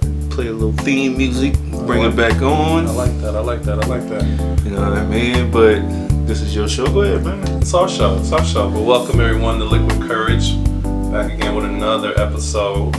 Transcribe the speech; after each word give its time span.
Play 0.00 0.46
a 0.46 0.52
little 0.52 0.72
theme 0.72 1.18
music, 1.18 1.52
bring 1.86 2.02
it 2.04 2.16
back 2.16 2.40
on. 2.40 2.86
I 2.86 2.90
like 2.92 3.20
that. 3.20 3.36
I 3.36 3.40
like 3.40 3.62
that. 3.64 3.84
I 3.84 3.86
like 3.86 4.08
that. 4.08 4.24
You 4.64 4.70
know 4.70 4.88
what 4.88 4.98
I 4.98 5.04
mean? 5.04 5.50
But 5.50 5.80
this 6.26 6.40
is 6.40 6.54
your 6.56 6.66
show. 6.66 6.86
Go 6.86 7.02
ahead, 7.02 7.22
man. 7.22 7.46
It's 7.60 7.74
our 7.74 7.88
show. 7.88 8.16
It's 8.16 8.32
our 8.32 8.42
show. 8.42 8.70
But 8.70 8.82
welcome 8.82 9.20
everyone 9.20 9.58
to 9.58 9.66
Liquid 9.66 10.08
Courage. 10.08 10.56
Back 11.12 11.30
again 11.32 11.54
with 11.54 11.66
another 11.66 12.18
episode. 12.18 12.94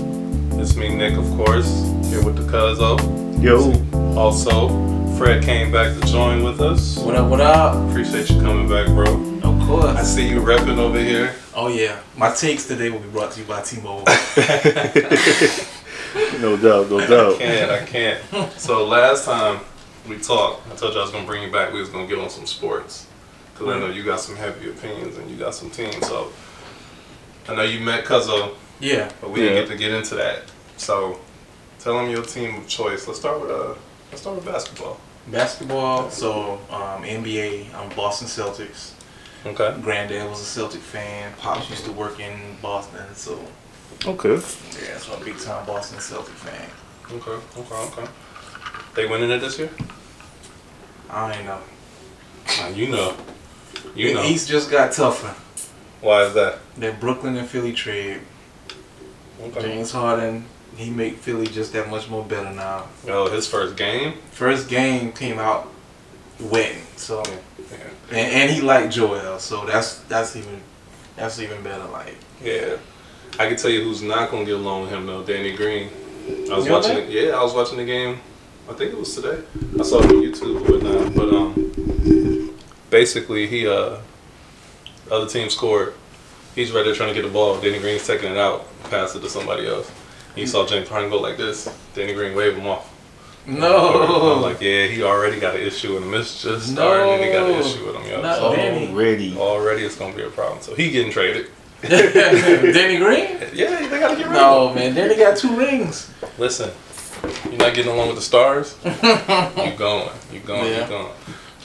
It's 0.60 0.76
me, 0.76 0.96
Nick, 0.96 1.18
of 1.18 1.26
course, 1.32 1.84
here 2.10 2.24
with 2.24 2.36
the 2.36 2.44
Cuzzo. 2.44 3.00
Yo. 3.42 3.74
Also, 4.16 4.70
Fred 5.18 5.44
came 5.44 5.72
back 5.72 6.00
to 6.00 6.08
join 6.08 6.44
with 6.44 6.62
us. 6.62 7.00
What 7.00 7.16
up, 7.16 7.28
what 7.28 7.42
up? 7.42 7.90
Appreciate 7.90 8.30
you 8.30 8.40
coming 8.40 8.70
back, 8.70 8.86
bro. 8.90 9.16
Of 9.42 9.68
course. 9.68 9.98
I 9.98 10.04
see 10.04 10.30
you 10.30 10.42
repping 10.42 10.78
over 10.78 11.00
here. 11.00 11.34
Oh, 11.56 11.70
yeah. 11.70 12.00
My 12.18 12.32
takes 12.32 12.68
today 12.68 12.92
will 12.92 13.00
be 13.00 13.10
brought 13.10 13.32
to 13.32 13.40
you 13.40 13.48
by 13.48 13.64
T-Mobile. 13.64 14.06
No 16.40 16.58
doubt, 16.58 16.90
no 16.90 17.00
doubt. 17.08 17.36
I 17.36 17.38
can't, 17.38 17.72
I 17.72 17.86
can't. 17.86 18.52
So 18.60 18.86
last 18.86 19.26
time 19.26 19.62
we 20.08 20.18
talked, 20.20 20.68
I 20.72 20.76
told 20.76 20.94
you 20.94 21.00
I 21.00 21.04
was 21.04 21.12
gonna 21.12 21.26
bring 21.26 21.44
you 21.44 21.52
back. 21.52 21.74
We 21.74 21.80
was 21.80 21.90
gonna 21.90 22.08
get 22.08 22.20
on 22.20 22.30
some 22.30 22.46
sports 22.46 23.08
because 23.54 23.68
I 23.76 23.80
know 23.80 23.88
you 23.88 24.04
got 24.04 24.20
some 24.20 24.36
heavy 24.36 24.70
opinions 24.70 25.18
and 25.18 25.30
you 25.30 25.38
got 25.38 25.56
some 25.56 25.70
teams. 25.70 26.06
So 26.08 26.32
I 27.48 27.56
know 27.56 27.62
you 27.64 27.80
met 27.80 28.06
Cuzzo, 28.06 28.56
yeah. 28.80 29.12
but 29.22 29.30
we 29.32 29.42
Yeah. 29.42 29.50
didn't 29.50 29.64
get 29.68 29.72
to 29.74 29.78
get 29.78 29.92
into 29.94 30.16
that. 30.16 30.44
So 30.78 31.20
tell 31.80 31.96
them 31.98 32.10
your 32.10 32.24
team 32.24 32.56
of 32.56 32.68
choice. 32.68 33.08
Let's 33.08 33.20
start 33.20 33.42
with 33.42 33.52
uh, 33.52 33.76
let's 34.12 34.22
start 34.22 34.36
with 34.36 34.46
basketball. 34.46 35.00
Basketball, 35.28 36.10
so 36.10 36.60
um, 36.70 37.04
NBA, 37.04 37.74
I'm 37.74 37.90
Boston 37.96 38.28
Celtics. 38.28 38.92
Okay. 39.46 39.76
Granddad 39.82 40.30
was 40.30 40.42
a 40.42 40.46
Celtic 40.46 40.82
fan. 40.82 41.32
Pops 41.38 41.70
used 41.70 41.86
to 41.86 41.92
work 41.94 42.20
in 42.20 42.58
Boston, 42.62 43.04
so 43.14 43.40
Okay. 44.06 44.34
yeah, 44.36 44.98
so 44.98 45.14
I'm 45.16 45.22
a 45.22 45.26
big 45.26 45.38
time 45.40 45.66
Boston 45.66 46.00
Celtics 46.00 46.28
fan. 46.30 46.70
Okay. 47.12 47.32
Okay. 47.58 47.76
Okay. 48.02 48.12
They 48.96 49.06
winning 49.08 49.32
it 49.32 49.40
this 49.40 49.58
year? 49.60 49.70
I 51.10 51.34
don't 51.34 51.46
know. 51.46 51.60
Uh, 52.48 52.68
you 52.76 52.90
know. 52.90 53.16
You 53.96 54.10
the 54.10 54.14
know. 54.16 54.24
East 54.24 54.50
just 54.50 54.70
got 54.72 54.92
tougher. 54.92 55.34
Why 56.02 56.24
is 56.24 56.34
that? 56.34 56.60
That 56.78 57.00
Brooklyn 57.00 57.38
and 57.38 57.48
Philly 57.48 57.72
trade. 57.74 58.22
Okay. 59.42 59.62
James 59.62 59.92
Harden, 59.92 60.46
he 60.76 60.90
make 60.90 61.18
Philly 61.18 61.48
just 61.48 61.74
that 61.74 61.90
much 61.90 62.10
more 62.10 62.24
better 62.26 62.52
now. 62.52 62.88
Oh, 63.08 63.30
his 63.30 63.48
first 63.48 63.76
game. 63.78 64.14
First 64.32 64.70
game 64.70 65.12
came 65.12 65.40
out 65.40 65.70
wetting, 66.40 66.82
so 66.98 67.24
Yeah. 67.72 67.78
and, 68.10 68.18
and 68.34 68.52
he 68.52 68.62
liked 68.62 68.94
Joel, 68.94 69.40
so 69.40 69.66
that's 69.66 70.00
that's 70.10 70.36
even 70.36 70.62
that's 71.16 71.40
even 71.40 71.62
better. 71.64 71.86
Like 71.86 72.16
Yeah. 72.44 72.78
I 73.40 73.48
can 73.48 73.58
tell 73.58 73.72
you 73.72 73.84
who's 73.84 74.02
not 74.02 74.30
gonna 74.32 74.46
get 74.46 74.56
along 74.56 74.84
with 74.84 74.92
him 74.92 75.06
though, 75.06 75.24
Danny 75.24 75.56
Green. 75.56 75.90
I 76.52 76.56
was 76.56 76.66
You 76.66 76.72
watching 76.72 76.98
it 76.98 77.10
yeah, 77.10 77.32
I 77.36 77.44
was 77.44 77.54
watching 77.54 77.78
the 77.78 77.86
game. 77.86 78.20
I 78.70 78.74
think 78.74 78.94
it 78.94 78.98
was 78.98 79.14
today. 79.16 79.42
I 79.80 79.84
saw 79.84 80.00
it 80.00 80.06
on 80.06 80.22
YouTube 80.22 80.62
or 80.68 80.72
whatnot. 80.72 81.16
But 81.16 81.34
um 81.34 82.58
basically 82.90 83.48
he 83.48 83.68
uh 83.68 83.98
the 85.06 85.12
other 85.16 85.28
team 85.28 85.50
scored. 85.50 85.94
He's 86.56 86.72
right 86.72 86.86
there 86.86 86.94
trying 86.94 87.10
to 87.14 87.16
get 87.20 87.28
the 87.28 87.34
ball. 87.34 87.60
Danny 87.60 87.80
Green's 87.80 88.06
taking 88.06 88.32
it 88.32 88.38
out, 88.38 88.68
pass 88.90 89.16
it 89.16 89.22
to 89.22 89.30
somebody 89.30 89.68
else. 89.68 89.92
He 90.36 90.46
saw 90.46 90.66
James 90.66 90.88
Harden 90.88 91.10
go 91.10 91.20
like 91.20 91.38
this. 91.38 91.68
Danny 91.96 92.14
Green 92.14 92.36
wave 92.36 92.56
him 92.56 92.68
off. 92.68 92.90
no, 93.46 94.36
I'm 94.36 94.42
like, 94.42 94.62
yeah, 94.62 94.86
he 94.88 95.04
already 95.04 95.40
got 95.40 95.56
an 95.56 95.62
issue 95.62 95.96
with 95.96 96.04
him. 96.04 96.14
It's 96.14 96.42
just 96.44 96.72
starting 96.72 97.10
and 97.16 97.24
he 97.24 97.32
got 97.32 97.50
an 97.50 97.56
issue 97.60 97.86
with 97.86 97.96
him, 97.96 98.10
yo. 98.10 98.22
Not 98.22 98.38
So 98.38 98.56
Danny. 98.56 98.88
Already. 98.88 99.36
already 99.38 99.84
it's 99.84 99.96
gonna 99.98 100.16
be 100.16 100.24
a 100.24 100.30
problem. 100.30 100.62
So 100.62 100.76
he 100.76 100.92
getting 100.92 101.12
traded. 101.12 101.48
Danny 102.74 102.98
Green? 102.98 103.38
Yeah, 103.54 103.88
they 103.90 104.00
gotta 104.00 104.16
get 104.16 104.28
rid 104.28 104.28
of 104.28 104.28
him. 104.28 104.34
No 104.34 104.74
man, 104.74 104.96
Danny 104.96 105.16
got 105.18 105.38
two 105.38 105.56
rings. 105.56 106.12
Listen, 106.38 106.72
you're 107.46 107.58
not 107.58 107.74
getting 107.74 107.92
along 107.92 108.08
with 108.08 108.16
the 108.18 108.22
stars. 108.22 108.78
you 108.86 109.78
going, 109.78 110.10
you 110.32 110.40
going, 110.40 110.68
Yeah. 110.72 110.84
you 110.84 110.88
going. 110.88 111.12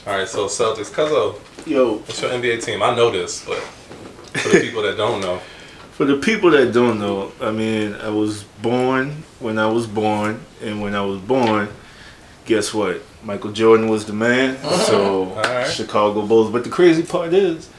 All 0.07 0.17
right, 0.17 0.27
so 0.27 0.45
Celtics, 0.47 0.91
Cuzzo, 0.91 1.39
Yo, 1.67 1.97
what's 1.97 2.21
your 2.21 2.31
NBA 2.31 2.63
team? 2.63 2.81
I 2.81 2.95
know 2.95 3.11
this, 3.11 3.45
but 3.45 3.59
for 3.59 4.49
the 4.49 4.59
people 4.61 4.81
that 4.83 4.97
don't 4.97 5.21
know, 5.21 5.39
For 5.99 6.05
the 6.05 6.15
people 6.15 6.51
that 6.51 6.71
don't 6.71 6.97
know, 6.97 7.33
I 7.41 7.51
mean, 7.51 7.93
I 7.95 8.07
was 8.07 8.43
born 8.61 9.23
when 9.41 9.59
I 9.59 9.67
was 9.67 9.85
born, 9.85 10.39
and 10.61 10.81
when 10.81 10.95
I 10.95 11.01
was 11.01 11.19
born, 11.19 11.67
guess 12.45 12.73
what? 12.73 13.01
Michael 13.21 13.51
Jordan 13.51 13.89
was 13.89 14.05
the 14.05 14.13
man. 14.13 14.57
So 14.85 15.25
Alright. 15.31 15.67
Chicago 15.69 16.25
Bulls. 16.25 16.51
But 16.51 16.63
the 16.63 16.69
crazy 16.69 17.03
part 17.03 17.33
is, 17.33 17.69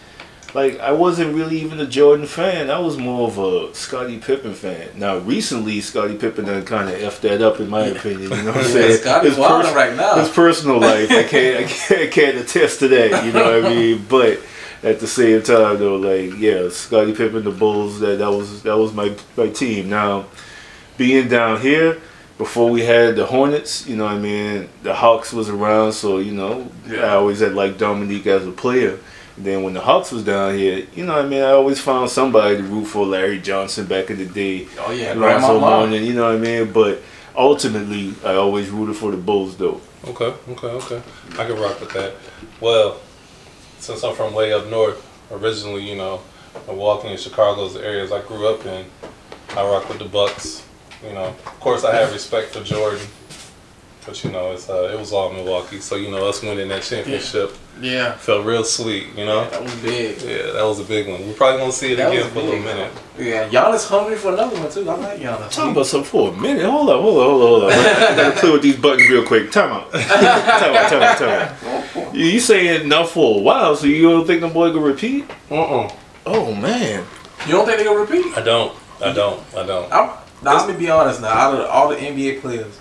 like, 0.55 0.79
I 0.81 0.93
wasn't 0.93 1.35
really 1.35 1.61
even 1.61 1.81
a 1.81 1.87
Jordan 1.87 2.27
fan. 2.27 2.71
I 2.71 2.79
was 2.79 2.97
more 2.97 3.29
of 3.29 3.39
a 3.39 3.75
Scottie 3.75 4.19
Pippen 4.19 4.55
fan. 4.55 4.89
Now, 4.97 5.19
recently, 5.19 5.81
Scottie 5.81 6.17
Pippen 6.17 6.47
done 6.47 6.65
kind 6.65 6.89
of 6.89 6.97
effed 6.97 7.21
that 7.21 7.41
up, 7.43 7.61
in 7.61 7.69
my 7.69 7.87
opinion. 7.87 8.31
You 8.31 8.43
know 8.43 8.45
what 8.53 8.57
I'm 8.57 8.65
saying? 8.65 8.99
Scottie's 9.01 9.37
His 9.37 9.47
pers- 9.47 9.75
right 9.75 9.97
now. 9.97 10.17
His 10.17 10.29
personal 10.31 10.81
life, 10.81 11.11
I 11.11 11.23
can't, 11.25 11.65
I 11.65 11.69
can't, 11.69 12.01
I 12.01 12.07
can't 12.09 12.39
attest 12.39 12.81
to 12.81 12.89
that. 12.89 13.25
You 13.25 13.33
know 13.33 13.61
what 13.61 13.71
I 13.71 13.75
mean? 13.75 14.05
But 14.09 14.41
at 14.83 14.99
the 14.99 15.07
same 15.07 15.43
time, 15.43 15.79
though, 15.79 15.97
like, 15.97 16.39
yeah, 16.39 16.69
Scottie 16.71 17.15
Pippen, 17.15 17.45
the 17.45 17.51
Bulls, 17.51 18.01
that 18.01 18.19
that 18.19 18.31
was 18.31 18.63
that 18.63 18.77
was 18.77 18.93
my 18.93 19.15
my 19.37 19.49
team. 19.49 19.89
Now, 19.89 20.27
being 20.97 21.29
down 21.29 21.61
here. 21.61 22.01
Before 22.39 22.71
we 22.71 22.81
had 22.87 23.17
the 23.17 23.27
Hornets, 23.27 23.87
you 23.87 23.97
know 23.97 24.05
what 24.07 24.15
I 24.15 24.19
mean, 24.19 24.71
the 24.83 24.95
Hawks 24.95 25.31
was 25.31 25.51
around, 25.51 25.93
so 25.93 26.17
you 26.17 26.33
know, 26.33 26.71
I 26.89 27.09
always 27.11 27.41
had 27.41 27.53
like 27.53 27.77
Dominique 27.77 28.27
as 28.27 28.47
a 28.47 28.51
player. 28.51 28.99
And 29.41 29.47
then 29.47 29.63
when 29.63 29.73
the 29.73 29.81
Hawks 29.81 30.13
was 30.13 30.23
down 30.23 30.55
here, 30.55 30.87
you 30.95 31.07
know 31.07 31.15
what 31.17 31.25
I 31.25 31.27
mean, 31.27 31.43
I 31.43 31.53
always 31.53 31.81
found 31.81 32.11
somebody 32.11 32.59
to 32.59 32.63
root 32.63 32.85
for 32.85 33.07
Larry 33.07 33.41
Johnson 33.41 33.87
back 33.87 34.11
in 34.11 34.19
the 34.19 34.27
day. 34.27 34.69
Oh 34.79 34.93
yeah, 34.93 35.15
Lonzo 35.15 35.59
Grandma 35.59 35.59
Mom. 35.59 35.93
You 35.93 36.13
know 36.13 36.25
what 36.25 36.35
I 36.35 36.39
mean? 36.39 36.71
But 36.71 37.01
ultimately 37.35 38.13
I 38.23 38.35
always 38.35 38.69
rooted 38.69 38.97
for 38.97 39.11
the 39.11 39.17
Bulls 39.17 39.57
though. 39.57 39.81
okay, 40.07 40.35
okay, 40.51 40.67
okay, 40.67 41.03
I 41.39 41.47
can 41.47 41.59
rock 41.59 41.81
with 41.81 41.91
that. 41.95 42.17
Well, 42.61 43.01
since 43.79 44.05
I'm 44.05 44.15
from 44.15 44.35
way 44.35 44.53
up 44.53 44.67
north, 44.67 45.03
originally, 45.33 45.89
you 45.89 45.97
know, 45.97 46.21
Milwaukee 46.67 47.09
and 47.09 47.19
Chicago's 47.19 47.73
the 47.73 47.83
areas 47.83 48.13
I 48.13 48.21
grew 48.21 48.47
up 48.47 48.67
in. 48.67 48.85
I 49.57 49.63
rock 49.63 49.89
with 49.89 50.01
the 50.01 50.05
Bucks. 50.05 50.67
You 51.03 51.15
know, 51.15 51.29
of 51.29 51.61
course, 51.61 51.83
I 51.83 51.95
have 51.95 52.13
respect 52.13 52.53
for 52.53 52.63
Jordan, 52.63 53.07
but 54.05 54.23
you 54.23 54.33
know, 54.33 54.53
it's 54.53 54.69
uh, 54.69 54.91
it 54.93 54.99
was 54.99 55.15
all 55.15 55.33
Milwaukee. 55.33 55.81
So 55.81 55.97
you 55.97 56.11
know, 56.11 56.29
us 56.29 56.43
winning 56.43 56.69
that 56.69 56.83
championship 56.83 57.57
Yeah. 57.81 58.13
felt 58.13 58.45
real 58.45 58.65
sweet. 58.65 59.09
You 59.17 59.25
know. 59.25 59.49
That 59.51 59.63
was 59.63 59.75
big. 59.77 60.21
Yeah, 60.23 60.53
that 60.53 60.63
was 60.63 60.81
a 60.81 60.85
big 60.85 61.09
one. 61.09 61.27
We're 61.27 61.35
probably 61.35 61.61
gonna 61.61 61.73
see 61.73 61.93
it 61.93 61.97
That 61.97 62.13
again 62.13 62.31
for 62.31 62.41
a 62.41 62.43
little 62.43 62.61
minute. 62.61 62.93
Yeah, 63.19 63.49
Giannis 63.49 63.89
hungry 63.89 64.17
for 64.17 64.33
another 64.33 64.59
one 64.59 64.71
too. 64.71 64.89
I 64.89 64.95
like 64.95 65.21
Giannis. 65.21 65.51
Talk 65.51 65.73
about 65.73 65.87
something 65.87 66.11
for 66.11 66.33
a 66.33 66.37
minute. 66.37 66.65
Hold 66.65 66.91
on, 66.91 67.01
hold 67.03 67.19
on, 67.19 67.25
hold 67.25 67.43
on, 67.43 67.49
hold 67.49 67.65
on. 67.65 67.71
I 67.73 68.17
gotta 68.17 68.41
play 68.41 68.51
with 68.51 68.63
these 68.63 68.77
buttons 68.77 69.09
real 69.09 69.25
quick. 69.27 69.51
Time 69.51 69.73
out. 69.73 69.93
time 69.93 70.75
out, 70.75 70.89
time 70.91 71.03
out, 71.03 71.19
time 71.19 71.29
out. 71.29 72.15
You, 72.15 72.41
saying 72.41 72.87
enough 72.87 73.13
for 73.13 73.39
a 73.39 73.43
while, 73.43 73.77
so 73.77 73.87
you 73.87 74.03
don't 74.03 74.27
think 74.27 74.41
the 74.41 74.49
boy 74.49 74.73
gonna 74.73 74.85
repeat? 74.85 75.31
Uh-uh. 75.51 75.93
Oh 76.27 76.55
man. 76.55 77.05
You 77.47 77.53
don't 77.53 77.67
think 77.67 77.79
they 77.79 77.85
gonna 77.85 78.01
repeat? 78.01 78.37
I 78.37 78.43
don't. 78.43 78.77
I 79.03 79.13
don't. 79.13 79.43
I 79.55 79.65
don't. 79.65 79.93
I'm, 79.93 80.11
now, 80.43 80.57
I'm 80.57 80.67
gonna 80.67 80.79
be 80.79 80.91
honest. 80.91 81.21
Now, 81.21 81.29
out 81.29 81.55
of 81.55 81.67
all 81.71 81.89
the 81.89 81.97
NBA 81.97 82.41
players, 82.41 82.79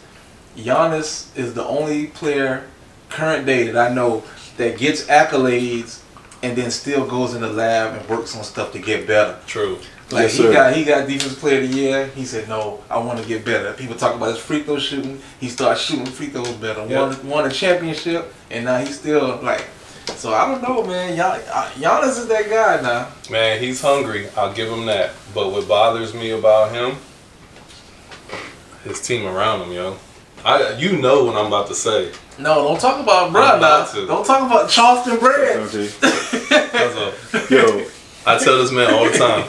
Giannis 0.57 1.35
is 1.37 1.53
the 1.53 1.65
only 1.65 2.07
player 2.07 2.67
current 3.09 3.45
day 3.45 3.69
that 3.69 3.91
I 3.91 3.93
know 3.93 4.23
that 4.59 4.77
gets 4.77 5.05
accolades 5.07 6.01
and 6.43 6.55
then 6.55 6.69
still 6.71 7.05
goes 7.07 7.33
in 7.33 7.41
the 7.41 7.49
lab 7.49 7.97
and 7.97 8.07
works 8.09 8.35
on 8.37 8.43
stuff 8.43 8.71
to 8.73 8.79
get 8.79 9.07
better. 9.07 9.37
True. 9.47 9.79
Like 10.11 10.23
Yes, 10.23 10.37
he 10.37 10.43
sir. 10.43 10.53
got 10.53 10.73
he 10.75 10.83
got 10.83 11.07
defensive 11.07 11.37
player 11.39 11.61
of 11.63 11.69
the 11.69 11.75
year. 11.77 12.07
He 12.15 12.25
said, 12.25 12.47
"No, 12.49 12.81
I 12.89 12.97
want 12.97 13.19
to 13.21 13.27
get 13.27 13.45
better." 13.45 13.73
People 13.73 13.95
talk 13.95 14.15
about 14.15 14.29
his 14.29 14.37
free 14.39 14.63
throw 14.63 14.79
shooting. 14.79 15.21
He 15.39 15.49
started 15.49 15.79
shooting 15.79 16.05
free 16.07 16.27
throws 16.27 16.49
better. 16.53 16.85
Yeah. 16.87 16.99
Won 17.01 17.27
won 17.27 17.45
a 17.45 17.51
championship, 17.51 18.33
and 18.51 18.65
now 18.65 18.79
he's 18.79 18.99
still 18.99 19.39
like. 19.43 19.65
So 20.15 20.33
I 20.33 20.47
don't 20.47 20.63
know, 20.63 20.83
man. 20.83 21.15
Gian- 21.15 21.41
uh, 21.53 21.69
Giannis 21.75 22.17
is 22.17 22.27
that 22.27 22.49
guy 22.49 22.81
now. 22.81 23.09
Man, 23.29 23.59
he's 23.61 23.79
hungry. 23.81 24.27
I'll 24.35 24.51
give 24.53 24.67
him 24.69 24.85
that. 24.87 25.11
But 25.35 25.51
what 25.51 25.67
bothers 25.67 26.15
me 26.15 26.31
about 26.31 26.71
him, 26.71 26.97
his 28.83 28.99
team 29.01 29.27
around 29.27 29.61
him, 29.61 29.71
yo. 29.73 29.97
I 30.45 30.77
you 30.77 30.97
know 30.97 31.25
what 31.25 31.35
I'm 31.35 31.47
about 31.47 31.67
to 31.67 31.75
say. 31.75 32.11
No, 32.37 32.55
don't 32.63 32.79
talk 32.79 33.01
about 33.01 33.29
I'm 33.29 33.57
about 33.57 33.93
to. 33.93 34.05
Don't 34.07 34.25
talk 34.25 34.43
about 34.49 34.69
Charleston 34.69 35.19
bread. 35.19 35.57
Okay. 35.57 35.89
Because 35.99 36.95
of, 36.97 37.51
Yo, 37.51 37.85
I 38.25 38.37
tell 38.37 38.57
this 38.57 38.71
man 38.71 38.93
all 38.93 39.09
the 39.09 39.17
time. 39.17 39.45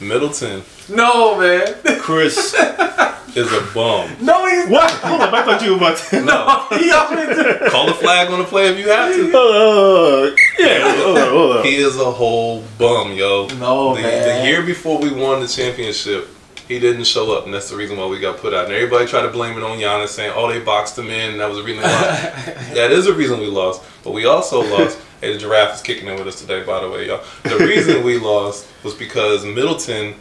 Middleton 0.00 0.62
No, 0.88 1.38
man. 1.38 1.74
Khris. 2.00 2.54
is 3.34 3.50
a 3.52 3.60
bum. 3.72 4.14
No, 4.20 4.46
he's 4.46 4.68
What? 4.68 4.90
Hold 4.90 5.20
up, 5.22 5.32
I 5.32 5.42
thought 5.44 5.62
you 5.62 5.72
were 5.72 5.76
about 5.78 5.98
to. 5.98 6.20
No. 6.24 6.66
He 6.78 6.90
always 6.90 7.36
do. 7.36 7.70
Call 7.70 7.86
the 7.86 7.94
flag 7.94 8.30
on 8.30 8.40
the 8.40 8.44
play 8.44 8.68
if 8.68 8.78
you 8.78 8.88
have 8.88 9.14
to. 9.14 9.36
Uh, 9.36 10.36
yeah, 10.58 11.02
hold 11.02 11.18
on, 11.18 11.28
hold 11.30 11.56
on. 11.56 11.64
He 11.64 11.76
is 11.76 11.98
a 11.98 12.10
whole 12.10 12.62
bum, 12.78 13.12
yo. 13.12 13.46
No, 13.58 13.94
the, 13.94 14.02
man. 14.02 14.42
the 14.42 14.48
year 14.48 14.62
before 14.62 14.98
we 14.98 15.12
won 15.12 15.40
the 15.40 15.48
championship, 15.48 16.28
he 16.72 16.80
didn't 16.80 17.04
show 17.04 17.36
up, 17.36 17.44
and 17.44 17.52
that's 17.52 17.70
the 17.70 17.76
reason 17.76 17.96
why 17.96 18.06
we 18.06 18.18
got 18.18 18.38
put 18.38 18.54
out. 18.54 18.64
And 18.64 18.74
everybody 18.74 19.06
tried 19.06 19.22
to 19.22 19.28
blame 19.28 19.56
it 19.56 19.62
on 19.62 19.78
Giannis, 19.78 20.08
saying, 20.08 20.32
"Oh, 20.34 20.50
they 20.50 20.60
boxed 20.60 20.98
him 20.98 21.10
in, 21.10 21.32
and 21.32 21.40
that 21.40 21.48
was 21.48 21.58
the 21.58 21.64
reason 21.64 21.82
we 21.82 21.88
lost." 21.88 22.22
that 22.74 22.90
is 22.90 23.04
the 23.04 23.12
reason 23.12 23.40
we 23.40 23.46
lost, 23.46 23.82
but 24.02 24.12
we 24.12 24.26
also 24.26 24.62
lost. 24.62 24.98
hey, 25.20 25.32
the 25.32 25.38
giraffe 25.38 25.74
is 25.74 25.82
kicking 25.82 26.08
in 26.08 26.16
with 26.16 26.26
us 26.26 26.40
today, 26.40 26.62
by 26.64 26.80
the 26.80 26.88
way, 26.88 27.06
y'all. 27.06 27.22
The 27.42 27.58
reason 27.58 28.02
we 28.02 28.18
lost 28.18 28.66
was 28.82 28.94
because 28.94 29.44
Middleton 29.44 30.14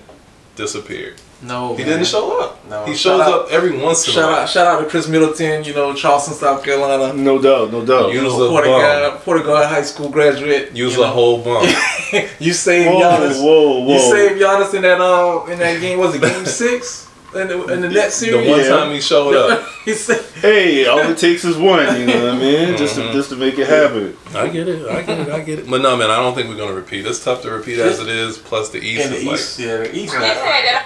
disappeared. 0.55 1.21
No, 1.43 1.75
He 1.75 1.83
man. 1.83 1.93
didn't 1.93 2.05
show 2.07 2.39
up. 2.39 2.59
No. 2.69 2.85
He 2.85 2.93
shows 2.93 3.19
out- 3.21 3.33
up 3.33 3.47
every 3.51 3.71
once 3.77 4.05
in 4.05 4.11
a 4.11 4.13
Shout 4.13 4.29
while. 4.31 4.39
out, 4.41 4.49
shout 4.49 4.67
out 4.67 4.79
to 4.79 4.85
Khris 4.85 5.07
Middleton. 5.07 5.63
You 5.63 5.73
know, 5.73 5.93
Charleston, 5.93 6.35
South 6.35 6.63
Carolina. 6.63 7.13
No 7.13 7.39
doubt, 7.41 7.71
no 7.71 7.81
doubt. 7.83 8.11
You- 8.13 8.21
Use 8.21 8.33
know, 8.37 8.43
a 8.43 8.49
Porter 8.49 8.67
bum. 8.67 8.81
guy, 8.81 9.09
Porter 9.25 9.43
guy, 9.43 9.65
high 9.67 9.81
school 9.81 10.09
graduate. 10.09 10.71
Use 10.73 10.95
you 10.95 11.03
a 11.03 11.07
know. 11.07 11.11
whole 11.13 11.37
bump. 11.39 11.67
you 12.39 12.53
saved 12.53 12.89
Whoa, 12.91 13.01
Giannis. 13.01 13.41
whoa, 13.43 13.79
whoa. 13.81 13.93
You 13.93 13.99
saved 13.99 14.41
Giannis 14.41 14.73
in 14.75 14.81
that 14.83 15.01
um 15.01 15.49
in 15.51 15.57
that 15.59 15.81
game. 15.81 15.97
Was 15.99 16.15
it 16.15 16.21
game 16.21 16.45
six 16.63 17.07
in 17.35 17.47
the 17.47 17.65
in 17.73 17.81
the 17.81 17.89
net 17.89 18.05
the 18.07 18.11
series? 18.11 18.49
one 18.49 18.59
Yeah. 18.59 18.67
time 18.69 18.91
he 18.93 19.01
showed 19.01 19.35
up. 19.35 19.67
he 19.85 19.93
said, 19.93 20.21
Hey, 20.41 20.85
all 20.87 20.99
it 20.99 21.17
takes 21.17 21.45
is 21.45 21.55
one. 21.57 21.99
You 21.99 22.05
know 22.07 22.25
what 22.25 22.33
I 22.35 22.37
mean? 22.39 22.77
Just 22.81 22.95
to, 22.95 23.11
just 23.13 23.29
to 23.29 23.35
make 23.35 23.57
it 23.57 23.67
happen. 23.67 24.17
I 24.35 24.47
get 24.49 24.67
it. 24.67 24.87
I 24.87 25.01
get 25.03 25.19
it. 25.19 25.29
I 25.29 25.39
get 25.41 25.59
it. 25.59 25.69
But 25.69 25.81
no, 25.81 25.95
man, 25.97 26.09
I 26.09 26.17
don't 26.17 26.33
think 26.35 26.49
we're 26.49 26.57
gonna 26.57 26.73
repeat. 26.73 27.05
It's 27.05 27.23
tough 27.23 27.41
to 27.43 27.51
repeat 27.51 27.79
as 27.79 27.99
it 27.99 28.07
is. 28.07 28.37
Plus 28.37 28.69
the 28.69 28.79
East 28.79 29.05
in 29.05 29.11
the 29.11 29.17
is 29.17 29.25
like, 29.25 29.35
East, 29.35 29.59
yeah, 29.59 29.77
the 29.77 29.95
East. 29.95 30.13
Like, 30.13 30.23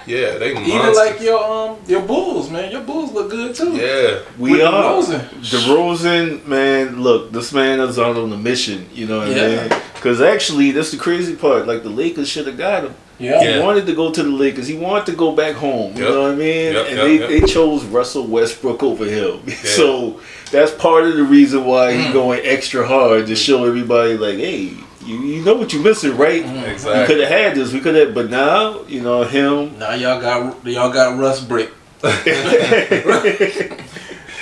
yeah, 0.07 0.38
they 0.38 0.51
even 0.51 0.68
monsters. 0.68 0.95
like 0.97 1.19
your 1.21 1.44
um 1.44 1.77
your 1.88 2.01
Bulls, 2.01 2.50
man. 2.50 2.71
Your 2.71 2.81
Bulls 2.81 3.12
look 3.12 3.30
good 3.31 3.56
too. 3.56 3.71
yeah, 3.75 4.19
We 4.38 4.51
With 4.51 4.62
are. 4.62 5.01
DeRozan. 5.01 5.30
DeRozan, 5.75 6.45
man, 6.45 7.01
look, 7.01 7.31
this 7.31 7.51
man 7.53 7.80
is 7.80 7.97
out 8.00 8.15
on 8.18 8.31
a 8.31 8.38
mission. 8.38 8.88
You 8.94 9.07
know 9.07 9.19
what 9.19 9.30
Yeah. 9.30 9.44
I 9.44 9.69
mean? 9.69 9.81
Because 9.95 10.21
actually, 10.21 10.71
that's 10.71 10.92
the 10.92 10.97
crazy 10.97 11.36
part. 11.36 11.65
Like, 11.68 11.83
the 11.83 11.89
Lakers 11.89 12.30
should 12.30 12.47
have 12.47 12.57
got 12.57 12.83
him. 12.83 12.95
Yeah. 13.20 13.42
Yeah. 13.42 13.54
He 13.58 13.60
wanted 13.64 13.86
to 13.88 13.94
go 13.96 14.12
to 14.12 14.24
the 14.24 14.30
Lakers. 14.30 14.68
He 14.68 14.76
wanted 14.76 15.06
to 15.08 15.14
go 15.14 15.32
back 15.34 15.56
home. 15.56 15.96
You 15.96 16.04
Yep. 16.04 16.14
know 16.14 16.22
what 16.24 16.32
I 16.32 16.36
mean? 16.36 16.74
Yep, 16.74 16.88
and 16.88 16.98
yep, 16.98 17.06
they, 17.06 17.20
yep. 17.20 17.30
they 17.30 17.42
chose 17.48 17.84
Russell 17.86 18.28
Westbrook 18.28 18.84
over 18.84 19.06
him. 19.06 19.48
so 19.64 20.20
that's 20.52 20.72
part 20.74 21.06
of 21.06 21.16
the 21.16 21.24
reason 21.24 21.64
why 21.66 21.94
Mm. 21.94 22.04
he's 22.04 22.14
going 22.14 22.42
extra 22.44 22.86
hard 22.88 23.28
to 23.28 23.36
show 23.36 23.64
everybody, 23.66 24.18
like, 24.18 24.36
hey, 24.38 24.74
you, 25.06 25.22
you 25.22 25.46
know 25.46 25.54
what 25.56 25.72
you're 25.72 25.84
missing, 25.84 26.18
right? 26.18 26.44
Mm. 26.44 26.64
We 27.02 27.06
could 27.08 27.20
have 27.20 27.30
had 27.30 27.56
this. 27.56 27.72
We 27.72 27.80
could 27.80 27.96
have, 27.96 28.14
but 28.14 28.30
now, 28.30 28.82
you 28.88 29.02
know, 29.02 29.24
him. 29.24 29.78
Now 29.80 29.94
y'all 29.94 30.20
got 30.20 30.66
y'all 30.66 30.92
got 30.92 31.18
Russ 31.18 31.40
Brick. 31.42 31.72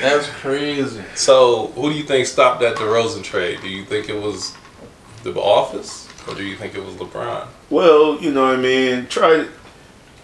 That's 0.02 0.28
crazy. 0.42 1.02
So, 1.16 1.68
who 1.76 1.90
do 1.92 1.96
you 1.98 2.04
think 2.04 2.28
stopped 2.28 2.62
that 2.62 2.76
DeRozan 2.76 3.24
trade? 3.24 3.60
Do 3.62 3.70
you 3.70 3.86
think 3.86 4.10
it 4.10 4.20
was 4.22 4.54
the 5.32 5.40
office, 5.40 6.08
or 6.28 6.36
do 6.36 6.44
you 6.44 6.56
think 6.56 6.76
it 6.76 6.84
was 6.84 6.96
LeBron? 6.96 7.48
Well, 7.70 8.22
you 8.22 8.32
know 8.32 8.48
what 8.48 8.60
I 8.60 8.62
mean. 8.62 9.08
Try 9.08 9.48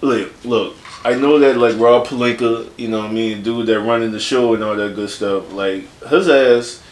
look, 0.02 0.32
look. 0.44 0.76
I 1.04 1.16
know 1.16 1.40
that 1.40 1.58
like 1.58 1.80
Rob 1.80 2.08
Pelinka, 2.08 2.70
you 2.78 2.90
know 2.90 3.00
what 3.00 3.10
I 3.10 3.14
mean, 3.14 3.42
dude 3.42 3.68
that 3.68 3.80
running 3.80 4.12
the 4.12 4.20
show 4.20 4.54
and 4.54 4.64
all 4.64 4.76
that 4.76 4.96
good 4.96 5.10
stuff. 5.10 5.52
Like 5.54 5.88
his 6.08 6.28
ass, 6.28 6.84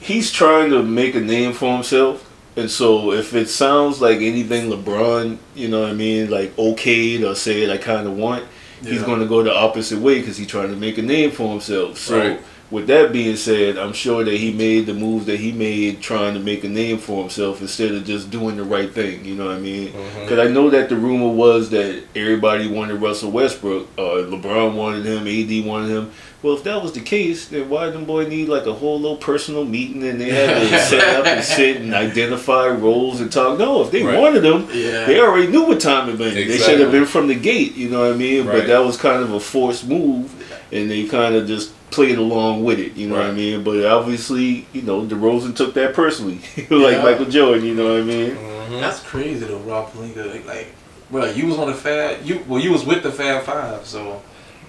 he's 0.00 0.32
trying 0.32 0.70
to 0.70 0.82
make 0.82 1.14
a 1.14 1.20
name 1.20 1.52
for 1.52 1.72
himself. 1.72 2.30
And 2.56 2.70
so 2.70 3.12
if 3.12 3.34
it 3.34 3.48
sounds 3.48 4.00
like 4.00 4.18
anything 4.18 4.70
LeBron, 4.70 5.38
you 5.54 5.68
know 5.68 5.82
what 5.82 5.90
I 5.90 5.94
mean, 5.94 6.30
like 6.30 6.54
okayed 6.56 7.28
or 7.28 7.34
said 7.34 7.70
I 7.70 7.78
kind 7.78 8.06
of 8.06 8.16
want, 8.16 8.44
he's 8.82 9.02
going 9.02 9.20
to 9.20 9.26
go 9.26 9.42
the 9.42 9.54
opposite 9.54 9.98
way 9.98 10.20
because 10.20 10.36
he's 10.36 10.46
trying 10.46 10.70
to 10.70 10.76
make 10.76 10.98
a 10.98 11.02
name 11.02 11.30
for 11.30 11.50
himself. 11.50 11.98
So 11.98 12.18
Right. 12.18 12.40
With 12.70 12.86
that 12.88 13.12
being 13.12 13.36
said, 13.36 13.76
I'm 13.78 13.92
sure 13.92 14.24
that 14.24 14.34
he 14.36 14.52
made 14.52 14.86
the 14.86 14.94
moves 14.94 15.26
that 15.26 15.38
he 15.38 15.52
made 15.52 16.00
trying 16.00 16.34
to 16.34 16.40
make 16.40 16.64
a 16.64 16.68
name 16.68 16.98
for 16.98 17.20
himself 17.20 17.60
instead 17.60 17.92
of 17.92 18.04
just 18.04 18.30
doing 18.30 18.56
the 18.56 18.64
right 18.64 18.90
thing. 18.92 19.24
You 19.24 19.34
know 19.36 19.46
what 19.46 19.56
I 19.56 19.60
mean? 19.60 19.92
Because 20.20 20.38
I 20.38 20.50
know 20.50 20.70
that 20.70 20.88
the 20.88 20.96
rumor 20.96 21.28
was 21.28 21.70
that 21.70 22.02
everybody 22.16 22.66
wanted 22.68 22.94
Russell 23.00 23.30
Westbrook, 23.30 23.86
uh, 23.98 24.02
LeBron 24.02 24.74
wanted 24.74 25.04
him, 25.04 25.26
AD 25.28 25.66
wanted 25.66 25.90
him. 25.90 26.10
Well, 26.42 26.54
if 26.56 26.64
that 26.64 26.82
was 26.82 26.92
the 26.92 27.00
case, 27.00 27.48
then 27.48 27.70
why 27.70 27.86
did 27.86 27.94
them 27.94 28.04
boy 28.04 28.26
need 28.28 28.48
like 28.48 28.66
a 28.66 28.72
whole 28.74 29.00
little 29.00 29.16
personal 29.16 29.64
meeting 29.64 30.02
and 30.06 30.20
they 30.20 30.28
had 30.28 30.68
to 30.68 30.78
set 30.90 31.16
up 31.20 31.26
and 31.26 31.42
sit 31.42 31.78
and 31.80 31.94
identify 31.94 32.68
roles 32.68 33.20
and 33.20 33.32
talk? 33.32 33.58
No, 33.58 33.82
if 33.82 33.90
they 33.90 34.02
Right. 34.02 34.18
wanted 34.18 34.44
him, 34.44 34.66
Yeah. 34.72 35.06
they 35.06 35.20
already 35.20 35.46
knew 35.46 35.64
what 35.64 35.80
time 35.80 36.08
it 36.10 36.18
been. 36.18 36.34
They 36.34 36.58
should 36.58 36.80
have 36.80 36.92
been 36.92 37.06
from 37.06 37.28
the 37.28 37.34
gate, 37.34 37.76
you 37.76 37.88
know 37.88 38.00
what 38.00 38.12
I 38.12 38.16
mean? 38.16 38.44
Right. 38.46 38.58
But 38.58 38.66
that 38.66 38.84
was 38.84 38.96
kind 38.98 39.22
of 39.22 39.32
a 39.32 39.40
forced 39.40 39.86
move, 39.88 40.30
and 40.70 40.90
they 40.90 41.04
kind 41.04 41.34
of 41.34 41.46
just 41.46 41.70
played 41.94 42.18
along 42.18 42.64
with 42.64 42.78
it, 42.78 42.94
you 42.94 43.08
know 43.08 43.16
what 43.16 43.26
I 43.26 43.32
mean? 43.32 43.62
But 43.64 43.84
obviously, 43.86 44.66
you 44.72 44.82
know, 44.82 45.02
DeRozan 45.06 45.54
took 45.56 45.74
that 45.74 45.94
personally, 45.94 46.40
like 46.56 46.70
Yeah. 46.96 47.02
Michael 47.02 47.26
Jordan, 47.26 47.64
you 47.64 47.74
know 47.74 47.92
what 47.92 48.00
I 48.02 48.04
mean? 48.04 48.30
Mhm. 48.36 48.80
That's 48.80 49.00
crazy 49.00 49.44
though, 49.46 49.58
Rob 49.58 49.92
Pelinka. 49.92 50.30
Like, 50.32 50.46
like, 50.46 50.66
bro, 51.10 51.26
you 51.26 51.46
was 51.46 51.58
on 51.58 51.68
the 51.68 51.74
Fab. 51.74 52.24
You 52.24 52.44
well, 52.48 52.60
you 52.60 52.72
was 52.72 52.84
with 52.84 53.02
the 53.02 53.12
Fab 53.12 53.42
Five, 53.44 53.86
so 53.86 54.20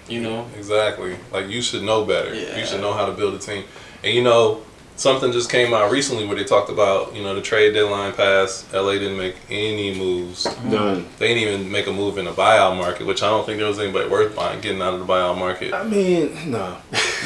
you 0.08 0.20
know. 0.22 0.46
Exactly. 0.56 1.16
Like 1.32 1.48
you 1.48 1.60
should 1.62 1.82
know 1.82 2.04
better. 2.04 2.32
Yeah. 2.34 2.58
You 2.58 2.66
should 2.66 2.80
know 2.80 2.92
how 2.92 3.06
to 3.06 3.12
build 3.12 3.34
a 3.34 3.38
team. 3.38 3.64
And 4.04 4.14
you 4.14 4.22
know, 4.22 4.60
something 4.96 5.32
just 5.32 5.50
came 5.50 5.72
out 5.72 5.90
recently 5.90 6.26
where 6.26 6.36
they 6.36 6.44
talked 6.44 6.70
about, 6.70 7.14
you 7.14 7.22
know, 7.22 7.34
the 7.34 7.42
trade 7.42 7.74
deadline 7.74 8.12
passed. 8.12 8.72
LA 8.72 8.92
didn't 8.92 9.16
make 9.16 9.36
any 9.50 9.96
moves. 9.98 10.44
Done. 10.44 11.06
They 11.18 11.34
didn't 11.34 11.48
even 11.48 11.70
make 11.70 11.86
a 11.86 11.92
move 11.92 12.18
in 12.18 12.24
the 12.24 12.32
buyout 12.32 12.76
market, 12.76 13.06
which 13.06 13.22
I 13.22 13.28
don't 13.28 13.46
think 13.46 13.58
there 13.58 13.68
was 13.68 13.78
anybody 13.78 14.08
worth 14.08 14.34
buying 14.34 14.60
getting 14.60 14.82
out 14.82 14.94
of 14.94 15.00
the 15.00 15.06
buyout 15.06 15.38
market. 15.38 15.72
I 15.72 15.84
mean, 15.84 16.50
no. 16.50 16.76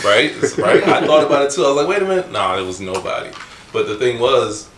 Right? 0.04 0.32
Right? 0.56 0.82
I 0.82 1.06
thought 1.06 1.24
about 1.24 1.42
it 1.42 1.52
too. 1.52 1.64
I 1.64 1.68
was 1.68 1.76
like, 1.76 1.88
wait 1.88 2.02
a 2.02 2.06
minute. 2.06 2.30
No, 2.30 2.56
there 2.56 2.64
was 2.64 2.80
nobody. 2.80 3.30
But 3.72 3.86
the 3.86 3.96
thing 3.96 4.18
was, 4.18 4.69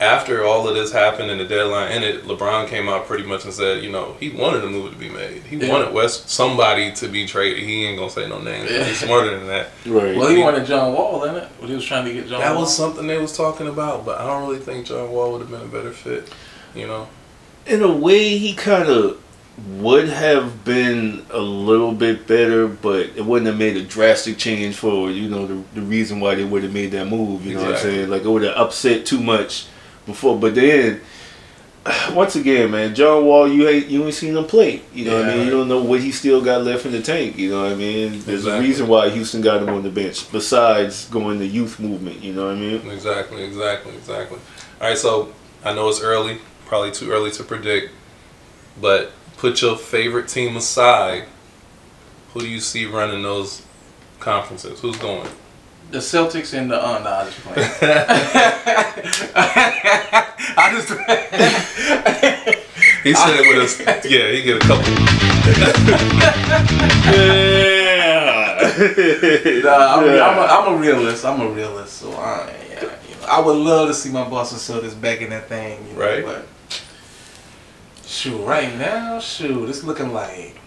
after 0.00 0.44
all 0.46 0.66
of 0.66 0.74
this 0.74 0.90
happened 0.92 1.30
and 1.30 1.38
the 1.38 1.44
deadline 1.44 1.92
ended, 1.92 2.24
LeBron 2.24 2.66
came 2.68 2.88
out 2.88 3.06
pretty 3.06 3.24
much 3.24 3.44
and 3.44 3.52
said, 3.52 3.84
you 3.84 3.90
know, 3.92 4.16
he 4.18 4.30
wanted 4.30 4.64
a 4.64 4.66
move 4.66 4.92
to 4.92 4.98
be 4.98 5.10
made. 5.10 5.42
He 5.42 5.56
Yeah. 5.56 5.68
wanted 5.70 5.92
West 5.92 6.30
somebody 6.30 6.90
to 6.92 7.08
be 7.08 7.26
traded. 7.26 7.62
He 7.62 7.84
ain't 7.84 7.98
gonna 7.98 8.10
say 8.10 8.26
no 8.28 8.40
names. 8.40 8.70
'cause 8.70 8.86
He's 8.86 8.98
smarter 9.00 9.36
than 9.38 9.46
that. 9.48 9.70
Right. 9.86 10.16
Well, 10.16 10.28
he 10.28 10.38
wanted 10.42 10.64
John 10.66 10.94
Wall, 10.94 11.20
didn't 11.20 11.36
it? 11.36 11.48
When 11.58 11.68
he 11.68 11.76
was 11.76 11.84
trying 11.84 12.06
to 12.06 12.12
get 12.14 12.28
John. 12.28 12.40
That 12.40 12.52
Wall. 12.52 12.62
was 12.62 12.74
something 12.74 13.06
they 13.06 13.18
was 13.18 13.36
talking 13.36 13.68
about, 13.68 14.06
but 14.06 14.18
I 14.18 14.26
don't 14.26 14.48
really 14.48 14.60
think 14.60 14.86
John 14.86 15.10
Wall 15.10 15.32
would 15.32 15.42
have 15.42 15.50
been 15.50 15.60
a 15.60 15.64
better 15.64 15.92
fit. 15.92 16.28
You 16.74 16.86
know, 16.86 17.08
in 17.66 17.82
a 17.82 17.92
way, 17.92 18.38
he 18.38 18.54
kind 18.54 18.88
of 18.88 19.18
would 19.78 20.08
have 20.08 20.64
been 20.64 21.26
a 21.30 21.38
little 21.40 21.92
bit 21.92 22.26
better, 22.26 22.66
but 22.66 23.10
it 23.16 23.26
wouldn't 23.26 23.46
have 23.48 23.58
made 23.58 23.76
a 23.76 23.82
drastic 23.82 24.38
change 24.38 24.76
for 24.76 25.10
you 25.10 25.28
know 25.28 25.46
the, 25.46 25.58
the 25.74 25.82
reason 25.82 26.20
why 26.20 26.34
they 26.36 26.44
would 26.44 26.62
have 26.62 26.72
made 26.72 26.92
that 26.92 27.06
move. 27.06 27.44
You 27.44 27.56
know 27.56 27.64
what 27.64 27.74
I'm 27.74 27.78
saying? 27.80 28.08
Like 28.08 28.22
it 28.22 28.28
would 28.28 28.42
have 28.44 28.56
upset 28.56 29.04
too 29.04 29.20
much 29.20 29.66
before. 30.06 30.38
But 30.38 30.54
then, 30.54 31.00
once 32.12 32.36
again, 32.36 32.70
man, 32.70 32.94
John 32.94 33.24
Wall, 33.24 33.48
you 33.48 33.68
ain't 33.68 33.86
you 33.88 34.04
ain't 34.04 34.14
seen 34.14 34.36
him 34.36 34.44
play. 34.44 34.82
You 34.94 35.06
know 35.06 35.20
what 35.20 35.28
I 35.30 35.36
mean? 35.36 35.44
You 35.46 35.50
don't 35.50 35.68
know 35.68 35.82
what 35.82 36.00
he 36.00 36.12
still 36.12 36.42
got 36.42 36.62
left 36.62 36.86
in 36.86 36.92
the 36.92 37.00
tank. 37.02 37.38
You 37.38 37.50
know 37.50 37.62
what 37.62 37.72
I 37.72 37.74
mean? 37.76 38.10
There's 38.20 38.40
Exactly. 38.46 38.52
a 38.52 38.60
reason 38.60 38.88
why 38.88 39.08
Houston 39.10 39.40
got 39.40 39.62
him 39.62 39.68
on 39.70 39.82
the 39.82 39.90
bench. 39.90 40.30
Besides 40.32 41.06
going 41.06 41.38
the 41.38 41.46
youth 41.46 41.78
movement. 41.80 42.22
You 42.22 42.32
know 42.34 42.46
what 42.46 42.56
I 42.56 42.58
mean? 42.58 42.90
exactly, 42.90 43.42
exactly, 43.42 43.94
exactly. 43.94 44.38
All 44.80 44.88
right, 44.88 44.98
so 44.98 45.32
I 45.64 45.72
know 45.74 45.88
it's 45.88 46.00
early, 46.00 46.38
probably 46.66 46.90
too 46.90 47.10
early 47.10 47.30
to 47.32 47.44
predict, 47.44 47.92
but 48.80 49.12
put 49.36 49.60
your 49.62 49.76
favorite 49.76 50.28
team 50.28 50.56
aside. 50.56 51.24
Who 52.32 52.40
do 52.40 52.48
you 52.48 52.60
see 52.60 52.86
running 52.86 53.22
those 53.22 53.62
conferences? 54.20 54.80
Who's 54.80 54.96
going? 54.96 55.28
The 55.90 55.98
Celtics 55.98 56.56
and 56.56 56.70
the 56.70 56.76
uh, 56.76 56.98
nah, 57.00 57.20
I 60.56 60.70
just 60.72 60.88
playing. 60.88 61.28
I 61.34 62.22
just. 62.22 62.60
He 63.02 63.14
said 63.14 63.40
it 63.40 63.46
with 63.48 63.64
us. 63.64 64.04
Yeah, 64.04 64.30
he 64.30 64.42
get 64.42 64.56
a 64.56 64.66
couple. 64.66 64.92
Yeah. 67.10 68.60
Nah, 69.64 69.96
I'm, 69.96 70.06
Yeah. 70.06 70.26
I'm, 70.26 70.38
a, 70.38 70.42
I'm 70.42 70.74
a 70.74 70.76
realist. 70.76 71.24
I'm 71.24 71.40
a 71.40 71.48
realist. 71.48 71.94
So 71.98 72.12
I, 72.12 72.52
yeah, 72.70 72.82
you 73.08 73.16
know, 73.16 73.26
I 73.28 73.40
would 73.40 73.56
love 73.56 73.88
to 73.88 73.94
see 73.94 74.10
my 74.10 74.28
Boston 74.28 74.58
Celtics 74.58 74.98
back 75.00 75.20
in 75.22 75.30
that 75.30 75.48
thing. 75.48 75.86
You 75.88 75.94
know, 75.94 76.00
Right. 76.00 76.24
But 76.24 76.46
shoot, 78.04 78.38
right 78.44 78.76
now, 78.78 79.18
shoot, 79.20 79.68
it's 79.68 79.82
looking 79.82 80.12
like. 80.12 80.59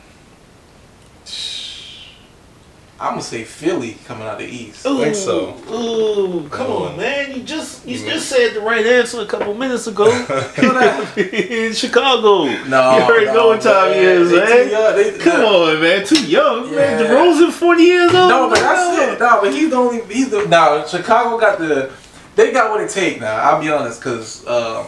I'm 3.04 3.10
gonna 3.12 3.22
say 3.22 3.44
Philly 3.44 3.98
coming 4.06 4.24
out 4.24 4.34
of 4.42 4.48
the 4.48 4.54
East. 4.56 4.86
Ooh, 4.86 5.00
think 5.04 5.14
so. 5.16 5.56
Ooh, 5.70 6.48
come 6.50 6.72
Ooh. 6.72 6.86
on, 6.86 6.98
man! 6.98 7.36
You 7.36 7.44
just 7.44 7.86
you 7.86 8.00
Mm. 8.00 8.10
just 8.12 8.30
said 8.30 8.54
the 8.54 8.62
right 8.62 8.86
answer 8.86 9.20
a 9.22 9.26
couple 9.26 9.54
minutes 9.54 9.88
ago. 9.88 10.06
in 11.18 11.74
Chicago. 11.74 12.46
No, 12.68 12.98
you 12.98 13.04
already 13.04 13.26
no, 13.28 13.34
know 13.34 13.48
what 13.50 13.62
time 13.62 13.92
it 13.92 13.98
is, 13.98 14.32
they 14.32 14.38
man. 14.38 14.48
too 14.64 14.70
young. 14.72 14.96
They- 14.96 15.18
Come 15.20 15.40
no. 15.42 15.64
on, 15.72 15.82
man! 15.82 16.06
Too 16.06 16.26
young, 16.26 16.76
man. 16.76 17.00
Yeah. 17.04 17.08
DeRozan, 17.12 17.52
forty 17.52 17.84
years 17.84 18.14
old. 18.14 18.30
No, 18.30 18.50
but 18.50 18.60
that's 18.60 18.98
it. 19.14 19.20
No, 19.20 19.42
but 19.42 19.54
he's 19.54 19.70
the 19.70 19.76
only. 19.76 20.02
He's 20.14 20.30
the. 20.30 20.48
Now 20.48 20.86
Chicago 20.86 21.38
got 21.38 21.60
the. 21.60 21.92
They 22.36 22.52
got 22.52 22.72
what 22.72 22.82
it 22.82 22.90
take 22.90 23.20
now. 23.20 23.36
I'll 23.36 23.62
be 23.62 23.70
honest, 23.70 24.02
cause 24.02 24.46
uh, 24.48 24.88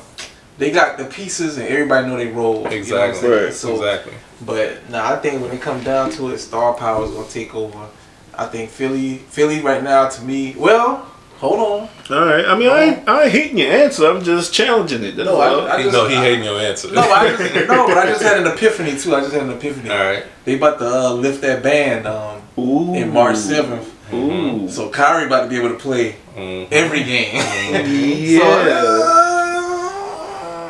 they 0.57 0.72
got 0.72 0.98
the 0.98 1.05
pieces 1.05 1.57
and 1.57 1.67
everybody 1.67 2.07
know 2.07 2.17
they 2.17 2.27
roll. 2.27 2.60
you 2.63 2.63
know 2.63 2.69
Exactly. 2.72 3.29
Right. 3.29 3.53
So, 3.53 3.75
exactly. 3.75 4.13
but 4.41 4.89
now 4.89 5.13
I 5.13 5.17
think 5.17 5.41
when 5.41 5.51
it 5.51 5.62
comes 5.62 5.84
down 5.84 6.10
to 6.12 6.29
it, 6.29 6.39
star 6.39 6.74
power 6.74 7.03
is 7.05 7.12
gonna 7.12 7.27
take 7.27 7.53
over. 7.53 7.88
I 8.37 8.45
think 8.47 8.69
Philly, 8.69 9.17
Philly 9.29 9.61
right 9.61 9.83
now 9.83 10.07
to 10.09 10.21
me. 10.23 10.55
Well, 10.57 10.97
hold 11.37 11.59
on. 11.59 11.89
All 12.17 12.25
right. 12.25 12.45
I 12.45 12.57
mean, 12.57 12.69
I 12.69 12.83
ain't, 12.83 13.09
I 13.09 13.23
ain't 13.23 13.31
hating 13.31 13.57
your 13.57 13.71
answer. 13.71 14.07
I'm 14.07 14.23
just 14.23 14.53
challenging 14.53 15.03
it. 15.03 15.15
That's 15.15 15.27
No, 15.27 15.39
I- 15.39 15.47
all. 15.49 15.67
I- 15.67 15.81
He, 15.83 15.91
no, 15.91 16.07
he 16.07 16.15
hating 16.15 16.43
your 16.43 16.59
answer. 16.59 16.91
No, 16.91 17.01
I 17.01 17.29
just, 17.35 17.67
no, 17.67 17.87
but 17.87 17.97
I 17.97 18.05
just 18.07 18.21
had 18.21 18.37
an 18.39 18.47
epiphany 18.47 18.97
too. 18.97 19.15
I 19.15 19.21
just 19.21 19.33
had 19.33 19.43
an 19.43 19.51
epiphany. 19.51 19.89
All 19.89 19.97
right. 19.97 20.23
They 20.45 20.55
about 20.55 20.79
to 20.79 20.85
uh, 20.87 21.13
lift 21.13 21.41
that 21.41 21.63
band 21.63 22.05
um, 22.07 22.41
Ooh. 22.57 22.93
in 22.93 23.11
March 23.11 23.37
seventh. 23.37 23.91
Ooh. 24.13 24.69
So 24.69 24.89
Kyrie 24.89 25.25
about 25.25 25.43
to 25.43 25.49
be 25.49 25.57
able 25.57 25.69
to 25.69 25.75
play 25.79 26.15
Mhm. 26.35 26.67
every 26.71 27.03
game. 27.03 27.33
yeah. 27.35 28.39
So, 28.39 28.45
uh, 28.45 29.34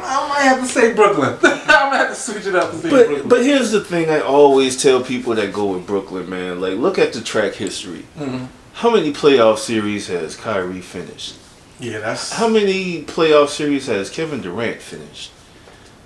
I 0.05 0.29
might 0.29 0.41
have 0.43 0.59
to 0.61 0.65
say 0.67 0.93
Brooklyn. 0.93 1.37
I 1.43 1.89
might 1.89 1.97
have 1.97 2.09
to 2.09 2.15
switch 2.15 2.45
it 2.45 2.55
up. 2.55 2.71
and 2.73 2.81
say 2.81 2.89
But 2.89 3.07
Brooklyn. 3.07 3.29
but 3.29 3.43
here's 3.43 3.71
the 3.71 3.81
thing 3.81 4.09
I 4.09 4.19
always 4.19 4.81
tell 4.81 5.01
people 5.03 5.35
that 5.35 5.51
go 5.53 5.65
with 5.73 5.85
Brooklyn, 5.87 6.29
man. 6.29 6.61
Like 6.61 6.77
look 6.77 6.97
at 6.99 7.13
the 7.13 7.21
track 7.21 7.53
history. 7.53 8.05
Mhm. 8.17 8.47
How 8.73 8.91
many 8.91 9.11
playoff 9.13 9.57
series 9.59 10.07
has 10.07 10.35
Kyrie 10.35 10.81
finished? 10.81 11.35
yeah, 11.79 11.99
that's 11.99 12.31
How 12.33 12.47
many 12.47 13.03
playoff 13.03 13.49
series 13.49 13.87
has 13.87 14.09
Kevin 14.09 14.41
Durant 14.41 14.81
finished? 14.81 15.31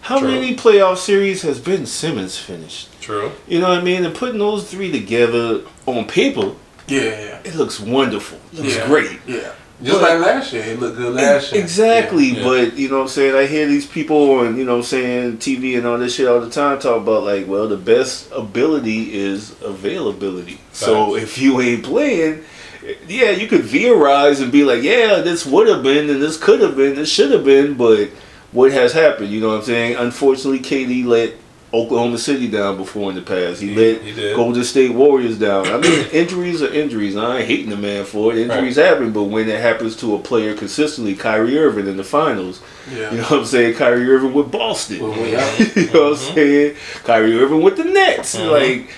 How 0.02 0.20
True. 0.20 0.30
many 0.30 0.56
playoff 0.56 0.98
series 0.98 1.42
has 1.44 1.60
Ben 1.60 1.86
Simmons 1.86 2.38
finished? 2.38 2.88
True. 3.02 3.32
You 3.48 3.60
know 3.60 3.70
what 3.70 3.80
I 3.80 3.82
mean? 3.84 4.06
And 4.06 4.16
putting 4.16 4.40
those 4.40 4.64
three 4.70 4.92
together 4.92 5.62
on 5.86 6.06
paper, 6.08 6.54
yeah, 6.88 7.02
yeah, 7.02 7.40
it 7.44 7.54
looks 7.56 7.80
wonderful. 7.80 8.40
It 8.54 8.60
looks 8.62 8.76
Yeah. 8.78 8.88
great. 8.88 9.20
yeah. 9.28 9.52
Just 9.82 10.02
But- 10.02 10.20
like 10.20 10.20
last 10.28 10.52
year, 10.52 10.64
it 10.64 10.80
looked 10.80 10.98
good 10.98 11.14
last 11.16 11.54
year. 11.54 11.62
Exactly, 11.62 12.26
Yeah. 12.36 12.44
but 12.44 12.78
you 12.78 12.90
know 12.90 12.98
what 12.98 13.02
I'm 13.04 13.08
saying? 13.08 13.34
I 13.36 13.46
hear 13.46 13.66
these 13.66 13.86
people 13.86 14.32
on, 14.32 14.58
you 14.58 14.66
know 14.66 14.72
what 14.74 14.78
I'm 14.80 14.84
saying, 14.84 15.38
TV 15.38 15.76
and 15.78 15.88
all 15.88 15.98
this 15.98 16.16
shit 16.16 16.28
all 16.28 16.42
the 16.42 16.50
time 16.50 16.80
talk 16.80 16.98
about 16.98 17.24
like, 17.24 17.48
well, 17.48 17.68
the 17.68 17.78
best 17.78 18.26
ability 18.36 19.12
is 19.18 19.54
availability. 19.64 20.60
So 20.74 21.16
if 21.16 21.38
you 21.38 21.62
ain't 21.62 21.84
playing, 21.84 22.42
yeah, 23.08 23.30
you 23.32 23.48
could 23.48 23.66
theorize 23.70 24.42
and 24.42 24.52
be 24.52 24.66
like, 24.66 24.84
yeah, 24.84 25.22
this 25.22 25.46
would 25.46 25.68
have 25.70 25.82
been 25.84 26.10
and 26.10 26.22
this 26.22 26.36
could 26.36 26.60
have 26.60 26.76
been, 26.76 26.96
this 26.96 27.10
should 27.10 27.32
have 27.32 27.46
been, 27.46 27.76
but 27.76 28.10
what 28.52 28.72
has 28.74 28.92
happened, 28.92 29.30
you 29.30 29.40
know 29.40 29.50
what 29.50 29.60
I'm 29.60 29.64
saying? 29.64 29.96
Unfortunately, 29.96 30.60
KD 30.60 31.06
let 31.06 31.34
Oklahoma 31.74 32.18
City 32.18 32.48
down 32.48 32.78
before 32.78 33.10
in 33.10 33.16
the 33.16 33.22
past. 33.22 33.62
He, 33.62 33.74
He- 33.74 33.76
let. 34.14 34.36
Golden 34.36 34.64
State 34.64 34.92
Warriors 34.94 35.38
down. 35.38 35.68
I 35.68 35.78
mean, 35.78 36.08
injuries 36.12 36.62
are 36.64 36.74
injuries. 36.74 37.16
I 37.16 37.40
ain't 37.40 37.48
hating 37.48 37.70
the 37.70 37.78
man 37.78 38.06
for 38.06 38.34
it. 38.34 38.40
Injuries 38.40 38.76
happen, 38.78 39.12
but 39.12 39.24
when 39.26 39.48
it 39.48 39.60
happens 39.62 39.96
to 39.98 40.16
a 40.16 40.20
player 40.20 40.56
consistently, 40.56 41.16
Kyrie 41.16 41.58
Irving 41.58 41.88
in 41.88 41.98
the 41.98 42.04
finals, 42.04 42.62
Yeah. 42.92 43.12
you 43.12 43.18
know 43.18 43.24
what 43.24 43.40
I'm 43.40 43.46
saying? 43.46 43.76
Kyrie 43.76 44.10
Irving 44.10 44.34
with 44.34 44.52
Boston. 44.52 45.02
Well, 45.02 45.12
out. 45.40 45.76
you 45.76 45.86
know 45.94 46.10
what 46.12 46.20
I'm 46.20 46.36
saying? 46.36 46.76
Kyrie 47.04 47.40
Irving 47.40 47.62
with 47.62 47.78
the 47.78 47.84
Nets. 47.86 48.36
Mhm. 48.36 48.52
Like, 48.52 48.90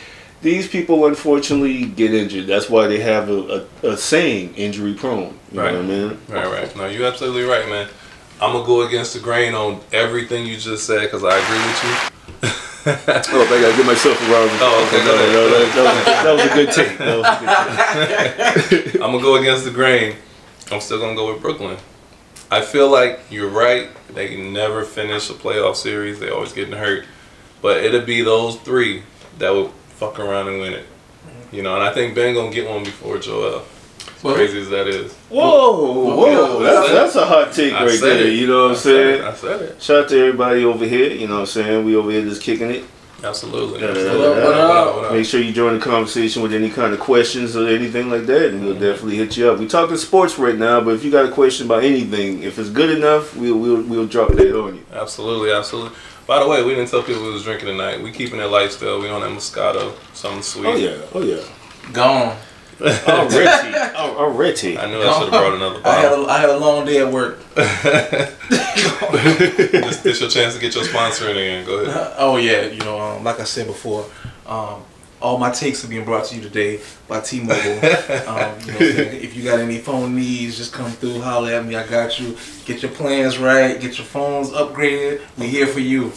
these 0.42 0.68
people 0.68 1.06
unfortunately 1.06 1.86
get 1.86 2.14
injured. 2.16 2.48
That's 2.48 2.68
why 2.70 2.88
they 2.88 3.00
have 3.00 3.30
a, 3.30 3.68
a, 3.84 3.90
a 3.90 3.98
saying, 3.98 4.56
injury 4.56 4.94
prone. 4.94 5.38
You 5.52 5.62
Right. 5.62 5.74
know 5.74 5.82
what 5.82 5.86
I 5.86 5.88
mean? 5.88 6.18
Right, 6.30 6.46
right. 6.52 6.76
No, 6.76 6.86
you're 6.88 7.06
absolutely 7.06 7.44
right, 7.44 7.68
man. 7.70 7.88
I'm 8.42 8.54
gonna 8.54 8.66
go 8.66 8.82
against 8.88 9.14
the 9.14 9.20
grain 9.20 9.54
on 9.54 9.82
everything 9.94 10.48
you 10.48 10.58
just 10.58 10.88
said 10.88 11.02
because 11.02 11.24
I 11.24 11.38
agree 11.38 11.58
with 11.60 11.84
you. 11.84 12.12
Oh, 12.86 13.46
I 13.46 13.62
gotta 13.62 13.78
give 13.78 13.86
myself 13.86 14.20
a 14.20 14.32
round 14.32 14.50
of 14.50 14.60
Oh, 14.62 14.86
okay, 14.88 15.06
no, 15.06 15.12
go 15.12 15.16
ahead. 15.16 15.34
no, 15.34 15.50
that, 15.50 15.66
that 15.76 15.86
was, 15.96 16.06
that 16.24 16.34
was 16.34 16.46
a 16.46 16.56
good 16.56 16.72
take. 16.74 16.98
That 16.98 17.18
was 17.18 18.70
a 18.70 18.70
good 18.70 18.84
take. 18.94 18.96
I'm 19.02 19.12
gonna 19.12 19.22
go 19.22 19.36
against 19.36 19.66
the 19.66 19.72
grain. 19.72 20.16
I'm 20.72 20.82
still 20.82 21.00
gonna 21.00 21.16
go 21.16 21.32
with 21.32 21.42
Brooklyn. 21.42 21.78
I 22.50 22.62
feel 22.62 22.90
like 22.90 23.20
you're 23.30 23.50
right. 23.50 23.90
They 24.14 24.30
can 24.30 24.52
never 24.52 24.84
finish 24.84 25.30
a 25.30 25.34
playoff 25.34 25.76
series. 25.76 26.20
They 26.20 26.30
always 26.30 26.54
getting 26.54 26.74
hurt. 26.74 27.06
But 27.62 27.84
it'll 27.84 28.02
be 28.02 28.22
those 28.24 28.58
three 28.58 29.04
that 29.38 29.52
will 29.52 29.70
fuck 29.90 30.20
around 30.20 30.48
and 30.48 30.60
win 30.60 30.74
it. 30.74 30.86
You 31.52 31.62
know, 31.62 31.76
and 31.76 31.84
I 31.84 31.94
think 31.94 32.16
Ben 32.16 32.34
gonna 32.34 32.52
get 32.52 32.68
one 32.68 32.84
before 32.84 33.20
Joel. 33.20 33.64
As 34.22 34.26
Well- 34.26 34.36
crazy 34.36 34.62
as 34.62 34.70
that 34.70 34.88
is. 34.88 35.12
Whoa, 35.30 36.16
whoa, 36.16 36.62
yeah, 36.62 36.70
that's, 36.72 36.92
that's 36.92 37.16
a 37.16 37.26
hot 37.26 37.52
take 37.52 37.74
I 37.74 37.88
right 37.88 38.00
there. 38.00 38.28
it. 38.28 38.34
You 38.34 38.46
know 38.46 38.68
what 38.68 38.68
I 38.68 38.74
I'm 38.74 38.76
said 38.78 38.96
it. 38.96 39.18
saying? 39.18 39.24
I 39.24 39.34
said 39.34 39.62
it. 39.64 39.82
Shout 39.82 40.04
out 40.04 40.10
to 40.10 40.20
everybody 40.20 40.64
over 40.64 40.86
here. 40.86 41.10
You 41.10 41.28
know 41.28 41.34
what 41.34 41.40
I'm 41.40 41.46
saying? 41.48 41.86
We 41.86 41.96
over 41.96 42.12
here 42.12 42.22
just 42.22 42.44
kicking 42.44 42.70
it. 42.70 42.84
Absolutely. 43.24 43.84
Absolutely. 43.84 44.20
What 44.20 44.38
up, 44.38 44.44
what 44.44 44.58
up, 44.58 44.96
what 44.96 45.06
up? 45.06 45.14
Make 45.14 45.26
sure 45.26 45.42
you 45.42 45.52
join 45.52 45.74
the 45.74 45.84
conversation 45.84 46.44
with 46.44 46.54
any 46.54 46.70
kind 46.70 46.94
of 46.94 47.00
questions 47.00 47.56
or 47.56 47.68
anything 47.68 48.12
like 48.12 48.28
that, 48.28 48.50
and 48.50 48.64
we'll 48.64 48.76
mm-hmm. 48.76 48.84
definitely 48.84 49.18
hit 49.18 49.38
you 49.38 49.50
up. 49.50 49.58
We're 49.58 49.68
talking 49.68 49.98
sports 49.98 50.38
right 50.38 50.56
now, 50.58 50.82
but 50.82 50.94
if 50.94 51.04
you 51.04 51.10
got 51.10 51.26
a 51.26 51.32
question 51.32 51.66
about 51.66 51.84
anything, 51.84 52.44
if 52.44 52.60
it's 52.60 52.70
good 52.70 52.96
enough, 52.96 53.36
we'll 53.36 53.58
we'll, 53.58 53.82
we'll 53.84 54.08
drop 54.08 54.34
that 54.34 54.56
on 54.56 54.76
you. 54.76 54.86
Absolutely, 54.94 55.52
absolutely. 55.52 55.98
By 56.28 56.44
the 56.44 56.48
way, 56.48 56.64
we 56.64 56.76
didn't 56.76 56.90
tell 56.92 57.02
people 57.02 57.24
we 57.24 57.32
was 57.32 57.44
drinking 57.44 57.68
tonight. 57.68 58.02
We 58.02 58.12
keeping 58.12 58.40
it 58.40 58.46
light 58.46 58.72
still. 58.72 59.02
We 59.02 59.10
on 59.10 59.22
that 59.22 59.32
Moscato, 59.32 59.96
something 60.14 60.44
sweet. 60.44 60.68
Oh 60.68 60.76
yeah, 60.76 60.98
oh 61.14 61.22
yeah. 61.22 61.44
Gone. 61.92 62.38
Already, 63.08 63.76
already. 63.96 64.78
I 64.78 64.88
knew 64.90 65.02
I 65.02 65.14
should 65.14 65.30
have 65.30 65.30
brought 65.30 65.54
another 65.54 65.82
I 65.86 65.96
had 66.00 66.12
a, 66.14 66.26
I 66.26 66.40
had 66.40 66.50
a 66.50 66.58
long 66.58 66.84
day 66.84 66.98
at 66.98 67.12
work. 67.14 67.38
this, 69.12 69.98
this 70.02 70.20
your 70.20 70.30
chance 70.30 70.56
to 70.56 70.60
get 70.60 70.74
your 70.74 70.84
sponsor 70.86 71.30
in 71.30 71.38
again. 71.38 71.66
Go 71.66 71.82
ahead. 71.82 72.14
Oh 72.18 72.38
yeah, 72.38 72.64
you 72.66 72.80
know, 72.80 73.00
um, 73.00 73.24
like 73.24 73.40
I 73.40 73.44
said 73.44 73.68
before, 73.68 74.06
um, 74.48 74.84
all 75.22 75.38
my 75.38 75.52
takes 75.52 75.86
are 75.86 75.88
being 75.88 76.06
brought 76.06 76.26
to 76.26 76.36
you 76.36 76.42
today 76.42 76.82
by 77.08 77.20
T-Mobile. 77.20 77.54
um, 77.54 77.70
you 77.70 77.78
know, 77.78 78.24
what 78.26 78.68
I'm 78.68 78.78
saying? 78.78 79.24
if 79.24 79.36
you 79.38 79.44
got 79.44 79.60
any 79.60 79.78
phone 79.78 80.16
needs, 80.16 80.58
just 80.58 80.74
come 80.74 80.90
through, 80.90 81.22
holler 81.22 81.54
at 81.54 81.64
me. 81.64 81.76
I 81.76 81.86
got 81.86 82.20
you. 82.20 82.36
Get 82.66 82.82
your 82.82 82.92
plans 82.92 83.38
right. 83.38 83.80
Get 83.80 84.00
your 84.00 84.08
phones 84.08 84.50
upgraded. 84.50 85.22
We're 85.38 85.50
here 85.50 85.68
for 85.68 85.82
you. 85.82 86.12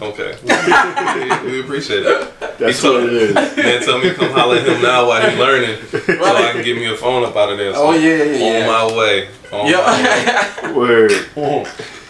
Okay. 0.00 0.36
we, 0.44 1.50
we 1.50 1.60
appreciate 1.60 2.04
it. 2.04 2.40
That's 2.58 2.76
He 2.80 2.82
told- 2.88 3.02
what 3.02 3.12
it 3.12 3.14
is. 3.14 3.34
Man, 3.34 3.82
tell 3.82 3.98
me 3.98 4.10
to 4.10 4.14
come 4.14 4.30
holler 4.32 4.56
at 4.56 4.66
him 4.66 4.80
now 4.82 5.06
while 5.08 5.28
he's 5.28 5.38
learning, 5.38 5.76
so 5.86 5.98
I 6.24 6.52
can 6.52 6.62
give 6.64 6.76
me 6.76 6.86
a 6.86 6.96
phone 6.96 7.24
up 7.24 7.34
out 7.36 7.50
of 7.50 7.58
there. 7.58 7.74
So 7.74 7.88
Oh 7.88 7.92
yeah, 7.92 8.22
yeah, 8.22 8.32
On 8.32 8.40
yeah. 8.40 8.66
my 8.66 8.96
way. 8.96 9.28
On 9.52 9.64
my 9.64 9.70
yeah. 9.70 10.72
Word. 10.76 11.12
way. 11.34 11.64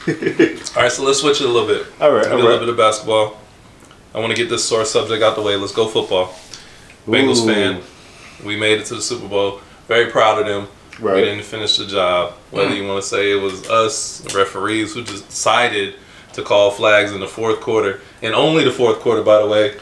All 0.77 0.83
right, 0.83 0.93
so 0.93 1.03
let's 1.05 1.21
switch 1.21 1.41
it 1.41 1.45
a 1.45 1.49
little 1.49 1.69
bit. 1.69 1.87
All 2.01 2.11
right, 2.11 2.25
We 2.25 2.31
did 2.31 2.33
a 2.33 2.37
little 2.37 2.51
right. 2.51 2.61
bit 2.61 2.69
of 2.69 2.77
basketball. 2.77 3.39
I 4.15 4.21
want 4.21 4.31
to 4.31 4.37
get 4.37 4.49
this 4.49 4.65
sore 4.65 4.85
subject 4.85 5.23
out 5.23 5.37
the 5.37 5.43
way. 5.43 5.57
Let's 5.57 5.73
go 5.73 5.87
football. 5.89 6.35
Bengals 7.07 7.45
fan. 7.45 7.83
We 8.45 8.57
made 8.57 8.81
it 8.81 8.87
to 8.87 8.95
the 8.95 9.03
Super 9.03 9.29
Bowl. 9.29 9.61
Very 9.87 10.11
proud 10.11 10.39
of 10.41 10.47
them. 10.47 10.69
Right. 11.01 11.17
We 11.17 11.21
didn't 11.23 11.45
finish 11.45 11.77
the 11.77 11.87
job. 11.87 12.33
Whether 12.51 12.71
mm. 12.71 12.77
you 12.79 12.89
want 12.89 13.03
to 13.03 13.09
say 13.09 13.33
it 13.33 13.41
was 13.41 13.69
us, 13.69 14.21
the 14.21 14.37
referees, 14.37 14.95
who 14.95 15.05
just 15.05 15.29
decided 15.29 15.95
to 16.39 16.45
call 16.45 16.71
flags 16.71 17.13
in 17.13 17.21
the 17.21 17.29
fourth 17.29 17.61
quarter, 17.61 18.01
and 18.23 18.35
only 18.35 18.65
the 18.65 18.71
fourth 18.73 19.01
quarter, 19.01 19.23
by 19.23 19.39
the 19.41 19.47
way. 19.47 19.77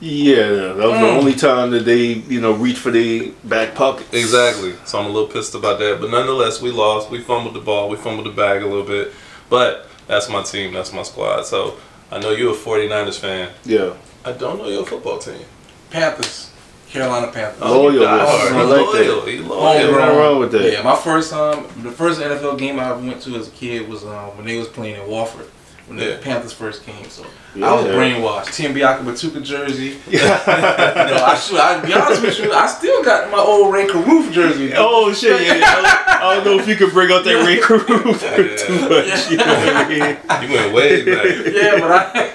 Yeah, 0.00 0.48
that 0.74 0.76
was 0.88 0.98
the 1.00 1.08
only 1.08 1.32
time 1.34 1.70
that 1.70 1.84
they, 1.84 2.04
you 2.14 2.40
know, 2.40 2.52
reached 2.52 2.78
for 2.80 2.90
the 2.90 3.32
back 3.44 3.74
pockets. 3.76 4.12
Exactly. 4.12 4.74
So 4.84 4.98
I'm 4.98 5.06
a 5.06 5.10
little 5.10 5.28
pissed 5.28 5.54
about 5.54 5.78
that. 5.78 6.00
But 6.00 6.10
nonetheless, 6.10 6.60
we 6.60 6.72
lost. 6.72 7.08
We 7.08 7.20
fumbled 7.20 7.54
the 7.54 7.60
ball. 7.60 7.88
We 7.88 7.96
fumbled 7.96 8.26
the 8.26 8.30
bag 8.32 8.62
a 8.62 8.66
little 8.66 8.84
bit. 8.86 9.12
But 9.48 9.86
that's 10.08 10.28
my 10.28 10.42
team. 10.42 10.72
That's 10.72 10.92
my 10.92 11.02
squad. 11.04 11.42
So 11.44 11.76
I 12.10 12.18
know 12.18 12.30
you're 12.32 12.52
a 12.52 12.56
49ers 12.56 13.18
fan. 13.20 13.50
Yeah. 13.64 13.94
I 14.24 14.32
don't 14.32 14.58
know 14.58 14.68
your 14.68 14.84
football 14.84 15.18
team. 15.20 15.44
Panthers, 15.90 16.50
Carolina 16.88 17.30
Panthers. 17.30 17.62
Oh, 17.62 17.82
Loyal, 17.82 17.92
you 17.94 18.00
diehard. 18.00 18.52
I 18.52 18.62
like 18.62 18.70
that. 18.70 19.06
loyal. 19.06 19.28
You 19.28 19.38
Ain't 19.40 19.46
loyal. 19.48 19.92
nothing 19.92 20.16
wrong 20.18 20.38
with 20.40 20.50
that. 20.52 20.72
Yeah, 20.72 20.82
my 20.82 20.96
first 20.96 21.32
um, 21.32 21.62
the 21.82 21.92
first 21.92 22.20
NFL 22.20 22.58
game 22.58 22.80
I 22.80 22.92
went 22.92 23.20
to 23.22 23.36
as 23.36 23.46
a 23.46 23.50
kid 23.52 23.88
was 23.88 24.02
um, 24.04 24.36
when 24.36 24.46
they 24.46 24.58
was 24.58 24.66
playing 24.68 24.96
in 25.00 25.08
Wofford. 25.08 25.48
When 25.94 26.02
Yeah. 26.02 26.14
the 26.14 26.22
Panthers 26.22 26.52
first 26.54 26.84
came, 26.86 27.08
so 27.10 27.22
Yeah. 27.54 27.68
I 27.70 27.74
was 27.74 27.84
brainwashed. 27.84 28.54
Tim 28.54 28.74
Biakabutuka 28.74 29.42
jersey. 29.42 29.98
you 30.10 30.18
know, 30.18 31.24
I 31.26 31.34
should. 31.36 31.58
I 31.60 31.80
be 31.84 31.92
honest 31.92 32.22
with 32.22 32.38
you, 32.38 32.50
I 32.52 32.66
still 32.66 33.04
got 33.04 33.30
my 33.30 33.38
old 33.38 33.74
Rae 33.74 33.86
Carruth 33.86 34.32
jersey. 34.32 34.72
Oh 34.74 35.12
shit! 35.12 35.42
Yeah, 35.42 35.54
yeah. 35.56 35.64
I, 35.66 35.74
don't, 35.74 36.22
I 36.22 36.34
don't 36.34 36.44
know 36.46 36.58
if 36.62 36.66
you 36.66 36.76
could 36.76 36.92
bring 36.92 37.12
out 37.12 37.24
that 37.24 37.44
Rae 37.46 37.58
Carruth 37.60 38.22
Yeah. 38.22 38.56
too 38.56 38.88
much. 38.88 39.30
You 39.30 39.36
know 39.36 39.44
what 39.44 39.76
I 39.76 39.88
mean? 40.40 40.48
You 40.50 40.56
went 40.56 40.74
way 40.74 41.04
back. 41.04 41.54
yeah, 41.54 41.80
but 41.80 41.90
I. 41.92 42.32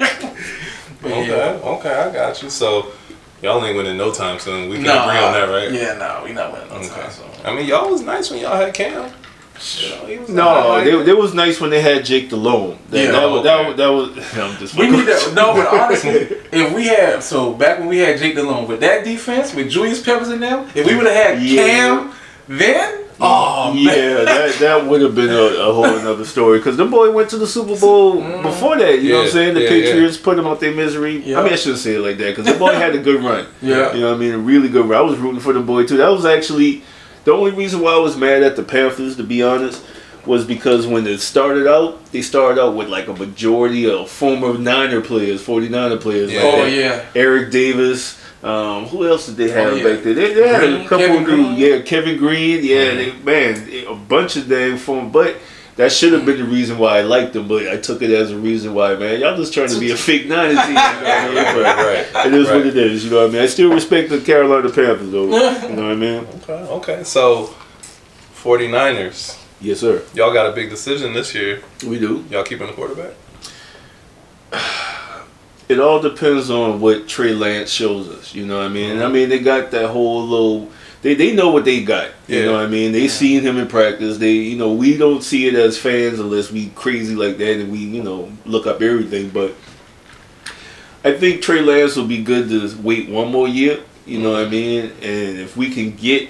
but 1.01 1.11
Okay, 1.11 1.27
yeah. 1.27 1.59
okay, 1.63 1.93
I 1.93 2.11
got 2.13 2.43
you. 2.43 2.49
So 2.51 2.91
y'all 3.41 3.63
ain't 3.65 3.75
winning 3.75 3.97
no 3.97 4.11
time 4.11 4.37
soon. 4.37 4.69
We 4.69 4.75
can 4.75 4.83
No, 4.85 5.03
agree 5.03 5.17
on 5.17 5.33
that, 5.33 5.49
right? 5.49 5.71
Yeah, 5.71 5.93
no, 5.97 6.21
we 6.23 6.31
not 6.33 6.53
winning 6.53 6.69
no 6.69 6.75
Okay. 6.75 6.89
time. 6.89 7.09
So. 7.11 7.23
I 7.43 7.55
mean, 7.55 7.65
y'all 7.65 7.89
was 7.89 8.01
nice 8.01 8.29
when 8.29 8.39
y'all 8.39 8.55
had 8.55 8.73
Cam. 8.75 9.11
You 9.59 9.89
know, 9.89 10.05
he 10.05 10.17
was 10.17 10.29
No, 10.29 10.47
alright. 10.47 10.83
they, 10.85 11.03
they 11.03 11.13
was 11.13 11.33
nice 11.33 11.59
when 11.59 11.69
they 11.69 11.81
had 11.81 12.05
Jake 12.05 12.29
Delhomme. 12.29 12.77
That, 12.89 12.97
Yeah, 12.97 13.11
that, 13.11 13.25
was, 13.25 13.43
that, 13.43 13.59
okay. 13.59 13.67
was, 13.67 13.77
that 13.77 13.87
was. 13.87 14.37
I'm 14.53 14.59
just 14.59 14.75
We 14.75 14.89
need 14.89 15.05
that. 15.07 15.33
No, 15.33 15.53
but 15.53 15.67
honestly, 15.67 16.11
if 16.51 16.73
we 16.73 16.87
had 16.87 17.23
so 17.23 17.53
back 17.53 17.79
when 17.79 17.87
we 17.87 17.97
had 17.99 18.19
Jake 18.19 18.35
Delhomme 18.35 18.67
with 18.67 18.79
that 18.81 19.03
defense 19.03 19.53
with 19.53 19.69
Julius 19.69 20.03
Peppers 20.03 20.29
in 20.29 20.39
them, 20.39 20.69
if 20.75 20.85
we 20.85 20.95
would 20.95 21.05
have 21.05 21.15
had 21.15 21.41
Yeah. 21.41 21.65
Cam 21.65 22.13
then, 22.47 23.03
oh, 23.19 23.71
oh 23.71 23.73
man. 23.73 23.83
Yeah, 23.83 24.23
that 24.23 24.55
that 24.59 24.85
would 24.89 25.01
have 25.01 25.15
been 25.15 25.29
a, 25.29 25.67
a 25.69 25.73
whole 25.73 25.85
another 25.85 26.23
story 26.23 26.59
because 26.59 26.77
the 26.77 26.85
boy 26.85 27.11
went 27.11 27.29
to 27.31 27.37
the 27.37 27.47
Super 27.47 27.77
Bowl 27.77 28.21
mm. 28.21 28.41
before 28.41 28.77
that. 28.77 29.01
You 29.01 29.11
know 29.11 29.17
what 29.19 29.25
I'm 29.25 29.31
saying? 29.31 29.53
The 29.55 29.63
yeah, 29.63 29.69
Patriots 29.69 30.17
put 30.17 30.39
him 30.39 30.47
out 30.47 30.59
their 30.61 30.73
misery. 30.73 31.17
Yeah. 31.17 31.39
I 31.39 31.43
mean, 31.43 31.53
I 31.53 31.57
shouldn't 31.57 31.81
say 31.81 31.95
it 31.95 31.99
like 31.99 32.17
that 32.19 32.35
because 32.35 32.45
the 32.45 32.57
boy 32.57 32.73
had 32.73 32.95
a 32.95 32.99
good 32.99 33.21
run. 33.21 33.47
Yeah. 33.61 33.93
you 33.93 34.01
know 34.01 34.11
what 34.11 34.15
I 34.15 34.19
mean, 34.19 34.31
a 34.31 34.37
really 34.37 34.69
good 34.69 34.85
run. 34.85 34.97
I 34.99 35.01
was 35.01 35.19
rooting 35.19 35.41
for 35.41 35.51
the 35.51 35.59
boy 35.59 35.85
too. 35.85 35.97
That 35.97 36.09
was 36.09 36.25
actually 36.25 36.83
the 37.27 37.33
only 37.33 37.51
reason 37.51 37.81
why 37.81 37.91
I 37.91 37.97
was 37.99 38.15
mad 38.15 38.41
at 38.41 38.55
the 38.55 38.63
Panthers, 38.63 39.17
to 39.17 39.23
be 39.23 39.43
honest, 39.43 39.83
was 40.25 40.45
because 40.45 40.87
when 40.87 41.05
it 41.05 41.19
started 41.19 41.67
out, 41.67 42.03
they 42.13 42.21
started 42.21 42.57
out 42.61 42.75
with 42.75 42.87
like 42.87 43.07
a 43.09 43.13
majority 43.13 43.89
of 43.89 44.09
former 44.09 44.57
Niner 44.57 45.01
players, 45.01 45.45
49er 45.45 45.99
players. 45.99 46.31
Yeah. 46.31 46.43
like 46.43 46.53
Oh 46.53 46.63
that. 46.65 46.71
yeah. 46.71 47.05
Eric 47.15 47.51
Davis. 47.51 48.21
Um, 48.43 48.85
who 48.85 49.05
else 49.07 49.25
did 49.25 49.35
they 49.35 49.49
have 49.49 49.73
Oh, 49.73 49.75
yeah. 49.75 49.83
back 49.95 50.03
there? 50.03 50.13
They, 50.13 50.33
they 50.33 50.47
had 50.47 50.63
a 50.63 50.83
couple 50.83 50.99
Kevin 50.99 51.17
of 51.17 51.25
Greene. 51.25 51.43
dudes. 51.55 51.59
Yeah, 51.59 51.81
Kevin 51.81 52.17
Greene. 52.17 52.63
Yeah, 52.63 52.93
they, 52.93 53.11
man, 53.23 53.67
a 53.87 53.95
bunch 53.95 54.35
of 54.37 54.47
them 54.47 54.77
form. 54.77 55.11
But 55.11 55.35
that 55.77 55.91
should 55.91 56.11
have 56.13 56.25
been 56.25 56.37
the 56.37 56.43
reason 56.43 56.77
why 56.77 56.97
I 56.97 57.01
liked 57.03 57.33
them. 57.33 57.47
But 57.47 57.67
I 57.67 57.77
took 57.77 58.01
it 58.01 58.09
as 58.11 58.31
a 58.31 58.37
reason 58.37 58.73
why, 58.73 58.95
man. 58.95 59.19
Y'all 59.19 59.37
just 59.37 59.53
trying 59.53 59.69
to 59.69 59.79
be 59.79 59.91
a 59.91 59.97
fake 60.07 60.27
Niners. 60.27 60.67
You 60.67 60.73
know 60.73 60.81
I 60.81 61.27
mean? 61.27 61.35
But 61.35 61.63
Right, 62.13 62.25
It 62.27 62.33
is 62.33 62.47
right. 62.49 62.57
what 62.57 62.65
it 62.67 62.75
is. 62.77 63.05
You 63.05 63.11
know 63.11 63.21
what 63.21 63.29
I 63.29 63.33
mean? 63.33 63.41
I 63.41 63.45
still 63.45 63.71
respect 63.71 64.09
the 64.09 64.19
Carolina 64.19 64.69
Panthers, 64.69 65.11
though. 65.11 65.25
you 65.67 65.75
know 65.75 65.83
what 65.83 65.91
I 65.91 65.95
mean? 65.95 66.27
Okay, 66.43 66.53
okay. 66.53 67.03
So, 67.03 67.53
49ers. 68.35 69.41
Yes, 69.61 69.79
sir. 69.79 70.03
Y'all 70.13 70.33
got 70.33 70.47
a 70.47 70.51
big 70.51 70.69
decision 70.69 71.13
this 71.13 71.33
year. 71.33 71.61
We 71.85 71.99
do. 71.99 72.25
Y'all 72.29 72.43
keeping 72.43 72.67
the 72.67 72.73
quarterback? 72.73 73.13
it 75.69 75.79
all 75.79 75.99
depends 76.01 76.49
on 76.49 76.79
what 76.79 77.07
Trey 77.07 77.33
Lance 77.33 77.69
shows 77.69 78.07
us. 78.09 78.33
You 78.33 78.45
know 78.45 78.57
what 78.57 78.65
I 78.65 78.69
mean? 78.69 78.91
And 78.91 79.03
I 79.03 79.09
mean, 79.09 79.29
they 79.29 79.39
got 79.39 79.71
that 79.71 79.89
whole 79.89 80.23
little. 80.25 80.71
They, 81.03 81.13
they 81.13 81.31
know 81.33 81.49
what 81.51 81.63
they 81.65 81.83
got. 81.83 82.09
You 82.27 82.39
Yeah. 82.39 82.45
know 82.45 82.53
what 82.53 82.63
I 82.63 82.67
mean? 82.67 82.91
They 82.91 83.03
Yeah. 83.03 83.07
seen 83.09 83.41
him 83.41 83.57
in 83.57 83.67
practice. 83.67 84.17
They 84.17 84.33
you 84.33 84.57
know 84.57 84.73
we 84.73 84.97
don't 84.97 85.23
see 85.23 85.47
it 85.47 85.53
as 85.55 85.77
fans 85.77 86.19
unless 86.19 86.51
we 86.51 86.71
crazy 86.75 87.15
like 87.15 87.37
that 87.37 87.59
and 87.59 87.71
we 87.71 87.77
you 87.79 88.03
know 88.03 88.31
look 88.45 88.65
up 88.67 88.81
everything. 88.81 89.29
But 89.29 89.53
I 91.03 91.13
think 91.13 91.41
Trey 91.41 91.61
Lance 91.61 91.95
will 91.95 92.07
be 92.07 92.21
good 92.23 92.49
to 92.49 92.75
wait 92.81 93.09
one 93.09 93.31
more 93.31 93.47
year. 93.47 93.79
You 94.05 94.19
know 94.19 94.31
what 94.33 94.45
I 94.45 94.49
mean? 94.49 94.91
And 95.01 95.37
if 95.39 95.55
we 95.55 95.69
can 95.69 95.91
get 95.91 96.29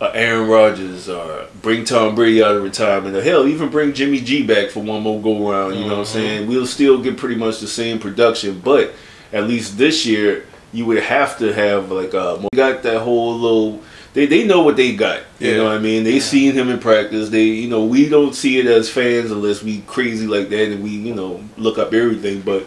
uh, 0.00 0.10
Aaron 0.12 0.48
Rodgers 0.48 1.08
or 1.08 1.46
bring 1.62 1.84
Tom 1.84 2.14
Brady 2.14 2.42
out 2.42 2.56
of 2.56 2.62
retirement, 2.62 3.16
or 3.16 3.22
hell, 3.22 3.46
even 3.46 3.68
bring 3.68 3.92
Jimmy 3.92 4.20
G 4.20 4.42
back 4.42 4.70
for 4.70 4.80
one 4.80 5.02
more 5.02 5.20
go 5.20 5.48
around. 5.48 5.74
You 5.74 5.82
know 5.82 5.86
what 5.86 5.98
I'm 5.98 6.04
Mhm. 6.04 6.06
saying? 6.06 6.46
We'll 6.48 6.66
still 6.66 6.98
get 6.98 7.16
pretty 7.16 7.36
much 7.36 7.60
the 7.60 7.68
same 7.68 7.98
production, 7.98 8.60
but 8.62 8.92
at 9.32 9.48
least 9.48 9.78
this 9.78 10.04
year 10.04 10.44
you 10.72 10.84
would 10.86 10.98
have 11.02 11.38
to 11.38 11.52
have 11.52 11.90
like 11.92 12.12
uh 12.14 12.36
more- 12.40 12.50
got 12.54 12.82
that 12.82 13.00
whole 13.00 13.34
little. 13.38 13.80
They, 14.14 14.26
they 14.26 14.44
know 14.44 14.62
what 14.62 14.76
they 14.76 14.94
got. 14.94 15.20
You 15.40 15.50
Yeah. 15.50 15.56
know 15.58 15.64
what 15.64 15.72
I 15.74 15.78
mean? 15.78 16.04
They 16.04 16.14
Yeah. 16.14 16.20
seen 16.20 16.52
him 16.52 16.70
in 16.70 16.78
practice. 16.78 17.28
They 17.28 17.44
you 17.44 17.68
know 17.68 17.84
we 17.84 18.08
don't 18.08 18.34
see 18.34 18.58
it 18.58 18.66
as 18.66 18.88
fans 18.88 19.30
unless 19.30 19.62
we 19.62 19.82
crazy 19.86 20.26
like 20.26 20.48
that 20.50 20.68
and 20.68 20.82
we 20.82 20.90
you 20.90 21.14
know 21.14 21.40
look 21.58 21.78
up 21.78 21.92
everything. 21.92 22.40
But 22.40 22.66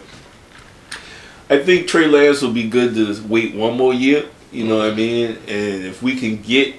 I 1.50 1.58
think 1.58 1.86
Trey 1.86 2.06
Lance 2.06 2.42
will 2.42 2.52
be 2.52 2.68
good 2.68 2.94
to 2.94 3.16
wait 3.26 3.54
one 3.54 3.76
more 3.76 3.94
year. 3.94 4.24
You 4.52 4.64
know 4.64 4.78
what 4.78 4.90
I 4.92 4.94
mean? 4.94 5.38
And 5.48 5.84
if 5.84 6.02
we 6.02 6.16
can 6.16 6.36
get 6.42 6.74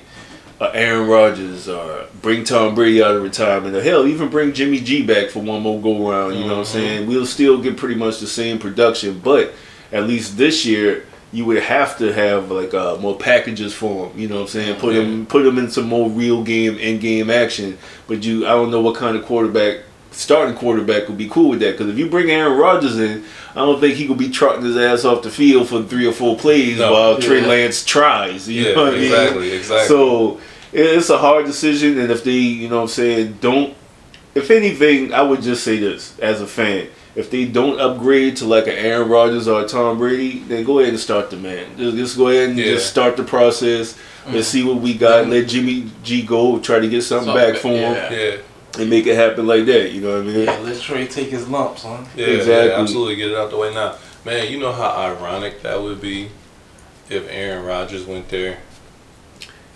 uh, 0.61 0.69
Aaron 0.73 1.07
Rodgers 1.07 1.69
or 1.69 2.05
bring 2.21 2.43
Tom 2.43 2.75
Brady 2.75 3.01
out 3.01 3.15
of 3.15 3.23
retirement, 3.23 3.75
or 3.75 3.81
hell, 3.81 4.05
even 4.05 4.27
bring 4.27 4.51
Jimmy 4.53 4.79
G 4.81 5.01
back 5.03 5.29
for 5.29 5.39
one 5.39 5.61
more 5.61 5.79
go 5.81 6.09
around, 6.09 6.33
you 6.33 6.41
know 6.41 6.47
what 6.47 6.53
I'm 6.57 6.63
Mhm. 6.63 6.67
saying? 6.67 7.07
We'll 7.07 7.25
still 7.25 7.57
get 7.59 7.77
pretty 7.77 7.95
much 7.95 8.19
the 8.19 8.27
same 8.27 8.59
production, 8.59 9.21
but 9.23 9.53
at 9.93 10.05
least 10.07 10.37
this 10.37 10.65
year 10.65 11.05
you 11.31 11.45
would 11.45 11.61
have 11.61 11.97
to 11.99 12.11
have 12.11 12.49
like 12.51 12.73
uh, 12.73 12.95
more 12.97 13.15
packages 13.17 13.73
for 13.73 14.07
him. 14.07 14.19
You 14.19 14.27
know 14.27 14.35
what 14.35 14.41
I'm 14.41 14.47
saying? 14.47 14.79
Put 14.79 14.95
Yeah. 14.95 15.01
him 15.01 15.25
put 15.25 15.45
him 15.45 15.57
in 15.59 15.69
some 15.69 15.85
more 15.87 16.09
real 16.09 16.43
game 16.43 16.77
in 16.77 16.99
game 16.99 17.29
action. 17.29 17.77
But 18.07 18.23
you, 18.23 18.45
I 18.47 18.51
don't 18.51 18.71
know 18.71 18.81
what 18.81 18.95
kind 18.95 19.15
of 19.15 19.25
quarterback. 19.25 19.81
Starting 20.11 20.55
quarterback 20.55 21.07
would 21.07 21.19
be 21.19 21.29
cool 21.29 21.51
with 21.51 21.59
that 21.59 21.73
because 21.77 21.87
if 21.93 21.97
you 21.99 22.09
bring 22.09 22.31
Aaron 22.31 22.57
Rodgers 22.57 22.97
in, 22.97 23.23
I 23.51 23.59
don't 23.59 23.79
think 23.79 23.93
he 23.95 24.07
could 24.07 24.17
be 24.17 24.29
trotting 24.29 24.63
his 24.65 24.75
ass 24.75 25.05
off 25.05 25.21
the 25.21 25.29
field 25.29 25.69
for 25.69 25.83
three 25.83 26.07
or 26.07 26.11
four 26.13 26.35
plays 26.35 26.79
No. 26.79 26.91
while 26.91 27.17
Trey 27.19 27.41
Lance 27.45 27.85
tries. 27.85 28.49
You 28.49 28.63
Yeah, 28.63 28.73
know 28.73 28.83
what 28.85 28.93
I 28.95 28.97
mean? 28.97 29.03
exactly, 29.03 29.51
exactly. 29.51 29.87
So 29.87 30.39
it's 30.73 31.09
a 31.11 31.17
hard 31.19 31.45
decision, 31.45 31.99
and 31.99 32.11
if 32.11 32.23
they, 32.23 32.31
you 32.31 32.67
know 32.69 32.77
what 32.77 32.81
I'm 32.83 32.87
saying, 32.87 33.37
don't. 33.39 33.75
If 34.33 34.49
anything, 34.49 35.13
I 35.13 35.21
would 35.21 35.43
just 35.43 35.63
say 35.63 35.77
this 35.77 36.17
as 36.19 36.41
a 36.41 36.47
fan: 36.47 36.87
if 37.19 37.29
they 37.29 37.43
don't 37.45 37.79
upgrade 37.81 38.37
to 38.37 38.45
like 38.45 38.67
an 38.67 38.75
Aaron 38.77 39.09
Rodgers 39.09 39.47
or 39.47 39.61
a 39.61 39.67
Tom 39.67 39.97
Brady, 39.97 40.39
then 40.39 40.63
go 40.63 40.79
ahead 40.79 40.89
and 40.93 40.99
start 40.99 41.29
the 41.29 41.35
man. 41.35 41.77
Just, 41.77 41.97
just 41.97 42.17
go 42.17 42.29
ahead 42.29 42.49
and 42.49 42.57
Yeah. 42.57 42.65
just 42.75 42.89
start 42.89 43.17
the 43.17 43.23
process. 43.23 43.97
Let's 44.25 44.47
mm. 44.47 44.51
see 44.51 44.63
what 44.63 44.77
we 44.77 44.93
got. 44.93 45.27
Let 45.27 45.47
Jimmy 45.49 45.91
G 46.01 46.21
go, 46.21 46.59
try 46.59 46.79
to 46.79 46.87
get 46.87 47.01
something 47.03 47.27
Something 47.27 47.43
back 47.45 47.53
back, 47.53 47.61
for 47.61 47.67
him, 47.69 47.93
yeah. 47.93 48.13
yeah, 48.13 48.81
and 48.81 48.89
make 48.89 49.05
it 49.05 49.15
happen 49.15 49.45
like 49.47 49.65
that. 49.65 49.91
You 49.91 50.01
know 50.01 50.11
what 50.13 50.21
I 50.29 50.31
mean? 50.31 50.45
Yeah, 50.45 50.57
let 50.59 50.79
Trey 50.81 51.07
take 51.07 51.29
his 51.29 51.47
lumps, 51.49 51.83
huh? 51.83 51.97
yeah, 52.15 52.25
Exactly. 52.27 52.69
yeah, 52.69 52.79
absolutely. 52.79 53.15
Get 53.17 53.31
it 53.31 53.37
out 53.37 53.49
the 53.49 53.57
way 53.57 53.73
now, 53.73 53.95
man. 54.23 54.49
You 54.51 54.59
know 54.59 54.71
how 54.71 54.89
ironic 54.91 55.61
that 55.63 55.81
would 55.81 55.99
be 55.99 56.29
if 57.09 57.27
Aaron 57.29 57.65
Rodgers 57.65 58.05
went 58.05 58.29
there 58.29 58.59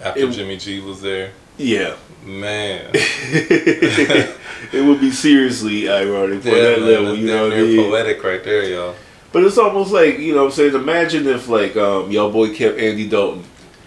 after 0.01 0.21
It- 0.21 0.31
Jimmy 0.31 0.57
G 0.57 0.79
was 0.79 1.01
there. 1.01 1.31
Yeah. 1.57 1.95
Man, 2.25 2.89
it 2.93 4.85
would 4.85 5.01
be 5.01 5.11
seriously 5.11 5.89
ironic 5.89 6.41
for 6.41 6.49
yeah, 6.49 6.61
that 6.61 6.79
man, 6.79 6.87
level. 6.87 7.15
You 7.17 7.27
know 7.27 7.49
what 7.49 7.57
I 7.57 7.61
mean? 7.61 7.91
poetic 7.91 8.23
right 8.23 8.41
there, 8.41 8.63
y'all. 8.63 8.95
But 9.33 9.43
it's 9.43 9.57
almost 9.57 9.91
like, 9.91 10.19
you 10.19 10.33
know 10.33 10.43
what 10.43 10.51
I'm 10.51 10.51
saying, 10.51 10.75
imagine 10.75 11.27
if 11.27 11.49
like 11.49 11.75
um 11.75 12.11
y'all 12.11 12.31
boy 12.31 12.55
kept 12.55 12.79
Andy 12.79 13.09
Dalton 13.09 13.43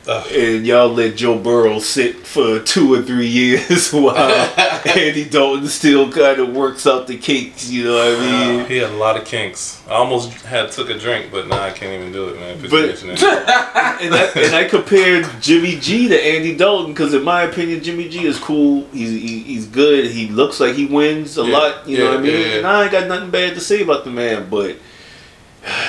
Ugh. 0.09 0.27
and 0.33 0.65
y'all 0.67 0.89
let 0.89 1.17
Joe 1.17 1.37
Burrow 1.39 1.81
sit 1.81 2.25
for 2.27 2.61
two 2.61 2.95
or 2.95 3.03
three 3.03 3.27
years 3.27 3.90
while 3.92 4.16
Andy 4.87 5.25
Dalton 5.29 5.66
still 5.66 6.12
kind 6.12 6.38
of 6.40 6.55
works 6.55 6.87
out 6.87 7.07
the 7.09 7.16
kinks, 7.19 7.69
you 7.69 7.85
know 7.85 7.95
what 7.97 8.21
I 8.21 8.57
mean? 8.57 8.66
He 8.66 8.77
had 8.77 8.90
a 8.90 8.97
lot 8.97 9.16
of 9.16 9.25
kinks. 9.25 9.83
I 9.88 9.95
almost 9.95 10.31
had 10.42 10.71
took 10.71 10.90
a 10.90 10.99
drink, 10.99 11.33
but 11.33 11.49
now 11.49 11.61
I 11.61 11.71
can't 11.71 11.92
even 12.01 12.12
do 12.12 12.29
it, 12.29 12.38
man. 12.38 12.59
But- 12.71 13.03
And 13.99 14.14
I, 14.14 14.25
and 14.37 14.55
I 14.55 14.64
compared 14.69 15.27
Jimmy 15.40 15.77
G 15.81 16.07
to 16.09 16.23
Andy 16.23 16.55
Dalton 16.55 16.92
because 16.92 17.14
in 17.14 17.23
my 17.25 17.42
opinion 17.45 17.83
Jimmy 17.83 18.11
G 18.11 18.27
is 18.27 18.38
cool. 18.38 18.87
He's 18.92 19.09
he, 19.11 19.38
he's 19.40 19.66
good. 19.66 20.11
He 20.11 20.29
looks 20.29 20.61
like 20.61 20.75
he 20.75 20.85
wins 20.85 21.38
a 21.38 21.45
Yeah. 21.47 21.53
lot. 21.57 21.88
You 21.88 21.99
know 21.99 22.05
Yeah, 22.05 22.11
what 22.11 22.19
I 22.19 22.23
mean? 22.23 22.33
yeah. 22.51 22.57
And 22.59 22.66
I 22.66 22.83
ain't 22.83 22.92
got 22.92 23.09
nothing 23.09 23.31
bad 23.31 23.55
to 23.55 23.61
say 23.61 23.83
about 23.83 24.05
the 24.05 24.11
man, 24.11 24.51
but 24.51 24.77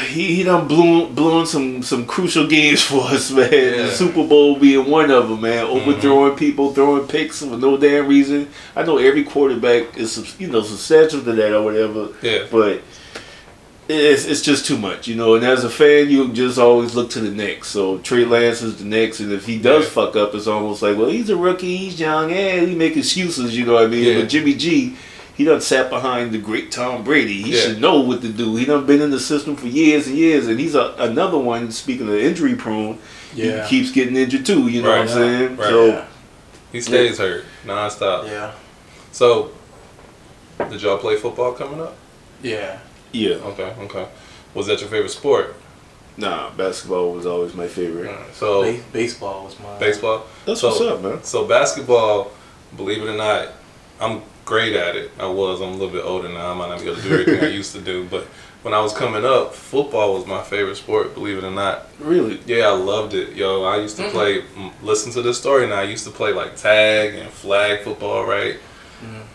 he 0.07 0.35
he 0.35 0.43
done 0.43 0.67
blowing 0.67 1.45
some 1.45 1.83
some 1.83 2.05
crucial 2.05 2.47
games 2.47 2.81
for 2.89 3.01
us, 3.03 3.29
man. 3.31 3.51
Yeah. 3.51 3.59
Mm-hmm. 3.59 3.85
The 3.85 3.91
Super 3.91 4.27
Bowl 4.27 4.57
being 4.59 4.89
one 4.89 5.11
of 5.11 5.29
them, 5.29 5.41
man. 5.41 5.65
Overthrowing 5.65 6.35
people, 6.35 6.73
throwing 6.73 7.07
picks 7.07 7.39
for 7.39 7.57
no 7.57 7.77
damn 7.77 8.07
reason. 8.07 8.49
I 8.75 8.83
know 8.83 8.97
every 8.97 9.23
quarterback 9.23 9.97
is 9.97 10.35
you 10.39 10.47
know 10.47 10.61
substantial 10.63 11.21
to 11.21 11.31
that 11.33 11.53
or 11.53 11.63
whatever, 11.63 12.09
yeah, 12.21 12.45
but 12.51 12.81
it's 13.89 14.25
it's 14.25 14.41
just 14.41 14.65
too 14.65 14.77
much, 14.77 15.07
you 15.07 15.15
know. 15.15 15.35
And 15.35 15.45
as 15.45 15.63
a 15.63 15.69
fan, 15.69 16.09
you 16.09 16.27
just 16.33 16.57
always 16.57 16.95
look 16.95 17.09
to 17.11 17.19
the 17.19 17.31
next. 17.31 17.67
So 17.69 17.99
Trey 17.99 18.25
Lance 18.25 18.61
is 18.61 18.77
the 18.79 18.85
next, 18.85 19.19
and 19.19 19.31
if 19.31 19.45
he 19.45 19.59
does 19.59 19.85
Yeah. 19.85 19.91
fuck 19.91 20.15
up, 20.15 20.33
it's 20.35 20.47
almost 20.47 20.81
like, 20.81 20.97
well, 20.97 21.07
he's 21.09 21.29
a 21.29 21.37
rookie, 21.37 21.77
he's 21.77 21.99
young, 21.99 22.31
yeah, 22.31 22.63
we 22.65 22.75
make 22.75 22.97
excuses, 22.97 23.55
you 23.57 23.65
know 23.65 23.73
what 23.75 23.83
I 23.83 23.87
mean? 23.87 24.19
But 24.19 24.27
Jimmy 24.29 24.55
G, 24.55 24.95
he 25.37 25.43
done 25.45 25.61
sat 25.61 25.89
behind 25.89 26.31
the 26.31 26.37
great 26.39 26.71
Tom 26.71 27.03
Brady. 27.03 27.41
He 27.43 27.55
Yeah. 27.55 27.61
should 27.61 27.79
know 27.81 27.99
what 28.01 28.21
to 28.23 28.29
do. 28.29 28.55
He 28.55 28.65
done 28.65 28.85
been 28.85 29.01
in 29.01 29.11
the 29.11 29.19
system 29.19 29.55
for 29.55 29.67
years 29.67 30.07
and 30.07 30.17
years, 30.17 30.47
and 30.47 30.59
he's 30.59 30.75
a, 30.75 30.95
another 30.97 31.37
one. 31.37 31.71
Speaking 31.71 32.07
of 32.09 32.15
injury 32.15 32.55
prone, 32.55 32.97
Yeah. 33.35 33.63
he 33.65 33.69
keeps 33.79 33.91
getting 33.91 34.15
injured 34.17 34.45
too. 34.45 34.67
You 34.67 34.81
know 34.81 34.89
Right. 34.89 34.99
what 35.01 35.09
I'm 35.09 35.13
saying? 35.13 35.57
Right. 35.57 35.69
So 35.69 35.85
yeah. 35.85 36.05
he 36.71 36.81
stays 36.81 37.17
hurt 37.19 37.45
nonstop. 37.65 38.25
Yeah. 38.25 38.51
So, 39.11 39.51
did 40.69 40.81
y'all 40.81 40.97
play 40.97 41.15
football 41.17 41.53
coming 41.53 41.79
up? 41.81 41.95
Yeah. 42.41 42.77
yeah, 43.11 43.35
Okay, 43.35 43.73
okay. 43.81 44.05
Was 44.53 44.67
that 44.67 44.79
your 44.81 44.89
favorite 44.89 45.11
sport? 45.11 45.55
nah, 46.19 46.49
basketball 46.57 47.11
was 47.11 47.27
always 47.27 47.53
my 47.53 47.67
favorite. 47.67 48.09
So, 48.33 48.63
Ba- 48.63 48.79
baseball 48.91 49.45
was 49.45 49.55
mine. 49.59 49.79
baseball. 49.79 50.23
That's 50.45 50.61
So- 50.61 50.69
what's 50.69 50.81
up, 50.81 51.01
man. 51.03 51.19
So 51.23 51.45
basketball, 51.45 52.31
believe 52.75 53.03
it 53.03 53.07
or 53.07 53.15
not, 53.15 53.49
I'm 54.01 54.21
great 54.47 54.73
at 54.73 54.95
it. 54.95 55.11
I 55.19 55.27
was. 55.27 55.61
I'm 55.61 55.69
a 55.69 55.71
little 55.73 55.89
bit 55.89 56.03
older 56.03 56.29
now. 56.29 56.51
I 56.51 56.53
might 56.55 56.69
not 56.69 56.79
be 56.79 56.85
able 56.87 56.95
to 56.95 57.01
do 57.03 57.13
everything 57.19 57.43
I 57.43 57.49
used 57.49 57.73
to 57.75 57.81
do. 57.81 58.05
But 58.09 58.23
when 58.63 58.73
I 58.73 58.79
was 58.79 58.93
coming 58.93 59.25
up, 59.25 59.53
football 59.53 60.13
was 60.15 60.25
my 60.25 60.41
favorite 60.41 60.77
sport. 60.77 61.13
Believe 61.13 61.37
it 61.37 61.43
or 61.43 61.51
not. 61.51 61.87
Really? 61.99 62.39
Yeah, 62.47 62.69
I 62.69 62.71
loved 62.71 63.13
it. 63.13 63.35
Yo, 63.35 63.63
I 63.63 63.77
used 63.77 63.97
to 63.97 64.09
play. 64.09 64.41
mm, 64.41 64.71
Listen 64.81 65.11
to 65.11 65.21
this 65.21 65.37
story 65.37 65.67
now. 65.67 65.79
I 65.81 65.83
used 65.83 66.05
to 66.05 66.11
play 66.11 66.31
like 66.31 66.55
tag 66.55 67.13
and 67.15 67.29
flag 67.29 67.81
football. 67.83 68.25
Right. 68.25 68.57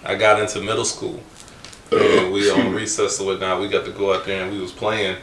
I 0.04 0.16
got 0.16 0.40
into 0.40 0.60
middle 0.60 0.84
school, 0.84 1.20
and 1.92 2.32
we 2.32 2.50
on 2.50 2.72
recess 2.74 3.20
or 3.20 3.26
whatnot. 3.26 3.60
We 3.60 3.68
got 3.68 3.84
to 3.84 3.92
go 3.92 4.12
out 4.12 4.24
there 4.24 4.42
and 4.42 4.50
we 4.52 4.60
was 4.60 4.72
playing. 4.72 5.16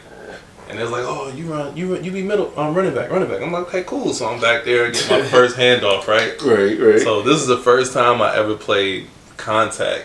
And 0.70 0.78
it 0.78 0.82
was 0.82 0.92
like, 0.92 1.04
oh, 1.04 1.28
you 1.34 1.46
run, 1.52 1.76
you 1.76 1.92
run, 1.94 2.04
you 2.04 2.12
be 2.12 2.22
middle, 2.22 2.56
um, 2.56 2.72
running 2.74 2.94
back, 2.94 3.10
running 3.10 3.28
back. 3.28 3.42
I'm 3.42 3.50
like, 3.50 3.66
okay, 3.66 3.82
cool. 3.82 4.14
So 4.14 4.28
I'm 4.28 4.40
back 4.40 4.62
there, 4.64 4.84
and 4.84 4.94
get 4.94 5.10
my 5.10 5.20
first 5.36 5.56
handoff, 5.56 6.06
right? 6.06 6.40
Right, 6.40 6.78
right. 6.78 7.00
So 7.00 7.22
this 7.22 7.40
is 7.40 7.48
the 7.48 7.58
first 7.58 7.92
time 7.92 8.22
I 8.22 8.36
ever 8.36 8.54
played 8.54 9.08
contact 9.40 10.04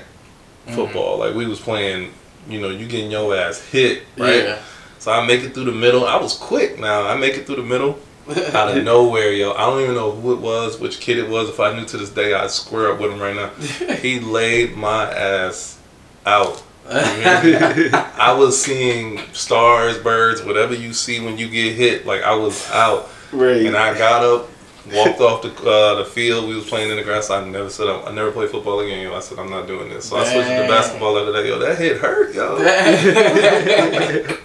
mm-hmm. 0.65 0.75
football. 0.75 1.19
Like 1.19 1.35
we 1.35 1.45
was 1.45 1.59
playing, 1.59 2.13
you 2.47 2.59
know, 2.59 2.69
you 2.69 2.87
getting 2.87 3.11
your 3.11 3.35
ass 3.35 3.61
hit, 3.61 4.03
right? 4.17 4.43
Yeah. 4.43 4.61
So 4.99 5.11
I 5.11 5.25
make 5.25 5.43
it 5.43 5.53
through 5.53 5.65
the 5.65 5.71
middle. 5.71 6.05
I 6.05 6.15
was 6.15 6.35
quick 6.35 6.79
now. 6.79 7.05
I 7.05 7.15
make 7.15 7.35
it 7.35 7.45
through 7.45 7.57
the 7.57 7.63
middle. 7.63 7.99
Out 8.53 8.75
of 8.75 8.83
nowhere, 8.83 9.31
yo. 9.31 9.53
I 9.53 9.67
don't 9.67 9.81
even 9.81 9.93
know 9.93 10.11
who 10.11 10.33
it 10.33 10.39
was, 10.39 10.79
which 10.79 10.99
kid 10.99 11.19
it 11.19 11.29
was. 11.29 11.47
If 11.47 11.59
I 11.59 11.75
knew 11.75 11.85
to 11.85 11.97
this 11.97 12.09
day, 12.09 12.33
I'd 12.33 12.49
square 12.49 12.91
up 12.91 12.99
with 12.99 13.11
him 13.11 13.19
right 13.19 13.35
now. 13.35 13.49
he 13.97 14.19
laid 14.19 14.75
my 14.75 15.03
ass 15.11 15.77
out. 16.25 16.63
I 16.89 18.35
was 18.35 18.59
seeing 18.59 19.19
stars, 19.33 19.99
birds, 19.99 20.41
whatever 20.41 20.73
you 20.73 20.93
see 20.93 21.19
when 21.19 21.37
you 21.37 21.49
get 21.49 21.75
hit. 21.75 22.07
Like 22.07 22.23
I 22.23 22.33
was 22.33 22.67
out. 22.71 23.09
right. 23.31 23.65
And 23.65 23.75
I 23.75 23.95
got 23.95 24.23
up, 24.23 24.49
walked 24.93 25.19
off 25.21 25.41
the 25.41 25.49
uh, 25.69 25.95
the 25.95 26.05
field. 26.05 26.47
We 26.47 26.55
was 26.55 26.65
playing 26.67 26.89
in 26.91 26.97
the 26.97 27.03
grass. 27.03 27.29
I 27.29 27.43
never 27.45 27.69
said 27.69 27.87
I, 27.87 28.01
I 28.03 28.11
never 28.13 28.31
play 28.31 28.47
football 28.47 28.79
again. 28.81 29.01
Yo. 29.01 29.15
I 29.15 29.19
said 29.19 29.39
I'm 29.39 29.49
not 29.49 29.67
doing 29.67 29.89
this. 29.89 30.05
So 30.09 30.17
I 30.17 30.23
switched 30.25 30.47
to 30.49 30.67
basketball 30.67 31.15
the 31.15 31.21
other 31.21 31.33
day. 31.33 31.47
Yo, 31.49 31.59
that 31.59 31.77
hit 31.77 31.97
hurt, 31.97 32.33
yo. 32.35 32.57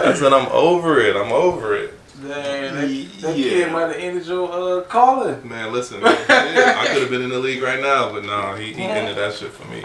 I 0.00 0.14
said 0.14 0.32
I'm 0.32 0.46
over 0.52 1.00
it. 1.00 1.16
I'm 1.16 1.32
over 1.32 1.74
it. 1.76 1.94
Dang, 2.20 2.28
that, 2.74 3.20
that 3.20 3.36
Yeah. 3.38 3.48
kid 3.50 3.72
might 3.72 3.88
have 3.88 3.96
ended 3.96 4.26
your 4.26 4.50
uh, 4.80 4.82
calling. 4.84 5.46
Man, 5.48 5.72
listen, 5.72 6.00
man, 6.02 6.16
yeah, 6.28 6.74
I 6.78 6.86
could 6.88 7.02
have 7.02 7.10
been 7.10 7.22
in 7.22 7.30
the 7.30 7.38
league 7.38 7.62
right 7.62 7.80
now, 7.80 8.10
but 8.12 8.24
no, 8.24 8.54
he, 8.56 8.72
he 8.72 8.82
ended 8.82 9.16
that 9.16 9.34
shit 9.34 9.52
for 9.52 9.68
me. 9.68 9.84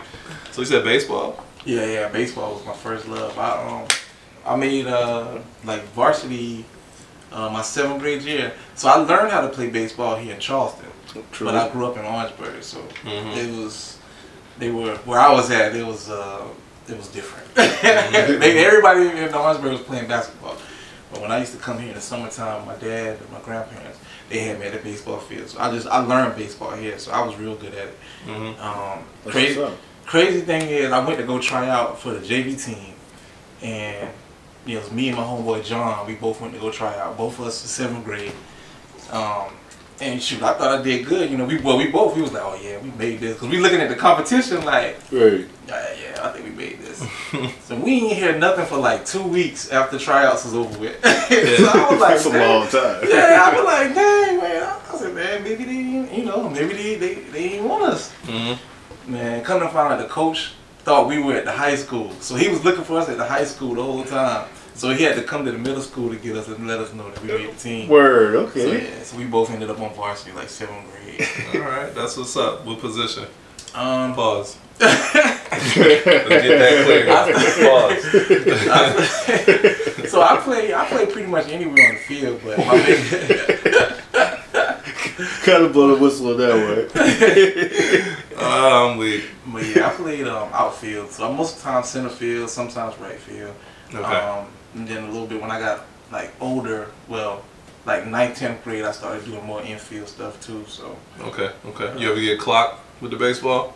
So 0.51 0.61
he 0.61 0.65
said 0.65 0.83
baseball. 0.83 1.43
Yeah, 1.65 1.85
yeah. 1.85 2.09
Baseball 2.09 2.55
was 2.55 2.65
my 2.65 2.73
first 2.73 3.07
love. 3.07 3.37
I 3.37 3.81
um, 3.81 3.87
I 4.45 4.55
made 4.55 4.87
uh 4.87 5.39
like 5.63 5.83
varsity, 5.93 6.65
uh, 7.33 7.49
my 7.49 7.61
seventh 7.61 8.01
grade 8.01 8.21
year. 8.21 8.53
So 8.75 8.87
I 8.89 8.95
learned 8.97 9.31
how 9.31 9.41
to 9.41 9.49
play 9.49 9.69
baseball 9.69 10.15
here 10.15 10.33
in 10.35 10.39
Charleston, 10.39 10.87
True. 11.31 11.47
but 11.47 11.55
I 11.55 11.69
grew 11.69 11.85
up 11.87 11.97
in 11.97 12.05
Orangeburg, 12.05 12.63
so 12.63 12.79
Mhm. 13.03 13.35
it 13.37 13.51
was 13.63 13.97
they 14.59 14.69
were 14.69 14.95
where 15.05 15.19
I 15.19 15.31
was 15.31 15.49
at. 15.51 15.75
It 15.75 15.85
was 15.85 16.09
uh 16.09 16.43
it 16.87 16.97
was 16.97 17.07
different. 17.07 17.47
they, 17.55 18.65
everybody 18.65 19.07
in 19.07 19.33
Orangeburg 19.33 19.71
was 19.73 19.81
playing 19.81 20.07
basketball. 20.07 20.57
But 21.11 21.21
when 21.21 21.31
I 21.31 21.39
used 21.39 21.51
to 21.53 21.59
come 21.59 21.77
here 21.79 21.89
in 21.89 21.95
the 21.95 22.01
summertime, 22.01 22.65
my 22.65 22.75
dad 22.75 23.19
and 23.19 23.31
my 23.31 23.39
grandparents, 23.41 23.99
they 24.29 24.39
had 24.39 24.59
me 24.59 24.65
at 24.65 24.73
the 24.73 24.79
baseball 24.79 25.19
field. 25.19 25.47
So 25.47 25.59
I 25.59 25.69
just 25.71 25.87
I 25.87 25.99
learned 25.99 26.35
baseball 26.35 26.71
here, 26.71 26.97
so 26.99 27.11
I 27.11 27.21
was 27.25 27.35
real 27.37 27.55
good 27.55 27.73
at 27.75 27.87
it. 27.87 27.97
Mm-hmm. 28.27 28.61
Um, 28.61 29.03
crazy, 29.31 29.59
what's 29.59 29.71
up. 29.73 29.77
crazy 30.05 30.41
thing 30.41 30.63
is, 30.67 30.91
I 30.91 31.05
went 31.05 31.19
to 31.19 31.25
go 31.25 31.39
try 31.39 31.69
out 31.69 31.99
for 31.99 32.11
the 32.13 32.19
JV 32.19 32.55
team, 32.63 32.93
and 33.61 34.09
you 34.65 34.75
know, 34.75 34.79
it 34.79 34.83
was 34.83 34.91
me 34.93 35.09
and 35.09 35.17
my 35.17 35.23
homeboy 35.23 35.63
John. 35.65 36.05
We 36.07 36.15
both 36.15 36.41
went 36.41 36.53
to 36.53 36.59
go 36.59 36.71
try 36.71 36.97
out. 36.97 37.17
Both 37.17 37.39
of 37.39 37.45
us 37.47 37.61
in 37.63 37.67
seventh 37.67 38.05
grade. 38.05 38.31
Um, 39.11 39.53
and 40.01 40.21
shoot, 40.21 40.41
I 40.41 40.53
thought 40.53 40.79
I 40.79 40.81
did 40.81 41.05
good. 41.05 41.29
You 41.29 41.37
know, 41.37 41.45
we 41.45 41.59
well, 41.59 41.77
we 41.77 41.87
both 41.87 42.15
we 42.15 42.21
was 42.23 42.31
like, 42.33 42.41
oh 42.43 42.59
yeah, 42.61 42.79
we 42.79 42.89
made 42.91 43.19
this 43.19 43.33
because 43.35 43.49
we 43.49 43.59
looking 43.59 43.79
at 43.79 43.89
the 43.89 43.95
competition 43.95 44.65
like, 44.65 44.97
Right. 45.11 45.45
yeah, 45.67 45.95
yeah, 46.01 46.19
I 46.27 46.31
think 46.31 46.45
we 46.45 46.51
made 46.51 46.79
this. 46.79 47.07
so 47.65 47.75
we 47.75 47.91
ain't 48.05 48.17
hear 48.17 48.37
nothing 48.37 48.65
for 48.65 48.77
like 48.77 49.05
two 49.05 49.21
weeks 49.23 49.69
after 49.69 49.99
tryouts 49.99 50.45
was 50.45 50.55
over 50.55 50.77
with. 50.79 50.95
so 51.03 51.09
I 51.09 51.87
was 51.91 52.01
like, 52.01 52.13
That's 52.15 52.25
a 52.25 52.29
long 52.29 52.67
time. 52.67 53.07
yeah, 53.07 53.43
I 53.45 53.55
was 53.55 53.65
like, 53.65 53.95
dang 53.95 54.37
man. 54.39 54.79
I 54.91 54.97
said, 54.97 55.13
man, 55.15 55.43
maybe 55.43 55.63
they, 55.63 56.15
you 56.17 56.25
know, 56.25 56.49
maybe 56.49 56.73
they 56.73 56.95
they, 56.95 57.13
they 57.15 57.49
didn't 57.49 57.69
want 57.69 57.83
us. 57.83 58.11
Mm-hmm. 58.23 59.11
Man, 59.13 59.43
come 59.43 59.59
to 59.59 59.69
find 59.69 59.93
out 59.93 59.99
the 59.99 60.07
coach 60.07 60.53
thought 60.83 61.07
we 61.07 61.19
were 61.19 61.33
at 61.35 61.45
the 61.45 61.51
high 61.51 61.75
school. 61.75 62.11
So 62.19 62.35
he 62.35 62.47
was 62.49 62.63
looking 62.63 62.83
for 62.83 62.97
us 62.99 63.09
at 63.09 63.17
the 63.17 63.25
high 63.25 63.45
school 63.45 63.73
the 63.75 63.83
whole 63.83 64.03
time. 64.03 64.47
So 64.75 64.89
he 64.93 65.03
had 65.03 65.15
to 65.15 65.23
come 65.23 65.45
to 65.45 65.51
the 65.51 65.57
middle 65.57 65.81
school 65.81 66.09
to 66.09 66.15
get 66.15 66.35
us 66.35 66.47
and 66.47 66.67
let 66.67 66.79
us 66.79 66.93
know 66.93 67.09
that 67.11 67.21
we 67.21 67.27
made 67.29 67.49
the 67.51 67.55
team. 67.59 67.87
Word. 67.87 68.33
So, 68.33 68.39
Okay. 68.61 68.83
yeah, 68.89 69.03
so 69.03 69.17
we 69.17 69.25
both 69.25 69.51
ended 69.51 69.69
up 69.69 69.79
on 69.79 69.93
varsity 69.93 70.31
like 70.31 70.49
seventh 70.49 70.85
grade. 70.91 71.27
All 71.63 71.69
right, 71.69 71.93
that's 71.93 72.17
what's 72.17 72.35
up. 72.35 72.65
What 72.65 72.79
position? 72.79 73.25
Um, 73.75 74.13
Pause. 74.15 74.57
Let's 74.79 75.13
get 75.75 76.03
that 76.57 76.83
clear. 76.85 77.05
Pause. 79.95 80.09
so 80.11 80.21
I 80.21 80.37
play 80.43 80.73
I 80.73 80.85
play 80.85 81.05
pretty 81.05 81.27
much 81.27 81.47
anywhere 81.49 81.89
on 81.89 81.93
the 81.95 81.99
field, 82.01 82.41
but 82.43 82.57
my 82.57 82.77
big, 82.83 82.99
kind 85.43 85.63
of 85.63 85.71
blow 85.73 85.87
the 85.95 86.01
whistle 86.01 86.29
on 86.31 86.37
that 86.37 86.55
one. 88.35 88.91
Um, 88.91 88.97
we 88.97 89.23
but 89.47 89.65
yeah, 89.65 89.87
I 89.87 89.89
played 89.91 90.27
um, 90.27 90.49
outfield. 90.53 91.11
So 91.11 91.31
most 91.33 91.57
of 91.57 91.63
the 91.63 91.69
time 91.69 91.83
center 91.83 92.09
field, 92.09 92.49
sometimes 92.49 92.97
right 92.99 93.19
field. 93.19 93.53
okay. 93.93 94.03
Um, 94.03 94.47
and 94.75 94.87
then 94.87 95.03
a 95.03 95.07
little 95.11 95.27
bit 95.27 95.41
when 95.41 95.51
I 95.51 95.59
got 95.59 95.85
like 96.11 96.31
older, 96.39 96.89
well, 97.07 97.43
like 97.85 98.07
ninth, 98.07 98.37
tenth 98.37 98.63
grade, 98.63 98.83
I 98.85 98.91
started 98.91 99.25
doing 99.25 99.43
more 99.45 99.61
infield 99.61 100.07
stuff 100.07 100.39
too. 100.41 100.65
So 100.67 100.95
Okay, 101.19 101.51
okay. 101.67 101.99
You 101.99 102.11
ever 102.11 102.19
get 102.19 102.39
clocked 102.39 102.79
with 103.01 103.11
the 103.11 103.17
baseball? 103.17 103.73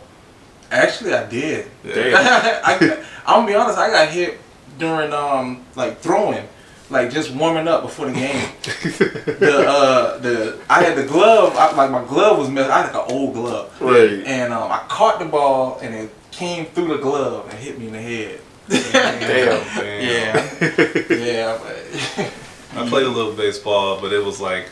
actually, 0.70 1.14
I 1.14 1.24
did. 1.26 1.66
Damn. 1.82 2.14
I, 2.64 3.04
I'm 3.26 3.40
gonna 3.40 3.46
be 3.46 3.54
honest. 3.54 3.78
I 3.78 3.90
got 3.90 4.08
hit 4.08 4.38
during 4.78 5.12
um 5.12 5.64
like 5.76 5.98
throwing, 6.00 6.46
like 6.90 7.10
just 7.10 7.30
warming 7.34 7.68
up 7.68 7.82
before 7.82 8.06
the 8.06 8.12
game. 8.12 8.48
the 8.62 9.64
uh 9.68 10.18
the 10.18 10.58
I 10.70 10.82
had 10.82 10.96
the 10.96 11.04
glove. 11.04 11.54
I, 11.56 11.72
like 11.76 11.90
my 11.90 12.04
glove 12.04 12.38
was 12.38 12.48
messed. 12.48 12.70
I 12.70 12.82
had 12.82 12.92
like 12.94 13.08
an 13.08 13.14
old 13.14 13.34
glove, 13.34 13.76
Right. 13.80 14.24
and 14.26 14.52
um 14.52 14.70
I 14.72 14.78
caught 14.88 15.18
the 15.18 15.24
ball 15.26 15.78
and 15.82 15.94
it 15.94 16.10
came 16.30 16.66
through 16.66 16.88
the 16.88 16.98
glove 16.98 17.48
and 17.50 17.58
hit 17.58 17.78
me 17.78 17.86
in 17.88 17.92
the 17.92 18.00
head. 18.02 18.40
Damn. 18.68 19.64
Damn. 19.74 20.02
Yeah, 20.04 21.02
yeah. 21.10 21.58
But 22.74 22.84
I 22.84 22.88
played 22.88 23.06
a 23.06 23.10
little 23.10 23.32
baseball, 23.32 24.00
but 24.00 24.12
it 24.12 24.22
was 24.24 24.40
like 24.40 24.66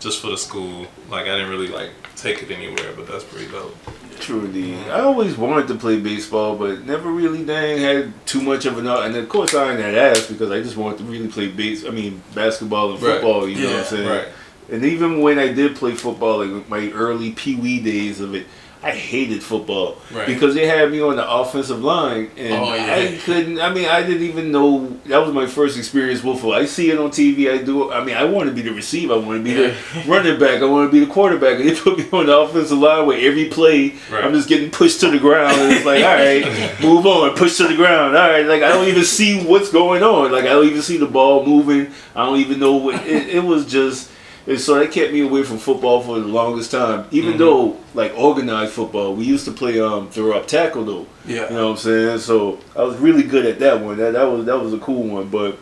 just 0.00 0.20
for 0.20 0.28
the 0.28 0.38
school. 0.38 0.86
Like 1.10 1.22
I 1.26 1.36
didn't 1.36 1.50
really 1.50 1.68
like 1.68 1.90
take 2.16 2.42
it 2.42 2.50
anywhere, 2.50 2.92
but 2.96 3.06
that's 3.06 3.24
pretty 3.24 3.48
dope. 3.50 3.76
Truly, 4.20 4.74
I 4.86 5.00
always 5.00 5.36
wanted 5.36 5.68
to 5.68 5.74
play 5.74 5.98
baseball, 6.00 6.56
but 6.56 6.84
never 6.86 7.10
really 7.10 7.44
dang 7.44 7.78
had 7.78 8.12
too 8.26 8.40
much 8.40 8.64
of 8.64 8.78
an. 8.78 8.86
Uh, 8.86 9.00
and 9.00 9.14
of 9.16 9.28
course, 9.28 9.54
I 9.54 9.70
ain't 9.70 9.78
that 9.78 9.94
ass 9.94 10.26
because 10.26 10.50
I 10.50 10.62
just 10.62 10.76
wanted 10.76 10.98
to 10.98 11.04
really 11.04 11.28
play 11.28 11.48
base. 11.48 11.84
I 11.84 11.90
mean, 11.90 12.22
basketball 12.34 12.92
and 12.92 13.02
Right. 13.02 13.14
football. 13.14 13.48
You 13.48 13.62
know 13.64 13.70
what 13.72 13.80
I'm 13.80 13.84
saying? 13.84 14.08
Right. 14.08 14.28
And 14.70 14.84
even 14.84 15.20
when 15.20 15.38
I 15.38 15.52
did 15.52 15.76
play 15.76 15.92
football, 15.92 16.44
like 16.44 16.68
my 16.70 16.90
early 16.92 17.32
pee 17.32 17.54
wee 17.56 17.80
days 17.80 18.20
of 18.20 18.34
it, 18.34 18.46
I 18.84 18.90
hated 18.90 19.42
football 19.42 19.96
Right. 20.12 20.26
because 20.26 20.54
they 20.54 20.66
had 20.66 20.92
me 20.92 21.00
on 21.00 21.16
the 21.16 21.26
offensive 21.28 21.82
line, 21.82 22.30
and 22.36 22.52
Oh, 22.52 22.74
yeah. 22.74 22.94
I 22.94 23.18
couldn't. 23.24 23.58
I 23.58 23.72
mean, 23.72 23.88
I 23.88 24.02
didn't 24.02 24.22
even 24.24 24.52
know 24.52 24.94
that 25.06 25.16
was 25.24 25.32
my 25.32 25.46
first 25.46 25.78
experience 25.78 26.22
with 26.22 26.34
football. 26.36 26.52
I 26.52 26.66
see 26.66 26.90
it 26.90 26.98
on 26.98 27.10
TV. 27.10 27.50
I 27.50 27.62
do. 27.62 27.90
I 27.90 28.04
mean, 28.04 28.14
I 28.14 28.24
want 28.24 28.50
to 28.50 28.54
be 28.54 28.60
the 28.60 28.72
receiver. 28.74 29.14
I 29.14 29.16
want 29.16 29.38
to 29.38 29.42
be 29.42 29.54
the 29.54 29.74
running 30.06 30.38
back. 30.38 30.60
I 30.60 30.66
want 30.66 30.90
to 30.90 30.92
be 30.92 31.02
the 31.04 31.10
quarterback. 31.10 31.60
And 31.60 31.68
they 31.70 31.74
put 31.74 31.96
me 31.96 32.04
on 32.12 32.26
the 32.26 32.36
offensive 32.38 32.76
line 32.78 33.06
where 33.06 33.18
every 33.18 33.46
play 33.46 33.94
Right. 34.10 34.22
I'm 34.22 34.34
just 34.34 34.48
getting 34.50 34.70
pushed 34.70 35.00
to 35.00 35.10
the 35.10 35.18
ground, 35.18 35.58
and 35.58 35.72
it's 35.72 35.86
like, 35.86 36.04
all 36.04 36.14
right, 36.14 36.80
move 36.82 37.06
on, 37.06 37.34
push 37.36 37.56
to 37.56 37.66
the 37.68 37.76
ground. 37.76 38.14
All 38.16 38.28
right, 38.28 38.44
like 38.44 38.62
I 38.62 38.68
don't 38.68 38.86
even 38.88 39.04
see 39.04 39.42
what's 39.44 39.70
going 39.70 40.02
on. 40.02 40.30
Like 40.30 40.44
I 40.44 40.48
don't 40.48 40.66
even 40.66 40.82
see 40.82 40.98
the 40.98 41.06
ball 41.06 41.46
moving. 41.46 41.90
I 42.14 42.26
don't 42.26 42.38
even 42.38 42.60
know 42.60 42.74
what 42.76 42.96
it, 43.06 43.28
it 43.36 43.42
was. 43.42 43.64
Just 43.64 44.10
and 44.46 44.60
so 44.60 44.74
that 44.78 44.90
kept 44.92 45.12
me 45.12 45.20
away 45.22 45.42
from 45.42 45.58
football 45.58 46.00
for 46.02 46.20
the 46.20 46.26
longest 46.26 46.70
time. 46.70 47.06
Even 47.10 47.34
Mhm. 47.34 47.38
though 47.38 47.76
like 47.94 48.12
organized 48.16 48.72
football, 48.72 49.14
we 49.14 49.24
used 49.24 49.44
to 49.46 49.52
play 49.52 49.80
um 49.80 50.08
throw 50.10 50.32
up 50.32 50.46
tackle 50.46 50.84
though. 50.84 51.06
yeah. 51.26 51.48
You 51.48 51.56
know 51.56 51.64
what 51.66 51.70
I'm 51.72 51.76
saying? 51.78 52.18
So 52.18 52.58
I 52.76 52.82
was 52.82 52.96
really 52.98 53.22
good 53.22 53.46
at 53.46 53.58
that 53.60 53.80
one. 53.80 53.96
That 53.96 54.12
that 54.12 54.24
was 54.30 54.44
that 54.46 54.60
was 54.62 54.72
a 54.74 54.78
cool 54.78 55.04
one. 55.04 55.28
But 55.28 55.58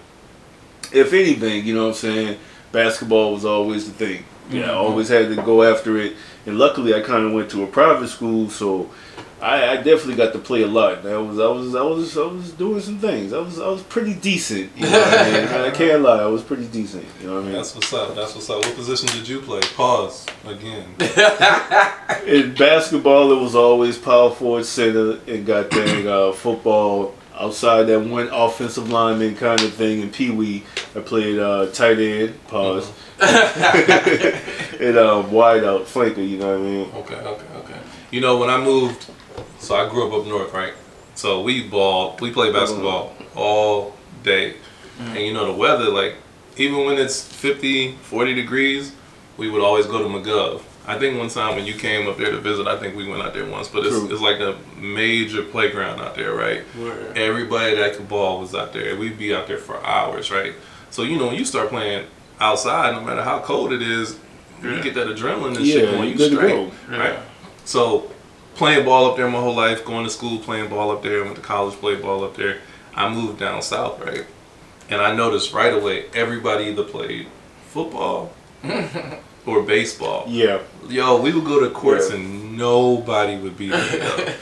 if 0.93 1.13
anything, 1.13 1.65
you 1.65 1.75
know 1.75 1.83
what 1.83 1.89
I'm 1.89 1.95
saying, 1.95 2.37
basketball 2.73 3.33
was 3.35 3.45
always 3.45 3.87
the 3.87 3.93
thing. 3.93 4.25
Yeah, 4.51 4.71
I 4.73 4.75
Mhm. 4.75 4.77
always 4.77 5.09
had 5.09 5.29
to 5.35 5.41
go 5.43 5.63
after 5.63 5.97
it. 5.99 6.15
And 6.47 6.59
luckily, 6.59 6.93
I 6.95 7.01
kind 7.01 7.25
of 7.25 7.33
went 7.33 7.49
to 7.51 7.63
a 7.63 7.67
private 7.67 8.09
school, 8.09 8.51
so 8.51 8.89
I, 9.43 9.73
I 9.73 9.77
definitely 9.79 10.15
got 10.15 10.33
to 10.35 10.39
play 10.39 10.63
a 10.63 10.69
lot. 10.69 11.05
I 11.05 11.17
was 11.19 11.41
I 11.41 11.49
was 11.49 11.75
I 11.75 11.83
was 11.83 12.17
I 12.17 12.27
was 12.27 12.53
doing 12.53 12.81
some 12.81 12.99
things. 13.01 13.33
I 13.33 13.41
was 13.41 13.59
I 13.59 13.69
was 13.69 13.83
pretty 13.83 14.15
decent. 14.15 14.71
You 14.77 14.85
know 14.85 15.01
what 15.01 15.19
I 15.19 15.33
mean? 15.33 15.49
I 15.49 15.71
can't 15.75 16.03
lie. 16.03 16.21
I 16.23 16.27
was 16.27 16.43
pretty 16.43 16.69
decent. 16.69 17.05
You 17.21 17.27
know 17.27 17.35
what 17.35 17.41
I 17.41 17.47
mean? 17.47 17.53
That's 17.55 17.75
what's 17.75 17.93
up. 17.93 18.15
That's 18.15 18.37
what's 18.37 18.49
up. 18.49 18.65
What 18.65 18.77
position 18.77 19.09
did 19.09 19.27
you 19.27 19.41
play? 19.41 19.61
Pause 19.75 20.27
again. 20.47 20.95
In 22.27 22.55
basketball, 22.55 23.33
it 23.33 23.43
was 23.43 23.57
always 23.57 23.99
power 23.99 24.31
forward, 24.31 24.65
center, 24.65 25.19
and 25.27 25.45
goddamn 25.45 26.07
uh, 26.07 26.33
football. 26.33 27.17
Outside 27.35 27.85
that 27.85 27.99
one 27.99 28.29
offensive 28.29 28.91
lineman 28.91 29.35
kind 29.35 29.61
of 29.63 29.73
thing 29.75 30.03
in 30.03 30.11
Pee 30.11 30.31
Wee, 30.31 30.65
I 30.95 31.01
played 31.01 31.39
uh, 31.39 31.67
tight 31.73 31.99
end, 31.99 32.47
pause, 32.47 32.93
and 33.21 34.97
um, 34.99 35.33
wide 35.33 35.65
out 35.65 35.87
flanker. 35.87 36.29
You 36.29 36.37
know 36.37 36.49
what 36.49 36.59
I 36.59 36.71
mean? 36.71 36.91
Okay, 36.95 37.15
okay, 37.15 37.47
okay. 37.57 37.81
You 38.13 38.21
know, 38.21 38.37
when 38.37 38.51
I 38.51 38.63
moved, 38.63 39.11
so 39.59 39.75
I 39.77 39.89
grew 39.89 40.07
up 40.07 40.13
up 40.13 40.27
north, 40.27 40.53
right? 40.53 40.75
So 41.15 41.43
we 41.43 41.69
ball, 41.69 42.17
we 42.21 42.31
play 42.33 42.53
basketball 42.53 43.15
all 43.37 43.95
day. 44.23 44.55
Mm. 44.99 45.07
And 45.09 45.21
you 45.21 45.33
know, 45.35 45.47
the 45.47 45.53
weather, 45.53 45.91
like, 45.91 46.17
even 46.57 46.85
when 46.85 46.99
it's 46.99 47.23
50, 47.23 47.93
40 47.97 48.35
degrees, 48.35 48.95
we 49.37 49.51
would 49.51 49.63
always 49.63 49.87
go 49.87 49.99
to 49.99 50.05
McGov. 50.05 50.63
I 50.87 50.99
think 50.99 51.17
one 51.19 51.29
time 51.29 51.55
when 51.55 51.65
you 51.65 51.75
came 51.75 52.09
up 52.09 52.19
there 52.19 52.33
to 52.33 52.39
visit, 52.39 52.67
I 52.67 52.77
think 52.77 52.97
we 52.97 53.09
went 53.09 53.23
out 53.23 53.35
there 53.35 53.47
once, 53.49 53.69
but 53.69 53.87
it's, 53.87 53.95
it's 54.11 54.21
like 54.21 54.41
a 54.41 54.59
major 54.77 55.43
playground 55.43 56.01
out 56.01 56.17
there, 56.17 56.35
right? 56.35 56.63
Word. 56.77 57.17
Everybody 57.17 57.77
that 57.77 57.97
could 57.97 58.09
ball 58.09 58.41
was 58.41 58.55
out 58.55 58.73
there. 58.73 58.97
We'd 58.97 59.17
be 59.17 59.33
out 59.35 59.47
there 59.47 59.59
for 59.59 59.85
hours, 59.87 60.31
right? 60.31 60.55
So, 60.91 61.03
you 61.05 61.17
know, 61.19 61.29
when 61.29 61.37
you 61.37 61.45
start 61.45 61.69
playing 61.69 62.07
outside, 62.41 62.95
no 62.95 63.01
matter 63.01 63.23
how 63.23 63.39
cold 63.41 63.73
it 63.73 63.81
is, 63.81 64.19
you 64.63 64.83
get 64.83 64.95
that 64.95 65.07
adrenaline 65.07 65.57
and 65.57 65.67
shit 65.67 65.85
Yeah, 65.85 65.91
going, 65.93 66.09
you 66.11 66.15
you 66.15 66.31
straight. 66.37 66.49
go. 66.49 66.73
Right. 66.89 67.19
So 67.65 68.11
playing 68.55 68.85
ball 68.85 69.11
up 69.11 69.17
there 69.17 69.29
my 69.29 69.41
whole 69.41 69.55
life, 69.55 69.85
going 69.85 70.05
to 70.05 70.11
school 70.11 70.39
playing 70.39 70.69
ball 70.71 70.91
up 70.91 71.03
there, 71.03 71.23
went 71.25 71.37
to 71.37 71.43
college 71.43 71.75
played 71.77 72.03
ball 72.03 72.25
up 72.25 72.37
there. 72.37 72.59
I 72.95 73.13
moved 73.13 73.39
down 73.39 73.63
south, 73.63 74.01
right? 74.01 74.25
And 74.91 75.01
I 75.01 75.15
noticed 75.15 75.53
right 75.53 75.73
away 75.73 76.07
everybody 76.15 76.65
either 76.65 76.85
played 76.85 77.27
football 77.69 78.33
or 79.47 79.63
baseball. 79.63 80.25
Yeah, 80.29 80.61
Yo, 80.89 81.21
we 81.21 81.33
would 81.33 81.45
go 81.45 81.61
to 81.61 81.71
courts 81.71 82.11
Yeah. 82.11 82.17
and 82.17 82.57
nobody 82.59 83.37
would 83.39 83.57
be 83.57 83.69
there. 83.69 83.99
Yo. 83.99 84.35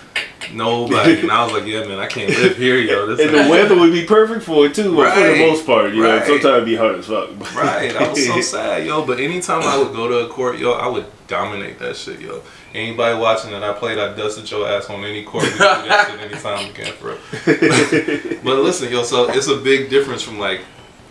Nobody. 0.52 1.20
And 1.20 1.30
I 1.30 1.44
was 1.44 1.52
like, 1.52 1.66
yeah, 1.66 1.84
man, 1.86 2.00
I 2.00 2.06
can't 2.08 2.30
live 2.30 2.56
here, 2.56 2.76
yo. 2.78 3.06
This 3.06 3.20
and 3.24 3.32
the 3.34 3.42
ain't- 3.42 3.50
weather 3.50 3.76
would 3.78 3.92
be 3.92 4.04
perfect 4.04 4.42
for 4.42 4.66
it 4.66 4.74
too. 4.74 4.96
But 4.96 5.14
for 5.14 5.20
the 5.20 5.38
most 5.38 5.64
part, 5.64 5.94
you 5.94 6.02
know, 6.02 6.16
right. 6.16 6.26
sometimes 6.26 6.44
it'd 6.46 6.64
be 6.64 6.74
hard 6.76 6.96
as 6.98 7.06
fuck. 7.06 7.30
Right, 7.54 7.94
I 7.94 8.08
was 8.08 8.26
so 8.26 8.40
sad, 8.56 8.84
yo. 8.84 9.04
But 9.06 9.20
anytime 9.20 9.62
I 9.62 9.78
would 9.78 9.94
go 9.94 10.08
to 10.08 10.26
a 10.26 10.28
court, 10.28 10.58
yo, 10.58 10.72
I 10.72 10.88
would 10.88 11.06
dominate 11.28 11.78
that 11.78 11.94
shit, 11.96 12.20
yo. 12.20 12.42
Anybody 12.72 13.18
watching 13.18 13.50
that 13.50 13.64
I 13.64 13.72
played, 13.72 13.98
I 13.98 14.14
dusted 14.14 14.48
your 14.50 14.68
ass 14.68 14.88
on 14.90 15.02
any 15.04 15.24
court. 15.24 15.42
We 15.44 15.50
can 15.50 15.82
do 15.82 15.88
that 15.88 16.10
shit 16.10 16.20
anytime 16.20 16.70
again, 16.70 16.92
for 16.94 17.08
real. 17.08 18.40
But 18.44 18.58
listen, 18.60 18.92
yo, 18.92 19.02
so 19.02 19.28
it's 19.30 19.48
a 19.48 19.56
big 19.56 19.90
difference 19.90 20.22
from 20.22 20.38
like 20.38 20.60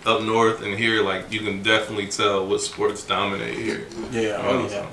up 0.06 0.22
north 0.22 0.62
and 0.64 0.78
here. 0.78 1.04
Like 1.04 1.32
you 1.32 1.42
can 1.42 1.62
definitely 1.62 2.08
tell 2.08 2.48
what 2.48 2.62
sports 2.62 3.06
dominate 3.06 3.58
here. 3.58 3.88
Yeah, 4.12 4.22
You 4.22 4.28
know, 4.30 4.40
oh 4.44 4.62
yeah. 4.64 4.70
so, 4.70 4.88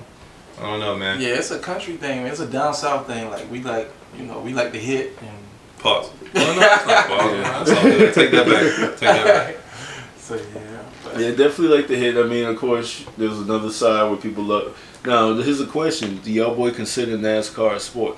I 0.58 0.62
don't 0.62 0.80
know, 0.80 0.96
man. 0.96 1.20
Yeah, 1.20 1.28
it's 1.36 1.50
a 1.52 1.58
country 1.60 1.96
thing. 1.96 2.22
man. 2.24 2.32
It's 2.32 2.40
a 2.40 2.46
down 2.48 2.74
south 2.74 3.06
thing. 3.06 3.30
Like 3.30 3.48
we 3.50 3.62
like, 3.62 3.90
you 4.18 4.24
know, 4.24 4.40
we 4.40 4.52
like 4.52 4.72
to 4.72 4.78
hit 4.78 5.16
and. 5.20 5.30
Pause. 5.78 6.10
Well, 6.34 6.54
no, 6.56 6.66
it's 6.66 6.86
not 6.86 7.06
pause. 7.06 7.32
Yeah. 7.32 7.60
It's 7.62 7.70
all 7.70 7.82
good. 7.82 8.14
Take 8.14 8.30
that 8.32 8.46
back. 8.46 8.90
Take 8.98 9.00
that 9.00 9.24
back. 9.26 9.56
So 10.18 10.34
yeah. 10.34 10.82
But 11.04 11.20
Yeah, 11.20 11.30
definitely 11.30 11.68
like 11.76 11.86
to 11.86 11.96
hit. 11.96 12.16
I 12.16 12.24
mean, 12.24 12.44
of 12.46 12.56
course, 12.58 13.04
there's 13.16 13.38
another 13.38 13.70
side 13.70 14.08
where 14.10 14.18
people 14.18 14.42
love. 14.42 14.76
Now, 15.06 15.34
here's 15.34 15.60
a 15.60 15.66
question: 15.66 16.18
Do 16.18 16.32
y'all 16.32 16.54
boy 16.54 16.72
consider 16.72 17.16
NASCAR 17.16 17.76
a 17.76 17.80
sport? 17.80 18.16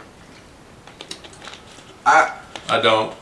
I 2.07 2.35
I 2.69 2.81
don't. 2.81 3.15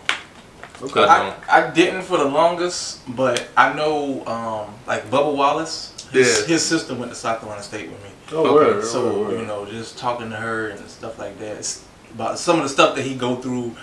Okay. 0.83 1.02
I- 1.05 1.31
I, 1.48 1.66
I 1.66 1.70
didn't 1.70 2.02
for 2.02 2.18
the 2.18 2.26
longest, 2.26 3.00
but 3.16 3.48
I 3.57 3.72
know 3.72 4.24
um, 4.26 4.74
like 4.87 5.11
Bubba 5.11 5.35
Wallace. 5.35 5.92
His, 6.12 6.40
Yeah. 6.42 6.46
his 6.55 6.64
sister 6.64 6.94
went 6.94 7.11
to 7.11 7.16
South 7.16 7.40
Carolina 7.40 7.62
State 7.62 7.90
with 7.90 8.00
me. 8.05 8.11
oh, 8.33 8.46
Okay, 8.46 8.55
word, 8.76 8.85
So 8.85 9.05
word, 9.05 9.29
word. 9.29 9.40
you 9.40 9.46
know, 9.46 9.66
just 9.66 9.98
talking 9.98 10.31
to 10.31 10.37
her 10.37 10.68
and 10.68 10.88
stuff 10.88 11.18
like 11.18 11.37
that 11.40 11.57
it's 11.57 11.85
about 12.14 12.38
some 12.38 12.59
of 12.59 12.62
the 12.62 12.68
stuff 12.68 12.94
that 12.94 13.02
he 13.02 13.16
go 13.16 13.35
through. 13.37 13.74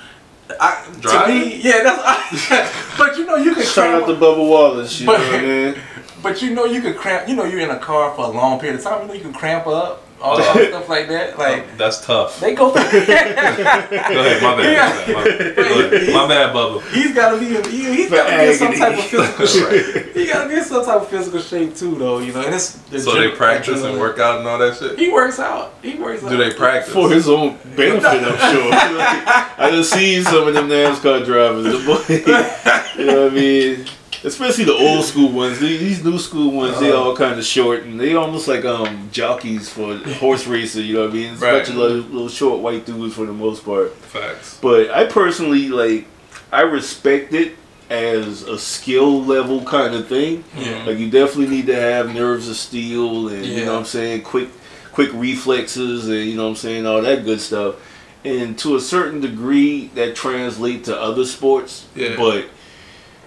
I, 0.59 0.85
to 1.01 1.27
me, 1.27 1.57
yeah, 1.61 1.83
that's. 1.83 2.49
but 2.97 3.17
you 3.17 3.25
know, 3.25 3.35
you 3.35 3.53
can 3.55 3.63
Shout 3.65 3.87
out 3.95 4.03
cramp. 4.05 4.19
to 4.19 4.25
Bubba 4.25 4.47
Wallace. 4.49 4.99
You 5.01 5.07
But- 5.07 5.19
know 5.19 5.25
what 5.25 5.35
I 5.35 5.41
mean? 5.41 5.75
but 6.23 6.41
you 6.41 6.49
know, 6.55 6.65
you 6.65 6.81
can 6.81 6.93
cramp. 6.95 7.27
You 7.29 7.35
know, 7.35 7.43
you're 7.43 7.59
in 7.59 7.69
a 7.69 7.79
car 7.79 8.15
for 8.15 8.25
a 8.25 8.29
long 8.29 8.59
period 8.59 8.79
of 8.79 8.83
time. 8.85 9.01
You 9.01 9.07
know, 9.09 9.13
you 9.13 9.21
can 9.21 9.33
cramp 9.33 9.67
up, 9.67 10.01
all 10.21 10.37
that 10.37 10.69
stuff 10.69 10.87
like 10.89 11.07
that. 11.09 11.37
Like 11.37 11.77
That's 11.77 12.03
tough. 12.05 12.39
they 12.39 12.55
go 12.55 12.71
through. 12.71 12.83
Go 13.05 13.13
ahead, 13.13 14.41
my 14.41 14.55
bad. 14.55 15.07
My 15.07 15.23
bad, 15.23 15.57
my 15.57 15.89
bad, 15.89 16.13
My 16.13 16.27
bad 16.27 16.55
Bubba. 16.55 16.81
He's 16.93 17.13
got 17.13 17.31
to 17.33 17.39
be. 17.39 17.55
In, 17.57 17.63
he, 17.69 17.93
he's 17.95 18.09
For 18.09 18.15
got 18.15 18.29
to 18.29 18.37
be 18.37 18.47
in 18.51 18.55
some 18.55 18.73
type 18.73 18.97
of 18.97 19.03
physical 19.05 19.45
shape. 19.45 20.13
He 20.15 20.25
got 20.27 20.43
to 20.43 20.49
be 20.49 20.55
in 20.55 20.63
some 20.63 20.85
type 20.85 21.01
of 21.01 21.07
physical 21.09 21.39
shape 21.41 21.75
too, 21.75 21.95
though. 21.95 22.19
You 22.19 22.31
know, 22.33 22.41
and 22.41 22.55
it's 22.55 22.73
the 22.89 22.99
So 22.99 23.13
they 23.13 23.27
adrenaline- 23.31 23.35
practice 23.37 23.83
and 23.83 23.99
work 23.99 24.19
out 24.19 24.39
and 24.39 24.47
all 24.47 24.57
that 24.59 24.77
shit? 24.77 24.97
He 24.97 25.09
works 25.11 25.39
out. 25.39 25.73
He 25.81 25.95
works 25.95 26.23
out. 26.23 26.29
Do 26.29 26.37
they 26.37 26.53
practice? 26.53 26.93
For 26.93 27.09
his 27.09 27.27
own 27.27 27.57
benefit, 27.75 28.05
I'm 28.05 28.53
sure. 28.53 28.69
I 28.71 29.69
just 29.71 29.91
seen 29.91 30.23
some 30.23 30.47
of 30.47 30.53
them 30.53 30.69
NASCAR 30.69 31.25
drivers. 31.25 31.65
The 31.65 31.85
boy, 31.85 33.01
you 33.01 33.05
know 33.07 33.23
what 33.23 33.31
I 33.31 33.35
mean? 33.35 33.85
Especially 34.23 34.63
the 34.63 34.73
old 34.73 35.03
school 35.05 35.29
ones. 35.31 35.59
These 35.59 36.03
new 36.03 36.17
school 36.17 36.51
ones, 36.51 36.79
they 36.79 36.91
Uh-huh. 36.91 37.09
all 37.09 37.15
kind 37.15 37.37
of 37.37 37.45
short 37.45 37.83
and 37.83 37.99
they 37.99 38.15
almost 38.15 38.47
like 38.47 38.63
um 38.65 39.09
jockeys 39.11 39.69
for 39.69 39.97
horse 39.97 40.47
racing. 40.47 40.85
You 40.85 40.93
know 40.95 41.01
what 41.01 41.09
I 41.11 41.13
mean? 41.13 41.33
It's 41.33 41.41
a 41.41 41.45
bunch 41.45 41.69
of 41.69 41.75
little, 41.75 41.97
little 41.97 42.29
short 42.29 42.59
white 42.61 42.85
dudes 42.85 43.15
for 43.15 43.25
the 43.25 43.33
most 43.33 43.65
part. 43.65 43.93
Facts. 43.95 44.57
But 44.61 44.91
I 44.91 45.05
personally 45.05 45.67
like, 45.69 46.05
I 46.51 46.61
respect 46.61 47.33
it 47.33 47.55
as 47.89 48.43
a 48.43 48.57
skill 48.57 49.23
level 49.23 49.63
kind 49.65 49.93
of 49.93 50.07
thing. 50.07 50.43
Yeah. 50.57 50.83
Like 50.85 50.97
you 50.99 51.09
definitely 51.09 51.55
need 51.55 51.65
to 51.67 51.75
have 51.75 52.13
nerves 52.13 52.47
of 52.49 52.55
steel 52.55 53.27
and 53.27 53.45
you 53.45 53.65
know 53.65 53.73
what 53.73 53.79
I'm 53.79 53.85
saying, 53.85 54.21
quick 54.23 54.49
quick 54.93 55.09
reflexes 55.13 56.07
and 56.07 56.19
you 56.25 56.35
know 56.35 56.43
what 56.43 56.49
I'm 56.49 56.55
saying, 56.55 56.85
all 56.85 57.01
that 57.01 57.25
good 57.25 57.41
stuff. 57.41 57.75
And 58.23 58.57
to 58.59 58.77
a 58.77 58.79
certain 58.79 59.19
degree 59.19 59.87
that 59.95 60.15
translate 60.15 60.85
to 60.85 60.97
other 60.97 61.25
sports. 61.25 61.85
Yeah. 61.93 62.15
But 62.15 62.45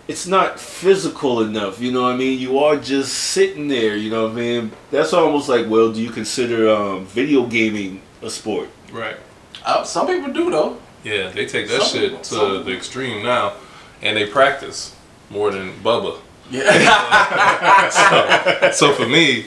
it's 0.09 0.27
not 0.27 0.61
physical 0.61 1.41
enough, 1.43 1.81
you 1.81 1.91
know 1.93 2.03
what 2.03 2.13
I 2.13 2.17
mean? 2.17 2.39
You 2.39 2.59
are 2.61 2.77
just 2.77 3.13
sitting 3.13 3.69
there, 3.69 3.97
you 3.97 4.11
know 4.11 4.25
what 4.25 4.33
I 4.33 4.35
mean? 4.37 4.73
That's 4.91 5.13
almost 5.13 5.49
like, 5.49 5.69
well, 5.69 5.93
do 5.93 6.01
you 6.01 6.11
consider 6.11 6.69
um, 6.71 7.07
video 7.07 7.47
gaming 7.47 8.03
a 8.23 8.31
sport? 8.31 8.69
Right. 8.93 9.17
Uh, 9.65 9.83
some 9.85 10.07
people 10.07 10.33
do 10.33 10.51
though. 10.51 10.79
Yeah, 11.03 11.31
they 11.31 11.47
take 11.47 11.69
that 11.69 11.83
Some 11.83 11.89
shit 12.01 12.03
people- 12.11 12.19
to 12.19 12.25
some 12.25 12.65
the 12.65 12.73
extreme 12.77 13.25
now, 13.25 13.55
and 14.03 14.17
they 14.17 14.27
practice 14.27 14.95
more 15.31 15.51
than 15.51 15.73
Bubba. 15.83 16.19
Yeah. 16.51 17.91
So, 18.71 18.71
so 18.73 18.93
for 18.95 19.09
me, 19.09 19.47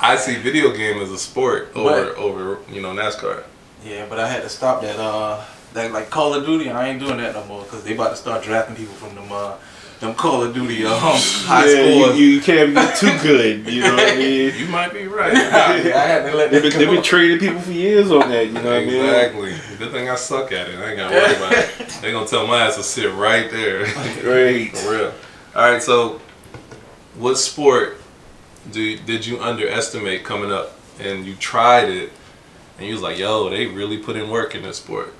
I 0.00 0.16
see 0.16 0.36
video 0.36 0.72
game 0.76 1.00
as 1.00 1.10
a 1.10 1.18
sport 1.18 1.70
over 1.74 2.06
But- 2.06 2.16
over 2.16 2.58
you 2.70 2.80
know 2.82 2.90
NASCAR. 2.92 3.44
yeah, 3.84 4.06
but 4.08 4.18
I 4.20 4.28
had 4.28 4.42
to 4.42 4.48
stop 4.48 4.82
that. 4.82 4.98
Uh, 4.98 5.42
that 5.74 5.92
like 5.92 6.10
Call 6.10 6.34
of 6.34 6.44
Duty. 6.46 6.70
I 6.70 6.88
ain't 6.88 7.00
doing 7.00 7.18
that 7.18 7.34
no 7.34 7.44
more 7.46 7.62
because 7.64 7.84
they 7.84 7.94
about 7.94 8.10
to 8.10 8.16
start 8.16 8.42
drafting 8.44 8.76
people 8.76 8.94
from 8.94 9.14
the. 9.14 9.22
Uh, 9.34 9.56
them 10.00 10.14
Call 10.14 10.42
of 10.42 10.54
Duty 10.54 10.84
um, 10.84 10.92
high 10.98 11.66
yeah, 11.66 11.84
you, 11.84 12.02
scores. 12.02 12.18
you, 12.18 12.26
you 12.26 12.40
can't 12.40 12.74
be 12.74 12.96
too 12.96 13.18
good, 13.22 13.66
you 13.66 13.80
know 13.82 13.94
what 13.94 14.12
I 14.12 14.16
mean? 14.16 14.52
You 14.56 14.66
might 14.68 14.92
be 14.92 15.06
right. 15.06 15.32
yeah, 15.32 15.48
I 15.96 16.06
had 16.06 16.30
to 16.30 16.36
let 16.36 16.50
They've 16.50 16.62
been, 16.62 16.78
they've 16.78 16.90
been 16.90 17.02
training 17.02 17.38
people 17.38 17.60
for 17.60 17.72
years 17.72 18.10
on 18.10 18.28
that, 18.30 18.46
you 18.46 18.52
know 18.52 18.62
what 18.64 18.72
I 18.72 18.84
mean? 18.84 18.94
exactly. 18.94 19.54
Good 19.78 19.92
thing 19.92 20.08
I 20.10 20.16
suck 20.16 20.52
at 20.52 20.68
it. 20.68 20.78
I 20.78 20.90
ain't 20.90 20.96
gotta 20.96 21.14
worry 21.14 21.36
about 21.36 21.52
it. 21.52 21.98
They 22.02 22.12
gonna 22.12 22.26
tell 22.26 22.46
my 22.46 22.66
ass 22.66 22.76
to 22.76 22.82
sit 22.82 23.12
right 23.14 23.50
there. 23.50 23.84
Right. 24.24 24.76
For 24.76 24.90
real. 24.90 25.12
All 25.54 25.70
right. 25.70 25.82
So, 25.82 26.20
what 27.16 27.36
sport 27.38 27.98
do 28.70 28.98
did 28.98 29.24
you 29.24 29.40
underestimate 29.40 30.24
coming 30.24 30.52
up, 30.52 30.78
and 31.00 31.24
you 31.24 31.34
tried 31.36 31.88
it, 31.88 32.12
and 32.78 32.86
you 32.86 32.92
was 32.92 33.02
like, 33.02 33.18
"Yo, 33.18 33.48
they 33.48 33.66
really 33.66 33.98
put 33.98 34.16
in 34.16 34.28
work 34.28 34.54
in 34.54 34.62
this 34.62 34.76
sport." 34.76 35.14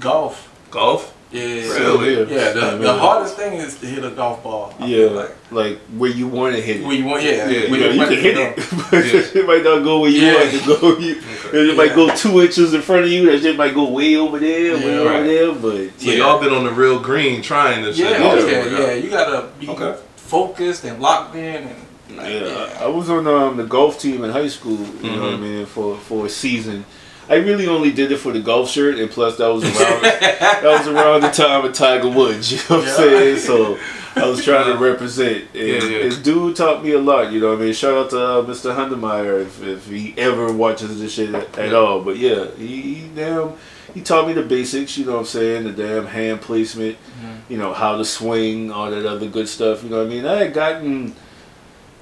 golf. 0.00 0.48
Golf. 0.70 1.14
Yeah. 1.30 1.42
Really? 1.42 2.20
Yeah. 2.34 2.52
The, 2.52 2.78
the 2.78 2.92
hardest 2.94 3.36
thing 3.36 3.54
is 3.54 3.76
to 3.80 3.86
hit 3.86 4.02
a 4.02 4.10
golf 4.10 4.42
ball. 4.42 4.72
I 4.80 4.86
Yeah, 4.86 5.06
Like, 5.10 5.34
like, 5.50 5.78
where 5.98 6.10
you 6.10 6.26
want 6.26 6.54
to 6.56 6.62
hit 6.62 6.78
it. 6.80 6.86
where 6.86 6.96
you 6.96 7.04
want, 7.04 7.22
yeah. 7.22 7.48
Yeah, 7.50 7.70
where 7.70 7.80
you, 7.80 7.96
know, 7.96 8.02
you 8.02 8.06
can 8.08 8.18
hit 8.18 8.38
it, 8.38 8.56
but 8.90 8.92
Yeah. 9.04 9.40
it 9.42 9.46
might 9.46 9.62
not 9.62 9.84
go 9.84 10.00
where 10.00 10.10
you 10.10 10.22
Yeah. 10.22 10.34
want 10.34 10.54
it 10.54 10.60
to 10.60 10.66
go. 10.66 10.98
You, 10.98 11.16
Okay. 11.48 11.70
It 11.70 11.76
might 11.76 11.94
go 11.94 12.14
two 12.14 12.40
inches 12.40 12.72
in 12.74 12.80
front 12.82 13.04
of 13.04 13.10
you. 13.10 13.30
That 13.30 13.40
shit 13.42 13.56
might 13.56 13.74
go 13.74 13.90
way 13.90 14.16
over 14.16 14.38
there, 14.38 14.76
way 14.76 14.82
Yeah. 14.94 14.98
over 15.00 15.10
Right. 15.10 15.22
there. 15.24 15.52
But 15.52 16.00
So 16.00 16.10
yeah, 16.10 16.14
y'all 16.18 16.40
been 16.40 16.52
on 16.52 16.64
the 16.64 16.72
real 16.72 16.98
green 16.98 17.42
trying 17.42 17.82
this 17.84 17.98
Yeah, 17.98 18.08
shit. 18.08 18.20
oh, 18.22 18.46
yeah, 18.46 18.58
work 18.62 18.70
yeah. 18.80 18.92
You 18.94 19.10
gotta 19.10 19.48
be 19.60 19.68
Okay. 19.68 19.94
focused 20.16 20.84
and 20.84 21.00
locked 21.00 21.34
in, 21.36 21.56
and 21.68 21.76
like, 22.16 22.26
yeah, 22.32 22.46
yeah. 22.46 22.78
I, 22.80 22.84
I 22.84 22.86
was 22.88 23.08
on 23.10 23.26
um, 23.26 23.56
the 23.58 23.64
golf 23.64 24.00
team 24.00 24.24
in 24.24 24.30
high 24.30 24.48
school. 24.48 24.78
You 25.02 25.10
know 25.10 25.22
what 25.24 25.32
I 25.34 25.36
Mhm. 25.36 25.40
mean 25.40 25.66
for 25.66 25.96
for 25.98 26.24
a 26.26 26.28
season. 26.30 26.84
I 27.28 27.36
really 27.36 27.66
only 27.66 27.92
did 27.92 28.10
it 28.12 28.18
for 28.18 28.32
the 28.32 28.40
golf 28.40 28.70
shirt, 28.70 28.98
and 28.98 29.10
plus 29.10 29.36
that 29.36 29.48
was 29.48 29.62
around 29.64 30.02
that 30.02 30.62
was 30.64 30.88
around 30.88 31.20
the 31.22 31.30
time 31.30 31.64
of 31.64 31.72
Tiger 31.74 32.08
Woods. 32.08 32.50
You 32.52 32.58
know 32.70 32.78
what 32.82 32.86
Yeah. 32.86 32.90
I'm 32.92 32.96
saying? 32.96 33.38
So 33.38 33.78
I 34.16 34.26
was 34.26 34.42
trying 34.44 34.72
to 34.72 34.78
represent. 34.78 35.44
And 35.54 35.66
Yeah, 35.68 35.74
yeah. 35.84 35.98
This 36.04 36.18
dude 36.18 36.56
taught 36.56 36.82
me 36.82 36.92
a 36.92 36.98
lot. 36.98 37.30
You 37.32 37.40
know 37.40 37.50
what 37.50 37.58
I 37.58 37.62
mean? 37.62 37.72
Shout 37.74 37.94
out 37.96 38.10
to 38.10 38.20
uh, 38.20 38.42
Mr. 38.44 38.74
Hundemeyer 38.74 39.42
if, 39.42 39.62
if 39.62 39.86
he 39.88 40.14
ever 40.18 40.52
watches 40.52 40.98
this 41.00 41.12
shit 41.14 41.34
at, 41.34 41.72
all. 41.74 42.02
But 42.02 42.16
yeah, 42.16 42.46
he, 42.56 42.94
he 42.94 43.08
damn 43.14 43.52
he 43.94 44.00
taught 44.02 44.26
me 44.26 44.32
the 44.32 44.42
basics. 44.42 44.96
You 44.98 45.04
know 45.06 45.12
what 45.12 45.18
I'm 45.20 45.24
saying? 45.26 45.64
The 45.64 45.72
damn 45.72 46.06
hand 46.06 46.40
placement. 46.40 46.96
Mhm. 47.20 47.36
You 47.50 47.58
know 47.58 47.72
how 47.72 47.96
to 47.96 48.04
swing, 48.04 48.70
all 48.72 48.90
that 48.90 49.06
other 49.06 49.28
good 49.28 49.48
stuff. 49.48 49.82
You 49.84 49.90
know 49.90 49.98
what 49.98 50.06
I 50.06 50.10
mean? 50.10 50.26
I 50.26 50.36
had 50.44 50.52
gotten 50.54 51.14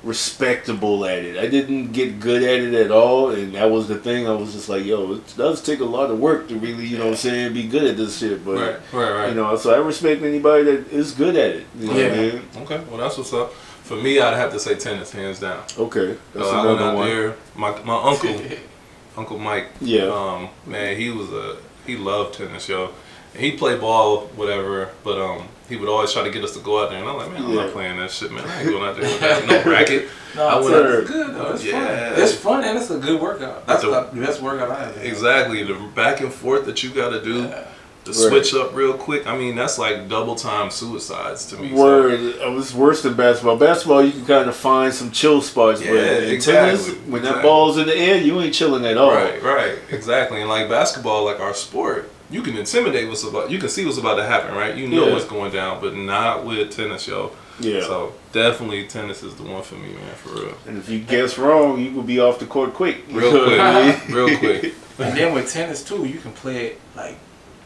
respectable 0.02 1.04
at 1.04 1.18
it. 1.18 1.36
I 1.36 1.46
didn't 1.46 1.92
get 1.92 2.20
good 2.20 2.42
at 2.42 2.60
it 2.60 2.74
at 2.74 2.90
all, 2.90 3.30
and 3.30 3.54
that 3.54 3.70
was 3.70 3.88
the 3.88 3.96
thing. 3.96 4.26
I 4.28 4.34
was 4.34 4.52
just 4.52 4.68
like, 4.68 4.84
yo, 4.84 5.14
it 5.14 5.34
does 5.36 5.62
take 5.62 5.80
a 5.80 5.84
lot 5.84 6.10
of 6.10 6.18
work 6.18 6.48
to 6.48 6.58
really, 6.58 6.86
you 6.86 6.98
know 6.98 7.04
what 7.04 7.10
I'm 7.12 7.16
saying, 7.16 7.54
be 7.54 7.66
good 7.66 7.84
at 7.84 7.96
this 7.96 8.18
shit. 8.18 8.44
But 8.44 8.54
Right, 8.56 8.76
right, 8.92 9.12
right. 9.12 9.28
you 9.30 9.34
know, 9.34 9.56
so 9.56 9.74
I 9.74 9.78
respect 9.78 10.22
anybody 10.22 10.64
that 10.64 10.92
is 10.92 11.12
good 11.12 11.36
at 11.36 11.50
it. 11.56 11.66
You 11.78 11.86
know 11.88 11.92
what 11.94 12.02
I 12.02 12.08
Yeah. 12.08 12.32
mean? 12.32 12.42
Okay, 12.62 12.80
well 12.88 12.98
that's 12.98 13.18
what's 13.18 13.32
up. 13.32 13.52
For 13.54 13.96
me, 13.96 14.18
I'd 14.20 14.34
have 14.36 14.52
to 14.52 14.58
say 14.58 14.74
tennis, 14.74 15.12
hands 15.12 15.38
down. 15.40 15.62
Okay, 15.78 16.16
that's 16.34 16.48
So 16.48 16.52
I 16.54 16.66
went 16.66 16.80
another 16.80 16.90
out 16.90 16.96
one. 16.96 17.08
there. 17.08 17.36
My 17.54 17.70
my 17.84 18.02
uncle, 18.02 18.40
Uncle 19.16 19.38
Mike. 19.38 19.68
Yeah. 19.80 20.04
Um, 20.08 20.48
man, 20.66 20.96
he 20.96 21.10
was 21.10 21.30
a 21.32 21.56
he 21.86 21.96
loved 21.96 22.34
tennis, 22.34 22.68
yo. 22.68 22.90
And 23.34 23.44
he 23.44 23.52
played 23.52 23.80
ball, 23.80 24.22
whatever, 24.34 24.88
but 25.04 25.20
um, 25.20 25.48
he 25.68 25.76
would 25.76 25.88
always 25.88 26.12
try 26.12 26.22
to 26.24 26.30
get 26.30 26.42
us 26.44 26.54
to 26.54 26.60
go 26.60 26.82
out 26.82 26.90
there, 26.90 26.98
and 27.00 27.08
I'm 27.08 27.16
like, 27.16 27.30
man, 27.32 27.44
I'm 27.44 27.50
Yeah. 27.52 27.62
not 27.64 27.72
playing 27.72 27.98
that 27.98 28.10
shit, 28.10 28.30
man. 28.32 28.44
I 28.46 28.60
ain't 28.62 28.70
going 28.70 28.82
out 28.84 28.96
there 28.96 29.04
with 29.10 29.20
that, 29.20 29.46
no 29.46 29.70
racket. 29.70 30.08
No, 30.36 30.46
I 30.48 30.58
it's, 30.58 30.68
went 30.68 30.86
it's 30.86 31.10
good 31.10 31.34
though. 31.34 31.52
It's 31.54 31.64
Yeah. 31.64 32.12
fun. 32.14 32.22
It's 32.22 32.32
fun 32.34 32.64
and 32.64 32.78
it's 32.78 32.90
a 32.90 32.98
good 32.98 33.18
workout. 33.18 33.66
That's 33.66 33.80
The- 33.80 33.88
the 34.12 34.20
best 34.20 34.42
workout 34.42 34.70
I 34.70 34.80
have. 34.84 34.96
Exactly, 35.02 35.62
the 35.62 35.72
back 35.94 36.20
and 36.20 36.30
forth 36.30 36.66
that 36.66 36.82
you 36.82 36.90
got 36.90 37.08
to 37.10 37.22
do 37.22 37.44
Yeah. 37.44 37.62
to 38.04 38.12
switch 38.12 38.52
up 38.54 38.76
real 38.76 38.92
quick. 38.92 39.26
I 39.26 39.34
mean, 39.34 39.56
that's 39.56 39.78
like 39.78 40.10
double 40.10 40.34
time 40.34 40.70
suicides 40.70 41.46
to 41.46 41.56
me. 41.56 41.70
so- 41.74 41.82
Word, 41.82 42.20
it 42.20 42.52
was 42.52 42.74
worse 42.74 43.00
than 43.00 43.14
basketball. 43.14 43.56
Basketball, 43.56 44.04
you 44.04 44.12
can 44.12 44.26
kind 44.26 44.46
of 44.50 44.54
find 44.54 44.92
some 44.92 45.10
chill 45.10 45.40
spots, 45.40 45.80
but 45.80 45.88
Yeah, 45.88 46.18
in 46.18 46.24
exactly, 46.34 46.84
tennis, 46.84 47.00
when 47.08 47.22
that 47.22 47.40
ball's 47.42 47.78
in 47.78 47.86
the 47.86 47.96
air, 47.96 48.18
you 48.18 48.38
ain't 48.38 48.52
chilling 48.52 48.84
at 48.84 48.98
all. 48.98 49.12
Right, 49.12 49.42
right, 49.42 49.78
exactly. 49.90 50.40
And 50.42 50.50
like 50.50 50.68
basketball, 50.68 51.24
like 51.24 51.40
our 51.40 51.54
sport, 51.54 52.10
you 52.30 52.42
can 52.42 52.56
intimidate 52.56 53.08
what's 53.08 53.24
about. 53.24 53.50
You 53.50 53.58
can 53.58 53.68
see 53.68 53.84
what's 53.84 53.98
about 53.98 54.16
to 54.16 54.24
happen, 54.24 54.54
right? 54.54 54.74
You 54.76 54.88
know 54.88 55.06
Yeah. 55.06 55.12
what's 55.12 55.24
going 55.26 55.52
down, 55.52 55.80
but 55.80 55.94
not 55.96 56.44
with 56.44 56.70
tennis, 56.70 57.06
yo. 57.06 57.32
Yeah. 57.60 57.80
So 57.82 58.12
definitely 58.32 58.86
tennis 58.86 59.22
is 59.22 59.34
the 59.34 59.42
one 59.44 59.62
for 59.62 59.76
me, 59.76 59.88
man, 59.90 60.14
for 60.22 60.30
real. 60.40 60.54
And 60.66 60.76
if 60.78 60.88
you 60.88 60.98
guess 60.98 61.38
wrong, 61.38 61.80
you 61.80 61.92
will 61.92 62.02
be 62.02 62.20
off 62.20 62.38
the 62.38 62.46
court 62.46 62.74
quick. 62.74 63.04
Real 63.10 63.32
know 63.32 63.44
what 63.46 63.60
I 63.60 63.86
mean? 63.86 63.94
quick, 64.00 64.08
real 64.14 64.38
quick. 64.38 64.74
And 64.98 65.16
then 65.16 65.34
with 65.34 65.50
tennis 65.50 65.82
too, 65.84 66.04
you 66.06 66.18
can 66.18 66.32
play 66.32 66.66
it 66.66 66.80
like 66.94 67.16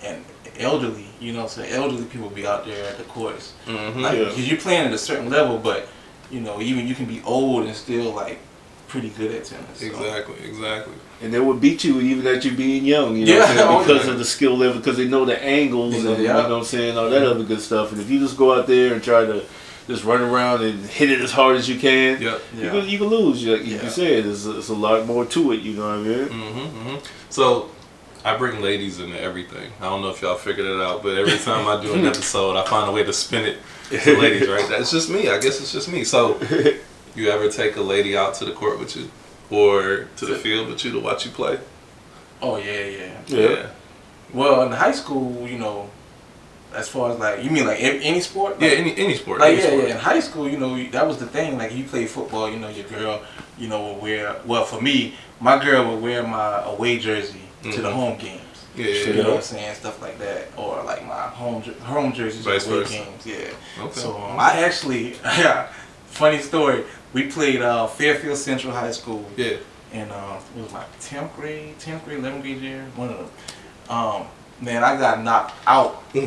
and 0.03 0.25
elderly. 0.59 1.07
You 1.21 1.33
know, 1.33 1.47
so 1.49 1.63
elderly 1.63 2.05
people 2.05 2.31
be 2.31 2.47
out 2.47 2.65
there 2.67 2.87
at 2.87 2.99
the 2.99 3.05
courts. 3.05 3.53
hmm 3.67 4.01
Like, 4.01 4.17
Yeah. 4.19 4.25
cause 4.27 4.39
you're 4.47 4.59
playing 4.61 4.87
at 4.87 4.93
a 4.93 4.99
certain 4.99 5.29
level, 5.31 5.59
but 5.59 5.89
you 6.31 6.41
know, 6.41 6.61
even 6.61 6.87
you 6.87 6.95
can 6.95 7.07
be 7.07 7.21
old 7.25 7.65
and 7.67 7.75
still 7.75 8.13
like 8.13 8.39
pretty 8.89 9.09
good 9.11 9.33
at 9.35 9.45
tennis. 9.45 9.81
so. 9.81 9.87
Exactly, 9.87 10.37
exactly. 10.45 10.95
And 11.23 11.35
they 11.35 11.39
would 11.41 11.61
beat 11.61 11.85
you 11.85 12.01
even 12.01 12.27
at 12.27 12.45
you 12.47 12.53
being 12.53 12.85
young, 12.85 13.17
you 13.17 13.27
know 13.27 13.37
Yeah, 13.37 13.47
saying? 13.47 13.79
Because 13.83 14.07
yeah. 14.07 14.13
of 14.13 14.19
the 14.19 14.25
skill 14.25 14.57
level, 14.57 14.79
because 14.79 14.97
they 14.97 15.07
know 15.07 15.25
the 15.27 15.39
angles 15.43 16.03
Yeah, 16.03 16.11
and 16.13 16.23
you 16.23 16.29
know 16.29 16.43
what 16.49 16.53
I'm 16.53 16.65
saying, 16.65 16.97
all 16.97 17.11
that 17.11 17.23
other 17.23 17.45
good 17.45 17.61
stuff. 17.61 17.93
And 17.93 18.01
if 18.01 18.09
you 18.11 18.19
just 18.21 18.37
go 18.39 18.59
out 18.59 18.67
there 18.67 18.95
and 18.95 19.03
try 19.03 19.27
to 19.27 19.45
just 19.87 20.05
run 20.05 20.23
around 20.23 20.63
and 20.63 20.85
hit 20.87 21.11
it 21.11 21.21
as 21.21 21.31
hard 21.33 21.57
as 21.57 21.69
you 21.69 21.79
can, 21.79 22.23
Yep. 22.23 22.41
you, 22.57 22.63
Yeah. 22.65 22.71
can, 22.71 22.89
you 22.89 22.99
can 22.99 23.09
lose. 23.09 23.45
Like 23.47 23.67
you 23.67 23.91
said, 23.91 24.25
there's 24.25 24.47
a, 24.47 24.73
a 24.73 24.75
lot 24.75 25.07
more 25.07 25.27
to 25.27 25.53
it, 25.53 25.61
you 25.61 25.73
know 25.75 25.83
what 25.89 26.07
I 26.07 26.09
mean? 26.11 26.29
hmm 26.29 26.79
hmm 26.93 26.97
So 27.29 27.69
I 28.25 28.37
bring 28.39 28.63
ladies 28.63 28.99
into 29.01 29.21
everything. 29.21 29.73
I 29.81 29.85
don't 29.91 30.01
know 30.01 30.09
if 30.11 30.23
y'all 30.23 30.37
figured 30.37 30.67
it 30.67 30.81
out, 30.81 31.03
but 31.03 31.19
every 31.19 31.39
time 31.39 31.67
I 31.69 31.83
do 31.83 31.93
an 31.95 32.07
episode, 32.13 32.57
I 32.57 32.65
find 32.67 32.89
a 32.89 32.93
way 32.93 33.03
to 33.03 33.13
spin 33.13 33.45
it 33.45 33.59
to 34.05 34.17
ladies, 34.17 34.49
right? 34.49 34.67
That's 34.71 34.91
just 34.91 35.11
me. 35.11 35.29
I 35.29 35.39
guess 35.39 35.61
it's 35.61 35.73
just 35.73 35.91
me. 35.93 36.05
So 36.05 36.41
you 37.15 37.29
ever 37.31 37.51
take 37.51 37.77
a 37.77 37.83
lady 37.83 38.17
out 38.17 38.33
to 38.37 38.45
the 38.47 38.53
court 38.53 38.79
with 38.79 38.97
you? 38.97 39.11
Or 39.51 40.07
to 40.17 40.27
the 40.27 40.37
field 40.37 40.69
with 40.69 40.85
you 40.85 40.93
to 40.93 41.01
watch 41.01 41.25
you 41.25 41.33
play? 41.33 41.59
Oh 42.41 42.57
yeah, 42.57 42.85
yeah. 42.85 43.13
Yeah. 43.27 43.67
Well, 44.33 44.63
in 44.63 44.73
high 44.73 44.93
school, 44.93 45.47
you 45.49 45.59
know, 45.59 45.91
as 46.75 46.89
far 46.89 47.11
as 47.13 47.19
like 47.19 47.43
you 47.43 47.51
mean 47.51 47.67
like 47.67 47.81
any, 47.83 48.05
any 48.05 48.21
sport? 48.21 48.57
Yeah, 48.61 48.69
any 48.71 48.97
any 48.97 49.15
sport. 49.17 49.41
like 49.41 49.55
any 49.55 49.59
yeah, 49.63 49.67
sport. 49.67 49.85
yeah. 49.89 49.95
In 49.95 49.99
high 49.99 50.21
school, 50.21 50.49
you 50.49 50.57
know, 50.57 50.83
that 50.91 51.07
was 51.07 51.19
the 51.19 51.27
thing. 51.27 51.59
Like 51.59 51.73
if 51.73 51.79
you 51.79 51.85
play 51.85 52.07
football, 52.07 52.49
you 52.49 52.59
know, 52.59 52.69
your 52.69 52.85
girl, 52.87 53.23
you 53.59 53.69
know, 53.69 53.93
would 53.95 54.03
wear. 54.03 54.37
Well, 54.47 54.65
for 54.65 54.81
me, 54.81 55.15
my 55.41 55.63
girl 55.63 55.91
would 55.93 56.03
wear 56.03 56.23
my 56.23 56.63
away 56.65 56.99
jersey 56.99 57.41
to 57.65 57.83
the 57.83 57.89
Mhm. 57.91 57.93
home 57.93 58.19
games. 58.19 58.41
Yeah, 58.77 58.87
yeah, 58.87 58.93
You 58.93 59.13
yeah. 59.15 59.23
know 59.23 59.29
what 59.31 59.37
I'm 59.39 59.43
saying? 59.43 59.75
Stuff 59.75 60.01
like 60.01 60.19
that, 60.21 60.47
or 60.57 60.83
like 60.85 61.05
my 61.05 61.23
home 61.23 61.61
jer- 61.61 61.75
home 61.83 62.13
jerseys 62.13 62.45
Vice 62.45 62.69
away 62.69 62.79
versa. 62.79 62.93
games. 62.95 63.27
Yeah. 63.27 63.83
Okay. 63.85 64.01
So 64.01 64.17
um, 64.17 64.39
I 64.39 64.63
actually, 64.63 65.15
yeah, 65.25 65.67
funny 66.07 66.39
story. 66.39 66.85
We 67.13 67.27
played 67.27 67.61
uh, 67.61 67.87
Fairfield 67.89 68.39
Central 68.39 68.73
High 68.73 68.93
School 68.93 69.25
yeah. 69.37 69.57
in 69.93 70.11
uh, 70.11 70.41
it 70.57 70.63
was 70.63 70.73
my 70.73 70.85
tenth 71.01 71.35
grade, 71.35 71.79
tenth 71.79 72.05
grade, 72.05 72.19
eleventh 72.19 72.43
grade 72.43 72.59
year, 72.59 72.87
one 72.95 73.11
of 73.11 73.19
them. 73.19 73.31
Um, 73.89 74.27
man, 74.61 74.85
I 74.85 74.97
got 74.97 75.23
knocked 75.23 75.55
out. 75.67 76.03
I 76.15 76.27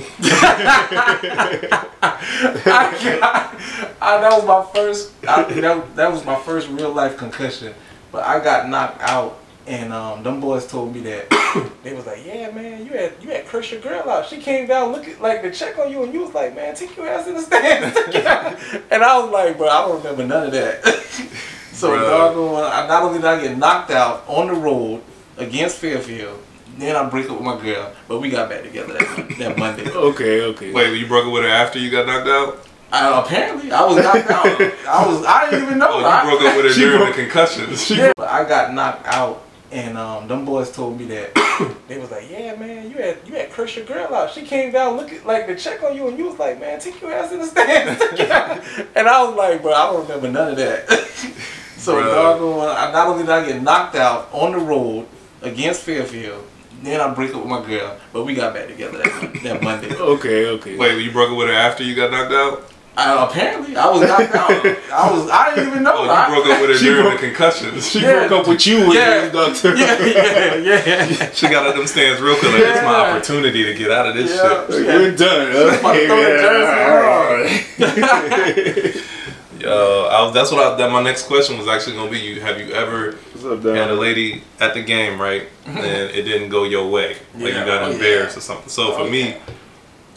got, 3.04 3.56
I, 4.02 4.22
that 4.22 4.32
was 4.32 4.46
my 4.46 4.66
first. 4.74 5.14
I, 5.26 5.44
that, 5.44 5.96
that 5.96 6.12
was 6.12 6.26
my 6.26 6.36
first 6.36 6.68
real 6.70 6.92
life 6.92 7.18
concussion. 7.18 7.74
But 8.12 8.26
I 8.26 8.44
got 8.44 8.68
knocked 8.68 9.02
out, 9.02 9.40
and 9.68 9.94
um, 9.94 10.24
them 10.24 10.40
boys 10.40 10.68
told 10.68 10.94
me 10.94 11.02
that 11.02 11.30
they 11.84 11.94
was 11.94 12.06
like, 12.06 12.26
"Yeah, 12.26 12.52
man, 12.52 12.86
you 12.86 12.92
had 12.92 13.14
you 13.22 13.30
had 13.30 13.46
cursed 13.46 13.72
your 13.72 13.82
girl 13.82 14.10
out. 14.10 14.28
She 14.28 14.38
came 14.38 14.68
down 14.68 14.92
looking 14.92 15.20
like 15.20 15.42
to 15.42 15.52
check 15.52 15.78
on 15.80 15.92
you, 15.92 16.04
and 16.04 16.14
you 16.14 16.22
was 16.22 16.34
like, 16.34 16.56
man, 16.56 16.76
take 16.76 16.96
your 16.98 17.08
ass 17.08 17.28
in 17.28 17.36
the 17.36 17.42
stands." 17.42 17.98
and 18.92 19.04
I 19.04 19.20
was 19.20 19.32
like, 19.32 19.58
bro, 19.58 19.68
I 19.68 19.88
don't 19.88 19.98
remember 19.98 20.26
none 20.26 20.48
of 20.48 20.52
that. 20.54 20.84
so 21.74 21.96
doggone, 21.96 22.64
I 22.64 22.88
not 22.88 23.04
only 23.04 23.20
did 23.20 23.26
I 23.26 23.42
get 23.42 23.58
knocked 23.58 23.92
out 23.92 24.24
on 24.28 24.48
the 24.48 24.54
road 24.54 25.02
against 25.38 25.78
Fairfield, 25.78 26.40
then 26.78 26.96
I 26.96 27.08
break 27.10 27.30
up 27.30 27.38
with 27.38 27.46
my 27.46 27.60
girl, 27.62 27.94
but 28.08 28.20
we 28.20 28.30
got 28.30 28.50
back 28.50 28.64
together 28.64 28.94
that, 28.94 29.36
that 29.40 29.58
Monday. 29.58 29.90
Okay, 29.94 30.42
okay. 30.42 30.74
Wait, 30.74 30.98
you 30.98 31.08
broke 31.08 31.26
up 31.28 31.34
with 31.34 31.44
her 31.44 31.50
after 31.50 31.80
you 31.80 31.90
got 31.90 32.06
knocked 32.08 32.28
out? 32.28 32.68
I, 32.92 33.22
apparently, 33.22 33.72
I 33.72 33.84
was 33.86 33.98
knocked 33.98 34.30
out. 34.30 34.62
I 34.88 35.08
was. 35.08 35.26
I 35.26 35.50
didn't 35.50 35.66
even 35.66 35.80
know. 35.80 35.88
Oh, 35.94 36.00
you 36.00 36.06
I- 36.06 36.24
broke 36.24 36.42
up 36.42 36.58
with 36.58 36.66
her 36.68 36.74
during 36.74 36.98
broke- 37.00 37.16
the 37.16 37.24
concussions. 37.24 37.90
Yeah, 37.90 38.12
but 38.16 38.30
I 38.30 38.48
got 38.48 38.72
knocked 38.74 39.08
out, 39.08 39.44
and 39.74 39.98
um, 39.98 40.28
them 40.28 40.46
boys 40.46 40.72
told 40.72 41.00
me 41.00 41.06
that 41.06 41.34
they 41.88 41.98
was 41.98 42.12
like, 42.12 42.30
"Yeah, 42.30 42.56
man, 42.56 42.92
you 42.92 42.98
had 42.98 43.18
you 43.26 43.34
had 43.34 43.52
cursed 43.52 43.76
your 43.76 43.86
girl 43.86 44.14
out. 44.14 44.32
She 44.32 44.44
came 44.44 44.72
down 44.72 44.98
looking 44.98 45.24
like 45.26 45.48
to 45.48 45.56
check 45.56 45.82
on 45.82 45.96
you, 45.96 46.08
and 46.08 46.18
you 46.18 46.28
was 46.28 46.38
like, 46.38 46.60
man, 46.60 46.80
take 46.80 47.02
your 47.02 47.12
ass 47.12 47.32
in 47.32 47.40
the 47.40 47.48
stands." 47.48 48.02
and 48.96 49.08
I 49.08 49.24
was 49.24 49.36
like, 49.36 49.62
bro, 49.64 49.74
I 49.74 49.92
don't 49.92 50.04
remember 50.04 50.32
none 50.32 50.52
of 50.52 50.58
that. 50.58 50.90
so 51.78 52.00
doggone, 52.00 52.70
I 52.70 52.92
not 52.92 53.08
only 53.08 53.24
did 53.24 53.32
I 53.32 53.46
get 53.48 53.62
knocked 53.64 53.96
out 53.96 54.30
on 54.32 54.52
the 54.52 54.60
road 54.60 55.08
against 55.42 55.82
Fairfield, 55.82 56.46
then 56.84 57.02
I 57.02 57.12
break 57.14 57.34
up 57.34 57.42
with 57.42 57.50
my 57.50 57.66
girl, 57.66 57.98
but 58.12 58.26
we 58.26 58.36
got 58.36 58.54
back 58.54 58.68
together 58.68 59.00
that, 59.00 59.40
that 59.44 59.64
Monday. 59.64 59.96
Okay, 59.96 60.48
okay. 60.50 60.78
Wait, 60.78 61.02
you 61.02 61.12
broke 61.12 61.32
up 61.32 61.38
with 61.38 61.48
her 61.48 61.54
after 61.54 61.84
you 61.84 61.96
got 61.96 62.12
knocked 62.12 62.32
out? 62.32 62.73
I, 62.96 63.26
apparently, 63.26 63.76
I 63.76 63.90
was 63.90 64.02
knocked 64.08 64.36
out. 64.36 64.52
I 64.52 65.12
was. 65.12 65.28
I 65.30 65.56
didn't 65.56 65.70
even 65.72 65.84
know. 65.84 65.94
Oh, 65.96 66.08
I- 66.10 66.28
you 66.28 66.34
broke 66.36 66.46
up 66.54 66.62
with 66.62 66.70
her 66.70 66.78
She 66.78 66.86
during 66.86 67.02
broke- 67.04 67.22
the 67.22 67.28
concussions. 67.28 67.90
She 67.90 68.00
Yeah. 68.02 68.28
broke 68.28 68.42
up 68.42 68.48
with 68.48 68.68
you 68.68 68.82
when 68.88 68.92
Yeah. 68.92 69.26
you 69.26 69.32
was 69.32 69.62
doctor. 69.62 69.76
yeah, 69.76 70.06
yeah, 70.06 70.58
yeah, 70.86 71.06
yeah. 71.10 71.30
She 71.34 71.48
got 71.48 71.64
out 71.66 71.70
of 71.72 71.76
them 71.78 71.88
stands 71.88 72.22
real 72.22 72.36
quick. 72.36 72.52
Like, 72.54 72.62
it's 72.62 72.82
my 72.84 72.96
opportunity 73.10 73.64
to 73.66 73.74
get 73.74 73.90
out 73.90 74.06
of 74.08 74.14
this 74.16 74.30
Yeah. 74.36 74.42
shit. 74.68 74.70
Like, 74.70 74.88
We're 74.88 75.12
done. 75.16 75.52
about 75.52 75.94
to 75.94 76.06
throw 76.08 76.20
Okay, 76.20 77.66
jersey 77.78 78.94
yeah. 78.98 79.02
Yo, 79.60 80.08
I 80.12 80.22
was, 80.24 80.34
that's 80.34 80.52
what 80.52 80.62
I, 80.62 80.76
that 80.76 80.92
my 80.92 81.02
next 81.02 81.24
question 81.28 81.58
was 81.58 81.68
actually 81.70 81.96
gonna 81.96 82.12
be. 82.12 82.20
You 82.20 82.42
have 82.42 82.60
you 82.60 82.72
ever 82.74 83.14
What's 83.34 83.46
up, 83.46 83.64
had 83.64 83.90
a 83.90 83.96
lady 83.96 84.44
at 84.60 84.74
the 84.74 84.82
game, 84.84 85.20
right? 85.22 85.48
And 85.66 85.78
it 86.12 86.24
didn't 86.24 86.50
go 86.50 86.66
your 86.66 86.90
way, 86.90 87.16
like 87.36 87.54
Yeah. 87.54 87.60
you 87.62 87.66
got 87.66 87.84
Oh, 87.84 87.92
embarrassed 87.92 88.36
yeah. 88.36 88.40
or 88.40 88.42
something. 88.42 88.68
So 88.70 88.92
for 88.92 89.02
Oh, 89.04 89.10
me, 89.10 89.36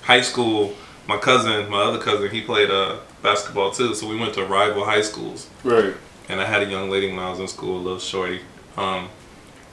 high 0.02 0.20
school, 0.22 0.74
my 1.08 1.16
cousin, 1.18 1.68
my 1.70 1.82
other 1.82 1.98
cousin, 1.98 2.30
he 2.30 2.40
played 2.42 2.70
uh, 2.70 2.98
basketball 3.22 3.70
too. 3.70 3.94
So 3.94 4.08
we 4.08 4.16
went 4.16 4.34
to 4.34 4.44
rival 4.44 4.84
high 4.84 5.02
schools. 5.02 5.48
Right. 5.64 5.94
and 6.28 6.40
I 6.40 6.44
had 6.44 6.62
a 6.62 6.66
young 6.66 6.90
lady 6.90 7.08
when 7.08 7.18
I 7.20 7.30
was 7.30 7.38
in 7.40 7.48
school, 7.48 7.76
a 7.78 7.82
little 7.82 7.98
shorty. 7.98 8.40
Um, 8.76 9.08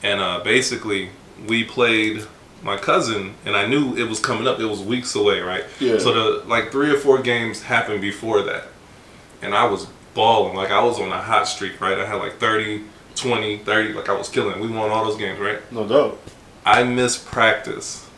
and 0.02 0.20
uh, 0.20 0.40
basically, 0.44 1.10
we 1.48 1.64
played 1.64 2.26
my 2.62 2.76
cousin, 2.76 3.34
and 3.44 3.56
I 3.56 3.66
knew 3.66 3.94
it 3.96 4.08
was 4.08 4.20
coming 4.20 4.46
up. 4.46 4.58
It 4.60 4.66
was 4.66 4.80
weeks 4.80 5.14
away, 5.14 5.40
right? 5.40 5.64
Yeah. 5.80 5.98
So 5.98 6.12
the 6.12 6.46
like 6.48 6.70
three 6.72 6.90
or 6.90 6.98
four 6.98 7.20
games 7.22 7.62
happened 7.62 8.00
before 8.00 8.42
that, 8.42 8.64
and 9.42 9.54
I 9.54 9.64
was 9.66 9.86
balling 10.14 10.54
like 10.54 10.70
I 10.70 10.82
was 10.82 11.00
on 11.00 11.10
a 11.10 11.20
hot 11.20 11.48
streak, 11.48 11.80
right? 11.80 11.98
I 11.98 12.06
had 12.06 12.16
like 12.16 12.38
30, 12.38 12.84
20, 13.16 13.58
30, 13.58 13.92
like 13.94 14.08
I 14.08 14.12
was 14.12 14.28
killing. 14.28 14.60
We 14.60 14.68
won 14.68 14.90
all 14.90 15.04
those 15.04 15.16
games, 15.18 15.40
right? 15.40 15.60
No 15.72 15.86
doubt. 15.88 16.18
I 16.64 16.84
missed 16.84 17.26
practice. 17.26 18.08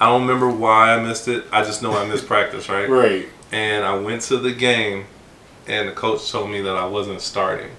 I 0.00 0.06
don't 0.06 0.22
remember 0.22 0.48
why 0.50 0.94
I 0.94 1.02
missed 1.02 1.28
it. 1.28 1.44
I 1.52 1.62
just 1.64 1.82
know 1.82 1.96
I 1.96 2.06
missed 2.06 2.26
practice, 2.26 2.68
right? 2.68 2.88
Right. 2.88 3.28
and 3.52 3.84
I 3.84 3.94
went 3.98 4.22
to 4.22 4.36
the 4.38 4.52
game, 4.52 5.06
and 5.66 5.88
the 5.88 5.92
coach 5.92 6.30
told 6.30 6.50
me 6.50 6.60
that 6.62 6.76
I 6.76 6.84
wasn't 6.86 7.20
starting. 7.20 7.70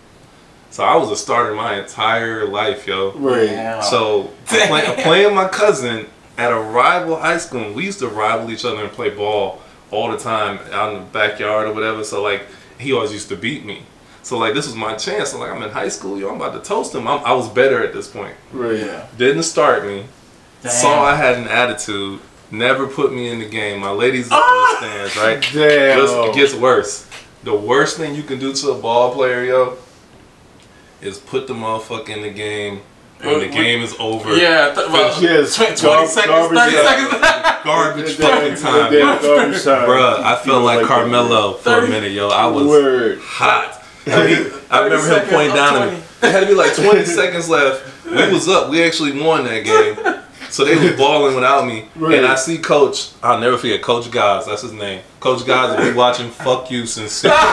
So 0.70 0.84
I 0.84 0.96
was 0.98 1.10
a 1.12 1.16
starter 1.16 1.54
my 1.56 1.80
entire 1.80 2.46
life, 2.48 2.86
yo. 2.88 3.12
Right. 3.14 3.46
Damn. 3.48 3.82
So 3.84 4.32
I'm 4.50 4.68
play, 4.68 4.86
I'm 4.86 4.96
playing 5.04 5.34
my 5.36 5.48
cousin 5.48 6.08
at 6.38 6.52
a 6.52 6.60
rival 6.60 7.16
high 7.18 7.38
school. 7.38 7.62
and 7.64 7.76
We 7.76 7.86
used 7.86 8.00
to 8.00 8.08
rival 8.08 8.52
each 8.52 8.66
other 8.66 8.84
and 8.84 8.92
play 8.92 9.10
ball 9.10 9.62
all 9.92 10.12
the 10.12 10.18
time 10.18 10.60
out 10.72 10.94
in 10.94 11.00
the 11.00 11.06
backyard 11.06 11.68
or 11.68 11.74
whatever. 11.74 12.04
So 12.04 12.22
like 12.22 12.44
he 12.78 12.92
always 12.94 13.14
used 13.14 13.30
to 13.30 13.36
beat 13.38 13.66
me. 13.66 13.84
So 14.24 14.38
like 14.38 14.54
this 14.54 14.68
was 14.68 14.76
my 14.76 14.96
chance. 14.96 15.30
So 15.32 15.40
like 15.40 15.50
I'm 15.52 15.64
in 15.64 15.70
high 15.70 15.88
school, 15.90 16.20
yo. 16.20 16.30
I'm 16.30 16.36
about 16.36 16.62
to 16.62 16.68
toast 16.68 16.94
him. 16.94 17.08
I'm, 17.08 17.24
I 17.24 17.34
was 17.34 17.48
better 17.50 17.82
at 17.84 17.94
this 17.94 18.08
point. 18.10 18.36
Right. 18.52 18.80
Yeah. 18.80 19.08
Didn't 19.18 19.44
start 19.44 19.86
me. 19.86 20.06
Damn. 20.64 20.72
Saw 20.72 21.04
I 21.04 21.16
had 21.16 21.38
an 21.38 21.48
attitude. 21.48 22.20
Never 22.50 22.88
put 22.88 23.14
me 23.14 23.30
in 23.30 23.40
the 23.40 23.48
game. 23.50 23.82
My 23.82 23.92
ladies 23.92 24.26
in 24.26 24.30
the 24.30 24.36
ah! 24.38 24.76
stands, 24.80 25.18
right? 25.18 25.42
Damn. 25.54 26.00
Just, 26.00 26.16
it 26.16 26.36
gets 26.36 26.54
worse. 26.54 27.08
The 27.44 27.56
worst 27.56 27.98
thing 27.98 28.16
you 28.16 28.24
can 28.24 28.40
do 28.40 28.54
to 28.54 28.72
a 28.72 28.78
ball 28.80 29.14
player, 29.14 29.44
yo, 29.44 29.78
is 31.02 31.20
put 31.20 31.48
the 31.48 31.54
motherfucker 31.54 32.10
in 32.10 32.22
the 32.22 32.32
game 32.32 32.82
when 33.22 33.40
the 33.40 33.48
game 33.48 33.82
is 33.82 33.96
over. 34.00 34.36
Yeah, 34.36 34.74
th- 34.74 34.90
well, 34.90 35.22
Yes, 35.22 35.56
tw- 35.56 35.60
20 35.60 35.82
gar- 35.82 36.08
seconds, 36.08 36.28
garbage 36.28 36.58
30 36.60 36.76
time. 36.76 37.10
seconds. 37.12 37.64
Garbage 37.64 38.14
fucking 38.16 38.56
time, 38.56 38.94
damn, 38.94 39.22
garbage 39.22 39.64
time. 39.64 39.88
Bruh, 39.90 40.20
I 40.20 40.32
You 40.32 40.36
felt 40.38 40.48
know, 40.48 40.64
like 40.64 40.80
that. 40.80 40.88
Carmelo 40.88 41.54
for 41.54 41.80
a 41.80 41.88
minute, 41.88 42.12
yo. 42.12 42.30
I 42.30 42.48
was 42.48 42.68
Word. 42.68 43.20
hot. 43.22 43.84
I, 44.08 44.26
mean, 44.26 44.52
I 44.72 44.84
remember 44.84 45.20
him 45.20 45.28
pointing 45.30 45.52
oh, 45.52 45.56
down 45.56 45.82
at 45.82 45.94
me. 45.94 46.00
It 46.24 46.32
had 46.32 46.40
to 46.42 46.46
be 46.48 46.54
like 46.54 46.76
20 46.76 47.06
seconds 47.06 47.50
left. 47.50 48.06
We 48.06 48.32
was 48.34 48.48
up. 48.48 48.70
We 48.72 48.82
actually 48.84 49.22
won 49.22 49.44
that 49.46 49.64
game. 49.66 50.17
So 50.50 50.64
they 50.66 50.76
was 50.76 50.98
balling 50.98 51.36
without 51.36 51.66
me. 51.66 51.86
Right. 51.96 52.18
And 52.18 52.26
I 52.26 52.36
see 52.36 52.58
Coach, 52.58 53.12
I'll 53.22 53.40
never 53.40 53.58
forget, 53.58 53.82
Coach 53.82 54.10
Guys, 54.12 54.46
that's 54.46 54.62
his 54.62 54.74
name. 54.74 55.02
Coach 55.20 55.46
Guys, 55.46 55.78
if 55.80 55.86
you 55.86 55.96
watching, 55.96 56.30
fuck 56.30 56.72
you 56.72 56.86
sincerely. 56.86 57.36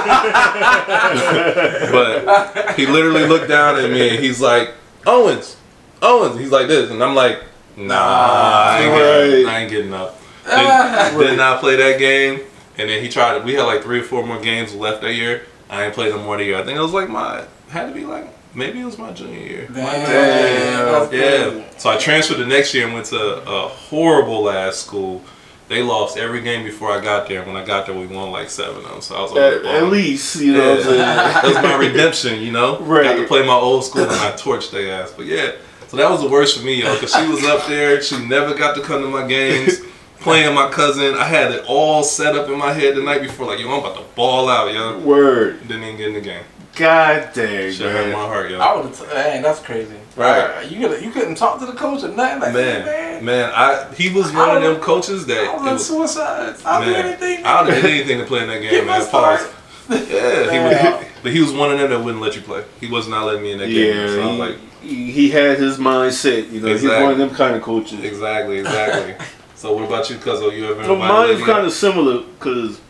but 1.91 2.75
he 2.77 2.87
literally 2.87 3.27
looked 3.27 3.49
down 3.49 3.77
at 3.77 3.91
me 3.91 4.11
and 4.11 4.19
he's 4.25 4.41
like, 4.41 4.75
Owens, 5.07 5.57
Owens. 6.03 6.39
He's 6.39 6.51
like 6.51 6.69
this. 6.69 6.91
And 6.91 7.03
I'm 7.03 7.15
like, 7.15 7.43
nah, 7.77 7.95
I 7.97 8.81
ain't, 8.81 8.95
getting, 8.95 9.47
I 9.47 9.61
ain't 9.61 9.71
getting 9.71 9.95
up. 9.95 10.21
Did, 10.45 11.19
did 11.19 11.37
not 11.37 11.61
play 11.61 11.77
that 11.77 11.99
game. 11.99 12.41
And 12.77 12.89
then 12.89 13.03
he 13.03 13.09
tried, 13.09 13.45
we 13.45 13.55
had 13.55 13.65
like 13.65 13.83
three 13.83 14.01
or 14.01 14.05
four 14.05 14.27
more 14.27 14.41
games 14.41 14.75
left 14.75 15.03
that 15.03 15.15
year. 15.15 15.47
I 15.71 15.85
ain't 15.85 15.95
played 15.95 16.11
no 16.13 16.23
more 16.23 16.37
that 16.37 16.45
year. 16.45 16.59
I 16.59 16.65
think 16.65 16.79
it 16.79 16.83
was 16.83 16.93
like 16.93 17.09
my, 17.09 17.45
had 17.69 17.87
to 17.87 17.95
be 17.95 18.05
like, 18.05 18.27
maybe 18.55 18.81
it 18.81 18.85
was 18.85 18.99
my 18.99 19.13
junior 19.13 19.39
year. 19.41 19.69
Damn. 19.73 21.11
Damn. 21.11 21.59
Yeah. 21.59 21.65
So 21.79 21.91
I 21.91 21.97
transferred 21.97 22.39
the 22.39 22.47
next 22.47 22.75
year 22.75 22.85
and 22.85 22.95
went 22.95 23.07
to 23.07 23.19
a 23.19 23.69
horrible 23.69 24.51
ass 24.51 24.77
school. 24.77 25.23
They 25.67 25.83
lost 25.83 26.19
every 26.19 26.43
game 26.43 26.63
before 26.63 26.91
I 26.91 27.01
got 27.03 27.27
there. 27.27 27.43
When 27.45 27.57
I 27.57 27.65
got 27.65 27.87
there, 27.87 27.99
we 27.99 28.07
won 28.07 28.31
like 28.31 28.51
seven 28.51 28.85
of 28.85 28.91
them. 28.91 29.01
So 29.01 29.17
I 29.17 29.23
was 29.23 29.33
like, 29.33 29.41
At, 29.41 29.65
at 29.65 29.85
least, 29.85 30.37
you 30.37 30.53
know 30.53 30.71
what 30.71 30.79
I'm 30.79 30.85
saying? 30.85 30.99
that 30.99 31.45
was 31.45 31.55
my 31.55 31.77
redemption, 31.77 32.41
you 32.43 32.53
know. 32.53 32.81
Right. 32.81 33.05
Got 33.05 33.17
to 33.17 33.27
play 33.27 33.47
my 33.47 33.55
old 33.55 33.85
school 33.85 34.03
and 34.03 34.13
I 34.13 34.33
torched 34.33 34.71
their 34.73 35.03
ass. 35.03 35.13
But 35.17 35.25
yeah, 35.27 35.53
so 35.89 35.97
that 35.97 36.11
was 36.11 36.21
the 36.21 36.29
worst 36.29 36.59
for 36.59 36.65
me, 36.65 36.83
yo, 36.83 36.93
because 36.95 37.15
she 37.15 37.27
was 37.27 37.45
up 37.45 37.67
there. 37.67 38.03
She 38.03 38.27
never 38.27 38.55
got 38.55 38.77
to 38.77 38.83
come 38.83 39.01
to 39.03 39.09
my 39.09 39.27
games. 39.27 39.81
Playing 40.21 40.55
my 40.55 40.71
cousin, 40.71 41.15
I 41.15 41.25
had 41.25 41.53
it 41.53 41.65
all 41.69 42.03
set 42.03 42.35
up 42.35 42.49
in 42.49 42.59
my 42.59 42.73
head 42.73 42.97
the 42.97 43.03
night 43.03 43.21
before. 43.21 43.47
Like, 43.47 43.61
yo, 43.61 43.71
I'm 43.71 43.81
about 43.81 43.97
to 43.97 44.05
ball 44.15 44.49
out, 44.49 44.73
yo. 44.73 44.99
Word. 45.01 45.61
Didn't 45.69 45.85
even 45.85 45.97
get 45.97 46.09
in 46.09 46.15
the 46.15 46.21
game. 46.21 46.45
God 46.77 47.31
dang, 47.35 47.73
Shit 47.73 47.81
hurt 47.91 48.05
man. 48.07 48.13
my 48.13 48.19
heart, 48.27 48.51
yo. 48.51 48.59
I 48.59 48.75
would 48.77 48.87
have. 48.87 48.99
T- 48.99 49.07
dang, 49.07 49.43
that's 49.43 49.61
crazy. 49.61 49.95
Right. 50.17 50.67
You 50.71 50.89
could 50.89 51.03
you 51.03 51.11
couldn't 51.11 51.37
talk 51.37 51.59
to 51.61 51.67
the 51.67 51.73
coach 51.73 52.03
or 52.03 52.09
nothing. 52.09 52.41
Like, 52.41 52.53
Man, 52.55 52.85
man, 52.85 53.25
man, 53.25 53.53
I 53.55 53.93
he 53.95 54.13
was 54.13 54.33
one 54.33 54.57
of 54.57 54.63
them 54.63 54.81
coaches 54.81 55.27
that 55.27 55.39
I 55.39 55.45
it 55.45 55.53
was 55.53 55.63
on 55.67 55.73
was 55.75 55.87
suicide. 55.87 56.57
I'll 56.65 56.85
do 56.85 56.91
Man, 56.91 57.07
anything. 57.07 57.45
I 57.45 57.63
would 57.63 57.73
have 57.73 57.83
did 57.83 57.91
anything 57.93 58.19
to 58.19 58.25
play 58.27 58.43
in 58.43 58.49
that 58.49 58.61
game, 58.61 58.87
my 58.87 58.99
man. 58.99 59.11
Pause. 59.11 59.41
start. 59.41 59.55
Yeah, 59.91 60.51
he 60.51 60.59
was, 60.99 61.05
but 61.23 61.33
he 61.33 61.41
was 61.41 61.53
one 61.53 61.71
of 61.73 61.79
them 61.79 61.91
that 61.91 62.01
wouldn't 62.03 62.23
let 62.23 62.35
you 62.37 62.43
play. 62.43 62.65
He 62.81 62.87
was 62.89 63.07
not 63.09 63.27
letting 63.27 63.43
me 63.43 63.53
in 63.53 63.59
that 63.59 63.69
game. 63.69 63.97
Yeah, 63.97 64.07
So 64.09 64.23
I 64.23 64.27
was 64.27 64.33
he, 64.33 64.39
like, 64.39 64.57
he, 64.81 65.13
he 65.13 65.31
had 65.31 65.59
his 65.59 65.79
mindset. 65.79 66.51
You 66.51 66.61
know, 66.61 66.69
he's 66.69 66.83
one 66.85 67.11
of 67.13 67.19
them 67.19 67.31
kind 67.31 67.55
of 67.55 67.63
coaches. 67.63 68.01
exactly, 68.03 68.59
exactly. 68.59 69.15
so 69.55 69.75
what 69.75 69.85
about 69.85 70.09
you, 70.11 70.17
Cuzzo? 70.17 70.45
Oh, 70.45 70.51
you 70.51 70.67
ever 70.71 70.85
So 70.85 70.95
invited 70.95 71.35
mine's 71.39 71.47
kind 71.47 71.67
of 71.67 71.73
similar 71.73 72.23
because 72.23 72.81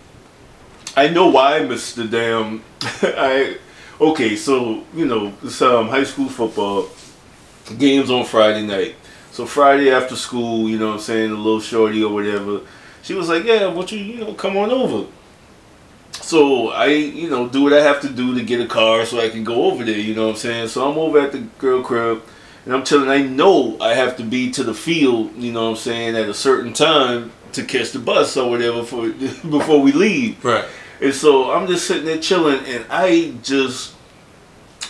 I 0.96 1.08
know 1.08 1.28
why 1.28 1.56
I 1.58 1.64
missed 1.64 1.96
the 1.96 2.04
damn. 2.04 2.62
I 2.82 3.58
okay, 4.00 4.36
so 4.36 4.84
you 4.94 5.04
know, 5.04 5.32
it's 5.42 5.60
um, 5.62 5.88
high 5.88 6.04
school 6.04 6.28
football 6.28 6.88
games 7.78 8.10
on 8.10 8.24
Friday 8.24 8.66
night. 8.66 8.94
So 9.30 9.46
Friday 9.46 9.90
after 9.90 10.16
school, 10.16 10.68
you 10.68 10.78
know, 10.78 10.88
what 10.88 10.94
I'm 10.94 11.00
saying 11.00 11.30
a 11.30 11.34
little 11.34 11.60
shorty 11.60 12.02
or 12.04 12.12
whatever, 12.12 12.60
She 13.02 13.14
was 13.14 13.28
like, 13.28 13.44
yeah, 13.44 13.66
what 13.66 13.90
you 13.92 13.98
you 13.98 14.18
know 14.18 14.34
come 14.34 14.56
on 14.56 14.70
over. 14.70 15.10
So 16.12 16.68
I 16.70 16.86
you 16.86 17.28
know 17.28 17.48
do 17.48 17.62
what 17.62 17.72
I 17.72 17.82
have 17.82 18.00
to 18.02 18.08
do 18.08 18.34
to 18.34 18.44
get 18.44 18.60
a 18.60 18.66
car 18.66 19.04
so 19.04 19.20
I 19.20 19.28
can 19.28 19.44
go 19.44 19.64
over 19.64 19.84
there. 19.84 19.98
You 19.98 20.14
know 20.14 20.26
what 20.26 20.34
I'm 20.34 20.36
saying? 20.36 20.68
So 20.68 20.90
I'm 20.90 20.98
over 20.98 21.18
at 21.18 21.32
the 21.32 21.40
girl 21.58 21.82
crib. 21.82 22.22
And 22.64 22.72
I'm 22.74 22.82
telling 22.82 23.10
I 23.10 23.20
know 23.22 23.76
I 23.78 23.92
have 23.94 24.16
to 24.16 24.22
be 24.22 24.50
to 24.52 24.64
the 24.64 24.72
field, 24.72 25.36
you 25.36 25.52
know 25.52 25.64
what 25.64 25.70
I'm 25.70 25.76
saying, 25.76 26.16
at 26.16 26.30
a 26.30 26.34
certain 26.34 26.72
time 26.72 27.30
to 27.52 27.62
catch 27.62 27.90
the 27.92 27.98
bus 27.98 28.36
or 28.36 28.48
whatever 28.48 28.82
for 28.84 29.08
before 29.10 29.80
we 29.82 29.92
leave. 29.92 30.42
Right. 30.44 30.64
And 31.00 31.14
so 31.14 31.52
I'm 31.52 31.66
just 31.66 31.86
sitting 31.86 32.04
there 32.04 32.18
chilling, 32.18 32.64
and 32.66 32.84
I 32.90 33.34
just 33.42 33.94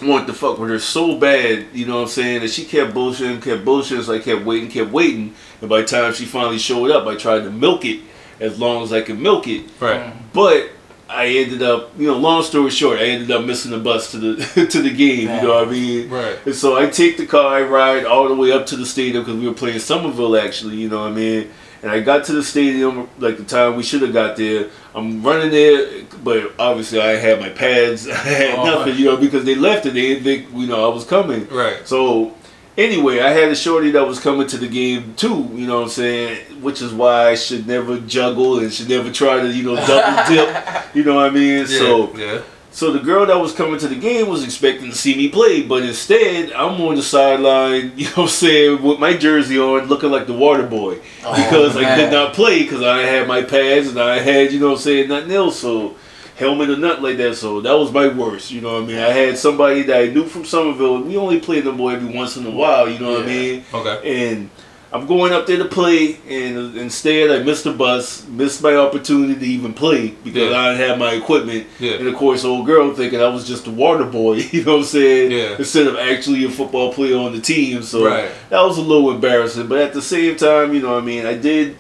want 0.03 0.27
to 0.27 0.33
fuck 0.33 0.59
with 0.59 0.71
her 0.71 0.79
so 0.79 1.19
bad, 1.19 1.67
you 1.73 1.87
know 1.87 1.97
what 1.97 2.03
I'm 2.03 2.09
saying? 2.09 2.43
And 2.43 2.51
she 2.51 2.65
kept 2.65 2.95
bullshitting, 2.95 3.43
kept 3.43 3.65
bullshitting, 3.65 4.05
so 4.05 4.15
I 4.15 4.19
kept 4.19 4.45
waiting, 4.45 4.69
kept 4.69 4.91
waiting. 4.91 5.35
And 5.61 5.71
by 5.71 5.81
the 5.81 5.87
time 5.87 6.13
she 6.13 6.25
finally 6.25 6.59
showed 6.59 6.91
up, 6.91 7.07
I 7.07 7.17
tried 7.17 7.41
to 7.41 7.51
milk 7.51 7.85
it 7.85 8.03
as 8.41 8.59
long 8.59 8.83
as 8.83 8.93
I 8.93 9.01
could 9.01 9.19
milk 9.19 9.47
it. 9.47 9.71
Right. 9.81 10.13
But 10.33 10.71
I 11.09 11.27
ended 11.27 11.63
up, 11.63 11.93
you 11.99 12.07
know, 12.07 12.17
long 12.17 12.43
story 12.43 12.71
short, 12.71 12.99
I 12.99 13.05
ended 13.05 13.31
up 13.31 13.45
missing 13.45 13.71
the 13.71 13.79
bus 13.79 14.11
to 14.13 14.19
the 14.19 14.67
to 14.71 14.83
the 14.83 14.95
game. 14.95 15.23
You 15.23 15.43
know 15.43 15.55
what 15.55 15.69
I 15.69 15.71
mean? 15.71 16.11
Right. 16.11 16.39
And 16.45 16.55
so 16.55 16.77
I 16.77 16.87
take 16.87 17.17
the 17.17 17.27
car, 17.27 17.55
I 17.55 17.63
ride 17.63 18.05
all 18.05 18.29
the 18.29 18.35
way 18.35 18.53
up 18.53 18.67
to 18.67 18.77
the 18.77 18.87
stadium 18.87 19.25
because 19.25 19.39
we 19.39 19.47
were 19.47 19.55
playing 19.55 19.79
Summerville 19.79 20.37
actually. 20.37 20.77
You 20.77 20.89
know 20.89 21.01
what 21.01 21.13
I 21.13 21.15
mean? 21.15 21.51
And 21.85 21.93
I 21.93 22.01
got 22.01 22.25
to 22.25 22.33
the 22.33 22.43
stadium 22.43 23.09
like 23.19 23.37
the 23.37 23.45
time 23.45 23.77
we 23.77 23.83
should 23.83 24.01
have 24.01 24.15
got 24.15 24.37
there. 24.37 24.71
I'm 24.95 25.23
running 25.23 25.51
there, 25.51 26.05
but 26.23 26.53
obviously 26.59 26.99
I 26.99 27.17
had 27.17 27.39
my 27.41 27.51
pads. 27.51 28.09
I 28.09 28.15
had 28.15 28.59
Oh. 28.59 28.65
nothing, 28.65 28.97
you 28.97 29.05
know, 29.05 29.19
because 29.19 29.45
they 29.45 29.55
left 29.55 29.85
it. 29.85 29.93
They 29.93 30.01
didn't 30.15 30.25
think, 30.25 30.47
you 30.55 30.67
know, 30.67 30.91
I 30.91 30.95
was 30.95 31.05
coming. 31.05 31.47
Right. 31.49 31.87
So 31.87 32.33
anyway, 32.79 33.21
I 33.21 33.29
had 33.31 33.51
a 33.51 33.55
shorty 33.55 33.91
that 33.91 34.07
was 34.07 34.19
coming 34.19 34.47
to 34.47 34.57
the 34.57 34.67
game 34.69 35.13
too, 35.15 35.51
you 35.55 35.67
know 35.67 35.77
what 35.81 35.83
I'm 35.85 35.89
saying? 35.91 36.63
Which 36.63 36.81
is 36.81 36.91
why 36.95 37.29
I 37.31 37.35
should 37.35 37.67
never 37.67 37.99
juggle 38.01 38.61
and 38.61 38.73
should 38.73 38.89
never 38.89 39.13
try 39.13 39.41
to, 39.43 39.49
you 39.53 39.65
know, 39.65 39.77
double 39.77 40.35
dip. 40.35 40.65
You 40.95 41.03
know 41.05 41.17
what 41.17 41.27
I 41.27 41.31
mean? 41.31 41.59
Yeah. 41.59 41.65
So 41.67 42.17
yeah. 42.17 42.41
So 42.75 42.91
the 42.91 42.99
girl 42.99 43.25
that 43.27 43.39
was 43.39 43.55
coming 43.55 43.79
to 43.79 43.87
the 43.87 43.95
game 43.95 44.29
was 44.29 44.43
expecting 44.43 44.91
to 44.91 44.97
see 44.97 45.15
me 45.15 45.29
play, 45.29 45.63
but 45.63 45.85
instead 45.85 46.51
I'm 46.51 46.81
on 46.81 46.97
the 46.97 47.05
sideline, 47.05 47.93
you 47.97 48.07
know 48.07 48.11
what 48.11 48.23
I'm 48.23 48.29
saying, 48.29 48.83
with 48.83 48.99
my 48.99 49.17
jersey 49.17 49.61
on 49.61 49.87
looking 49.87 50.11
like 50.11 50.27
the 50.27 50.33
water 50.33 50.67
boy. 50.67 50.99
Oh, 51.25 51.37
because 51.37 51.77
I 51.77 51.95
could 51.95 52.11
not 52.11 52.35
play 52.35 52.65
because 52.65 52.83
I 52.83 53.03
had 53.03 53.29
my 53.29 53.43
pads 53.43 53.87
and 53.87 54.01
I 54.01 54.19
had, 54.19 54.53
you 54.53 54.59
know 54.59 54.71
what 54.71 54.79
I'm 54.79 54.81
saying, 54.81 55.09
nothing 55.09 55.31
else. 55.31 55.61
So 55.61 55.95
helmet 56.35 56.69
or 56.69 56.77
nothing 56.77 57.05
like 57.05 57.17
that. 57.19 57.37
So 57.37 57.61
that 57.61 57.75
was 57.75 57.93
my 57.93 58.09
worst, 58.09 58.51
you 58.51 58.61
know 58.61 58.75
what 58.75 58.83
I 58.83 58.87
mean? 58.87 58.99
I 58.99 59.11
had 59.11 59.39
somebody 59.39 59.83
that 59.83 59.97
I 59.97 60.07
knew 60.09 60.27
from 60.27 60.45
Summerville. 60.45 61.01
We 61.03 61.17
only 61.17 61.39
played 61.39 61.63
them 61.63 61.77
boy 61.77 61.93
every 61.93 62.13
once 62.13 62.37
in 62.37 62.45
a 62.45 62.51
while, 62.51 62.89
you 62.89 62.99
know 62.99 63.13
what 63.13 63.23
I 63.23 63.27
mean? 63.27 63.65
Okay. 63.73 64.33
And 64.33 64.51
I'm 64.95 65.07
going 65.07 65.33
up 65.33 65.45
there 65.49 65.57
to 65.59 65.65
play, 65.65 66.19
and 66.29 66.77
instead 66.77 67.29
I 67.33 67.43
missed 67.43 67.65
the 67.65 67.73
bus, 67.73 68.25
missed 68.29 68.63
my 68.63 68.77
opportunity 68.77 69.35
to 69.35 69.45
even 69.45 69.75
play 69.75 70.15
because 70.23 70.51
Yeah. 70.51 70.57
I 70.57 70.69
didn't 70.71 70.89
have 70.89 70.99
my 70.99 71.15
equipment. 71.15 71.67
Yeah. 71.81 71.95
And 71.95 72.07
of 72.07 72.15
course, 72.15 72.45
old 72.45 72.65
girl 72.65 72.95
thinking 72.95 73.21
I 73.21 73.27
was 73.29 73.45
just 73.47 73.67
a 73.67 73.71
water 73.73 74.05
boy, 74.05 74.35
you 74.53 74.63
know 74.65 74.75
what 74.75 74.79
I'm 74.79 74.85
saying? 74.85 75.33
Yeah. 75.33 75.57
Instead 75.59 75.89
of 75.89 75.97
actually 75.97 76.45
a 76.45 76.49
football 76.49 76.93
player 76.93 77.17
on 77.19 77.33
the 77.33 77.41
team. 77.41 77.83
So 77.83 78.07
Right. 78.07 78.31
that 78.51 78.63
was 78.63 78.79
a 78.79 78.83
little 78.83 79.11
embarrassing. 79.11 79.67
But 79.67 79.79
at 79.79 79.95
the 79.95 80.01
same 80.03 80.37
time, 80.37 80.73
you 80.73 80.81
know 80.81 80.93
what 80.95 81.03
I 81.03 81.07
mean? 81.07 81.27
I 81.27 81.35
did. 81.35 81.77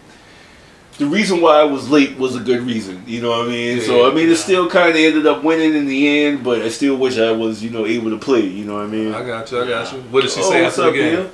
The 0.99 1.07
reason 1.07 1.41
why 1.41 1.61
I 1.61 1.65
was 1.65 1.89
late 1.91 2.17
was 2.19 2.35
a 2.37 2.41
good 2.41 2.63
reason, 2.63 3.03
you 3.07 3.21
know 3.21 3.31
what 3.31 3.47
I 3.47 3.49
mean. 3.49 3.79
Yeah, 3.79 3.85
so 3.85 4.09
I 4.11 4.15
mean, 4.15 4.29
it 4.29 4.37
still 4.37 4.69
kind 4.71 4.91
of 4.91 4.97
ended 4.97 5.27
up 5.27 5.43
winning 5.43 5.75
in 5.75 5.87
the 5.87 6.09
end, 6.25 6.45
but 6.45 6.63
I 6.63 6.69
still 6.69 6.97
wish 6.97 7.19
I 7.19 7.33
was, 7.33 7.63
you 7.65 7.71
know, 7.71 7.85
able 7.87 8.11
to 8.11 8.17
play. 8.19 8.43
You 8.47 8.65
know 8.65 8.75
what 8.75 8.85
I 8.85 8.87
mean? 8.87 9.13
I 9.15 9.25
got 9.27 9.51
you. 9.51 9.61
I 9.63 9.67
got 9.69 9.93
you. 9.93 9.99
What 10.03 10.23
did 10.23 10.31
she 10.31 10.41
Oh, 10.41 10.51
say 10.51 10.63
what's 10.63 10.79
after 10.79 10.83
the 10.83 10.89
up, 10.89 10.95
game? 10.95 11.17
Bill? 11.17 11.31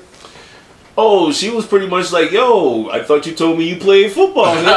Oh, 0.97 1.31
she 1.31 1.49
was 1.49 1.65
pretty 1.65 1.87
much 1.87 2.11
like, 2.11 2.31
"Yo, 2.31 2.89
I 2.89 3.01
thought 3.01 3.25
you 3.25 3.33
told 3.33 3.57
me 3.57 3.69
you 3.69 3.77
played 3.77 4.11
football. 4.11 4.53
you 4.55 4.69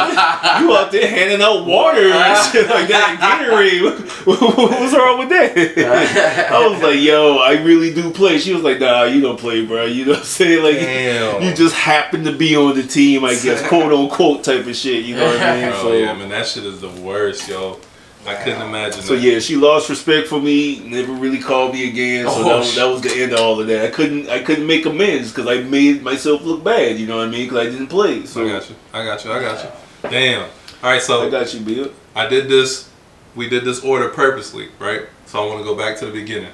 out 0.75 0.89
there 0.91 1.07
handing 1.07 1.41
out 1.41 1.65
water 1.65 1.99
and 2.09 2.37
shit 2.51 2.69
like 2.69 2.87
that, 2.87 3.17
Gatorade. 3.19 4.25
What's 4.25 4.93
wrong 4.93 5.19
with 5.19 5.29
that?" 5.29 6.51
I 6.51 6.67
was 6.67 6.81
like, 6.81 6.99
"Yo, 7.01 7.37
I 7.39 7.61
really 7.61 7.93
do 7.93 8.11
play." 8.11 8.37
She 8.39 8.53
was 8.53 8.63
like, 8.63 8.79
"Nah, 8.79 9.03
you 9.03 9.19
don't 9.21 9.37
play, 9.39 9.65
bro. 9.65 9.85
You 9.85 10.05
know 10.05 10.11
what 10.11 10.19
I'm 10.19 10.25
saying? 10.25 10.63
Like, 10.63 10.75
Damn. 10.77 11.41
you 11.41 11.53
just 11.53 11.75
happen 11.75 12.23
to 12.23 12.31
be 12.31 12.55
on 12.55 12.75
the 12.75 12.83
team, 12.83 13.25
I 13.25 13.35
guess, 13.35 13.61
quote 13.67 13.91
unquote 13.91 14.43
type 14.45 14.65
of 14.65 14.75
shit. 14.75 15.03
You 15.03 15.17
know 15.17 15.25
what 15.25 15.41
I 15.41 15.61
mean? 15.61 15.71
Oh 15.73 15.81
So, 15.83 15.93
yeah, 15.93 16.13
man, 16.13 16.29
that 16.29 16.47
shit 16.47 16.63
is 16.63 16.79
the 16.79 16.89
worst, 16.89 17.49
yo. 17.49 17.79
I 18.27 18.35
couldn't 18.43 18.61
imagine. 18.61 19.01
so 19.03 19.15
that. 19.15 19.21
yeah, 19.21 19.39
she 19.39 19.55
lost 19.55 19.89
respect 19.89 20.27
for 20.27 20.41
me. 20.41 20.79
Never 20.79 21.13
really 21.13 21.39
called 21.39 21.73
me 21.73 21.87
again. 21.89 22.25
So 22.25 22.31
Oh, 22.35 22.43
that, 22.43 22.57
was, 22.57 22.75
that 22.75 22.85
was 22.85 23.01
the 23.01 23.13
end 23.21 23.33
of 23.33 23.39
all 23.39 23.59
of 23.59 23.67
that. 23.67 23.85
I 23.85 23.89
couldn't 23.91 24.29
I 24.29 24.39
couldn't 24.41 24.65
make 24.65 24.85
amends 24.85 25.31
because 25.31 25.47
I 25.47 25.61
made 25.63 26.01
myself 26.01 26.41
look 26.43 26.63
bad. 26.63 26.97
You 26.99 27.05
know 27.07 27.17
what 27.17 27.27
I 27.27 27.31
mean? 27.31 27.47
Because 27.47 27.67
I 27.67 27.69
didn't 27.69 27.87
play. 27.87 28.25
So 28.25 28.45
I 28.45 28.49
got 28.49 28.69
you. 28.69 28.75
I 28.93 29.05
got 29.05 29.23
you. 29.25 29.31
I 29.31 29.41
got 29.41 29.63
you. 29.63 30.09
Damn. 30.09 30.49
All 30.83 30.91
right, 30.91 31.01
so 31.01 31.25
I 31.25 31.29
got 31.29 31.53
you, 31.53 31.59
Bill. 31.61 31.91
I 32.15 32.27
did 32.27 32.47
this. 32.47 32.89
We 33.35 33.49
did 33.49 33.63
this 33.65 33.83
order 33.83 34.09
purposely, 34.09 34.69
right? 34.79 35.03
So 35.25 35.43
I 35.43 35.47
want 35.47 35.59
to 35.59 35.63
go 35.65 35.75
back 35.75 35.97
to 35.99 36.05
the 36.05 36.11
beginning. 36.11 36.51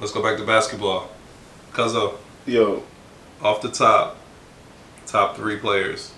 Let's 0.00 0.12
go 0.12 0.22
back 0.22 0.36
to 0.38 0.44
basketball. 0.44 1.10
Cuzzo, 1.72 2.16
Yo, 2.46 2.82
off 3.42 3.60
the 3.62 3.70
top, 3.70 4.16
top 5.06 5.36
three 5.36 5.56
players 5.56 6.12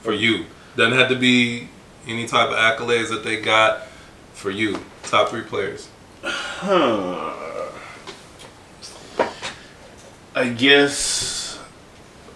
for 0.00 0.12
you. 0.12 0.46
Doesn't 0.76 0.96
have 0.98 1.08
to 1.08 1.16
be 1.16 1.68
any 2.06 2.26
type 2.26 2.48
of 2.50 2.56
accolades 2.56 3.08
that 3.10 3.24
they 3.24 3.40
got 3.40 3.86
for 4.34 4.50
you. 4.50 4.78
Top 5.04 5.28
three 5.30 5.42
players. 5.42 5.88
huh? 6.22 7.34
I 10.34 10.48
guess 10.50 11.58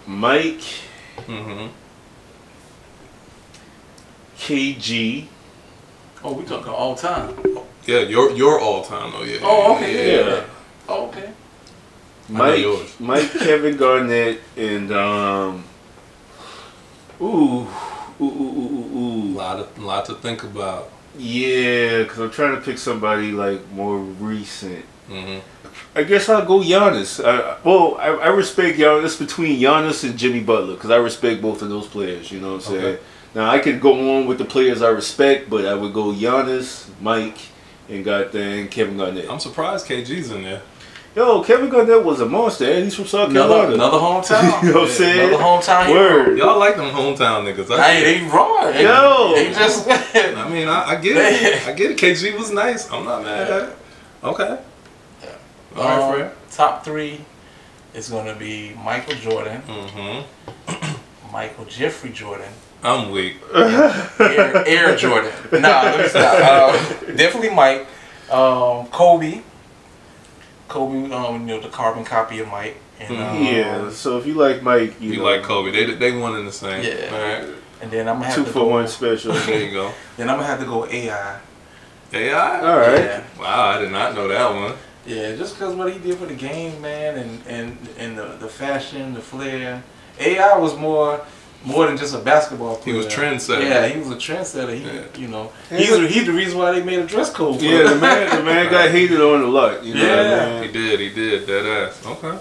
Mike, 0.05 0.61
Mm-hmm. 1.27 1.67
KG. 4.37 5.27
Oh, 6.23 6.33
we 6.33 6.43
talking 6.43 6.67
all 6.71 6.95
time. 6.95 7.33
Yeah, 7.85 7.99
your 7.99 8.31
your 8.31 8.59
all 8.59 8.83
time 8.83 9.11
though. 9.11 9.23
Yeah. 9.23 9.39
Oh, 9.41 9.75
okay, 9.75 10.17
Yeah. 10.17 10.27
yeah. 10.35 10.43
Oh, 10.89 11.07
okay. 11.07 11.31
Mike. 12.29 12.65
Mike, 12.99 13.31
Kevin 13.31 13.77
Garnett, 13.77 14.41
and 14.57 14.91
um, 14.91 15.63
ooh, 17.21 17.67
ooh, 18.23 18.43
ooh, 18.43 18.59
ooh, 18.59 18.97
ooh, 18.97 18.97
ooh. 18.97 19.33
lot 19.35 19.59
of 19.59 19.77
lot 19.79 20.05
to 20.05 20.15
think 20.15 20.43
about. 20.43 20.91
Yeah, 21.17 22.03
because 22.03 22.19
I'm 22.19 22.31
trying 22.31 22.55
to 22.55 22.61
pick 22.61 22.77
somebody 22.77 23.31
like 23.31 23.69
more 23.71 23.97
recent. 23.97 24.85
hmm 25.07 25.39
I 25.95 26.03
guess 26.03 26.29
I'll 26.29 26.45
go 26.45 26.59
Giannis. 26.59 27.23
I, 27.23 27.57
well, 27.63 27.97
I, 27.99 28.07
I 28.09 28.27
respect 28.27 28.77
Giannis 28.77 29.17
between 29.17 29.59
Giannis 29.59 30.03
and 30.03 30.17
Jimmy 30.17 30.39
Butler 30.39 30.75
because 30.75 30.91
I 30.91 30.97
respect 30.97 31.41
both 31.41 31.61
of 31.61 31.69
those 31.69 31.87
players. 31.87 32.31
You 32.31 32.39
know 32.39 32.53
what 32.53 32.55
I'm 32.55 32.61
saying? 32.61 32.85
Okay. 32.85 33.03
Now 33.35 33.49
I 33.49 33.59
could 33.59 33.81
go 33.81 34.17
on 34.17 34.27
with 34.27 34.37
the 34.37 34.45
players 34.45 34.81
I 34.81 34.89
respect, 34.89 35.49
but 35.49 35.65
I 35.65 35.73
would 35.73 35.93
go 35.93 36.13
Giannis, 36.13 36.89
Mike, 37.01 37.37
and 37.89 38.05
goddamn 38.05 38.67
Kevin 38.69 38.97
Garnett. 38.97 39.29
I'm 39.29 39.39
surprised 39.39 39.87
KG's 39.87 40.31
in 40.31 40.43
there. 40.43 40.61
Yo, 41.15 41.43
Kevin 41.43 41.69
Garnett 41.69 42.03
was 42.03 42.21
a 42.21 42.25
monster, 42.25 42.65
and 42.71 42.85
he's 42.85 42.95
from 42.95 43.05
South 43.05 43.31
Carolina. 43.31 43.75
another 43.75 43.99
hometown. 43.99 44.63
you 44.63 44.69
know 44.73 44.79
what 44.81 44.89
I'm 44.89 44.95
saying? 44.95 45.29
Another 45.29 45.43
hometown. 45.43 45.85
hero. 45.85 45.99
Word. 46.25 46.37
Y'all 46.39 46.57
like 46.57 46.75
them 46.75 46.89
hometown 46.89 47.43
niggas. 47.45 47.69
I, 47.71 47.93
Hey, 47.93 48.19
they 48.19 48.27
wrong. 48.29 48.73
Yo. 48.73 49.33
they 49.35 49.53
just. 49.53 49.87
I 50.15 50.49
mean, 50.49 50.67
I, 50.67 50.83
I 50.89 50.95
get 50.95 51.17
it. 51.17 51.67
I 51.67 51.73
get 51.73 51.91
it. 51.91 51.97
KG 51.97 52.35
was 52.37 52.51
nice. 52.51 52.89
I'm 52.91 53.05
not 53.05 53.21
mad 53.23 53.47
at 53.51 53.69
it. 53.69 53.75
Okay. 54.23 54.57
All 55.75 55.83
right, 55.83 55.99
Um, 56.01 56.13
Fred. 56.13 56.31
top 56.51 56.83
three 56.83 57.21
is 57.93 58.09
going 58.09 58.25
to 58.25 58.35
be 58.35 58.73
Michael 58.83 59.15
Jordan, 59.15 59.61
Mm-hmm. 59.67 60.91
Michael 61.31 61.65
Jeffrey 61.65 62.11
Jordan, 62.11 62.51
I'm 62.83 63.09
weak. 63.11 63.37
Air, 63.55 64.63
Air 64.67 64.95
Jordan. 64.95 65.31
Nah, 65.51 65.83
let 65.83 65.99
me 65.99 66.07
stop. 66.07 66.35
Uh, 66.39 66.71
definitely 67.15 67.49
Mike. 67.49 67.87
Um, 68.31 68.87
Kobe. 68.87 69.41
Kobe, 70.67 71.11
um, 71.13 71.41
you 71.41 71.55
know, 71.55 71.59
the 71.59 71.69
carbon 71.69 72.03
copy 72.03 72.39
of 72.39 72.47
Mike. 72.49 72.77
And, 72.99 73.17
um, 73.17 73.43
Yeah. 73.43 73.89
So 73.91 74.17
if 74.17 74.25
you 74.25 74.33
like 74.35 74.61
Mike, 74.63 74.99
you, 75.01 75.11
You 75.11 75.17
know, 75.17 75.23
like 75.23 75.43
Kobe? 75.43 75.71
They 75.71 75.93
they 75.95 76.17
one 76.17 76.35
in 76.37 76.45
the 76.45 76.51
same. 76.51 76.83
Yeah. 76.83 77.09
All 77.11 77.21
right. 77.21 77.49
And 77.81 77.91
then 77.91 78.07
I'm 78.07 78.15
gonna 78.15 78.27
have 78.27 78.35
two 78.35 78.45
to 78.45 78.49
for 78.51 78.59
go. 78.59 78.67
one 78.67 78.87
special. 78.99 79.33
There 79.33 79.61
you 79.61 79.71
go. 79.71 79.91
Then 80.17 80.29
I'm 80.29 80.37
gonna 80.37 80.47
have 80.47 80.59
to 80.59 80.65
go 80.65 80.85
AI. 80.87 81.39
AI. 82.13 82.59
All 82.61 82.77
right. 82.77 82.99
Yeah. 82.99 83.23
Wow, 83.39 83.65
I 83.71 83.79
did 83.79 83.91
not 83.91 84.13
know 84.15 84.27
that 84.27 84.53
one. 84.53 84.73
Yeah, 85.05 85.35
just 85.35 85.55
because 85.55 85.75
what 85.75 85.91
he 85.91 85.99
did 85.99 86.17
for 86.17 86.27
the 86.27 86.35
game, 86.35 86.81
man, 86.81 87.17
and 87.17 87.41
and 87.47 87.77
and 87.97 88.17
the, 88.17 88.37
the 88.39 88.47
fashion, 88.47 89.13
the 89.13 89.21
flair. 89.21 89.83
AI 90.19 90.57
was 90.57 90.77
more 90.77 91.25
more 91.65 91.87
than 91.87 91.97
just 91.97 92.13
a 92.13 92.17
basketball 92.19 92.75
player. 92.75 92.97
He 92.97 93.03
player. 93.07 93.31
was 93.33 93.39
trendsetter. 93.47 93.63
Yeah, 93.63 93.87
he 93.87 93.99
was 93.99 94.09
a 94.11 94.15
trendsetter. 94.15 94.75
He, 94.75 94.83
Yeah. 94.83 95.01
you 95.17 95.27
know, 95.29 95.51
Yeah. 95.71 95.77
he's 95.77 95.89
the, 95.91 96.07
he's 96.07 96.25
the 96.25 96.33
reason 96.33 96.57
why 96.59 96.71
they 96.71 96.83
made 96.83 96.99
a 96.99 97.05
dress 97.05 97.29
code. 97.31 97.59
For 97.59 97.65
Yeah, 97.65 97.89
the 97.89 97.95
man, 97.95 98.35
the 98.37 98.43
man 98.43 98.69
got 98.71 98.89
hated 98.97 99.21
on 99.21 99.41
a 99.41 99.47
lot. 99.47 99.83
You 99.83 99.95
know 99.95 100.01
Yeah. 100.03 100.53
what 100.55 100.63
I 100.63 100.65
He 100.67 100.71
did. 100.73 100.99
He 100.99 101.09
did. 101.09 101.47
That 101.47 101.65
ass. 101.65 102.05
Okay. 102.05 102.37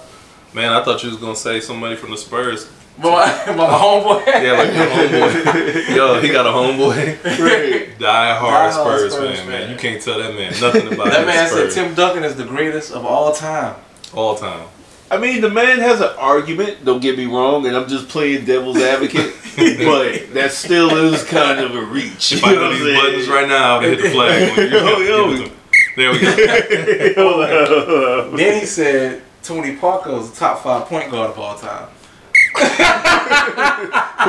Man, 0.55 0.73
I 0.73 0.83
thought 0.85 1.03
you 1.03 1.11
was 1.11 1.18
gonna 1.18 1.37
say 1.37 1.61
somebody 1.61 1.97
from 1.97 2.11
the 2.11 2.16
Spurs. 2.18 2.68
but 3.01 3.11
my, 3.11 3.43
but 3.47 3.57
my 3.57 3.64
homeboy. 3.83 4.27
Yeah, 4.27 4.53
like 4.53 4.75
your 4.75 4.87
homeboy. 4.87 5.97
Yo, 5.97 6.20
he 6.20 6.29
got 6.29 6.45
a 6.47 6.51
homeboy. 6.51 7.25
Right. 7.25 7.99
Die 7.99 8.35
hard 8.39 8.73
Die-hard 8.73 8.73
Spurs, 8.73 9.12
Spurs 9.14 9.39
fan, 9.39 9.49
man. 9.49 9.61
fan. 9.62 9.70
You 9.70 9.77
can't 9.77 10.03
tell 10.03 10.18
that 10.18 10.35
man 10.35 10.53
nothing 10.61 10.93
about 10.93 11.07
that 11.07 11.18
his 11.18 11.27
man 11.27 11.49
said 11.49 11.70
Tim 11.70 11.95
Duncan 11.95 12.25
is 12.25 12.35
the 12.37 12.45
greatest 12.45 12.93
of 12.93 13.07
all 13.07 13.33
time. 13.33 13.77
all 14.12 14.35
time. 14.37 14.66
I 15.12 15.18
mean, 15.18 15.42
the 15.42 15.50
man 15.50 15.78
has 15.80 16.00
an 16.00 16.08
argument. 16.18 16.86
Don't 16.86 17.02
get 17.02 17.18
me 17.18 17.26
wrong, 17.26 17.66
and 17.66 17.76
I'm 17.76 17.86
just 17.86 18.08
playing 18.08 18.46
devil's 18.46 18.78
advocate, 18.78 19.34
but 19.56 20.32
that 20.32 20.52
still 20.52 20.88
is 21.12 21.22
kind 21.22 21.60
of 21.60 21.76
a 21.76 21.84
reach. 21.84 22.32
If 22.32 22.42
I 22.42 22.54
know 22.54 22.72
these 22.72 22.96
buttons 22.96 23.28
right 23.28 23.46
now, 23.46 23.80
I 23.80 23.88
hit 23.88 24.00
the 24.00 24.08
flag. 24.08 24.56
When 24.56 24.72
Yo, 24.72 24.98
yo. 25.00 25.30
give 25.36 25.40
it 25.40 25.44
to 25.44 25.50
me. 25.50 25.56
There 25.96 26.12
we 26.12 27.14
go. 27.14 28.30
Then 28.38 28.60
he 28.60 28.64
said 28.64 29.20
Tony 29.42 29.76
Parker 29.76 30.12
was 30.12 30.30
the 30.30 30.36
top 30.38 30.62
five 30.62 30.86
point 30.86 31.10
guard 31.10 31.32
of 31.32 31.38
all 31.38 31.58
time. 31.58 31.88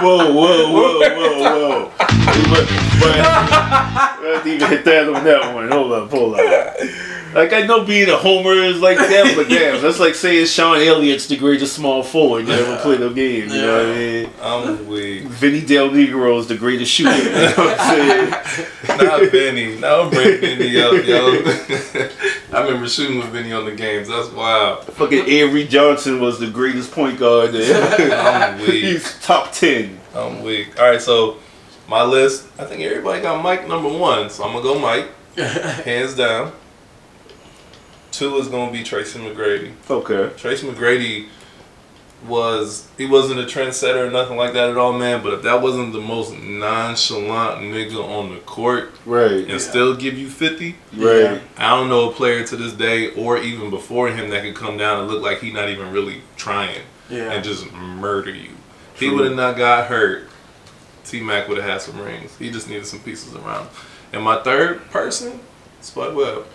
whoa, 0.01 0.33
whoa, 0.33 0.69
whoa, 0.69 0.99
whoa, 0.99 1.39
whoa! 1.39 1.91
But, 1.97 2.67
but 2.99 3.19
I 3.23 4.41
didn't 4.43 4.47
even 4.47 4.67
hit 4.67 4.83
that 4.83 5.07
on 5.07 5.23
that 5.23 5.55
one. 5.55 5.69
Hold 5.69 5.93
up, 5.93 6.09
hold 6.09 6.35
up. 6.35 6.75
Like 7.33 7.53
I 7.53 7.65
know 7.65 7.83
being 7.83 8.09
a 8.09 8.17
homer 8.17 8.53
is 8.53 8.79
like 8.79 8.97
that, 8.97 9.33
but 9.35 9.49
damn, 9.49 9.81
that's 9.81 9.99
like 9.99 10.15
saying 10.15 10.45
Sean 10.45 10.77
Elliott's 10.77 11.27
the 11.27 11.37
greatest 11.37 11.73
small 11.73 12.03
forward 12.03 12.45
that 12.47 12.59
ever 12.59 12.77
played 12.81 13.01
a 13.01 13.09
game. 13.13 13.49
You 13.49 13.61
know 13.61 13.77
what 13.77 13.85
I 13.85 13.99
mean? 13.99 14.29
I'm 14.41 14.87
weak. 14.87 15.23
Vinny 15.23 15.61
Del 15.61 15.89
Negro 15.89 16.39
is 16.39 16.47
the 16.47 16.55
greatest 16.57 16.91
shooter. 16.91 17.15
You 17.17 17.31
know 17.31 17.53
what 17.55 17.79
I'm 17.79 17.97
saying? 18.85 18.99
Not 18.99 19.31
Benny. 19.31 19.77
Now 19.79 20.01
I'll 20.01 20.09
bring 20.09 20.39
Benny 20.41 20.79
up, 20.79 20.93
yo. 21.05 22.07
I 22.57 22.61
remember 22.63 22.87
shooting 22.87 23.17
with 23.17 23.33
Benny 23.33 23.51
on 23.51 23.65
the 23.65 23.71
games. 23.71 24.07
That's 24.09 24.29
wild. 24.31 24.83
Fucking 24.85 25.25
Avery 25.27 25.65
Johnson 25.65 26.21
was 26.21 26.39
the 26.39 26.47
greatest 26.49 26.91
point 26.91 27.17
guard 27.19 27.51
there. 27.51 28.13
I'm 28.13 28.59
weak. 28.59 28.69
He's 28.83 29.19
top 29.21 29.51
ten. 29.51 29.99
I'm 30.15 30.43
weak. 30.43 30.79
All 30.79 30.89
right, 30.89 31.01
so 31.01 31.37
my 31.87 32.03
list. 32.03 32.45
I 32.59 32.65
think 32.65 32.81
everybody 32.81 33.21
got 33.21 33.41
Mike 33.43 33.67
number 33.67 33.89
one, 33.89 34.29
so 34.29 34.43
I'm 34.43 34.51
gonna 34.53 34.63
go 34.63 34.77
Mike, 34.79 35.07
hands 35.83 36.13
down. 36.15 36.51
Two 38.13 38.37
is 38.37 38.47
gonna 38.47 38.71
be 38.71 38.83
Tracy 38.83 39.19
McGrady. 39.19 39.71
Okay. 39.89 40.29
Tracy 40.37 40.67
McGrady 40.67 41.27
was 42.27 42.87
he 42.97 43.05
wasn't 43.05 43.39
a 43.39 43.43
trendsetter 43.43 44.07
or 44.07 44.09
nothing 44.11 44.37
like 44.37 44.53
that 44.53 44.69
at 44.69 44.77
all, 44.77 44.93
man. 44.93 45.21
But 45.21 45.33
if 45.33 45.41
that 45.41 45.61
wasn't 45.61 45.91
the 45.91 45.99
most 45.99 46.31
nonchalant 46.37 47.61
nigga 47.63 48.01
on 48.01 48.33
the 48.33 48.39
court 48.41 48.91
Right. 49.05 49.45
and 49.49 49.59
still 49.59 49.93
give 49.95 50.17
you 50.17 50.29
fifty, 50.29 50.75
Right. 50.95 51.41
I 51.57 51.71
don't 51.71 51.89
know 51.89 52.09
a 52.11 52.13
player 52.13 52.45
to 52.47 52.55
this 52.55 52.71
day 52.73 53.13
or 53.15 53.39
even 53.39 53.69
before 53.69 54.09
him 54.09 54.29
that 54.29 54.43
could 54.43 54.55
come 54.55 54.77
down 54.77 54.99
and 55.01 55.09
look 55.11 55.21
like 55.21 55.39
he 55.41 55.51
not 55.51 55.67
even 55.69 55.91
really 55.91 56.21
trying 56.37 56.81
Yeah. 57.09 57.31
and 57.31 57.43
just 57.43 57.69
murder 57.73 58.29
you. 58.31 58.51
He 58.93 59.09
would 59.09 59.25
have 59.25 59.35
not 59.35 59.57
got 59.57 59.87
hurt. 59.87 60.29
T 61.03 61.19
Mac 61.19 61.49
would 61.49 61.57
have 61.57 61.69
had 61.69 61.81
some 61.81 61.99
rings. 61.99 62.31
He 62.39 62.49
just 62.51 62.69
needed 62.69 62.85
some 62.85 62.99
pieces 62.99 63.35
around. 63.35 63.67
And 64.13 64.23
my 64.23 64.37
third 64.43 64.89
person, 64.91 65.41
Spud 65.81 66.15
Webb. 66.15 66.45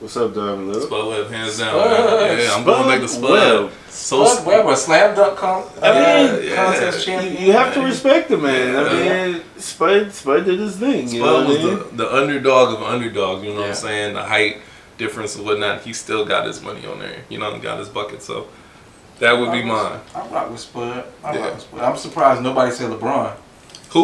What's 0.00 0.16
up, 0.16 0.34
Diamond 0.34 0.68
Lil? 0.68 0.80
Spud 0.86 1.08
Webb, 1.08 1.30
hands 1.30 1.58
down. 1.58 1.74
Spud. 1.74 2.38
Yeah, 2.38 2.54
I'm 2.54 2.64
going 2.64 2.88
back 2.88 3.00
to 3.00 3.08
Spud 3.08 3.24
Spud. 3.24 3.62
Webb. 3.62 3.72
So 3.88 4.24
Spud 4.24 4.46
Webb, 4.46 4.66
a 4.66 4.76
slam 4.76 5.14
dunk 5.14 5.38
con- 5.38 5.64
I 5.82 5.88
uh, 5.88 6.32
mean, 6.40 6.54
contest 6.54 7.06
yeah. 7.06 7.14
You, 7.14 7.20
champion. 7.22 7.46
you 7.46 7.52
have 7.52 7.74
to 7.74 7.82
respect 7.82 8.28
the 8.28 8.38
man. 8.38 8.76
I 8.76 8.92
mean, 9.32 9.42
Spud, 9.58 10.12
Spud 10.12 10.44
did 10.44 10.58
his 10.58 10.76
thing. 10.76 11.08
You 11.08 11.20
know 11.20 11.44
Spud 11.44 11.48
was 11.48 11.58
I 11.58 11.62
mean? 11.64 11.96
the, 11.96 12.04
the 12.04 12.14
underdog 12.14 12.74
of 12.74 12.82
underdogs, 12.82 13.44
you 13.44 13.50
know 13.54 13.60
what 13.60 13.68
I'm 13.70 13.74
saying? 13.74 14.14
The 14.14 14.24
height 14.24 14.58
difference 14.98 15.36
and 15.36 15.44
whatnot. 15.44 15.82
He 15.82 15.92
still 15.92 16.24
got 16.24 16.46
his 16.46 16.62
money 16.62 16.86
on 16.86 16.98
there. 16.98 17.24
You 17.28 17.38
know, 17.38 17.58
got 17.58 17.78
his 17.78 17.88
bucket. 17.88 18.22
So 18.22 18.48
that 19.18 19.32
would 19.32 19.52
be 19.52 19.62
mine. 19.62 20.00
I 20.14 20.26
rock 20.28 20.50
with 20.50 20.60
Spud. 20.60 21.04
I 21.22 21.34
Yeah. 21.34 21.40
rock 21.40 21.54
with 21.54 21.62
Spud. 21.62 21.80
I'm 21.80 21.96
surprised 21.96 22.42
nobody 22.42 22.70
said 22.72 22.90
LeBron. 22.90 23.34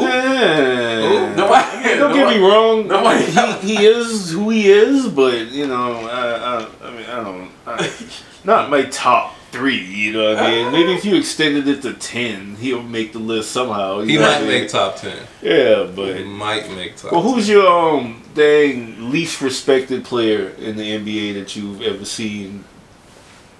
Who? 0.00 0.06
Yeah. 0.06 1.34
Nobody. 1.36 1.88
Don't 1.98 2.14
get 2.14 2.28
me 2.36 2.42
wrong. 2.42 2.88
nobody- 2.88 3.24
He, 3.24 3.76
he 3.76 3.86
is 3.86 4.32
who 4.32 4.50
he 4.50 4.70
is, 4.70 5.08
but 5.08 5.48
you 5.50 5.66
know, 5.66 5.92
I, 6.08 6.62
I, 6.62 6.88
I 6.88 6.90
mean, 6.90 7.06
I 7.06 7.22
don't, 7.24 7.50
I, 7.66 7.92
not 8.44 8.70
my 8.70 8.82
top 8.84 9.34
three. 9.50 9.84
You 9.84 10.12
know 10.14 10.34
what 10.34 10.42
I 10.42 10.50
mean? 10.50 10.72
Maybe 10.72 10.94
if 10.94 11.04
you 11.04 11.16
extended 11.16 11.68
it 11.68 11.82
to 11.82 11.94
ten, 11.94 12.56
he'll 12.56 12.82
make 12.82 13.12
the 13.12 13.18
list 13.18 13.50
somehow. 13.52 14.00
He 14.00 14.18
might 14.18 14.36
I 14.36 14.40
mean? 14.40 14.48
make 14.48 14.68
top 14.70 14.96
ten. 14.96 15.18
Yeah, 15.42 15.88
but 15.94 16.16
He 16.16 16.24
might 16.24 16.70
make 16.70 16.96
top. 16.96 17.12
well, 17.12 17.22
who's 17.22 17.48
your 17.48 17.66
um 17.68 18.22
dang 18.34 19.10
least 19.10 19.40
respected 19.42 20.04
player 20.04 20.48
in 20.50 20.76
the 20.76 20.82
NBA 20.98 21.34
that 21.34 21.54
you've 21.56 21.82
ever 21.82 22.04
seen? 22.04 22.64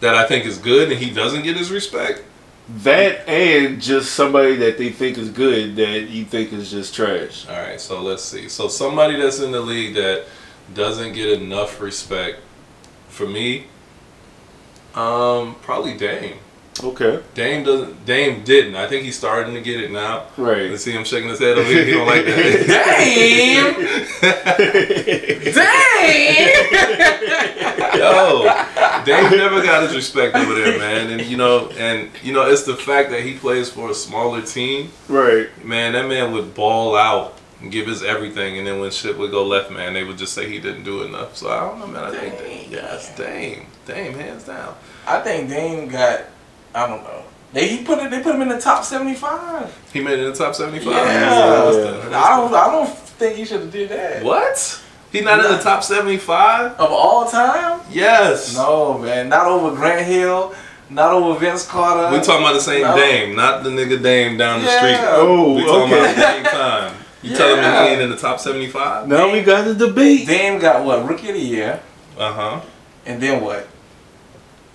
that 0.00 0.16
I 0.16 0.26
think 0.26 0.44
is 0.46 0.58
good 0.58 0.90
and 0.90 1.00
he 1.00 1.10
doesn't 1.10 1.42
get 1.44 1.56
his 1.56 1.70
respect. 1.70 2.22
That 2.68 3.28
and 3.28 3.82
just 3.82 4.14
somebody 4.14 4.56
that 4.56 4.78
they 4.78 4.90
think 4.90 5.18
is 5.18 5.28
good 5.30 5.76
that 5.76 6.08
you 6.08 6.24
think 6.24 6.52
is 6.52 6.70
just 6.70 6.94
trash. 6.94 7.46
All 7.48 7.60
right, 7.60 7.80
so 7.80 8.00
let's 8.00 8.22
see. 8.22 8.48
So 8.48 8.68
somebody 8.68 9.16
that's 9.16 9.40
in 9.40 9.50
the 9.50 9.60
league 9.60 9.94
that 9.94 10.24
doesn't 10.72 11.12
get 11.12 11.40
enough 11.40 11.80
respect 11.80 12.40
for 13.08 13.26
me, 13.26 13.66
um, 14.94 15.56
probably 15.62 15.96
Dame. 15.96 16.38
Okay, 16.82 17.20
Dame 17.34 17.64
doesn't. 17.64 18.06
Dame 18.06 18.42
didn't. 18.44 18.76
I 18.76 18.86
think 18.88 19.04
he's 19.04 19.16
starting 19.16 19.52
to 19.54 19.60
get 19.60 19.78
it 19.80 19.90
now. 19.90 20.24
right. 20.38 20.70
Let's 20.70 20.82
see 20.84 20.92
him 20.92 21.04
shaking 21.04 21.28
his 21.28 21.38
head 21.38 21.58
over 21.58 21.68
here. 21.68 21.84
He 21.84 21.90
don't 21.92 22.06
like 22.06 22.24
that. 22.24 24.22
Damn! 24.22 25.52
Damn! 25.52 26.72
Yo, 27.98 28.42
Dame 29.04 29.30
never 29.36 29.62
got 29.62 29.82
his 29.84 29.94
respect 29.94 30.34
over 30.34 30.54
there, 30.54 30.78
man. 30.78 31.10
And 31.10 31.20
you 31.28 31.36
know, 31.36 31.68
and 31.76 32.08
you 32.22 32.32
know, 32.32 32.48
it's 32.50 32.62
the 32.64 32.74
fact 32.76 33.10
that 33.10 33.20
he 33.22 33.34
plays 33.34 33.68
for 33.70 33.90
a 33.90 33.94
smaller 33.94 34.40
team. 34.42 34.90
right. 35.08 35.48
Man, 35.64 35.92
that 35.92 36.08
man 36.08 36.32
would 36.32 36.54
ball 36.54 36.96
out 36.96 37.36
and 37.60 37.70
give 37.70 37.86
his 37.86 38.02
everything, 38.02 38.56
and 38.58 38.66
then 38.66 38.80
when 38.80 38.90
shit 38.90 39.16
would 39.18 39.30
go 39.30 39.44
left, 39.46 39.70
man, 39.70 39.92
they 39.92 40.02
would 40.04 40.16
just 40.18 40.32
say 40.32 40.48
he 40.48 40.58
didn't 40.58 40.84
do 40.84 41.02
enough. 41.02 41.36
So 41.36 41.50
I 41.50 41.60
don't 41.60 41.78
know, 41.80 41.86
man. 41.86 42.04
I 42.04 42.10
think 42.10 42.38
that, 42.38 42.44
Dang. 42.48 42.70
yes, 42.72 43.14
Dame, 43.16 43.66
Dame, 43.86 44.14
hands 44.14 44.44
down. 44.44 44.74
I 45.06 45.20
think 45.20 45.50
Dame 45.50 45.88
got. 45.88 46.22
I 46.74 46.86
don't 46.86 47.02
know. 47.02 47.24
They 47.52 47.68
he 47.68 47.84
put 47.84 47.98
it. 47.98 48.10
They 48.10 48.22
put 48.22 48.34
him 48.34 48.42
in 48.42 48.48
the 48.48 48.60
top 48.60 48.82
seventy-five. 48.84 49.90
He 49.92 50.00
made 50.00 50.18
it 50.18 50.24
in 50.24 50.30
the 50.32 50.36
top 50.36 50.54
seventy-five. 50.54 50.94
Yeah. 50.94 51.64
Understood, 51.66 52.12
I 52.12 52.36
don't. 52.36 52.54
I 52.54 52.70
don't 52.70 52.88
think 52.88 53.36
he 53.36 53.44
should 53.44 53.60
have 53.60 53.70
did 53.72 53.90
that. 53.90 54.22
What? 54.24 54.82
He 55.12 55.20
not 55.20 55.44
in 55.44 55.52
the 55.52 55.58
top 55.62 55.82
seventy-five? 55.84 56.72
Of 56.72 56.90
all 56.90 57.28
time? 57.28 57.82
Yes. 57.90 58.56
No, 58.56 58.96
man. 58.98 59.28
Not 59.28 59.46
over 59.46 59.76
Grant 59.76 60.06
Hill. 60.06 60.54
Not 60.88 61.12
over 61.12 61.38
Vince 61.38 61.66
Carter. 61.66 62.14
We 62.16 62.22
talking 62.22 62.42
about 62.42 62.54
the 62.54 62.60
same 62.60 62.82
No. 62.82 62.96
Dame, 62.96 63.34
not 63.34 63.62
the 63.64 63.70
nigga 63.70 64.02
Dame 64.02 64.36
down 64.36 64.60
the 64.60 64.66
Yeah. 64.66 64.76
street. 64.78 64.98
Oh, 65.12 65.54
we 65.54 65.64
talking 65.64 65.92
about 65.92 66.14
the 66.14 66.20
same 66.22 66.44
time. 66.44 66.94
You 67.22 67.36
telling 67.36 67.56
me 67.56 67.62
he 67.62 67.92
ain't 67.92 68.02
in 68.02 68.10
the 68.10 68.16
top 68.16 68.40
seventy-five? 68.40 69.08
Now 69.08 69.30
we 69.30 69.42
got 69.42 69.66
a 69.66 69.74
debate. 69.74 70.26
Dame 70.26 70.58
got 70.58 70.84
what? 70.84 71.06
Rookie 71.06 71.28
of 71.28 71.34
the 71.34 71.40
year. 71.40 71.80
Uh 72.18 72.32
huh. 72.32 72.60
And 73.06 73.22
then 73.22 73.42
what? 73.42 73.68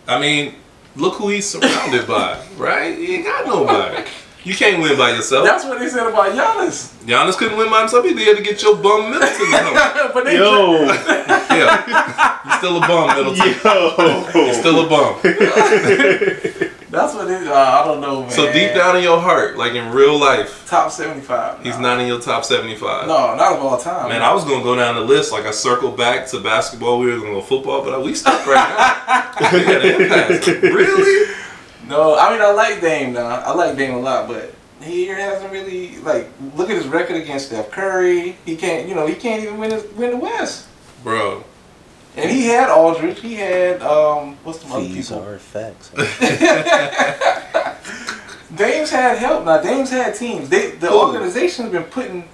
I 0.08 0.20
mean, 0.20 0.56
look 0.98 1.16
who 1.16 1.30
he's 1.30 1.48
surrounded 1.48 2.08
by, 2.08 2.43
right? 2.58 2.98
He 2.98 3.16
ain't 3.16 3.26
got 3.26 3.45
nobody. 3.45 4.04
You 4.48 4.56
can't 4.56 4.82
win 4.82 4.98
by 4.98 5.12
yourself. 5.12 5.45
That's 5.45 5.66
what 5.66 5.78
they 5.78 5.89
said 5.89 6.08
about 6.08 6.32
Giannis. 6.32 6.93
Giannis 7.06 7.36
couldn't 7.36 7.58
win 7.58 7.70
by 7.70 7.82
himself. 7.82 8.06
He 8.06 8.14
had 8.26 8.38
to 8.38 8.43
get 8.43 8.64
your 8.64 8.78
bum 8.78 9.12
Middleton 9.12 9.52
to 9.52 9.58
help. 9.58 10.14
but 10.14 10.24
they 10.24 10.38
Yo, 10.38 10.84
Yeah, 10.86 12.43
he's 12.45 12.58
still 12.58 12.78
a 12.82 12.88
bum, 12.88 13.08
Middleton. 13.18 13.56
yo. 13.62 14.45
He's 14.45 14.58
still 14.58 14.86
a 14.86 14.89
bum. 14.89 15.20
That's 16.89 17.14
what 17.14 17.28
they. 17.28 17.36
Uh, 17.45 17.54
I 17.54 17.84
don't 17.84 18.00
know, 18.00 18.22
man. 18.22 18.32
So 18.32 18.50
deep 18.54 18.74
down 18.74 18.95
in 18.95 19.04
your 19.04 19.20
heart, 19.20 19.58
like 19.58 19.74
in 19.74 19.91
real 19.93 20.18
life, 20.18 20.66
top 20.66 20.89
seventy-five. 20.91 21.62
he's 21.62 21.76
no. 21.76 21.82
not 21.82 22.00
in 22.00 22.08
your 22.08 22.22
top 22.22 22.45
seventy-five. 22.45 23.06
No, 23.10 23.36
not 23.36 23.58
of 23.58 23.66
all 23.66 23.78
time. 23.78 24.08
Man, 24.08 24.22
I 24.22 24.34
was 24.34 24.45
gonna 24.45 24.64
go 24.64 24.78
down 24.78 24.95
the 24.95 25.02
list. 25.02 25.34
Like 25.34 25.45
I 25.45 25.52
circled 25.52 25.98
back 25.98 26.26
to 26.30 26.39
basketball. 26.39 27.00
We 27.00 27.12
were 27.12 27.20
gonna 27.20 27.32
go 27.34 27.41
football, 27.41 27.84
but 27.84 28.02
we 28.02 28.16
stuck 28.16 28.48
right 28.48 29.36
now. 29.36 29.52
We 29.52 29.66
got 29.66 29.86
an 29.86 30.02
impasse. 30.02 30.48
Really? 30.48 31.36
No, 31.88 32.17
I 32.17 32.31
mean 32.31 32.41
I 32.41 32.51
like 32.51 32.81
Dame 32.81 33.13
now. 33.13 33.27
I 33.27 33.53
like 33.53 33.77
Dame 33.77 33.95
a 33.95 33.99
lot, 33.99 34.27
but 34.27 34.53
he 34.81 35.07
hasn't 35.07 35.51
really 35.51 35.97
like 35.97 36.29
look 36.55 36.69
at 36.69 36.75
his 36.75 36.88
record 36.88 37.15
against 37.17 37.47
Steph 37.47 37.71
Curry. 37.71 38.38
He 38.45 38.55
can't, 38.55 38.88
you 38.88 38.95
know, 38.95 39.07
he 39.07 39.15
can't 39.15 39.43
even 39.43 39.57
win 39.57 39.71
his, 39.71 39.83
win 39.93 40.11
the 40.11 40.17
West. 40.17 40.67
Bro, 41.03 41.43
And 42.15 42.29
he 42.29 42.45
had 42.47 42.69
Aldridge. 42.69 43.19
He 43.21 43.35
had 43.35 43.81
um, 43.81 44.38
what's 44.43 44.59
the 44.59 44.67
other 44.73 44.83
These 44.88 45.09
people? 45.09 45.23
are 45.23 45.39
facts. 45.39 45.89
Dame's 48.55 48.89
had 48.89 49.17
help 49.17 49.45
now. 49.45 49.61
Dame's 49.61 49.91
had 49.91 50.15
teams. 50.15 50.49
They 50.49 50.71
the 50.71 50.88
Who? 50.88 50.99
organization's 50.99 51.71
been 51.71 51.83
putting 51.83 52.27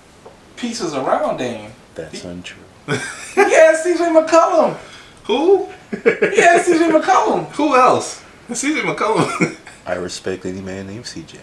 pieces 0.56 0.94
around 0.94 1.38
Dame. 1.38 1.72
That's 1.96 2.24
untrue. 2.24 2.62
He 3.36 3.42
had 3.54 3.76
C.J. 3.78 3.98
McCollum. 4.14 4.76
who? 5.24 5.68
He 5.92 6.42
had 6.42 6.62
C.J. 6.62 6.90
McCollum. 6.92 7.46
Who 7.52 7.76
else? 7.76 8.23
CJ 8.50 8.82
McCollum. 8.82 9.58
I 9.86 9.96
respect 9.96 10.46
any 10.46 10.62
man 10.62 10.88
named 10.88 11.06
CJ. 11.06 11.40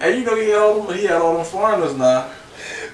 And 0.00 0.14
you 0.18 0.24
know 0.24 0.36
he 0.36 0.48
had 0.48 0.58
all 0.58 0.82
them, 0.82 0.96
he 0.96 1.04
had 1.04 1.20
all 1.20 1.36
them 1.36 1.44
foreigners 1.44 1.96
now. 1.96 2.30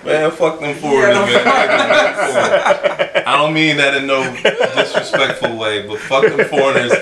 Man, 0.05 0.31
fuck 0.33 0.61
them 0.61 0.75
foreigners, 0.77 1.31
Yeah, 1.31 1.45
man. 1.45 3.23
I 3.27 3.37
don't 3.39 3.55
mean 3.55 3.77
that 3.79 3.95
in 3.95 4.07
no 4.07 4.23
disrespectful 4.75 5.57
way, 5.57 5.87
but 5.87 5.99
fuck 5.99 6.25
them 6.25 6.47
foreigners 6.47 6.93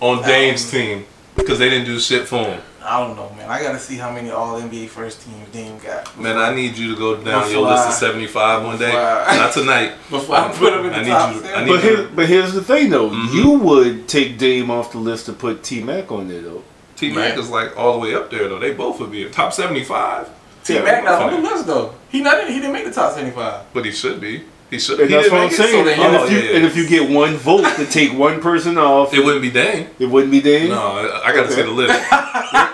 on 0.00 0.22
Dame's 0.22 0.70
team 0.70 1.06
because 1.34 1.58
they 1.58 1.70
didn't 1.70 1.86
do 1.86 1.98
shit 1.98 2.28
for 2.28 2.44
him. 2.44 2.60
I 2.84 3.00
don't 3.00 3.16
know, 3.16 3.30
man. 3.36 3.48
I 3.48 3.62
gotta 3.62 3.78
see 3.78 3.96
how 3.96 4.10
many 4.12 4.30
All 4.30 4.60
NBA 4.60 4.88
first 4.88 5.22
teams 5.22 5.48
Dame 5.52 5.78
got. 5.78 6.18
Man, 6.18 6.36
I 6.36 6.54
need 6.54 6.76
you 6.76 6.92
to 6.94 6.98
go 6.98 7.16
down 7.16 7.50
your 7.50 7.62
list 7.62 7.84
I- 7.84 7.88
of 7.88 7.94
75 7.94 8.64
one 8.64 8.78
day. 8.78 8.90
I- 8.92 9.36
Not 9.36 9.52
tonight. 9.52 9.92
Before 10.10 10.36
I 10.36 10.48
put 10.52 10.72
him 10.72 10.86
in 10.86 10.92
the 10.92 10.96
I 10.98 11.02
need 11.02 11.08
top 11.10 11.34
you- 11.34 11.48
I 11.54 11.66
But 11.66 11.80
here, 11.82 12.08
but 12.14 12.26
here's 12.28 12.52
the 12.52 12.62
thing 12.62 12.90
though, 12.90 13.10
Mhm. 13.10 13.34
you 13.34 13.50
would 13.52 14.08
take 14.08 14.36
Dame 14.38 14.70
off 14.70 14.92
the 14.92 14.98
list 14.98 15.26
to 15.26 15.32
put 15.32 15.62
T 15.62 15.80
Mac 15.82 16.10
on 16.10 16.28
there 16.28 16.40
though. 16.42 16.62
T 16.96 17.10
Mac 17.10 17.34
Yeah. 17.34 17.40
is 17.40 17.48
like 17.50 17.76
all 17.78 17.92
the 17.94 17.98
way 17.98 18.14
up 18.14 18.30
there 18.30 18.48
though. 18.48 18.58
They 18.58 18.72
both 18.72 18.98
would 19.00 19.10
be 19.12 19.22
in 19.24 19.30
top 19.30 19.52
75, 19.52 20.28
T 20.64 20.78
Mac 20.80 21.04
not 21.04 21.22
on 21.22 21.32
the 21.42 21.48
list 21.50 21.66
though. 21.66 21.94
He 22.08 22.20
not. 22.20 22.46
He 22.48 22.54
didn't 22.56 22.72
make 22.72 22.84
the 22.84 22.92
top 22.92 23.12
seventy-five. 23.14 23.60
but 23.72 23.84
he 23.84 23.92
should 23.92 24.20
be. 24.20 24.42
He 24.70 24.78
should. 24.78 25.00
And 25.00 25.10
he 25.10 25.14
that's 25.16 25.30
what 25.30 25.40
I'm 25.42 25.50
saying. 25.50 25.84
so 25.84 25.90
and, 25.90 26.00
oh, 26.16 26.24
if 26.24 26.30
you, 26.30 26.38
yeah, 26.38 26.44
yeah. 26.44 26.56
and 26.56 26.64
if 26.64 26.76
you 26.76 26.88
get 26.88 27.10
one 27.10 27.36
vote 27.36 27.64
to 27.76 27.84
take 27.86 28.16
one 28.16 28.40
person 28.40 28.78
off, 28.78 29.12
It 29.12 29.22
wouldn't 29.22 29.42
be 29.42 29.50
Dame. 29.50 29.88
it 29.98 30.06
wouldn't 30.06 30.32
be 30.32 30.40
Dame. 30.40 30.70
No, 30.70 30.78
I, 30.98 31.28
I 31.28 31.34
got 31.34 31.42
to 31.42 31.52
Okay. 31.52 31.54
see 31.56 31.62
the 31.62 31.70
list. 31.70 31.92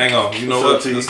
Hang 0.00 0.14
on. 0.14 0.32
You 0.40 0.48
know 0.48 0.62
what? 0.62 0.82
So, 0.82 0.98
T- 0.98 1.08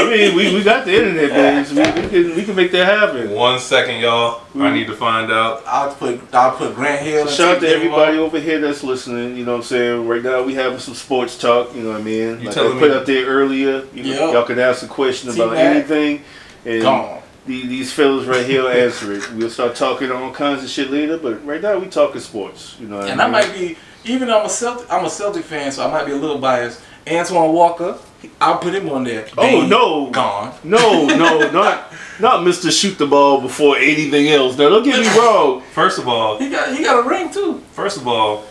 I 0.00 0.10
mean, 0.10 0.34
we, 0.34 0.54
we 0.54 0.64
got 0.64 0.84
the 0.84 0.94
internet, 0.94 1.30
man. 1.30 1.64
So 1.64 1.74
we, 1.74 2.00
we 2.02 2.08
can 2.08 2.36
we 2.36 2.44
can 2.44 2.56
make 2.56 2.72
that 2.72 2.86
happen. 2.86 3.30
one 3.30 3.60
second, 3.60 4.00
y'all. 4.00 4.40
I 4.40 4.42
mm-hmm. 4.42 4.74
need 4.74 4.86
to 4.88 4.96
find 4.96 5.30
out. 5.30 5.62
I'll 5.66 5.94
put. 5.94 6.34
I'll 6.34 6.56
put 6.56 6.74
Grant 6.74 7.02
Hill. 7.04 7.22
and 7.22 7.30
Shout 7.30 7.56
out 7.56 7.60
to 7.60 7.68
everybody 7.68 8.18
off. 8.18 8.26
over 8.26 8.40
here 8.40 8.60
that's 8.60 8.82
listening. 8.82 9.36
You 9.36 9.44
know 9.44 9.52
what 9.52 9.58
I'm 9.58 9.64
saying? 9.64 10.08
Right 10.08 10.22
now 10.22 10.42
we 10.42 10.54
having 10.54 10.78
some 10.80 10.94
sports 10.94 11.38
talk. 11.38 11.74
You 11.76 11.82
know 11.82 11.90
what 11.92 12.00
I 12.00 12.04
mean? 12.04 12.40
You 12.40 12.48
like 12.48 12.56
I 12.56 12.72
put 12.72 12.90
me- 12.90 12.96
out 12.96 13.06
there 13.06 13.26
earlier. 13.26 13.84
You 13.94 14.02
know, 14.02 14.26
Yeah. 14.26 14.32
y'all 14.32 14.44
can 14.44 14.58
ask 14.58 14.82
a 14.82 14.88
question 14.88 15.30
about 15.30 15.50
T-Mac. 15.50 15.76
anything, 15.76 16.24
and 16.64 16.82
Gone. 16.82 17.22
the- 17.46 17.66
these 17.66 17.92
fellas 17.92 18.26
right 18.26 18.46
here 18.46 18.62
will 18.62 18.70
answer 18.70 19.12
it. 19.12 19.32
We'll 19.32 19.50
start 19.50 19.76
talking 19.76 20.10
all 20.10 20.32
kinds 20.32 20.64
of 20.64 20.70
shit 20.70 20.90
later, 20.90 21.18
but 21.18 21.44
right 21.46 21.62
now 21.62 21.78
we 21.78 21.86
talking 21.86 22.20
sports. 22.20 22.74
You 22.80 22.88
know 22.88 22.98
what 22.98 23.10
And 23.10 23.20
I 23.20 23.26
I 23.26 23.30
might 23.30 23.52
be. 23.52 23.76
Even 24.04 24.28
though 24.28 24.40
I'm 24.40 24.46
a 24.46 24.50
Celtic. 24.50 24.90
I'm 24.92 25.04
a 25.04 25.10
Celtic 25.10 25.44
fan, 25.44 25.70
so 25.70 25.86
I 25.86 25.90
might 25.90 26.06
be 26.06 26.12
a 26.12 26.16
little 26.16 26.38
biased. 26.38 26.80
Antoine 27.10 27.52
Walker. 27.52 27.98
I'll 28.40 28.58
put 28.58 28.74
him 28.74 28.88
on 28.88 29.04
there. 29.04 29.26
Oh 29.36 29.42
Dame, 29.42 29.68
no! 29.68 30.10
Gone. 30.10 30.52
No, 30.64 31.06
no, 31.06 31.50
not 31.52 31.92
not 32.20 32.40
Mr. 32.46 32.70
Shoot 32.70 32.98
the 32.98 33.06
ball 33.06 33.40
before 33.40 33.76
anything 33.76 34.28
else. 34.28 34.58
Now 34.58 34.68
don't 34.70 34.82
get 34.84 35.00
me 35.00 35.08
wrong. 35.18 35.62
First 35.72 35.98
of 35.98 36.08
all, 36.08 36.38
He 36.38 36.48
got. 36.50 36.76
He 36.76 36.82
got 36.84 37.04
a 37.04 37.08
ring 37.08 37.30
too. 37.30 37.62
first 37.72 37.96
of 37.96 38.06
all, 38.08 38.44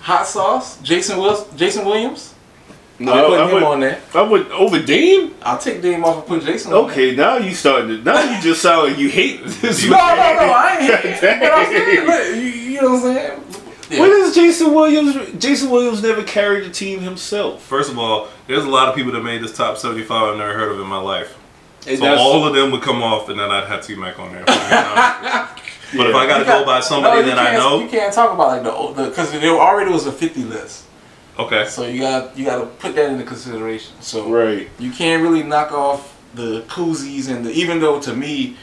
Hot 0.00 0.26
sauce. 0.26 0.78
Jason 0.82 1.18
Wills. 1.18 1.46
Jason 1.56 1.84
Williams. 1.86 2.34
No, 2.98 3.12
I'm 3.12 3.18
I, 3.18 3.22
putting 3.24 3.40
I 3.40 3.48
him 3.48 3.54
would, 3.54 3.62
on 3.64 3.80
there. 3.80 4.00
I 4.14 4.22
would 4.22 4.50
over 4.52 4.78
Dame. 4.80 5.34
I'll 5.42 5.58
take 5.58 5.82
Dame 5.82 6.04
off 6.04 6.18
and 6.18 6.26
put 6.26 6.44
Jason. 6.44 6.72
on 6.72 6.82
there. 6.86 6.90
Okay, 6.92 7.16
now 7.16 7.36
you 7.38 7.54
starting 7.54 7.88
to. 7.88 8.02
Now 8.02 8.22
you 8.22 8.40
just 8.40 8.62
sound 8.62 8.88
like 8.90 8.98
you 8.98 9.08
hate 9.08 9.44
this. 9.44 9.84
No, 9.88 9.96
no, 9.96 9.96
no. 9.96 10.52
I 10.52 10.78
ain't. 10.80 11.20
God 11.20 11.40
but 11.40 11.52
I'm 11.52 11.66
saying, 11.66 12.06
damn. 12.06 12.36
you, 12.40 12.42
you 12.48 12.82
know 12.82 12.90
what 12.92 12.96
I'm 12.96 13.14
saying? 13.14 13.40
Yeah. 13.90 14.00
What 14.00 14.08
is 14.10 14.34
Jason 14.34 14.72
Williams? 14.74 15.14
Jason 15.42 15.70
Williams 15.70 16.02
never 16.02 16.22
carried 16.22 16.64
the 16.64 16.70
team 16.70 17.00
himself. 17.00 17.62
first 17.62 17.90
of 17.90 17.98
all, 17.98 18.28
there's 18.46 18.64
a 18.64 18.68
lot 18.68 18.88
of 18.88 18.94
people 18.94 19.12
that 19.12 19.22
made 19.22 19.42
this 19.42 19.54
top 19.56 19.76
75 19.76 20.10
I've 20.32 20.38
never 20.38 20.54
heard 20.54 20.72
of 20.72 20.80
in 20.80 20.86
my 20.86 20.98
life. 20.98 21.36
And 21.86 21.98
So 21.98 22.04
that's- 22.04 22.18
all 22.20 22.46
of 22.46 22.54
them 22.54 22.70
would 22.70 22.80
come 22.82 23.02
off, 23.02 23.28
and 23.28 23.38
then 23.38 23.50
I'd 23.50 23.66
have 23.68 23.86
T 23.86 23.94
Mac 23.94 24.18
on 24.18 24.32
there. 24.32 24.44
But 25.96 26.08
if 26.08 26.16
I 26.16 26.26
got 26.26 26.38
to 26.38 26.44
You 26.44 26.46
go 26.46 26.64
by 26.64 26.80
somebody 26.80 27.20
no, 27.20 27.26
that 27.28 27.38
I 27.38 27.52
know, 27.56 27.78
You 27.80 27.88
can't 27.88 28.12
talk 28.12 28.32
about 28.34 28.48
like 28.48 28.62
the 28.96 29.04
because 29.10 29.30
there 29.30 29.50
already 29.50 29.92
was 29.92 30.06
a 30.06 30.12
50 30.12 30.42
list, 30.42 30.86
okay. 31.38 31.66
so 31.68 31.86
you 31.86 32.00
got 32.00 32.36
you 32.36 32.44
got 32.44 32.58
to 32.58 32.66
put 32.66 32.96
that 32.96 33.10
into 33.12 33.22
consideration. 33.22 33.94
So 34.00 34.28
right. 34.28 34.68
you 34.80 34.90
can't 34.90 35.22
really 35.22 35.44
knock 35.44 35.70
off 35.70 36.16
the 36.34 36.62
Cousys 36.62 37.28
and 37.28 37.46
the 37.46 37.50
even 37.52 37.78
though 37.78 38.00
to 38.00 38.12
me, 38.12 38.56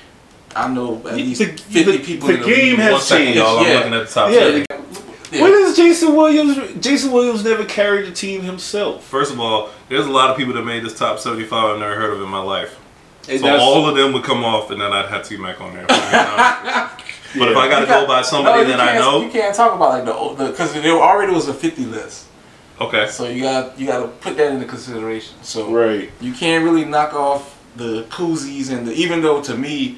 I 0.57 0.67
know 0.67 0.97
at 1.07 1.15
least 1.15 1.39
the- 1.39 1.45
50 1.55 1.83
the- 1.83 1.97
people. 2.03 2.27
the 2.27 2.33
in 2.33 2.39
game 2.41 2.69
league. 2.71 2.79
has 2.79 2.91
One 2.93 3.01
second, 3.01 3.25
changed. 3.27 3.37
y'all. 3.39 3.59
I'm 3.59 3.65
Yeah. 3.67 3.73
looking 3.77 3.93
at 3.93 4.07
the 4.07 4.13
top 4.13 4.31
Yeah, 4.31 4.39
70. 4.39 4.65
Yeah. 5.31 5.41
What 5.41 5.51
is 5.51 5.77
Jason 5.77 6.15
Williams? 6.15 6.57
Jason 6.83 7.11
Williams 7.11 7.43
never 7.43 7.63
carried 7.63 8.05
the 8.05 8.11
team 8.11 8.41
himself. 8.41 9.03
First 9.05 9.31
of 9.31 9.39
all, 9.39 9.69
there's 9.87 10.05
a 10.05 10.11
lot 10.11 10.29
of 10.29 10.37
people 10.37 10.53
that 10.53 10.63
made 10.63 10.83
this 10.83 10.97
top 10.97 11.19
75 11.19 11.75
I've 11.75 11.79
never 11.79 11.95
heard 11.95 12.13
of 12.13 12.21
in 12.21 12.27
my 12.29 12.41
life. 12.41 12.77
And 13.29 13.39
So 13.39 13.47
all 13.47 13.87
of 13.87 13.95
them 13.95 14.13
would 14.13 14.23
come 14.23 14.43
off, 14.43 14.71
and 14.71 14.81
then 14.81 14.91
I'd 14.91 15.09
have 15.09 15.25
T 15.27 15.37
Mac 15.37 15.61
on 15.61 15.73
there. 15.73 15.85
But 17.37 17.49
if 17.49 17.57
I 17.57 17.69
got 17.69 17.79
to 17.79 17.85
go 17.85 18.05
by 18.05 18.21
somebody 18.23 18.63
no, 18.63 18.69
that 18.69 18.79
I 18.81 18.97
know, 18.97 19.21
You 19.21 19.29
can't 19.29 19.55
talk 19.55 19.73
about 19.73 20.05
like 20.05 20.05
the 20.37 20.51
because 20.51 20.73
there 20.73 20.91
already 20.91 21.33
was 21.33 21.47
a 21.47 21.53
50 21.53 21.85
list, 21.85 22.27
okay. 22.79 23.07
so 23.07 23.27
you 23.27 23.43
got 23.43 23.79
you 23.79 23.87
got 23.87 24.01
to 24.01 24.07
put 24.07 24.35
that 24.37 24.51
into 24.51 24.65
consideration. 24.65 25.35
So 25.41 25.71
right. 25.73 26.11
you 26.19 26.33
can't 26.33 26.63
really 26.63 26.83
knock 26.83 27.13
off 27.13 27.57
the 27.77 28.03
Cousys 28.09 28.69
and 28.69 28.85
the 28.85 28.91
even 28.93 29.21
though 29.21 29.41
to 29.43 29.55
me, 29.55 29.97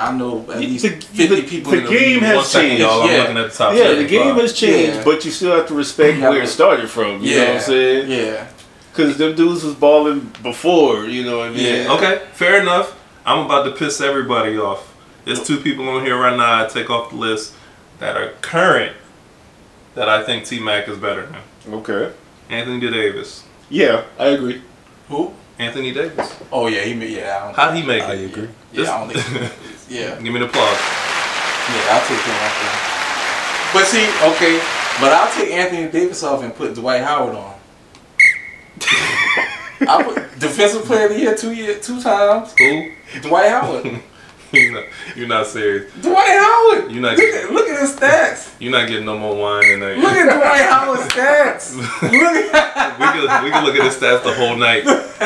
I 0.00 0.12
know 0.12 0.40
at 0.50 0.58
The- 0.58 0.66
least 0.66 0.82
the- 0.84 0.90
50 0.90 1.26
the- 1.26 1.42
people. 1.42 1.72
the 1.72 1.78
in 1.78 1.84
the 1.84 1.90
game 1.90 2.12
league. 2.14 2.22
has 2.22 2.36
One 2.36 2.44
second, 2.46 2.68
changed. 2.68 2.82
y'all. 2.82 3.02
I'm 3.02 3.10
Yeah. 3.10 3.18
looking 3.20 3.36
at 3.38 3.50
the 3.52 3.56
top 3.58 3.72
Yeah, 3.74 3.78
the 3.78 3.88
75. 3.96 4.10
game 4.10 4.34
has 4.36 4.52
changed, 4.54 4.96
Yeah. 4.96 5.02
but 5.04 5.24
you 5.24 5.30
still 5.30 5.52
have 5.56 5.66
to 5.68 5.74
respect 5.74 6.18
Yeah. 6.18 6.28
where 6.30 6.42
it 6.42 6.48
started 6.48 6.88
from. 6.90 7.22
You 7.22 7.36
know 7.36 7.44
what 7.46 7.54
I'm 7.56 7.60
saying? 7.60 8.10
Yeah. 8.10 8.44
Because 8.92 9.16
them 9.18 9.34
dudes 9.34 9.62
was 9.62 9.74
balling 9.74 10.32
before. 10.42 11.04
You 11.04 11.24
know 11.24 11.38
what 11.38 11.48
I 11.48 11.50
mean? 11.50 11.84
Yeah. 11.84 11.92
Okay, 11.92 12.18
fair 12.32 12.60
enough. 12.60 12.94
I'm 13.26 13.40
about 13.44 13.64
to 13.64 13.70
piss 13.72 14.00
everybody 14.00 14.58
off. 14.58 14.88
There's 15.26 15.42
two 15.42 15.58
people 15.58 15.86
on 15.88 16.04
here 16.04 16.16
right 16.16 16.36
now 16.36 16.64
I 16.64 16.66
take 16.66 16.88
off 16.90 17.10
the 17.10 17.16
list 17.16 17.52
that 18.00 18.16
are 18.16 18.30
current 18.40 18.92
that 19.94 20.08
I 20.08 20.22
think 20.22 20.44
T 20.46 20.58
Mac 20.58 20.88
is 20.88 20.96
better 20.96 21.28
than. 21.66 21.74
Okay. 21.74 22.08
Anthony 22.48 22.80
Davis. 22.90 23.42
Yeah, 23.68 24.00
I 24.18 24.28
agree. 24.28 24.62
Who? 25.08 25.32
Anthony 25.58 25.92
Davis. 25.92 26.32
Oh 26.50 26.66
yeah, 26.68 26.80
he 26.80 26.94
made 26.94 27.10
yeah. 27.10 27.52
How'd 27.54 27.76
he 27.76 27.82
make 27.82 28.02
I 28.02 28.14
it? 28.14 28.24
agree. 28.24 28.48
yeah, 28.72 28.94
I 28.94 28.98
don't 29.06 29.12
think. 29.12 29.52
yeah, 29.90 30.14
Give 30.22 30.32
me 30.32 30.38
the 30.38 30.46
applause. 30.46 30.78
yeah, 31.68 31.92
I'll 31.92 32.06
take 32.06 32.22
him 32.22 32.36
off 32.40 32.56
there. 32.62 32.78
But 33.72 33.84
see, 33.86 34.06
okay, 34.32 34.58
but 35.00 35.12
I'll 35.12 35.30
take 35.32 35.50
Anthony 35.52 35.90
Davis 35.90 36.22
off 36.22 36.42
and 36.42 36.54
put 36.54 36.74
Dwight 36.74 37.02
Howard 37.02 37.34
on. 37.36 37.54
I 39.88 40.02
put 40.02 40.38
defensive 40.38 40.84
player 40.84 41.06
of 41.06 41.12
the 41.12 41.18
year 41.20 41.34
two 41.34 41.52
year 41.52 41.78
two 41.78 42.00
times. 42.00 42.54
Who? 42.58 42.90
Dwight 43.22 43.50
Howard. 43.50 44.00
you're, 44.52 44.72
not, 44.72 44.84
you're 45.16 45.28
not 45.28 45.46
serious. 45.46 45.92
Dwight 46.02 46.28
Howard. 46.28 46.90
You're 46.92 47.02
not 47.02 47.16
look, 47.16 47.24
at, 47.34 47.50
look 47.52 47.68
at 47.68 47.80
his 47.80 47.94
stats. 47.96 48.54
You're 48.58 48.72
not 48.72 48.88
getting 48.88 49.04
no 49.06 49.16
more 49.18 49.36
wine 49.36 49.68
than 49.68 49.80
that. 49.80 49.98
Look 49.98 50.12
at 50.12 50.36
Dwight 50.36 50.62
Howard's 50.68 51.02
stats. 51.12 51.76
Look 52.02 52.12
at. 52.54 52.98
we 52.98 53.06
can 53.06 53.44
we 53.44 53.50
can 53.50 53.64
look 53.64 53.74
at 53.76 53.84
his 53.84 53.96
stats 53.96 54.22
the 54.24 54.34
whole 54.34 54.56
night. 54.56 54.82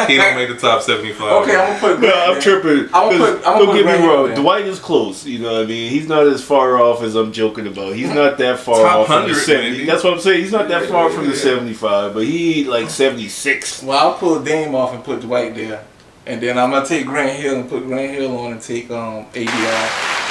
He 0.09 0.17
don't 0.17 0.37
make 0.37 0.49
the 0.49 0.57
top 0.57 0.83
75. 0.83 1.21
Okay, 1.43 1.57
I'm 1.57 1.67
gonna 1.67 1.79
put. 1.81 2.01
No, 2.01 2.09
Grant 2.09 2.37
I'm 2.37 2.41
tripping. 2.43 2.89
I'ma 2.95 3.11
'Cause 3.11 3.19
put- 3.39 3.47
I'ma 3.47 3.59
don't 3.59 3.67
put 3.67 3.75
get 3.85 4.01
me 4.01 4.07
wrong. 4.07 4.27
there. 4.27 4.37
Dwight 4.37 4.67
is 4.67 4.79
close. 4.79 5.25
You 5.25 5.39
know 5.41 5.53
what 5.55 5.63
I 5.63 5.67
mean? 5.67 5.91
He's 5.91 6.07
not 6.09 6.27
as 6.27 6.43
far 6.45 6.81
off 6.81 7.03
as 7.03 7.15
I'm 7.15 7.33
joking 7.33 7.67
about. 7.67 7.95
He's 7.95 8.11
not 8.11 8.39
that 8.39 8.59
far 8.61 8.77
Top 8.83 8.97
off 9.01 9.07
from 9.07 9.15
the 9.23 9.29
100 9.35 9.41
70. 9.41 9.71
maybe. 9.71 9.85
That's 9.87 10.05
what 10.05 10.13
I'm 10.15 10.21
saying. 10.21 10.41
He's 10.43 10.53
not 10.53 10.69
that 10.69 10.89
far 10.89 11.11
from 11.11 11.27
the 11.29 11.35
75, 11.37 12.15
but 12.15 12.25
he 12.25 12.65
like 12.65 12.91
76. 12.91 13.83
Well, 13.83 13.99
I'll 13.99 14.15
pull 14.15 14.41
Dame 14.43 14.75
off 14.75 14.93
and 14.95 15.03
put 15.03 15.21
Dwight 15.21 15.55
there. 15.55 15.83
And 16.27 16.41
then 16.41 16.59
I'm 16.59 16.71
gonna 16.71 16.87
take 16.87 17.07
Grant 17.07 17.39
Hill 17.39 17.61
and 17.61 17.69
put 17.69 17.85
Grant 17.87 18.15
Hill 18.15 18.37
on 18.39 18.53
and 18.53 18.61
take 18.63 18.91
um 18.91 19.27
ADI. 19.35 19.47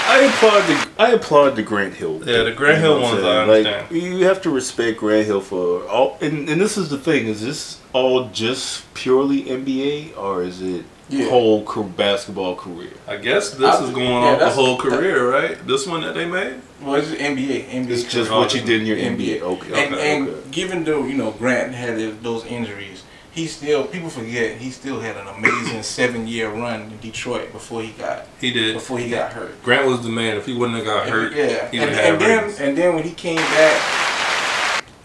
I 0.05 0.29
applaud 0.29 0.61
the 0.67 0.89
I 1.01 1.11
applaud 1.11 1.55
the 1.55 1.63
Grant 1.63 1.93
Hill. 1.93 2.21
Yeah, 2.25 2.43
the 2.43 2.51
Grant 2.51 2.79
Hill 2.81 2.99
what 2.99 3.23
I'm 3.23 3.47
ones, 3.47 3.65
Like 3.65 3.91
you 3.91 4.25
have 4.25 4.41
to 4.41 4.49
respect 4.49 4.99
Grant 4.99 5.25
Hill 5.25 5.41
for 5.41 5.87
all. 5.87 6.17
And, 6.19 6.49
and 6.49 6.59
this 6.59 6.77
is 6.77 6.89
the 6.89 6.97
thing: 6.97 7.27
is 7.27 7.41
this 7.41 7.79
all 7.93 8.29
just 8.29 8.91
purely 8.95 9.43
NBA, 9.43 10.17
or 10.17 10.43
is 10.43 10.61
it 10.61 10.83
Yeah. 11.09 11.29
whole 11.29 11.63
basketball 11.95 12.55
career? 12.55 12.91
I 13.07 13.17
guess 13.17 13.51
this 13.51 13.75
I- 13.75 13.83
is 13.83 13.91
going 13.91 14.07
yeah, 14.23 14.33
off 14.33 14.39
the 14.39 14.49
whole 14.49 14.77
career, 14.77 15.29
right? 15.29 15.55
This 15.67 15.85
one 15.87 16.01
that 16.01 16.15
they 16.15 16.25
made. 16.25 16.55
Well, 16.81 16.95
it's 16.95 17.09
just 17.09 17.21
NBA. 17.21 17.69
NBA. 17.71 17.91
It's 17.91 18.03
just 18.11 18.29
what 18.31 18.53
you 18.53 18.61
did 18.61 18.81
in 18.81 18.87
your 18.87 18.97
NBA. 18.97 19.39
NBA. 19.39 19.41
Okay, 19.41 19.85
And, 19.85 19.93
okay, 19.95 20.15
and 20.17 20.27
okay. 20.29 20.39
given 20.51 20.83
though 20.83 21.05
you 21.05 21.13
know 21.13 21.31
Grant 21.31 21.73
had 21.73 21.95
those 22.23 22.43
injuries, 22.45 23.03
he 23.33 23.47
still 23.47 23.85
people 23.85 24.09
forget 24.09 24.57
he 24.57 24.69
still 24.69 24.99
had 24.99 25.17
an 25.17 25.27
amazing 25.27 25.81
seven 25.83 26.27
year 26.27 26.49
run 26.51 26.81
in 26.81 26.97
Detroit 26.99 27.51
before 27.51 27.81
he 27.81 27.89
got 27.93 28.27
He 28.39 28.51
did. 28.51 28.75
before 28.75 28.99
he 28.99 29.09
got 29.09 29.33
hurt. 29.33 29.61
Grant 29.63 29.87
was 29.87 30.01
the 30.03 30.09
man. 30.09 30.37
If 30.37 30.45
he 30.45 30.53
wouldn't 30.53 30.77
have 30.77 30.85
got 30.85 31.09
hurt, 31.09 31.33
Yeah, 31.33 31.69
he 31.69 31.79
and, 31.79 31.89
and 31.91 32.21
then 32.21 32.43
rings. 32.43 32.59
and 32.59 32.77
then 32.77 32.93
when 32.95 33.03
he 33.03 33.11
came 33.11 33.37
back, 33.37 33.81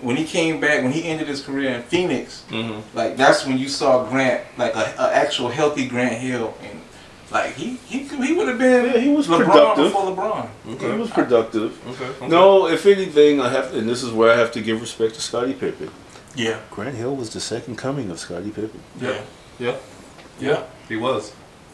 when 0.00 0.16
he 0.16 0.24
came 0.24 0.60
back, 0.60 0.82
when 0.82 0.92
he 0.92 1.04
ended 1.04 1.26
his 1.26 1.40
career 1.42 1.70
in 1.70 1.82
Phoenix, 1.82 2.44
Mhm. 2.50 2.82
like 2.94 3.16
that's 3.16 3.46
when 3.46 3.58
you 3.58 3.68
saw 3.68 4.04
Grant, 4.04 4.42
like 4.56 4.74
a, 4.76 4.94
a 4.98 5.14
actual 5.14 5.48
healthy 5.48 5.86
Grant 5.88 6.12
Hill, 6.14 6.54
and 6.62 6.80
like 7.30 7.54
he 7.56 7.78
he 7.88 8.00
he 8.04 8.32
would 8.34 8.48
have 8.48 8.58
been 8.58 8.86
Yeah, 8.86 8.98
he 9.00 9.08
was 9.08 9.26
LeBron 9.26 9.44
productive. 9.46 9.84
before 9.86 10.02
LeBron. 10.14 10.46
Okay. 10.74 10.92
He 10.92 10.98
was 10.98 11.10
productive. 11.10 11.72
Okay. 11.90 12.04
okay. 12.04 12.28
No, 12.28 12.68
if 12.68 12.84
anything, 12.86 13.40
I 13.40 13.48
have, 13.48 13.74
and 13.74 13.88
this 13.88 14.02
is 14.02 14.12
where 14.12 14.30
I 14.32 14.36
have 14.36 14.52
to 14.52 14.60
give 14.60 14.80
respect 14.82 15.14
to 15.14 15.20
Scottie 15.22 15.54
Pippen. 15.54 15.90
Yeah, 16.34 16.58
Grant 16.70 16.94
Hill 16.96 17.16
was 17.16 17.30
the 17.30 17.40
second 17.40 17.76
coming 17.76 18.10
of 18.10 18.18
Scottie 18.18 18.50
Pippen. 18.50 18.80
yeah, 19.00 19.20
Yeah. 19.58 19.76
yeah. 20.38 20.62
He 20.88 20.96
was. 20.96 21.32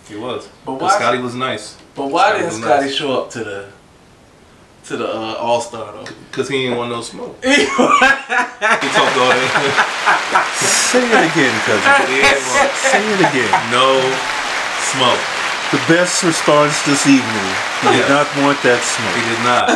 He 0.09 0.17
was. 0.17 0.49
But 0.65 0.73
But 0.79 0.83
why- 0.83 0.97
Scotty 0.97 1.19
was 1.19 1.35
nice. 1.35 1.77
But 1.95 2.11
why 2.11 2.29
Scotty 2.31 2.43
didn't 2.45 2.63
Scotty 2.63 2.85
nice. 2.87 2.95
show 2.95 3.23
up 3.23 3.31
to 3.31 3.45
the 3.45 3.67
to 4.87 4.97
the 4.99 5.07
uh, 5.09 5.35
All 5.41 5.61
Star 5.61 5.93
though? 5.93 6.05
Cause 6.33 6.49
he 6.49 6.67
ain't 6.67 6.77
want 6.77 6.91
no 6.91 7.01
smoke. 7.03 7.37
He 7.45 7.57
talked 8.97 9.17
all 9.21 9.29
that. 9.29 10.47
Say 10.57 11.05
it 11.05 11.25
again, 11.31 11.55
cousin. 11.69 11.93
He 12.09 12.21
Say 12.89 13.05
it 13.13 13.21
again. 13.29 13.53
no 13.71 14.01
smoke. 14.81 15.21
He 15.75 15.81
The 15.81 15.95
best 15.95 16.23
response 16.23 16.81
this 16.87 17.07
evening. 17.07 17.51
He 17.83 17.89
did 17.99 18.09
not 18.09 18.27
want 18.39 18.63
that 18.63 18.81
smoke. 18.81 19.13
He 19.19 19.25
did 19.29 19.43
not, 19.45 19.67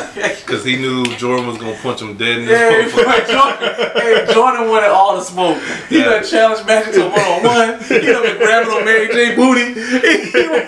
because 0.46 0.64
he 0.64 0.76
knew 0.76 1.04
Jordan 1.16 1.46
was 1.46 1.58
gonna 1.58 1.76
punch 1.82 2.00
him 2.00 2.16
dead 2.16 2.38
in 2.38 2.46
his 2.46 2.50
Yeah, 2.50 2.86
motherfucker. 2.86 3.26
Jordan, 3.34 3.58
hey, 4.00 4.32
Jordan 4.32 4.68
wanted 4.70 4.88
all 4.88 5.16
the 5.16 5.22
smoke. 5.24 5.58
He 5.90 5.98
Yeah. 5.98 6.04
done 6.22 6.24
challenged 6.24 6.64
Magic 6.66 6.94
to 6.94 7.08
one 7.10 7.20
on 7.20 7.42
one. 7.42 7.82
He 7.84 8.00
done 8.06 8.22
been 8.22 8.38
grabbing 8.38 8.72
on 8.72 8.84
Mary 8.84 9.08
J. 9.08 9.34
Booty. 9.36 9.74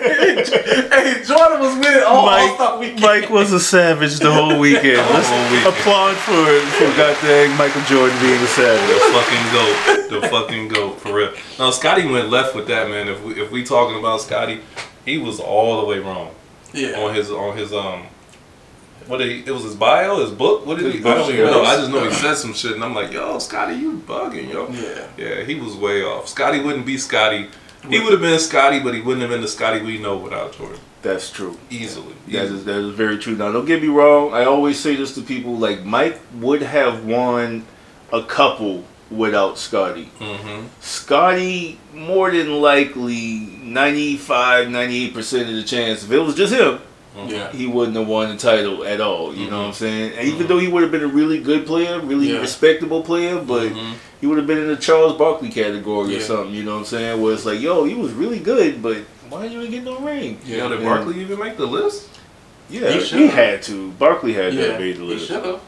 hey, 0.05 1.23
Jordan 1.25 1.59
was 1.63 1.75
with 1.79 1.95
it 1.95 2.03
all, 2.03 2.27
all 2.27 2.29
Mike, 2.29 2.79
weekend. 2.79 3.01
Mike 3.01 3.29
was 3.29 3.51
a 3.53 3.59
savage 3.59 4.19
the 4.19 4.31
whole 4.31 4.59
weekend. 4.65 4.97
Let's 5.09 5.29
whole 5.29 5.41
weekend. 5.49 5.67
applaud 5.67 6.15
for 6.17 6.45
for 6.77 6.89
goddamn 6.97 7.57
Michael 7.57 7.81
Jordan 7.89 8.17
being 8.21 8.41
a 8.41 8.47
savage. 8.47 8.85
The 8.85 8.99
fucking 9.15 9.45
goat, 9.55 9.77
the 10.21 10.27
fucking 10.29 10.67
goat 10.67 10.99
for 10.99 11.13
real. 11.15 11.33
No, 11.57 11.71
Scotty 11.71 12.05
went 12.05 12.29
left 12.29 12.53
with 12.55 12.67
that 12.67 12.89
man. 12.89 13.07
If 13.07 13.23
we 13.23 13.41
if 13.41 13.49
we 13.51 13.63
talking 13.63 13.97
about 13.97 14.21
Scotty, 14.21 14.61
he 15.05 15.17
was 15.17 15.39
all 15.39 15.81
the 15.81 15.87
way 15.87 15.99
wrong 15.99 16.33
Yeah. 16.73 16.99
on 16.99 17.13
his 17.15 17.31
on 17.31 17.57
his 17.57 17.73
um. 17.73 18.05
What 19.07 19.17
did 19.17 19.31
he, 19.31 19.39
it 19.45 19.51
was 19.51 19.63
his 19.63 19.75
bio, 19.75 20.19
his 20.21 20.29
book. 20.31 20.65
What 20.65 20.77
did 20.77 20.93
he? 20.93 20.99
I 20.99 21.15
don't 21.15 21.29
even 21.33 21.45
know. 21.47 21.63
I 21.63 21.75
just 21.75 21.89
know 21.91 22.03
he 22.07 22.11
said 22.13 22.35
some 22.35 22.53
shit, 22.53 22.73
and 22.73 22.83
I'm 22.83 22.93
like, 22.93 23.11
yo, 23.11 23.39
Scotty, 23.39 23.75
you 23.75 23.97
bugging, 24.05 24.53
yo. 24.53 24.69
Yeah. 24.69 25.07
Yeah, 25.17 25.43
he 25.43 25.55
was 25.55 25.75
way 25.75 26.03
off. 26.03 26.27
Scotty 26.27 26.59
wouldn't 26.61 26.85
be 26.85 26.97
Scotty. 26.99 27.47
He 27.89 27.99
would 27.99 28.11
have 28.11 28.21
been 28.21 28.39
Scotty, 28.39 28.79
but 28.79 28.93
he 28.93 29.01
wouldn't 29.01 29.21
have 29.21 29.31
been 29.31 29.41
the 29.41 29.47
Scotty 29.47 29.81
we 29.81 29.97
know 29.97 30.15
without 30.17 30.53
Jordan. 30.53 30.79
That's 31.01 31.31
true. 31.31 31.57
Easily. 31.71 32.13
That 32.27 32.45
is 32.45 32.63
that 32.65 32.77
is 32.77 32.93
very 32.93 33.17
true. 33.17 33.35
Now, 33.35 33.51
don't 33.51 33.65
get 33.65 33.81
me 33.81 33.87
wrong. 33.87 34.33
I 34.33 34.45
always 34.45 34.79
say 34.79 34.95
this 34.95 35.15
to 35.15 35.21
people: 35.21 35.57
like 35.57 35.83
Mike 35.83 36.19
would 36.35 36.61
have 36.61 37.03
won 37.03 37.65
a 38.13 38.21
couple 38.21 38.83
without 39.11 39.57
Scotty. 39.57 40.09
Mm-hmm. 40.19 40.67
Scotty, 40.79 41.77
more 41.93 42.31
than 42.31 42.61
likely, 42.61 43.47
95, 43.63 44.69
98 44.69 45.13
percent 45.13 45.49
of 45.49 45.55
the 45.55 45.63
chance, 45.63 46.03
if 46.03 46.11
it 46.11 46.19
was 46.19 46.35
just 46.35 46.53
him, 46.53 46.79
Yeah. 47.27 47.51
he 47.51 47.67
wouldn't 47.67 47.97
have 47.97 48.07
won 48.07 48.29
the 48.29 48.37
title 48.37 48.83
at 48.85 49.01
all. 49.01 49.35
You 49.35 49.49
know 49.49 49.57
what 49.59 49.65
I'm 49.65 49.71
Mm-hmm. 49.71 49.73
saying? 49.73 50.13
And 50.17 50.27
even 50.29 50.47
though 50.47 50.59
he 50.59 50.67
would 50.67 50.83
have 50.83 50.91
been 50.91 51.03
a 51.03 51.07
really 51.07 51.39
good 51.39 51.65
player, 51.65 51.99
really 51.99 52.31
Yeah. 52.31 52.39
respectable 52.39 53.01
player, 53.03 53.37
but 53.39 53.69
Mhm. 53.73 53.93
he 54.21 54.27
would 54.27 54.37
have 54.37 54.47
been 54.47 54.59
in 54.59 54.67
the 54.67 54.77
Charles 54.77 55.17
Barkley 55.17 55.49
category 55.49 56.15
or 56.15 56.21
something. 56.21 56.53
You 56.53 56.63
know 56.63 56.73
what 56.73 56.79
I'm 56.79 56.85
saying? 56.85 57.21
Where 57.21 57.33
it's 57.33 57.45
like, 57.45 57.59
yo, 57.59 57.83
he 57.83 57.95
was 57.95 58.11
really 58.13 58.39
good, 58.39 58.81
but 58.81 58.97
why 59.29 59.43
didn't 59.47 59.61
you 59.61 59.67
get 59.69 59.83
no 59.83 59.97
ring? 59.97 60.37
Yo, 60.45 60.69
did 60.69 60.83
Barkley 60.83 61.19
even 61.21 61.37
make 61.39 61.57
the 61.57 61.65
list? 61.67 62.07
Yeah, 62.69 62.89
He 62.91 62.99
he, 63.03 63.27
had 63.27 63.61
to. 63.63 63.91
Barkley 63.99 64.31
had 64.33 64.53
Yeah. 64.53 64.67
that 64.67 64.79
made 64.79 64.95
the 64.95 65.01
He 65.03 65.07
list. 65.13 65.27
should 65.27 65.43
have. 65.45 65.59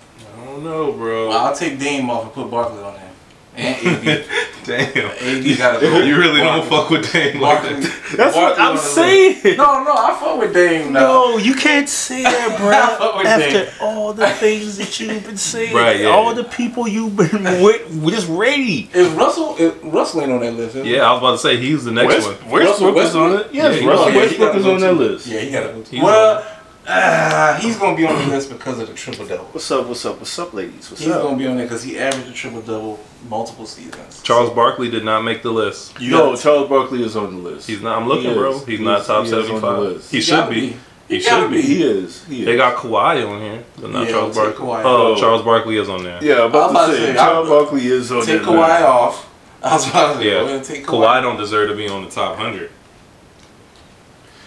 I 0.41 0.45
don't 0.45 0.63
know, 0.63 0.91
bro. 0.93 1.29
Well, 1.29 1.37
I'll 1.37 1.55
take 1.55 1.77
Dame 1.79 2.09
off 2.09 2.23
and 2.23 2.33
put 2.33 2.49
Barkley 2.49 2.81
on 2.81 2.93
him. 2.93 3.09
And 3.55 4.07
AD. 4.07 4.25
Damn. 4.63 4.87
AD 4.95 5.57
got 5.57 5.79
to. 5.81 6.07
You 6.07 6.17
really 6.17 6.39
don't 6.39 6.65
fuck 6.69 6.89
with 6.89 7.11
Dame 7.11 7.41
like 7.41 7.61
that. 7.63 8.01
That's 8.15 8.33
what 8.35 8.57
I'm 8.57 8.69
on 8.69 8.75
the 8.77 8.81
list. 8.81 8.93
saying. 8.95 9.57
No, 9.57 9.83
no, 9.83 9.91
I 9.91 10.17
fuck 10.19 10.39
with 10.39 10.53
Dame 10.53 10.93
now. 10.93 10.99
No, 11.01 11.37
you 11.37 11.53
can't 11.53 11.89
say 11.89 12.23
that, 12.23 12.51
I 12.53 12.57
bro. 12.57 12.71
fuck 12.97 13.17
with 13.17 13.27
After 13.27 13.65
Dame. 13.65 13.73
all 13.81 14.13
the 14.13 14.29
things 14.29 14.77
that 14.77 14.97
you've 15.01 15.25
been 15.25 15.35
saying, 15.37 15.75
Right, 15.75 15.99
yeah, 15.99 16.07
all 16.07 16.27
yeah. 16.33 16.41
the 16.41 16.43
people 16.45 16.87
you've 16.87 17.15
been 17.17 17.43
with, 17.61 17.89
with 18.03 18.13
just 18.15 18.29
ready. 18.29 18.89
Is 18.93 19.09
Russell 19.09 19.57
is 19.57 19.73
Russell 19.83 20.21
ain't 20.21 20.31
on 20.31 20.39
that 20.39 20.53
list? 20.53 20.75
Is 20.77 20.85
he? 20.85 20.95
Yeah, 20.95 21.09
I 21.09 21.11
was 21.11 21.19
about 21.19 21.31
to 21.33 21.37
say 21.39 21.57
he's 21.57 21.83
the 21.83 21.91
next 21.91 22.25
West, 22.25 22.41
one. 22.43 22.51
Westbrook 22.63 22.95
is 22.97 23.15
on 23.15 23.33
it. 23.41 23.47
Yes, 23.53 23.81
Yeah, 23.81 23.87
Russell 23.89 24.11
he- 24.11 24.17
Westbrook 24.17 24.55
is 24.55 24.65
on 24.65 24.79
that 24.79 24.93
list. 24.93 25.27
Yeah, 25.27 25.39
he 25.41 25.51
got 25.51 25.63
to. 25.85 25.91
He's 25.91 26.01
Well, 26.01 26.52
uh, 26.85 27.55
he's 27.59 27.77
gonna 27.77 27.95
be 27.95 28.05
on 28.05 28.15
the 28.17 28.27
list 28.27 28.49
because 28.49 28.79
of 28.79 28.87
the 28.87 28.93
triple 28.93 29.25
double. 29.25 29.45
What's 29.45 29.69
up? 29.71 29.87
What's 29.87 30.05
up? 30.05 30.17
What's 30.19 30.37
up, 30.37 30.53
ladies? 30.53 30.89
What's 30.91 31.01
He's 31.03 31.11
up? 31.11 31.23
gonna 31.23 31.37
be 31.37 31.47
on 31.47 31.55
there 31.55 31.65
because 31.65 31.83
he 31.83 31.97
averaged 31.97 32.29
a 32.29 32.33
triple 32.33 32.61
double 32.61 32.99
multiple 33.29 33.65
seasons. 33.65 34.21
Charles 34.23 34.49
Barkley 34.53 34.89
did 34.89 35.05
not 35.05 35.21
make 35.23 35.43
the 35.43 35.51
list. 35.51 35.99
You 35.99 36.11
no, 36.11 36.31
gotta- 36.31 36.41
Charles 36.43 36.69
Barkley 36.69 37.03
is 37.03 37.15
on 37.15 37.35
the 37.35 37.41
list. 37.49 37.67
He's 37.67 37.81
not. 37.81 38.01
I'm 38.01 38.07
looking, 38.07 38.31
He 38.31 38.35
bro. 38.35 38.51
is. 38.55 38.65
He's 38.65 38.79
not 38.81 39.05
top 39.05 39.23
he 39.25 39.31
is 39.31 39.33
on 39.33 39.39
the 39.39 39.45
75. 39.61 40.09
He, 40.11 40.17
He 40.17 40.21
should 40.21 40.49
be. 40.49 40.55
be. 40.55 40.77
He 41.07 41.15
He 41.15 41.19
should 41.21 41.29
gotta 41.29 41.49
be. 41.49 41.61
He 41.61 41.83
is. 41.83 42.25
He 42.25 42.39
is. 42.41 42.45
They 42.45 42.57
got 42.57 42.75
Kawhi 42.75 43.27
on 43.29 43.41
here, 43.41 43.63
but 43.79 43.89
not 43.91 44.05
Yeah, 44.05 44.11
Charles 44.11 44.35
Barkley. 44.35 44.67
Oh. 44.67 45.15
Charles 45.19 45.41
Barkley 45.41 45.77
is 45.77 45.87
on 45.89 46.03
there. 46.03 46.19
yeah, 46.23 46.41
I'm 46.41 46.49
about, 46.49 46.65
I'm 46.65 46.75
about 46.75 46.85
to 46.87 46.91
to 46.93 46.97
say, 46.97 47.05
say, 47.07 47.13
Charles 47.15 47.49
I'm- 47.49 47.59
Barkley 47.59 47.87
is 47.87 48.11
on 48.11 48.25
there. 48.25 48.37
Take 48.37 48.45
that 48.45 48.51
Kawhi 48.51 48.67
list. 48.67 48.83
off. 48.83 49.29
I 49.63 49.73
was 49.75 49.89
about 49.89 50.13
to 50.13 50.19
say, 50.19 50.25
Yeah. 50.25 50.31
go 50.33 50.43
ahead 50.45 50.55
and 50.57 50.65
take 50.65 50.85
Kawhi 50.85 51.05
Kawhi. 51.07 51.21
don't 51.21 51.37
deserve 51.37 51.69
to 51.69 51.75
be 51.75 51.87
on 51.87 52.03
the 52.03 52.09
top 52.09 52.37
100. 52.37 52.69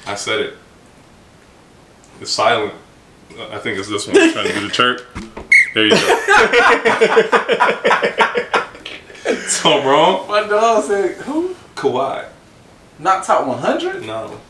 I 0.07 0.14
said 0.14 0.41
it. 0.41 0.55
It's 2.20 2.30
silent. 2.30 2.74
I 3.50 3.58
think 3.58 3.78
it's 3.78 3.88
this 3.88 4.06
one. 4.06 4.16
I'm 4.18 4.32
trying 4.32 4.46
to 4.48 4.54
do 4.54 4.68
the 4.68 4.72
chirp. 4.72 5.00
There 5.74 5.84
you 5.84 5.90
go. 5.90 5.96
so 9.48 9.78
I'm 9.78 9.86
wrong. 9.86 10.28
My 10.28 10.46
dog 10.48 10.84
said, 10.84 11.16
"Who? 11.18 11.54
Kawhi. 11.74 12.26
Not 12.98 13.24
top 13.24 13.46
100? 13.46 14.06
No. 14.06 14.40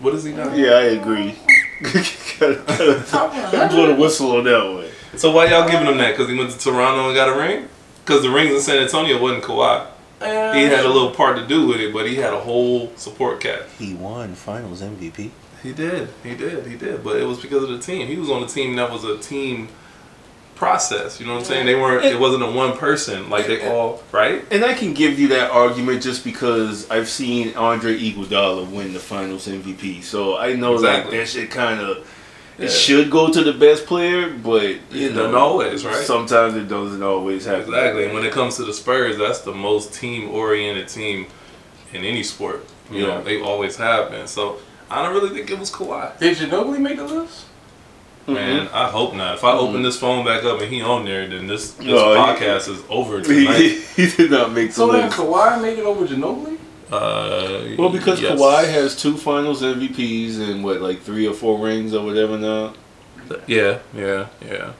What 0.00 0.14
is 0.14 0.24
he 0.24 0.32
now? 0.32 0.54
Yeah, 0.54 0.70
I 0.70 0.82
agree. 0.82 1.34
gotta, 1.82 3.02
Top 3.06 3.32
gotta 3.32 3.68
blow 3.68 3.86
the 3.88 3.94
whistle 3.94 4.36
on 4.36 4.44
that 4.44 4.64
one. 4.64 5.18
So 5.18 5.30
why 5.30 5.46
y'all 5.46 5.68
giving 5.68 5.86
him 5.86 5.98
that? 5.98 6.12
Because 6.12 6.30
he 6.30 6.38
went 6.38 6.50
to 6.52 6.58
Toronto 6.58 7.06
and 7.08 7.14
got 7.14 7.28
a 7.28 7.38
ring? 7.38 7.68
Because 8.04 8.22
the 8.22 8.30
rings 8.30 8.54
in 8.54 8.60
San 8.60 8.82
Antonio 8.82 9.20
wasn't 9.20 9.44
Kawhi. 9.44 9.86
Uh, 10.20 10.52
He 10.54 10.62
had 10.62 10.84
a 10.84 10.88
little 10.88 11.10
part 11.10 11.36
to 11.36 11.46
do 11.46 11.66
with 11.66 11.80
it, 11.80 11.92
but 11.92 12.08
he 12.08 12.16
had 12.16 12.32
a 12.32 12.40
whole 12.40 12.92
support 12.96 13.40
cast. 13.40 13.68
He 13.78 13.94
won 13.94 14.34
Finals 14.34 14.80
MVP. 14.80 15.30
He 15.62 15.72
did. 15.72 16.08
He 16.22 16.34
did. 16.34 16.66
He 16.66 16.76
did. 16.76 17.04
But 17.04 17.16
it 17.16 17.24
was 17.24 17.40
because 17.40 17.62
of 17.62 17.68
the 17.70 17.78
team. 17.78 18.06
He 18.08 18.16
was 18.16 18.30
on 18.30 18.42
a 18.42 18.46
team 18.46 18.76
that 18.76 18.90
was 18.90 19.04
a 19.04 19.18
team 19.18 19.68
process. 20.54 21.18
You 21.20 21.26
know 21.26 21.32
what 21.34 21.40
I'm 21.40 21.44
saying? 21.44 21.66
They 21.66 21.74
weren't. 21.74 22.04
It 22.04 22.18
wasn't 22.18 22.42
a 22.42 22.50
one 22.50 22.76
person. 22.76 23.30
Like 23.30 23.46
they 23.46 23.68
all 23.68 24.02
right. 24.12 24.44
And 24.50 24.64
I 24.64 24.74
can 24.74 24.94
give 24.94 25.18
you 25.18 25.28
that 25.28 25.50
argument 25.50 26.02
just 26.02 26.24
because 26.24 26.90
I've 26.90 27.08
seen 27.08 27.54
Andre 27.56 27.96
Iguodala 27.98 28.70
win 28.70 28.92
the 28.92 28.98
Finals 29.00 29.46
MVP, 29.48 30.02
so 30.02 30.36
I 30.38 30.54
know 30.54 30.74
Exactly. 30.74 31.18
like 31.18 31.26
that 31.26 31.28
shit 31.32 31.50
kind 31.50 31.80
of 31.80 31.98
Yeah. 32.58 32.66
it 32.66 32.70
should 32.70 33.10
go 33.10 33.32
to 33.32 33.42
the 33.42 33.52
best 33.52 33.86
player, 33.86 34.30
but 34.30 34.62
you 34.92 35.08
It 35.08 35.14
know, 35.14 35.22
doesn't 35.22 35.34
always, 35.34 35.84
right? 35.84 35.94
Sometimes 36.04 36.54
it 36.54 36.68
doesn't 36.68 37.02
always 37.02 37.44
happen. 37.46 37.62
Exactly. 37.74 38.04
And 38.04 38.14
when 38.14 38.24
it 38.24 38.32
comes 38.32 38.56
to 38.56 38.64
the 38.64 38.74
Spurs, 38.74 39.16
that's 39.18 39.40
the 39.40 39.52
most 39.54 39.94
team 39.94 40.30
oriented 40.30 40.86
team 40.88 41.26
in 41.92 42.04
any 42.04 42.22
sport. 42.22 42.64
You 42.90 43.00
Yeah. 43.00 43.06
know, 43.06 43.24
they 43.24 43.40
always 43.40 43.76
have 43.76 44.10
been. 44.10 44.26
So 44.26 44.56
I 44.92 45.02
don't 45.02 45.14
really 45.14 45.30
think 45.34 45.50
it 45.50 45.58
was 45.58 45.70
Kawhi. 45.70 46.18
Did 46.18 46.36
Ginobili 46.36 46.78
make 46.80 46.96
the 46.96 47.04
list? 47.04 47.46
Mm-hmm. 48.22 48.34
Man, 48.34 48.68
I 48.72 48.88
hope 48.88 49.14
not. 49.14 49.34
If 49.36 49.42
I 49.44 49.52
open 49.52 49.82
this 49.82 49.98
phone 49.98 50.24
back 50.24 50.44
up 50.44 50.60
and 50.60 50.72
he 50.72 50.80
on 50.80 51.04
there, 51.04 51.26
then 51.26 51.48
this, 51.48 51.72
this 51.72 51.86
No, 51.86 52.14
he- 52.14 52.20
podcast 52.20 52.68
is 52.68 52.80
over 52.88 53.18
he, 53.20 53.24
tonight. 53.46 53.58
he 53.96 54.06
did 54.10 54.30
not 54.30 54.52
make 54.52 54.68
the 54.68 54.74
So 54.74 54.92
then 54.92 55.06
list. 55.06 55.18
Kawhi 55.18 55.60
made 55.60 55.78
it 55.78 55.84
over 55.84 56.06
Ginobili? 56.06 56.58
Uh, 56.90 57.74
Well, 57.78 57.88
because 57.90 58.20
yes. 58.20 58.38
Kawhi 58.38 58.64
has 58.70 58.94
two 59.00 59.16
Finals 59.16 59.62
MVPs 59.62 60.38
and 60.38 60.62
what, 60.62 60.80
like 60.80 61.00
three 61.00 61.26
or 61.26 61.34
four 61.34 61.58
rings 61.58 61.94
or 61.94 62.04
whatever 62.04 62.38
now. 62.38 62.74
Yeah, 63.46 63.78
yeah, 63.94 64.26
yeah. 64.44 64.72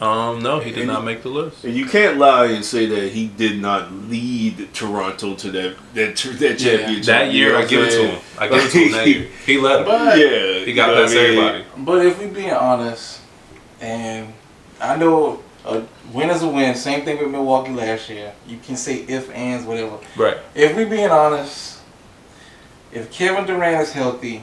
Um, 0.00 0.40
no, 0.42 0.60
he 0.60 0.70
did 0.70 0.80
And 0.84 0.88
not 0.88 1.04
make 1.04 1.22
the 1.22 1.28
list. 1.28 1.64
And 1.64 1.74
you 1.74 1.84
can't 1.84 2.18
lie 2.18 2.46
and 2.46 2.64
say 2.64 2.86
that 2.86 3.10
he 3.12 3.26
did 3.26 3.60
not 3.60 3.92
lead 3.92 4.72
Toronto 4.72 5.34
to 5.34 5.50
that 5.50 5.76
that, 5.94 6.16
tr- 6.16 6.28
that 6.34 6.60
Yeah. 6.60 6.76
championship. 6.76 7.04
That 7.06 7.32
year, 7.32 7.56
I 7.56 7.60
what 7.60 7.68
give 7.68 7.82
it 7.82 7.90
to 7.90 8.06
him. 8.10 8.20
I 8.38 8.46
give 8.48 8.64
it 8.64 8.70
to 8.70 8.78
him 8.78 8.92
that 8.92 9.08
year. 9.08 9.28
He 9.44 9.58
led 9.58 9.80
him. 9.80 9.84
But 9.86 10.18
Yeah, 10.18 10.64
He 10.64 10.72
got 10.72 10.90
you 10.90 11.02
past 11.02 11.12
I 11.12 11.16
mean? 11.16 11.24
everybody. 11.38 11.64
but 11.78 12.06
if 12.06 12.18
we're 12.20 12.28
being 12.28 12.52
honest, 12.52 13.20
and 13.80 14.32
I 14.80 14.94
know 14.96 15.42
a 15.64 15.82
win 16.12 16.30
is 16.30 16.42
a 16.44 16.48
win. 16.48 16.76
Same 16.76 17.04
thing 17.04 17.18
with 17.18 17.30
Milwaukee 17.32 17.72
last 17.72 18.08
year. 18.08 18.32
You 18.46 18.58
can 18.58 18.76
say 18.76 19.04
if, 19.08 19.28
ands, 19.34 19.64
whatever. 19.66 19.98
Right. 20.16 20.36
If 20.54 20.76
we're 20.76 20.88
being 20.88 21.10
honest, 21.10 21.80
if 22.92 23.10
Kevin 23.10 23.46
Durant 23.46 23.82
is 23.82 23.92
healthy, 23.92 24.42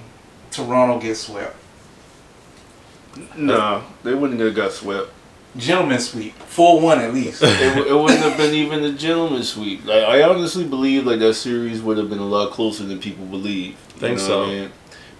Toronto 0.51 0.99
gets 0.99 1.21
swept. 1.21 1.55
No, 3.37 3.83
they 4.03 4.13
wouldn't 4.13 4.41
have 4.41 4.53
got 4.53 4.73
swept. 4.73 5.11
Gentleman 5.57 5.99
sweep, 5.99 6.33
four 6.33 6.81
one 6.81 6.99
at 6.99 7.13
least. 7.13 7.41
it, 7.43 7.87
it 7.87 7.93
wouldn't 7.93 8.19
have 8.19 8.37
been 8.37 8.53
even 8.53 8.83
a 8.83 8.91
gentleman's 8.91 9.53
sweep. 9.53 9.85
Like 9.85 10.03
I 10.03 10.23
honestly 10.23 10.65
believe 10.65 11.05
like 11.05 11.19
that 11.19 11.35
series 11.35 11.81
would 11.81 11.97
have 11.97 12.09
been 12.09 12.19
a 12.19 12.25
lot 12.25 12.51
closer 12.51 12.83
than 12.83 12.99
people 12.99 13.25
believe. 13.25 13.71
You 13.71 13.99
Think 13.99 14.17
know 14.17 14.23
so. 14.23 14.39
what 14.39 14.49
I 14.49 14.51
mean? 14.51 14.71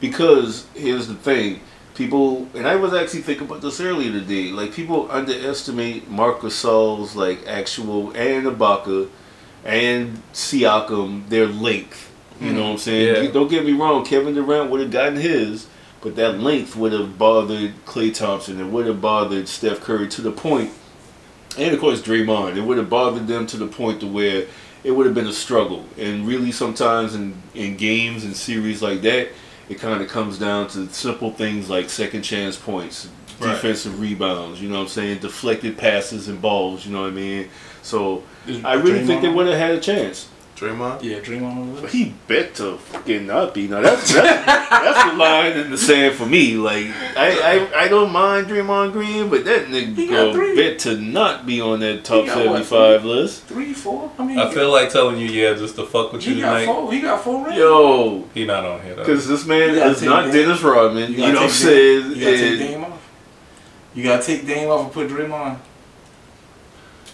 Because 0.01 0.67
here's 0.75 1.07
the 1.07 1.15
thing, 1.15 1.61
people 1.95 2.49
and 2.53 2.67
I 2.67 2.75
was 2.75 2.93
actually 2.93 3.21
thinking 3.21 3.47
about 3.47 3.61
this 3.61 3.79
earlier 3.79 4.11
today. 4.11 4.51
Like 4.51 4.73
people 4.73 5.09
underestimate 5.09 6.09
Marcus 6.09 6.61
Gasol's 6.63 7.15
like 7.15 7.47
actual 7.47 8.11
and 8.11 8.45
Ibaka 8.45 9.09
and 9.63 10.21
Siakam 10.33 11.29
their 11.29 11.47
length. 11.47 12.11
You 12.39 12.47
know 12.47 12.53
mm-hmm. 12.53 12.61
what 12.61 12.71
I'm 12.71 12.77
saying? 12.77 13.25
Yeah. 13.25 13.31
Don't 13.31 13.47
get 13.47 13.65
me 13.65 13.71
wrong. 13.71 14.03
Kevin 14.03 14.35
Durant 14.35 14.69
would 14.69 14.81
have 14.81 14.91
gotten 14.91 15.15
his. 15.15 15.67
But 16.05 16.15
that 16.17 16.39
length 16.39 16.75
would 16.75 16.91
have 16.93 17.17
bothered 17.17 17.73
Klay 17.87 18.13
Thompson. 18.13 18.61
It 18.61 18.67
would 18.67 18.85
have 18.85 19.01
bothered 19.01 19.47
Steph 19.47 19.81
Curry 19.81 20.07
to 20.09 20.21
the 20.21 20.31
point 20.31 20.71
and 21.57 21.73
of 21.73 21.79
course 21.79 21.99
Draymond. 21.99 22.57
It 22.57 22.61
would 22.61 22.77
have 22.77 22.91
bothered 22.91 23.25
them 23.25 23.47
to 23.47 23.57
the 23.57 23.65
point 23.65 24.01
to 24.01 24.07
where 24.07 24.45
it 24.83 24.91
would 24.91 25.07
have 25.07 25.15
been 25.15 25.25
a 25.25 25.33
struggle. 25.33 25.83
And 25.97 26.27
really, 26.27 26.51
sometimes 26.51 27.15
in 27.15 27.41
in 27.55 27.75
games 27.75 28.23
and 28.23 28.35
series 28.35 28.83
like 28.83 29.01
that, 29.01 29.29
it 29.67 29.79
kind 29.79 29.99
of 29.99 30.07
comes 30.07 30.37
down 30.37 30.67
to 30.69 30.87
simple 30.89 31.31
things 31.31 31.71
like 31.71 31.89
second 31.89 32.21
chance 32.21 32.55
points, 32.55 33.09
Right. 33.39 33.53
defensive 33.53 33.99
rebounds. 33.99 34.61
You 34.61 34.69
know 34.69 34.75
what 34.75 34.83
I'm 34.83 34.87
saying? 34.89 35.19
Deflected 35.19 35.75
passes 35.75 36.27
and 36.27 36.39
balls. 36.39 36.85
You 36.85 36.93
know 36.93 37.01
what 37.01 37.07
I 37.13 37.15
mean? 37.15 37.49
So 37.81 38.21
Is 38.45 38.63
I 38.63 38.73
really 38.73 39.05
think 39.05 39.23
they 39.23 39.29
would 39.29 39.47
have 39.47 39.57
had 39.57 39.71
a 39.71 39.79
chance. 39.79 40.27
Draymond. 40.55 41.03
Yeah, 41.03 41.19
Draymond 41.19 41.51
on 41.51 41.67
the 41.67 41.73
But 41.73 41.81
list. 41.83 41.93
he 41.95 42.13
bet 42.29 42.55
to 42.55 42.77
fucking 42.77 43.27
not 43.27 43.53
be. 43.53 43.67
Now 43.67 43.81
that's 43.81 44.13
that's, 44.13 44.45
that's 44.69 45.11
the 45.11 45.17
line 45.17 45.51
in 45.51 45.69
the 45.69 45.77
sand 45.77 46.15
for 46.15 46.25
me. 46.25 46.55
Like 46.55 46.85
I, 47.17 47.67
I 47.73 47.83
I 47.83 47.87
don't 47.89 48.09
mind 48.13 48.47
Draymond 48.47 48.93
Green, 48.93 49.29
but 49.29 49.43
that 49.43 49.65
nigga 49.67 50.09
got 50.09 50.55
bet 50.55 50.79
to 50.79 50.97
not 50.97 51.45
be 51.45 51.59
on 51.59 51.81
that 51.81 52.05
top 52.05 52.21
He 52.21 52.27
got 52.27 52.35
seventy 52.35 52.51
what, 52.53 52.65
five 52.65 53.03
list. 53.03 53.43
Three, 53.43 53.73
four. 53.73 54.09
I 54.17 54.25
mean, 54.25 54.39
I 54.39 54.49
feel 54.53 54.71
like 54.71 54.89
telling 54.91 55.17
you, 55.19 55.27
yeah, 55.27 55.55
just 55.55 55.75
to 55.75 55.85
fuck 55.85 56.13
with 56.13 56.25
you 56.25 56.35
he 56.35 56.41
got 56.41 56.59
tonight. 56.61 56.65
four. 56.73 56.93
He 56.93 57.01
got 57.01 57.21
four 57.21 57.45
rings. 57.45 57.57
Yo, 57.57 58.23
He 58.33 58.45
not 58.45 58.63
on 58.65 58.81
here 58.81 58.95
though. 58.95 59.01
because 59.03 59.27
this 59.27 59.45
man 59.45 59.71
is 59.71 60.01
not 60.03 60.23
Dame. 60.25 60.33
Dennis 60.33 60.61
Rodman. 60.61 61.11
You, 61.11 61.17
gotta 61.17 61.33
know 61.33 61.39
what 61.41 61.43
I'm 61.47 61.49
saying? 61.49 62.11
You 62.11 62.15
gotta 62.15 62.37
take 62.37 62.49
And- 62.51 62.59
Dame 62.59 62.83
off. 62.85 63.11
You 63.93 64.03
gotta 64.03 64.23
take 64.25 64.47
Dame 64.47 64.69
off 64.69 64.83
and 64.85 64.91
put 64.93 65.09
Draymond. 65.09 65.57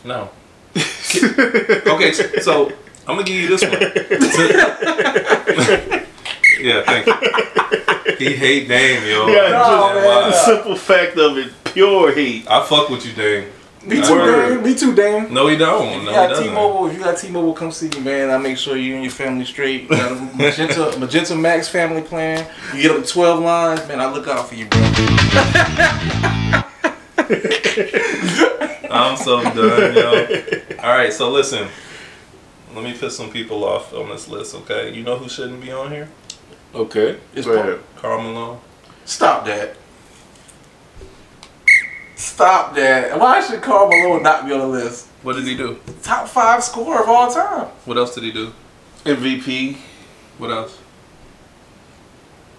No. 0.05 0.29
okay, 0.75 2.11
so 2.41 2.71
I'm 3.07 3.15
gonna 3.15 3.23
give 3.23 3.35
you 3.35 3.47
this 3.47 3.61
one. 3.63 3.71
yeah, 6.61 6.83
thank 6.83 7.05
you. 7.07 7.13
He 8.17 8.33
hate 8.35 8.67
Dame, 8.67 9.03
yo. 9.07 9.27
Yeah, 9.27 9.49
No, 9.49 9.93
man. 9.95 10.05
Why? 10.05 10.29
the 10.29 10.33
simple 10.33 10.75
fact 10.75 11.17
of 11.17 11.37
it, 11.37 11.51
pure 11.65 12.11
hate. 12.13 12.47
I 12.49 12.63
fuck 12.65 12.89
with 12.89 13.05
you, 13.05 13.13
Dame. 13.13 13.49
Me 13.83 13.99
too, 13.99 14.13
Word. 14.13 14.49
Dame. 14.55 14.63
Me 14.63 14.75
too, 14.75 14.93
Dame. 14.93 15.33
No, 15.33 15.47
he 15.47 15.57
don't. 15.57 15.87
If 15.87 15.93
you 15.93 15.99
he 16.01 16.05
got 16.13 16.29
doesn't. 16.29 16.43
T-Mobile, 16.45 16.87
if 16.87 16.93
you 16.93 16.99
got 17.03 17.17
T-Mobile, 17.17 17.53
come 17.53 17.71
see 17.71 17.89
me, 17.89 17.99
man. 18.01 18.29
I 18.29 18.37
make 18.37 18.57
sure 18.59 18.77
you 18.77 18.93
and 18.93 19.03
your 19.03 19.11
family 19.11 19.43
straight. 19.45 19.83
You 19.83 19.89
got 19.89 20.11
a 20.11 20.15
Magenta, 20.37 20.95
Magenta 20.99 21.35
Max 21.35 21.67
family 21.67 22.03
plan. 22.03 22.45
You 22.75 22.81
get 22.83 22.91
up 22.91 23.03
to 23.03 23.09
12 23.11 23.39
lines, 23.43 23.87
man. 23.87 23.99
I 23.99 24.11
look 24.11 24.27
out 24.27 24.47
for 24.47 24.53
you, 24.53 24.67
bro. 24.67 24.79
I'm 28.91 29.17
so 29.17 29.41
done, 29.41 29.95
yo. 29.95 30.27
All 30.83 30.95
right, 30.95 31.11
so 31.11 31.31
listen. 31.31 31.67
Let 32.73 32.83
me 32.83 32.93
piss 32.93 33.17
some 33.17 33.29
people 33.31 33.63
off 33.65 33.93
on 33.93 34.09
this 34.09 34.29
list, 34.29 34.55
okay? 34.55 34.93
You 34.93 35.03
know 35.03 35.17
who 35.17 35.27
shouldn't 35.27 35.61
be 35.61 35.71
on 35.71 35.91
here? 35.91 36.07
Okay, 36.73 37.17
It's 37.35 37.45
go 37.45 37.53
ahead. 37.53 37.79
Karl 37.97 38.21
Malone. 38.21 38.59
Stop 39.03 39.45
that. 39.45 39.75
Stop 42.15 42.75
that. 42.75 43.19
Why 43.19 43.45
should 43.45 43.61
Karl 43.61 43.89
Malone 43.89 44.23
not 44.23 44.45
be 44.45 44.53
on 44.53 44.59
the 44.59 44.67
list? 44.67 45.07
What 45.23 45.35
did 45.35 45.45
he 45.45 45.57
do? 45.57 45.79
Top 46.01 46.27
five 46.29 46.63
scorer 46.63 47.01
of 47.03 47.09
all 47.09 47.29
time. 47.31 47.67
What 47.85 47.97
else 47.97 48.15
did 48.15 48.23
he 48.23 48.31
do? 48.31 48.53
MVP. 49.03 49.77
What 50.37 50.51
else? 50.51 50.77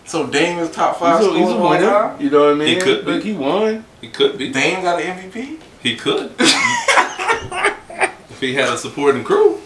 So 0.04 0.26
Dame 0.26 0.58
is 0.58 0.70
top 0.72 0.98
five 0.98 1.20
He's 1.20 1.28
a, 1.28 1.30
scorer 1.30 1.40
he's 1.40 1.48
a 1.48 1.54
of 1.54 1.60
all 1.62 1.70
winner. 1.70 1.86
time. 1.86 2.20
You 2.20 2.30
know 2.30 2.40
what 2.40 2.50
I 2.50 2.54
mean? 2.54 2.68
He 2.68 2.76
could 2.76 3.06
be. 3.06 3.12
Like 3.12 3.22
he 3.22 3.32
won. 3.32 3.84
He 4.00 4.08
could 4.08 4.36
be. 4.36 4.52
Dame 4.52 4.82
got 4.82 5.00
an 5.00 5.30
MVP. 5.30 5.58
He 5.82 5.96
could. 5.96 6.32
if 6.38 8.38
he 8.40 8.54
had 8.54 8.68
a 8.68 8.76
supporting 8.76 9.24
crew. 9.24 9.61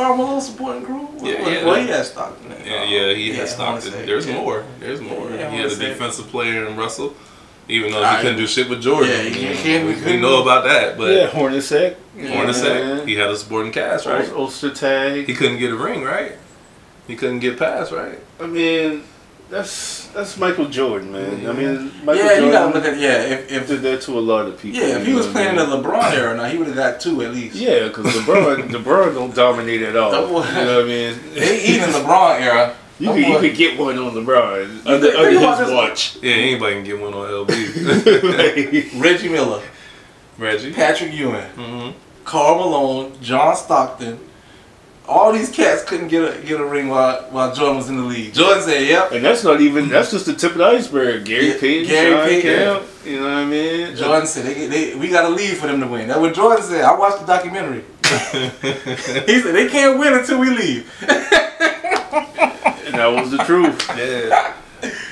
Karl 0.00 0.16
Malone 0.16 0.40
supporting 0.40 0.82
crew. 0.82 1.08
Yeah, 1.20 1.42
well, 1.42 1.50
yeah. 1.52 1.64
well, 1.66 1.74
he 1.80 1.86
had 1.88 2.06
Stockton. 2.06 2.50
Yeah, 2.64 2.84
yeah, 2.84 3.12
he 3.14 3.28
Yeah, 3.28 3.34
had 3.34 3.42
I 3.42 3.46
Stockton. 3.48 3.92
say, 3.92 4.06
There's 4.06 4.26
yeah. 4.26 4.40
more. 4.40 4.64
There's 4.78 5.00
more. 5.02 5.28
Yeah, 5.30 5.48
I 5.48 5.50
he 5.50 5.56
had 5.56 5.66
a 5.66 5.68
wanna 5.68 5.70
say. 5.70 5.88
defensive 5.88 6.28
player 6.28 6.66
in 6.66 6.76
Russell, 6.76 7.14
even 7.68 7.92
though 7.92 8.02
I- 8.02 8.16
he 8.16 8.22
couldn't 8.22 8.38
do 8.38 8.46
shit 8.46 8.70
with 8.70 8.80
Jordan. 8.82 9.10
Yeah, 9.10 9.22
he 9.24 9.30
can't- 9.62 9.84
we, 9.86 9.92
he 9.92 9.98
we 9.98 10.02
couldn't- 10.02 10.20
know 10.22 10.40
about 10.40 10.64
that, 10.64 10.96
but 10.96 11.12
yeah, 11.14 11.26
Hornacek. 11.28 11.96
Hornacek, 12.16 13.06
he 13.06 13.14
had 13.16 13.28
a 13.30 13.36
supporting 13.36 13.72
cast, 13.72 14.06
right? 14.06 14.26
Ul- 14.30 14.46
Ostertag. 14.48 15.26
He 15.26 15.34
couldn't 15.34 15.58
get 15.58 15.70
a 15.70 15.76
ring, 15.76 16.02
right? 16.02 16.32
He 17.06 17.14
couldn't 17.16 17.40
get 17.40 17.58
past, 17.58 17.92
right? 17.92 18.18
I 18.40 18.46
mean, 18.46 19.02
that's 19.50 20.06
that's 20.08 20.36
Michael 20.38 20.66
Jordan, 20.66 21.12
man. 21.12 21.46
I 21.46 21.52
mean, 21.52 21.92
Michael 22.04 22.24
Yeah, 22.24 22.38
you 22.38 22.50
gotta 22.52 22.74
look 22.74 22.84
at 22.84 22.98
yeah. 22.98 23.22
If, 23.22 23.50
if 23.52 23.66
did 23.68 23.82
that 23.82 24.00
to 24.02 24.18
a 24.18 24.20
lot 24.20 24.46
of 24.46 24.58
people. 24.60 24.80
yeah, 24.80 24.98
if 24.98 25.06
he 25.06 25.12
was 25.12 25.26
know 25.26 25.32
playing 25.32 25.50
in 25.50 25.56
the? 25.56 25.76
LeBron 25.76 26.12
era, 26.12 26.36
now 26.36 26.44
he 26.44 26.56
would 26.58 26.68
have 26.68 26.76
got 26.76 27.00
two 27.00 27.22
at 27.22 27.32
least. 27.34 27.56
Yeah, 27.56 27.88
because 27.88 28.06
LeBron, 28.06 28.68
LeBron 28.70 29.14
don't 29.14 29.34
dominate 29.34 29.82
at 29.82 29.96
all. 29.96 30.10
Boy- 30.28 30.46
You 30.48 30.54
know 30.54 30.76
what 30.76 30.84
I 30.84 30.88
mean? 30.88 31.18
They 31.34 31.62
even 31.64 31.90
LeBron 31.90 32.40
era. 32.40 32.76
You 32.98 33.06
that 33.08 33.14
could, 33.14 33.26
you 33.26 33.38
could 33.40 33.56
get 33.56 33.78
one 33.78 33.98
on 33.98 34.12
LeBron 34.12 34.66
think- 34.84 34.86
under, 34.86 35.16
under 35.16 35.64
his 35.64 35.70
watch. 35.72 36.16
Yeah, 36.22 36.34
anybody 36.34 36.74
can 36.76 36.84
get 36.84 37.00
one 37.00 37.14
on 37.14 37.46
LB. 37.46 37.50
Like, 38.38 38.92
Reggie 39.02 39.28
Miller, 39.30 39.62
Reggie. 40.38 40.72
Patrick 40.72 41.12
Ewing, 41.12 41.42
hmm 41.56 41.90
Karl 42.24 42.56
Malone, 42.58 43.12
John 43.22 43.56
Stockton. 43.56 44.20
All 45.10 45.32
these 45.32 45.50
cats 45.50 45.82
couldn't 45.82 46.06
get 46.06 46.22
a 46.22 46.40
get 46.42 46.60
a 46.60 46.64
ring 46.64 46.86
while 46.86 47.22
while 47.30 47.52
Jordan 47.52 47.76
was 47.78 47.88
in 47.88 47.96
the 47.96 48.04
league. 48.04 48.32
Jordan 48.32 48.62
said, 48.62 48.86
"Yep." 48.86 49.10
and 49.12 49.24
that's 49.24 49.42
not 49.42 49.60
even 49.60 49.88
that's 49.88 50.12
just 50.12 50.26
the 50.26 50.34
tip 50.34 50.52
of 50.52 50.58
the 50.58 50.64
iceberg. 50.64 51.24
Gary 51.24 51.48
Yeah, 51.48 51.58
Payton, 51.60 51.88
Gary 51.88 52.10
Shawn 52.12 52.28
Payton. 52.28 52.50
Kemp, 52.50 52.86
you 53.04 53.16
know 53.18 53.24
what 53.24 53.32
I 53.32 53.44
mean? 53.44 53.96
Jordan 53.96 54.26
said, 54.28 54.46
they, 54.46 54.66
they, 54.68 54.94
"We 54.94 55.08
got 55.08 55.22
to 55.22 55.30
leave 55.34 55.58
for 55.58 55.66
them 55.66 55.80
to 55.80 55.86
win." 55.88 56.06
That's 56.06 56.20
what 56.20 56.32
Jordan 56.32 56.64
said. 56.64 56.84
I 56.84 56.96
watched 56.96 57.18
the 57.20 57.26
documentary. 57.26 57.82
he 58.04 59.40
said 59.40 59.52
they 59.54 59.68
can't 59.68 59.98
win 59.98 60.12
until 60.14 60.38
we 60.38 60.50
leave. 60.50 60.88
and 61.02 62.94
that 62.94 63.08
was 63.12 63.30
the 63.32 63.38
truth. 63.38 63.76
Yeah. 63.98 64.54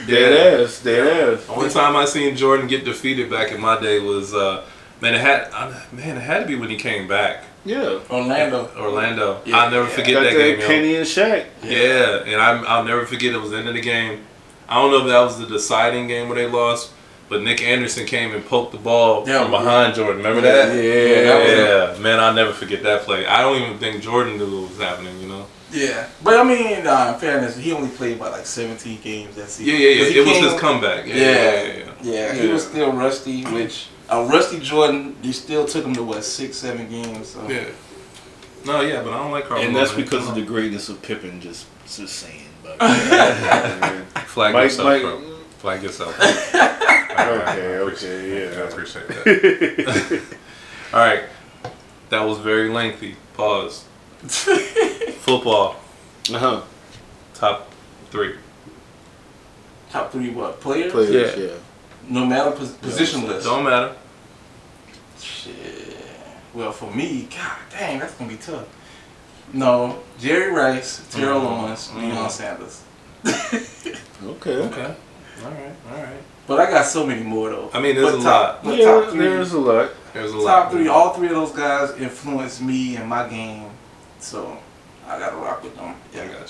Dead 0.06 0.60
ass, 0.62 0.80
dead 0.82 1.34
ass. 1.34 1.46
Only 1.48 1.68
time 1.68 1.94
I 1.94 2.06
seen 2.06 2.34
Jordan 2.36 2.66
get 2.68 2.84
defeated 2.86 3.28
back 3.30 3.52
in 3.52 3.60
my 3.60 3.78
day 3.78 3.98
was, 4.00 4.32
uh, 4.32 4.64
man, 5.02 5.14
it 5.14 5.20
had, 5.20 5.50
uh, 5.52 5.78
man, 5.92 6.16
it 6.16 6.20
had 6.20 6.40
to 6.40 6.46
be 6.46 6.54
when 6.54 6.70
he 6.70 6.76
came 6.76 7.06
back, 7.06 7.44
Yeah, 7.68 7.98
Orlando. 8.10 8.70
Orlando. 8.78 9.42
Yeah, 9.44 9.56
I'll 9.58 9.70
never 9.70 9.84
yeah. 9.84 9.90
forget 9.90 10.14
got 10.14 10.22
that 10.24 10.32
that, 10.32 10.38
game, 10.38 10.60
yo. 10.60 10.66
Penny 10.66 10.96
and 10.96 11.06
Shaq. 11.06 11.46
Yeah, 11.62 12.22
and 12.32 12.40
I'm, 12.40 12.66
I'll 12.66 12.84
never 12.84 13.04
forget 13.04 13.34
it 13.34 13.38
was 13.38 13.50
the 13.50 13.58
end 13.58 13.68
of 13.68 13.74
the 13.74 13.80
game. 13.82 14.24
I 14.68 14.74
don't 14.76 14.90
know 14.90 15.00
if 15.02 15.06
that 15.08 15.20
was 15.20 15.38
the 15.38 15.46
deciding 15.46 16.06
game 16.08 16.28
where 16.28 16.36
they 16.36 16.46
lost, 16.50 16.92
but 17.28 17.42
Nick 17.42 17.62
Anderson 17.62 18.06
came 18.06 18.34
and 18.34 18.44
poked 18.46 18.72
the 18.72 18.78
ball 18.78 19.24
Yeah, 19.28 19.42
from 19.42 19.50
behind 19.50 19.94
Jordan. 19.94 20.18
Remember 20.18 20.40
that? 20.40 20.74
yeah, 20.74 21.22
that 21.24 21.40
was 21.42 21.52
a- 21.52 21.96
Yeah, 21.96 22.02
man, 22.02 22.20
I'll 22.20 22.32
never 22.34 22.52
forget 22.52 22.82
that 22.84 23.02
play. 23.02 23.26
I 23.26 23.42
don't 23.42 23.60
even 23.62 23.78
think 23.78 24.02
Jordan 24.02 24.38
knew 24.38 24.62
what 24.62 24.70
was 24.70 24.78
happening, 24.78 25.20
you 25.20 25.28
know? 25.28 25.46
Yeah, 25.70 26.06
but 26.24 26.40
I 26.40 26.44
mean, 26.44 26.86
uh, 26.86 27.12
in 27.14 27.20
fairness, 27.20 27.54
he 27.56 27.72
only 27.72 27.90
played 27.90 28.16
about 28.16 28.32
like 28.32 28.46
17 28.46 29.00
games 29.02 29.36
that 29.36 29.50
season. 29.50 29.74
yeah, 29.74 29.88
yeah. 29.88 29.98
'Cause 30.04 30.12
he 30.14 30.18
It 30.20 30.26
was 30.26 30.52
his 30.52 30.60
comeback. 30.60 31.06
Yeah, 31.06 31.14
Yeah. 31.14 31.22
yeah, 31.22 31.52
yeah. 31.62 31.72
yeah. 31.76 31.84
Yeah, 32.00 32.32
he 32.34 32.46
Yeah. 32.46 32.52
was 32.54 32.64
still 32.66 32.92
rusty, 32.92 33.42
which 33.44 33.86
a 34.10 34.24
rusty 34.24 34.58
Jordan, 34.60 35.16
you 35.22 35.32
still 35.32 35.66
took 35.66 35.84
him 35.84 35.94
to 35.94 36.02
what 36.02 36.24
six, 36.24 36.56
seven 36.56 36.88
games. 36.88 37.28
So. 37.28 37.48
Yeah. 37.48 37.64
No, 38.66 38.80
yeah, 38.80 39.02
but 39.02 39.12
I 39.12 39.18
don't 39.18 39.30
like 39.30 39.44
Karl. 39.46 39.60
And 39.62 39.74
that's 39.74 39.92
because 39.92 40.28
of 40.28 40.34
the 40.34 40.42
greatness 40.42 40.88
of 40.88 41.00
Pippen. 41.02 41.40
Just, 41.40 41.66
just 41.86 42.16
saying. 42.16 42.44
But, 42.62 42.78
flag 44.26 44.52
Mike, 44.54 44.64
yourself, 44.64 44.86
Mike, 44.88 45.02
bro. 45.02 45.20
Flag 45.58 45.82
yourself. 45.82 46.18
okay, 46.54 47.78
okay, 47.78 48.44
yeah. 48.54 48.60
I 48.62 48.66
appreciate 48.68 49.08
that. 49.08 50.22
All 50.92 51.00
right, 51.00 51.22
that 52.10 52.20
was 52.22 52.38
very 52.38 52.68
lengthy. 52.68 53.16
Pause. 53.34 53.84
Football 55.20 55.76
Uh 56.32 56.38
huh. 56.38 56.62
top 57.34 57.70
three. 58.10 58.34
Top 59.90 60.10
three 60.12 60.30
what 60.30 60.60
players? 60.60 60.92
Players, 60.92 61.36
Yeah. 61.38 61.44
yeah. 61.44 61.52
No 62.08 62.24
matter 62.26 62.50
pos- 62.52 62.72
position 62.72 63.26
list. 63.26 63.46
Don't 63.46 63.64
matter. 63.64 63.94
Shit. 65.20 65.54
Well, 66.54 66.72
for 66.72 66.90
me, 66.90 67.28
god 67.30 67.56
dang, 67.70 67.98
that's 67.98 68.14
gonna 68.14 68.30
be 68.30 68.36
tough. 68.36 68.64
No, 69.52 69.98
Jerry 70.18 70.52
Rice, 70.52 71.02
Terrell 71.10 71.40
Mhm. 71.40 71.64
Owens, 71.64 71.88
Mhm. 71.94 72.12
Deion 72.12 72.30
Sanders. 72.30 72.80
Okay. 74.24 74.56
Okay. 74.56 74.94
All 75.44 75.50
right. 75.50 75.72
All 75.92 76.02
right. 76.02 76.22
But 76.48 76.58
I 76.60 76.68
got 76.70 76.84
so 76.86 77.06
many 77.06 77.22
more 77.22 77.50
though. 77.50 77.70
I 77.72 77.80
mean, 77.80 77.94
there's 77.94 78.10
But 78.12 78.20
a 78.20 78.22
top, 78.24 78.64
lot. 78.64 78.76
Yeah, 78.76 78.84
top 78.86 79.10
three, 79.10 79.18
there's 79.20 79.52
a 79.52 79.58
lot. 79.60 79.90
There's 80.12 80.32
a 80.32 80.36
lot. 80.38 80.62
top 80.62 80.72
three, 80.72 80.88
all 80.88 81.10
three 81.14 81.28
of 81.28 81.34
those 81.34 81.52
guys 81.52 81.90
influenced 81.98 82.60
me 82.60 82.96
and 82.96 83.08
my 83.08 83.28
game. 83.28 83.70
So 84.18 84.56
I 85.08 85.18
gotta 85.20 85.36
rock 85.36 85.62
with 85.62 85.76
them. 85.76 85.94
Yeah, 86.12 86.22
I 86.24 86.26
got 86.26 86.40
you. 86.40 86.46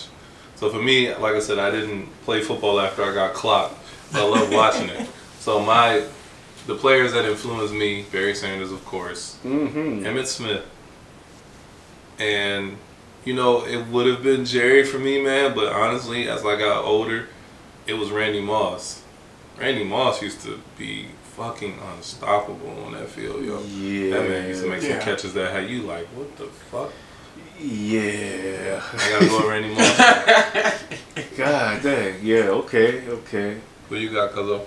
So 0.56 0.70
for 0.70 0.80
me, 0.80 1.14
like 1.14 1.34
I 1.34 1.40
said, 1.40 1.58
I 1.58 1.70
didn't 1.70 2.08
play 2.24 2.40
football 2.42 2.80
after 2.80 3.04
I 3.04 3.12
got 3.12 3.34
clocked, 3.34 3.74
but 4.12 4.22
I 4.22 4.24
love 4.24 4.50
watching 4.50 4.88
it. 4.88 5.08
So 5.38 5.60
my, 5.60 6.04
the 6.66 6.74
players 6.74 7.12
that 7.12 7.24
influenced 7.24 7.72
me, 7.74 8.04
Barry 8.12 8.34
Sanders, 8.34 8.72
of 8.72 8.84
course, 8.84 9.38
Mm-hmm. 9.44 10.04
Emmitt 10.04 10.26
Smith, 10.26 10.64
and 12.18 12.76
you 13.24 13.34
know 13.34 13.64
it 13.66 13.86
would 13.88 14.06
have 14.06 14.22
been 14.22 14.44
Jerry 14.44 14.84
for 14.84 14.98
me, 14.98 15.22
man. 15.22 15.54
But 15.54 15.72
honestly, 15.72 16.28
as 16.28 16.44
I 16.44 16.58
got 16.58 16.84
older, 16.84 17.28
it 17.86 17.94
was 17.94 18.10
Randy 18.10 18.40
Moss. 18.40 19.02
Randy 19.58 19.84
Moss 19.84 20.22
used 20.22 20.40
to 20.42 20.60
be 20.76 21.06
fucking 21.36 21.78
unstoppable 21.96 22.82
on 22.84 22.92
that 22.92 23.08
field, 23.08 23.44
yo. 23.44 23.60
Yeah. 23.62 24.18
That 24.18 24.28
man 24.28 24.48
used 24.48 24.62
to 24.64 24.68
make 24.70 24.82
Yeah. 24.82 24.98
some 24.98 25.00
catches 25.00 25.34
that 25.34 25.52
had 25.52 25.68
you 25.70 25.82
like, 25.82 26.06
what 26.08 26.36
the 26.36 26.46
fuck? 26.46 26.92
Yeah. 27.60 28.80
I 28.92 29.10
gotta 29.10 29.26
go 29.26 29.36
with 29.38 29.46
Randy 29.46 29.74
Moss. 29.74 31.36
God 31.36 31.82
dang. 31.82 32.16
Yeah. 32.22 32.48
Okay. 32.50 33.06
Okay. 33.08 33.60
What 33.88 34.00
you 34.00 34.10
got, 34.12 34.32
Cuzzo? 34.32 34.64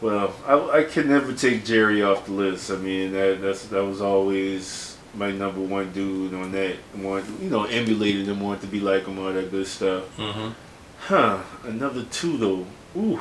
Well, 0.00 0.34
I, 0.46 0.80
I 0.80 0.84
could 0.84 1.08
never 1.08 1.32
take 1.32 1.64
Jerry 1.64 2.02
off 2.02 2.26
the 2.26 2.32
list. 2.32 2.70
I 2.70 2.76
mean, 2.76 3.12
that 3.12 3.40
that's 3.40 3.66
that 3.66 3.84
was 3.84 4.00
always 4.00 4.96
my 5.14 5.30
number 5.30 5.60
one 5.60 5.90
dude 5.92 6.34
on 6.34 6.52
that. 6.52 6.76
One, 6.94 7.24
you 7.40 7.48
know, 7.48 7.64
emulated 7.64 8.28
him, 8.28 8.40
wanted 8.40 8.62
to 8.62 8.66
be 8.66 8.80
like 8.80 9.06
him, 9.06 9.18
all 9.18 9.32
that 9.32 9.50
good 9.50 9.66
stuff. 9.66 10.16
Mm-hmm. 10.18 10.50
Huh. 10.98 11.42
Another 11.64 12.04
two 12.04 12.36
though. 12.36 12.66
Ooh. 12.96 13.16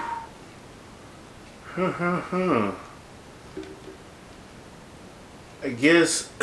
Huh. 1.66 1.92
Huh. 1.92 2.22
Huh. 2.22 2.72
I 5.64 5.70
guess 5.70 6.30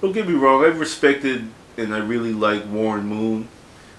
don't 0.00 0.12
get 0.12 0.26
me 0.26 0.34
wrong. 0.34 0.64
I 0.64 0.68
respected 0.68 1.48
and 1.76 1.94
I 1.94 1.98
really 1.98 2.32
like 2.32 2.66
Warren 2.66 3.06
Moon. 3.06 3.48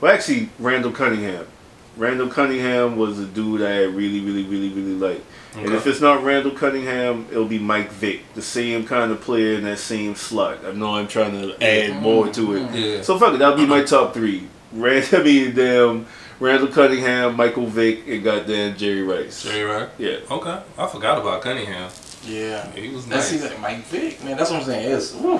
Well, 0.02 0.14
actually, 0.14 0.50
Randall 0.60 0.92
Cunningham. 0.92 1.48
Randall 1.96 2.28
Cunningham 2.28 2.98
was 2.98 3.20
a 3.20 3.26
dude 3.26 3.62
I 3.62 3.84
really, 3.84 4.20
really, 4.20 4.44
really, 4.44 4.70
really 4.70 4.96
like. 4.96 5.24
And 5.56 5.72
if 5.74 5.86
it's 5.86 6.02
not 6.02 6.24
Randall 6.24 6.52
Cunningham, 6.52 7.28
it'll 7.30 7.46
be 7.46 7.60
Mike 7.60 7.92
Vick, 7.92 8.22
the 8.34 8.42
same 8.42 8.86
kind 8.88 9.12
of 9.12 9.22
player 9.22 9.54
in 9.54 9.64
that 9.66 9.78
same 9.78 10.16
slot. 10.16 10.66
I 10.66 10.72
know 10.72 10.96
I'm 10.96 11.08
trying 11.08 11.34
to 11.34 11.64
add 11.64 12.02
more 12.02 12.28
to 12.30 12.56
it. 12.56 12.72
Yeah. 12.74 13.02
So 13.04 13.20
fuck 13.20 13.36
it, 13.36 13.38
that'll 13.38 13.58
be 13.58 13.68
my 13.68 13.84
top 13.84 14.14
three. 14.14 14.48
Rand, 14.72 15.10
I 15.14 15.22
mean, 15.22 15.54
damn, 15.54 16.08
Randall 16.40 16.70
Cunningham, 16.70 17.36
Michael 17.36 17.68
Vick, 17.68 18.08
and 18.08 18.24
goddamn 18.24 18.76
Jerry 18.76 19.04
Rice. 19.04 19.44
Jerry 19.44 19.64
Rice. 19.64 19.90
Yeah. 20.00 20.18
Okay. 20.32 20.60
I 20.78 20.88
forgot 20.88 21.20
about 21.20 21.44
Cunningham. 21.44 21.92
Yeah. 22.26 22.72
He 22.72 22.90
was 22.90 23.06
nice. 23.06 23.30
That's 23.30 23.44
nice. 23.44 23.52
even 23.52 23.62
Mike 23.62 23.84
Vick, 23.86 24.24
man. 24.24 24.38
That's 24.38 24.50
what 24.50 24.62
I'm 24.62 24.66
saying. 24.66 24.92
It's 24.92 25.14
woo. 25.14 25.40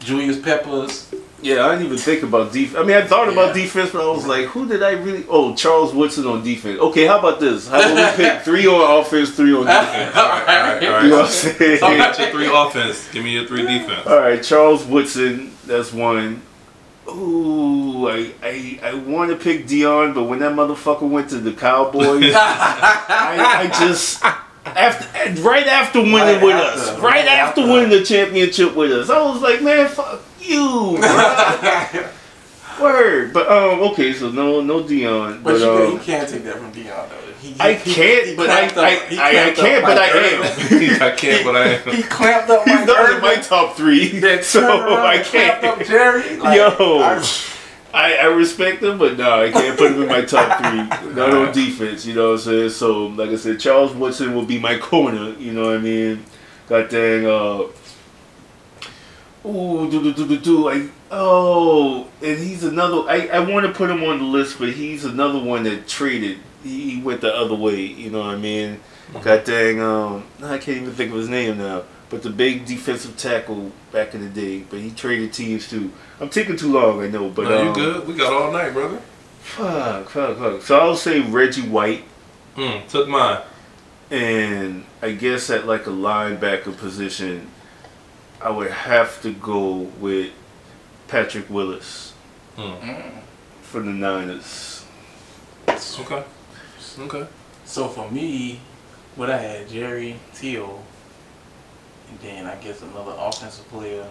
Julius 0.00 0.40
Peppers. 0.40 1.14
Yeah, 1.46 1.66
I 1.66 1.70
didn't 1.72 1.86
even 1.86 1.98
think 1.98 2.22
about 2.24 2.52
defense. 2.52 2.76
I 2.76 2.82
mean, 2.84 2.96
I 2.96 3.02
thought 3.06 3.28
about 3.28 3.54
Yeah. 3.54 3.62
defense, 3.62 3.90
but 3.90 4.02
I 4.02 4.10
was 4.10 4.26
like, 4.26 4.46
who 4.46 4.66
did 4.66 4.82
I 4.82 4.92
really? 4.92 5.24
Oh, 5.28 5.54
Charles 5.54 5.94
Woodson 5.94 6.26
on 6.26 6.42
defense. 6.42 6.80
Okay, 6.80 7.06
how 7.06 7.18
about 7.20 7.38
this? 7.38 7.68
How 7.68 7.78
about 7.78 8.18
we 8.18 8.24
pick 8.24 8.42
three 8.42 8.66
on 8.66 9.00
offense, 9.00 9.30
three 9.30 9.54
on 9.54 9.64
defense? 9.66 10.16
all 10.16 10.28
right, 10.28 10.40
all 10.40 10.46
right, 10.46 10.82
all 10.82 10.90
right. 10.92 11.02
You 11.04 11.10
know 11.10 11.16
what 11.18 11.26
I'm 11.26 11.30
saying? 11.32 11.78
So 11.78 11.96
got 11.96 12.18
your 12.18 12.30
three 12.30 12.50
offense. 12.52 13.08
Give 13.12 13.22
me 13.22 13.32
your 13.34 13.46
three 13.46 13.62
defense. 13.62 14.06
All 14.06 14.18
right, 14.18 14.42
Charles 14.42 14.84
Woodson, 14.86 15.52
that's 15.66 15.92
one. 15.92 16.42
Ooh, 17.08 18.08
I 18.08 18.32
I, 18.42 18.80
I 18.82 18.94
want 18.94 19.30
to 19.30 19.36
pick 19.36 19.66
Deion, 19.68 20.12
but 20.14 20.24
when 20.24 20.40
that 20.40 20.52
motherfucker 20.54 21.08
went 21.08 21.30
to 21.30 21.38
the 21.38 21.52
Cowboys, 21.52 22.32
I, 22.34 23.70
I 23.70 23.86
just 23.86 24.24
after 24.64 25.42
right 25.42 25.66
after 25.68 26.00
winning 26.00 26.18
Right 26.20 26.42
with 26.42 26.56
after, 26.56 26.80
us, 26.80 26.90
right 26.98 27.02
right 27.02 27.26
after 27.28 27.60
after. 27.60 27.72
winning 27.72 27.90
the 27.90 28.02
championship 28.04 28.74
with 28.74 28.90
us, 28.90 29.08
I 29.08 29.22
was 29.22 29.40
like, 29.40 29.62
man, 29.62 29.86
fuck 29.88 30.20
you. 30.48 30.98
Word, 32.80 33.32
but 33.32 33.48
um, 33.50 33.80
okay, 33.92 34.12
so 34.12 34.30
no, 34.30 34.60
no 34.60 34.82
Deion, 34.82 35.42
But, 35.42 35.52
but, 35.52 35.60
you, 35.60 35.70
um, 35.70 35.92
you 35.94 35.98
can't 36.00 36.28
take 36.28 36.44
that 36.44 36.56
from 36.58 36.70
Deion 36.72 37.08
though. 37.08 37.32
He, 37.40 37.52
he- 37.52 37.60
I 37.60 37.72
he- 37.72 37.94
can't, 37.94 38.26
he 38.26 38.36
but 38.36 38.50
I, 38.50 38.66
up- 38.66 38.76
I, 38.76 38.94
he 39.06 39.18
I, 39.18 39.28
I 39.28 39.32
clamped 39.54 39.58
can't, 39.60 39.82
but 39.84 39.98
I 39.98 40.06
am. 40.08 40.42
I 41.02 41.10
can't, 41.16 41.44
but 41.44 41.56
I 41.56 41.64
am. 41.68 41.94
He 41.96 42.02
clamped 42.02 42.50
up 42.50 42.64
He's 42.64 42.86
not 42.86 43.14
in 43.14 43.22
my 43.22 43.36
top 43.36 43.76
three, 43.76 44.18
then 44.20 44.42
so 44.42 44.96
I 44.98 45.22
can't. 45.22 45.64
up 45.64 45.82
Jerry. 45.86 46.36
Like, 46.36 46.56
Yo. 46.58 46.98
I- 47.00 47.24
I, 47.94 48.14
I 48.16 48.24
respect 48.26 48.82
him, 48.82 48.98
but 48.98 49.16
no, 49.16 49.42
I 49.44 49.50
can't 49.50 49.78
put 49.78 49.92
him 49.92 50.02
in 50.02 50.08
my 50.08 50.20
top 50.20 50.58
three. 50.58 51.14
Not 51.14 51.30
on 51.32 51.52
defense, 51.54 52.04
you 52.04 52.14
know 52.14 52.32
what 52.32 52.40
I'm 52.40 52.44
saying? 52.44 52.70
So, 52.70 53.06
like 53.06 53.30
I 53.30 53.36
said, 53.36 53.58
Charles 53.58 53.94
Woodson 53.94 54.34
will 54.34 54.44
be 54.44 54.58
my 54.58 54.76
corner, 54.78 55.30
you 55.38 55.54
know 55.54 55.66
what 55.68 55.76
I 55.76 55.78
mean? 55.78 56.22
Got 56.68 56.90
dang, 56.90 57.24
uh, 57.24 57.68
ooh, 59.46 59.90
do, 59.90 60.02
do, 60.02 60.12
do, 60.12 60.26
do, 60.28 60.38
do, 60.38 60.68
I, 60.68 60.88
oh, 61.10 62.08
and 62.22 62.38
he's 62.38 62.64
another, 62.64 63.08
I, 63.08 63.28
I 63.32 63.38
want 63.40 63.66
to 63.66 63.72
put 63.72 63.90
him 63.90 64.02
on 64.02 64.18
the 64.18 64.24
list, 64.24 64.58
but 64.58 64.70
he's 64.72 65.04
another 65.04 65.38
one 65.38 65.62
that 65.64 65.86
traded. 65.88 66.38
He, 66.62 66.90
he 66.96 67.02
went 67.02 67.20
the 67.20 67.34
other 67.34 67.54
way, 67.54 67.80
you 67.82 68.10
know 68.10 68.20
what 68.20 68.34
I 68.34 68.36
mean? 68.36 68.80
Got 69.22 69.44
dang, 69.44 69.80
um, 69.80 70.24
I 70.42 70.58
can't 70.58 70.78
even 70.82 70.92
think 70.92 71.12
of 71.12 71.18
his 71.18 71.28
name 71.28 71.58
now. 71.58 71.84
But 72.08 72.22
the 72.22 72.30
big 72.30 72.66
defensive 72.66 73.16
tackle 73.16 73.72
back 73.92 74.14
in 74.14 74.20
the 74.20 74.28
day, 74.28 74.60
but 74.68 74.78
he 74.80 74.90
traded 74.90 75.32
teams 75.32 75.68
too. 75.68 75.90
I'm 76.20 76.28
taking 76.28 76.56
too 76.56 76.72
long, 76.72 77.02
I 77.02 77.08
know, 77.08 77.28
but 77.30 77.44
no, 77.48 77.62
you 77.62 77.68
um, 77.68 77.74
good? 77.74 78.06
We 78.08 78.14
got 78.14 78.32
all 78.32 78.52
night, 78.52 78.72
brother. 78.72 79.00
Fuck, 79.40 80.10
fuck, 80.10 80.38
fuck. 80.38 80.62
So 80.62 80.78
I'll 80.78 80.96
say 80.96 81.20
Reggie 81.20 81.68
White, 81.68 82.04
Mm, 82.56 82.86
took 82.88 83.06
mine. 83.08 83.42
and 84.10 84.84
I 85.02 85.12
guess 85.12 85.50
at 85.50 85.66
like 85.66 85.86
a 85.86 85.90
linebacker 85.90 86.76
position, 86.76 87.50
I 88.40 88.50
would 88.50 88.70
have 88.70 89.20
to 89.22 89.32
go 89.32 89.72
with 90.00 90.32
Patrick 91.08 91.48
Willis 91.48 92.12
Mm. 92.56 93.10
For 93.62 93.80
the 93.80 93.90
Niners. 93.90 94.84
Okay. 95.68 96.24
Okay. 96.98 97.26
So 97.64 97.88
for 97.88 98.10
me, 98.10 98.60
what 99.14 99.30
I 99.30 99.36
had 99.36 99.68
Jerry 99.68 100.16
Teal, 100.34 100.82
and 102.08 102.18
then 102.20 102.46
I 102.46 102.54
guess 102.56 102.80
another 102.82 103.14
offensive 103.18 103.68
player. 103.68 104.06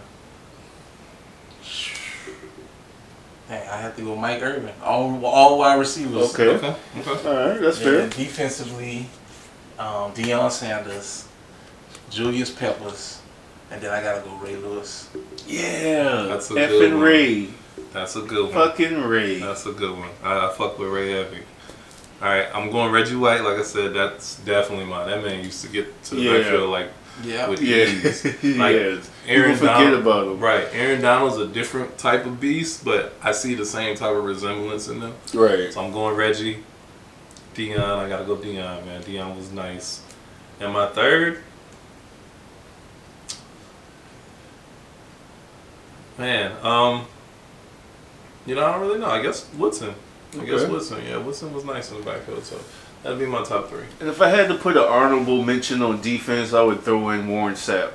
Dang, 3.48 3.68
I 3.68 3.76
have 3.80 3.96
to 3.96 4.02
go 4.02 4.14
Mike 4.14 4.42
Irvin. 4.42 4.74
All 4.82 5.24
all 5.24 5.58
wide 5.58 5.78
receivers. 5.78 6.34
Okay. 6.34 6.48
Okay. 6.48 6.76
Okay. 6.98 7.28
All 7.28 7.48
right, 7.48 7.60
that's 7.60 7.80
And 7.80 7.96
then 7.96 8.10
defensively, 8.10 9.06
um, 9.78 10.12
Deion 10.12 10.50
Sanders, 10.50 11.26
Julius 12.10 12.50
Peppers, 12.50 13.20
and 13.70 13.80
then 13.80 13.90
I 13.90 14.02
gotta 14.02 14.22
go 14.22 14.34
Ray 14.36 14.56
Lewis. 14.56 15.08
Yeah, 15.46 16.26
That's 16.28 16.50
a 16.50 16.54
good 16.54 16.70
effing 16.70 16.92
one. 16.94 17.00
Ray, 17.02 17.48
That's 17.92 18.16
a 18.16 18.22
good 18.22 18.44
one. 18.44 18.52
fucking 18.52 19.02
Ray. 19.02 19.38
That's 19.40 19.66
a 19.66 19.72
good 19.72 19.96
one. 19.98 20.10
I, 20.22 20.46
I 20.48 20.52
fuck 20.52 20.78
with 20.78 20.88
Ray 20.88 21.12
Heavy. 21.12 21.38
All 22.22 22.28
right, 22.28 22.46
I'm 22.54 22.70
going 22.70 22.92
Reggie 22.92 23.14
White. 23.16 23.42
Like 23.42 23.58
I 23.58 23.62
said, 23.62 23.92
that's 23.94 24.36
definitely 24.40 24.86
mine. 24.86 25.08
That 25.08 25.22
man 25.22 25.44
used 25.44 25.62
to 25.64 25.68
get 25.70 26.02
to 26.04 26.14
the 26.14 26.20
Yeah. 26.22 26.38
backfield 26.38 26.70
like 26.70 26.90
Yeah. 27.22 27.48
with 27.48 27.60
Yeah, 27.60 27.76
ease. 27.84 28.24
yeah. 28.42 28.62
Like, 28.62 28.76
People 28.76 29.02
Aaron 29.28 29.56
forget 29.56 29.74
Donald, 29.78 30.00
about 30.00 30.26
him. 30.28 30.40
Right, 30.40 30.66
Aaron 30.72 31.00
Donald's 31.02 31.36
a 31.38 31.46
different 31.46 31.98
type 31.98 32.24
of 32.24 32.40
beast, 32.40 32.84
but 32.84 33.14
I 33.22 33.32
see 33.32 33.54
the 33.54 33.66
same 33.66 33.96
type 33.96 34.14
of 34.16 34.24
resemblance 34.24 34.88
in 34.88 35.00
them. 35.00 35.12
Right. 35.34 35.72
So 35.72 35.84
I'm 35.84 35.92
going 35.92 36.16
Reggie. 36.16 36.62
Deion, 37.54 37.78
I 37.80 38.08
gotta 38.08 38.24
go 38.24 38.36
Deion, 38.36 38.84
man. 38.86 39.02
Deion 39.02 39.36
was 39.36 39.50
nice. 39.52 40.00
And 40.60 40.72
my 40.72 40.86
third, 40.88 41.42
man, 46.18 46.52
um, 46.64 47.06
you 48.46 48.54
know, 48.54 48.64
I 48.66 48.72
don't 48.72 48.80
really 48.82 48.98
know. 49.00 49.10
I 49.10 49.22
guess 49.22 49.48
Woodson. 49.56 49.94
I 50.40 50.44
guess 50.44 50.66
Woodson. 50.66 51.02
Yeah, 51.06 51.18
Woodson 51.18 51.52
was 51.52 51.64
nice 51.64 51.90
in 51.90 51.98
the 51.98 52.04
backfield, 52.04 52.44
so 52.44 52.58
that'd 53.02 53.18
be 53.18 53.26
my 53.26 53.42
top 53.42 53.68
three. 53.68 53.84
And 54.00 54.08
if 54.08 54.20
I 54.20 54.28
had 54.28 54.48
to 54.48 54.54
put 54.54 54.76
an 54.76 54.84
honorable 54.84 55.42
mention 55.44 55.82
on 55.82 56.00
defense, 56.00 56.52
I 56.52 56.62
would 56.62 56.80
throw 56.82 57.10
in 57.10 57.26
Warren 57.28 57.54
Sapp. 57.54 57.92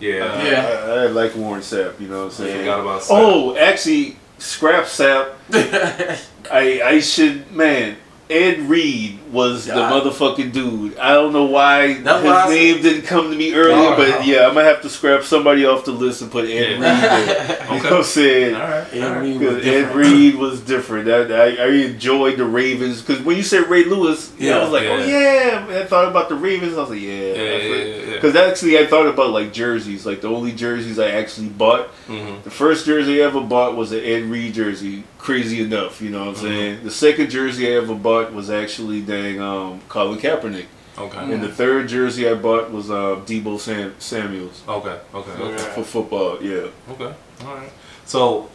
Yeah, 0.00 0.42
Yeah. 0.44 0.84
I, 0.86 0.90
I 1.04 1.06
like 1.06 1.34
Warren 1.34 1.60
Sapp. 1.62 1.98
You 2.00 2.08
know 2.08 2.26
what 2.26 2.38
I'm 2.38 2.44
I 2.46 2.48
saying? 2.48 2.58
forgot 2.60 2.80
about. 2.80 3.00
Sapp. 3.02 3.08
Oh, 3.10 3.56
actually, 3.56 4.16
scrap 4.38 4.84
Sapp. 4.84 5.30
I 6.50 6.82
I 6.82 7.00
should 7.00 7.50
man. 7.52 7.96
Ed 8.30 8.58
Reed 8.68 9.18
was 9.32 9.66
the 9.66 9.74
Yeah. 9.74 9.90
motherfucking 9.90 10.52
dude. 10.52 10.98
I 10.98 11.14
don't 11.14 11.32
know 11.32 11.44
why 11.44 11.94
That's 11.94 12.24
what 12.24 12.34
I 12.34 12.46
his 12.50 12.54
name 12.74 12.82
didn't 12.82 13.02
come 13.06 13.30
to 13.30 13.36
me 13.36 13.54
earlier, 13.54 13.76
No, 13.76 13.96
but 13.96 14.08
no. 14.08 14.20
yeah, 14.20 14.46
I'm 14.48 14.54
gonna 14.54 14.66
have 14.66 14.82
to 14.82 14.88
scrap 14.88 15.22
somebody 15.24 15.64
off 15.66 15.84
the 15.84 15.92
list 15.92 16.22
and 16.22 16.30
put 16.30 16.44
Ed 16.46 16.48
Yeah. 16.48 17.18
Reed 17.18 17.28
there. 17.28 17.58
You 17.68 17.82
know 17.84 17.90
what 17.90 17.92
I'm 17.98 18.02
saying? 18.04 18.54
all 18.54 18.60
right. 18.62 18.86
Ed 18.92 19.02
all 19.02 19.10
right. 19.10 19.20
Reed 19.22 19.40
was 19.40 19.56
Ed 19.56 19.62
different. 19.62 19.96
Reed 19.96 20.34
was 20.36 20.60
different. 20.60 21.08
I, 21.08 21.20
I, 21.32 21.46
I 21.64 21.68
enjoyed 21.68 22.36
the 22.38 22.44
Ravens 22.44 23.02
because 23.02 23.22
when 23.22 23.36
you 23.36 23.42
said 23.42 23.68
Ray 23.68 23.84
Lewis, 23.84 24.32
yeah, 24.38 24.58
I 24.58 24.62
was 24.64 24.72
like, 24.72 24.84
oh 24.84 25.04
yeah. 25.04 25.66
I 25.68 25.84
thought 25.84 26.08
about 26.08 26.28
the 26.28 26.34
Ravens. 26.34 26.76
I 26.76 26.80
was 26.80 26.90
like, 26.90 27.00
yeah, 27.00 27.10
Yeah, 27.10 27.34
yeah, 27.34 27.56
yeah, 27.58 27.84
yeah. 27.84 28.12
Because 28.14 28.34
actually, 28.36 28.78
I 28.78 28.86
thought 28.86 29.06
about 29.06 29.30
like 29.30 29.52
jerseys. 29.52 30.04
Like 30.06 30.20
the 30.22 30.28
only 30.28 30.52
jerseys 30.52 30.98
I 30.98 31.10
actually 31.10 31.48
bought. 31.48 31.88
Mhm. 32.08 32.42
The 32.42 32.50
first 32.50 32.86
jersey 32.86 33.22
I 33.22 33.26
ever 33.26 33.40
bought 33.40 33.76
was 33.76 33.92
an 33.92 34.02
Ed 34.04 34.24
Reed 34.24 34.54
jersey. 34.54 35.04
Crazy 35.18 35.60
enough, 35.62 36.00
you 36.00 36.10
know 36.10 36.20
what 36.20 36.28
I'm 36.28 36.34
saying. 36.36 36.78
The 36.84 36.90
second 36.92 37.28
jersey 37.30 37.68
I 37.68 37.76
ever 37.76 37.94
bought 37.94 38.32
was 38.32 38.50
actually 38.50 39.00
dang 39.22 39.40
um, 39.40 39.80
Colin 39.88 40.18
Kaepernick, 40.18 40.66
Okay. 40.98 41.18
and 41.18 41.42
the 41.42 41.48
third 41.48 41.88
jersey 41.88 42.28
I 42.28 42.34
bought 42.34 42.70
was 42.70 42.90
uh, 42.90 43.20
Deebo 43.26 43.58
Sam- 43.58 43.94
Samuel's 43.98 44.62
Okay. 44.68 44.98
Okay. 45.14 45.30
for, 45.36 45.42
Okay. 45.42 45.62
for 45.74 45.84
football. 45.84 46.42
Yeah. 46.42 46.68
Okay. 46.90 47.14
All 47.44 47.54
right. 47.54 47.70
So, 48.04 48.48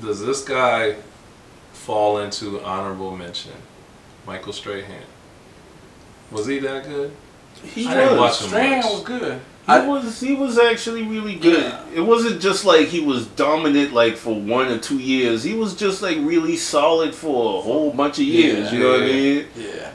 does 0.00 0.24
this 0.24 0.42
guy 0.44 0.96
fall 1.72 2.18
into 2.18 2.60
honorable 2.62 3.16
mention? 3.16 3.52
Michael 4.26 4.52
Strahan. 4.52 5.02
Was 6.30 6.46
he 6.46 6.60
that 6.60 6.84
good? 6.84 7.12
He 7.74 7.86
I 7.86 7.94
didn't 7.94 8.10
was. 8.12 8.20
watch 8.20 8.40
him 8.42 8.48
Strand 8.48 8.84
much. 8.84 8.92
was 8.92 9.02
good. 9.04 9.32
He 9.66 9.72
I- 9.72 9.86
was 9.86 10.20
he 10.20 10.34
was 10.34 10.58
actually 10.58 11.02
really 11.02 11.34
good. 11.36 11.62
Yeah. 11.62 11.84
It 11.94 12.00
wasn't 12.00 12.40
just 12.40 12.64
like 12.64 12.88
he 12.88 13.00
was 13.00 13.26
dominant 13.26 13.92
like 13.92 14.16
for 14.16 14.34
one 14.34 14.68
or 14.68 14.78
two 14.78 14.98
years. 14.98 15.44
He 15.44 15.54
was 15.54 15.74
just 15.76 16.00
like 16.02 16.16
really 16.18 16.56
solid 16.56 17.14
for 17.14 17.58
a 17.58 17.60
whole 17.62 17.90
bunch 17.92 18.18
of 18.18 18.24
years. 18.24 18.72
Yeah. 18.72 18.78
you 18.78 18.82
know 18.82 18.90
what 18.92 19.02
I 19.02 19.06
mean? 19.06 19.46
Yeah. 19.56 19.90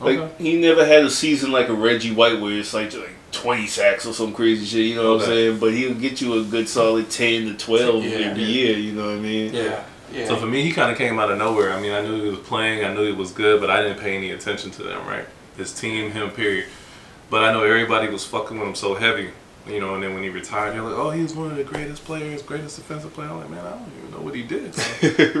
Like 0.00 0.18
Okay. 0.18 0.42
he 0.42 0.60
never 0.60 0.84
had 0.84 1.04
a 1.04 1.10
season 1.10 1.52
like 1.52 1.68
a 1.68 1.74
Reggie 1.74 2.12
White 2.12 2.40
where 2.40 2.52
it's 2.58 2.74
like 2.74 2.92
like 2.94 3.10
twenty 3.32 3.66
sacks 3.66 4.06
or 4.06 4.12
some 4.12 4.32
crazy 4.32 4.64
shit. 4.66 4.86
You 4.86 4.96
know 4.96 5.14
what 5.14 5.22
I'm 5.22 5.26
saying? 5.28 5.58
But 5.58 5.72
he'll 5.72 5.94
get 5.94 6.20
you 6.20 6.40
a 6.40 6.44
good 6.44 6.68
solid 6.68 7.10
ten 7.10 7.46
to 7.46 7.54
twelve 7.54 8.04
Yeah. 8.04 8.18
every 8.30 8.42
year. 8.44 8.76
You 8.76 8.92
know 8.92 9.06
what 9.06 9.16
I 9.16 9.20
mean? 9.20 9.54
Yeah. 9.54 9.82
Yeah. 10.12 10.28
So 10.28 10.36
for 10.36 10.46
me, 10.46 10.62
he 10.62 10.72
kind 10.72 10.90
of 10.92 10.98
came 10.98 11.18
out 11.18 11.30
of 11.30 11.38
nowhere. 11.38 11.72
I 11.72 11.80
mean, 11.80 11.92
I 11.92 12.00
knew 12.00 12.22
he 12.22 12.30
was 12.30 12.38
playing, 12.40 12.84
I 12.84 12.92
knew 12.94 13.06
he 13.06 13.12
was 13.12 13.32
good, 13.32 13.60
but 13.60 13.70
I 13.70 13.82
didn't 13.82 13.98
pay 13.98 14.16
any 14.16 14.30
attention 14.30 14.70
to 14.72 14.82
them. 14.82 15.04
Right? 15.06 15.24
His 15.56 15.72
team, 15.72 16.10
him, 16.12 16.30
period. 16.30 16.66
But 17.28 17.42
I 17.42 17.52
know 17.52 17.64
everybody 17.64 18.08
was 18.08 18.24
fucking 18.24 18.58
with 18.58 18.68
him 18.68 18.74
so 18.76 18.94
heavy. 18.94 19.30
You 19.68 19.80
know, 19.80 19.94
and 19.94 20.02
then 20.02 20.14
when 20.14 20.22
he 20.22 20.28
retired, 20.28 20.74
they're 20.74 20.82
like, 20.82 20.94
"Oh, 20.96 21.10
he 21.10 21.22
was 21.22 21.34
one 21.34 21.50
of 21.50 21.56
the 21.56 21.64
greatest 21.64 22.04
players, 22.04 22.40
greatest 22.42 22.76
defensive 22.76 23.12
player." 23.14 23.28
I'm 23.28 23.40
like, 23.40 23.50
man, 23.50 23.66
I 23.66 23.70
don't 23.70 23.90
even 23.98 24.10
know 24.12 24.18
what 24.20 24.34
he 24.34 24.42
did. 24.44 24.72
So, 24.74 24.82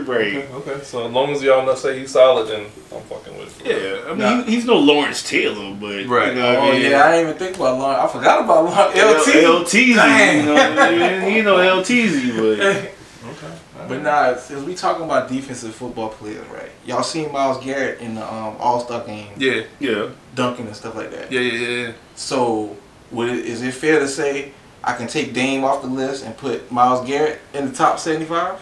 right. 0.02 0.34
okay, 0.36 0.48
okay. 0.52 0.80
So 0.82 1.06
as 1.06 1.12
long 1.12 1.30
as 1.30 1.42
y'all 1.44 1.64
not 1.64 1.78
say 1.78 2.00
he's 2.00 2.10
solid, 2.10 2.48
then 2.48 2.62
I'm 2.92 3.02
fucking 3.02 3.38
with 3.38 3.64
it. 3.64 3.66
Yeah, 3.68 4.04
I 4.04 4.08
mean, 4.10 4.18
Nah. 4.18 4.42
he, 4.42 4.54
he's 4.56 4.64
no 4.64 4.76
Lawrence 4.78 5.22
Taylor, 5.22 5.76
but 5.80 6.06
Right. 6.06 6.34
You 6.34 6.40
know 6.40 6.56
Oh 6.56 6.68
I 6.68 6.72
mean? 6.72 6.90
yeah, 6.90 7.04
I 7.04 7.12
didn't 7.12 7.28
even 7.28 7.38
think 7.38 7.56
about 7.56 7.78
Lawrence. 7.78 8.00
I 8.10 8.18
forgot 8.18 8.44
about 8.44 8.64
Lawrence. 8.64 9.26
LT. 9.28 9.34
LTZ, 9.44 9.94
Dang. 9.94 10.36
you 10.38 10.46
know, 10.46 10.56
I 10.56 11.20
mean? 11.24 11.36
you 11.36 11.42
know 11.44 11.56
LTZ, 11.58 12.36
but 12.36 12.92
Okay. 13.30 13.54
But 13.88 14.02
nah, 14.02 14.34
since 14.36 14.64
we 14.64 14.74
talking 14.74 15.04
about 15.04 15.28
defensive 15.28 15.72
football 15.74 16.08
players, 16.08 16.46
right? 16.48 16.70
Y'all 16.84 17.02
seen 17.04 17.30
Myles 17.32 17.62
Garrett 17.64 18.00
in 18.00 18.14
the 18.16 18.22
um, 18.24 18.56
All 18.58 18.80
Star 18.80 19.04
game, 19.04 19.28
Yeah. 19.36 19.62
yeah, 19.78 20.08
dunking 20.34 20.66
and 20.66 20.74
stuff 20.74 20.96
like 20.96 21.10
that. 21.12 21.30
Yeah. 21.30 21.40
Yeah. 21.40 21.52
Yeah. 21.52 21.68
yeah. 21.86 21.92
So, 22.16 22.76
would 23.10 23.28
it, 23.28 23.44
is 23.44 23.62
it 23.62 23.74
fair 23.74 23.98
to 24.00 24.08
say 24.08 24.52
I 24.82 24.94
can 24.94 25.06
take 25.06 25.32
Dame 25.32 25.64
off 25.64 25.82
the 25.82 25.88
list 25.88 26.24
and 26.24 26.36
put 26.36 26.70
Myles 26.70 27.06
Garrett 27.06 27.40
in 27.54 27.68
the 27.68 27.72
top 27.74 27.98
seventy-five? 27.98 28.60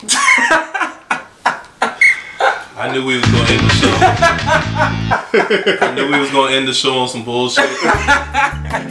I 2.80 2.92
knew 2.92 3.04
we 3.04 3.16
was 3.16 3.24
gonna 3.24 3.50
end 3.50 3.64
the 3.66 3.74
show. 3.74 3.90
I 5.84 5.94
knew 5.96 6.12
we 6.12 6.20
was 6.20 6.30
gonna 6.30 6.54
end 6.54 6.68
the 6.68 6.72
show 6.72 6.96
on 6.98 7.08
some 7.08 7.24
bullshit. 7.24 7.68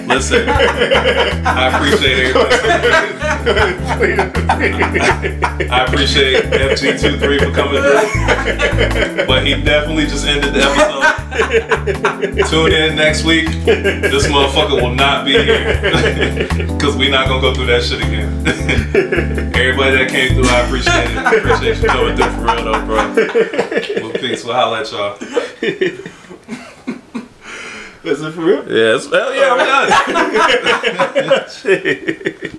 Listen, 0.08 0.50
I 0.50 1.72
appreciate 1.74 2.36
everybody. 2.36 2.56
I 5.70 5.86
appreciate 5.88 6.44
FG23 6.44 7.40
for 7.40 7.52
coming 7.56 7.82
through. 7.82 9.26
But 9.26 9.48
he 9.48 9.62
definitely 9.62 10.08
just 10.08 10.26
ended 10.26 10.54
the 10.54 10.64
episode. 10.64 12.50
Tune 12.50 12.74
in 12.74 12.96
next 12.98 13.24
week. 13.24 13.48
This 13.66 14.28
motherfucker 14.28 14.82
will 14.82 14.96
not 14.96 15.24
be 15.24 15.32
here. 15.32 16.48
Cause 16.80 16.98
we 16.98 17.10
not 17.10 17.28
gonna 17.28 17.42
go 17.42 17.54
through 17.54 17.68
that 17.68 17.84
shit 17.84 18.02
again. 18.02 18.28
Everybody 19.56 19.98
that 19.98 20.10
came 20.10 20.34
through, 20.34 20.50
I 20.50 20.62
appreciate 20.66 21.12
it. 21.12 21.18
I 21.18 21.36
appreciate 21.36 21.82
you 21.82 21.88
coming 21.88 22.16
through 22.16 22.32
for 22.32 22.42
real 22.44 22.64
though, 22.66 22.86
bro. 22.86 23.76
Well, 24.01 24.11
peace. 24.13 24.43
We'll 24.43 24.55
holla 24.55 24.82
at 24.82 24.91
y'all. 24.91 25.17
is 28.03 28.21
it 28.21 28.32
for 28.32 28.41
real? 28.41 28.71
Yes. 28.71 29.05
Hell 29.11 29.36
yeah, 29.36 29.53
I'm 29.53 29.57
done. 31.23 32.43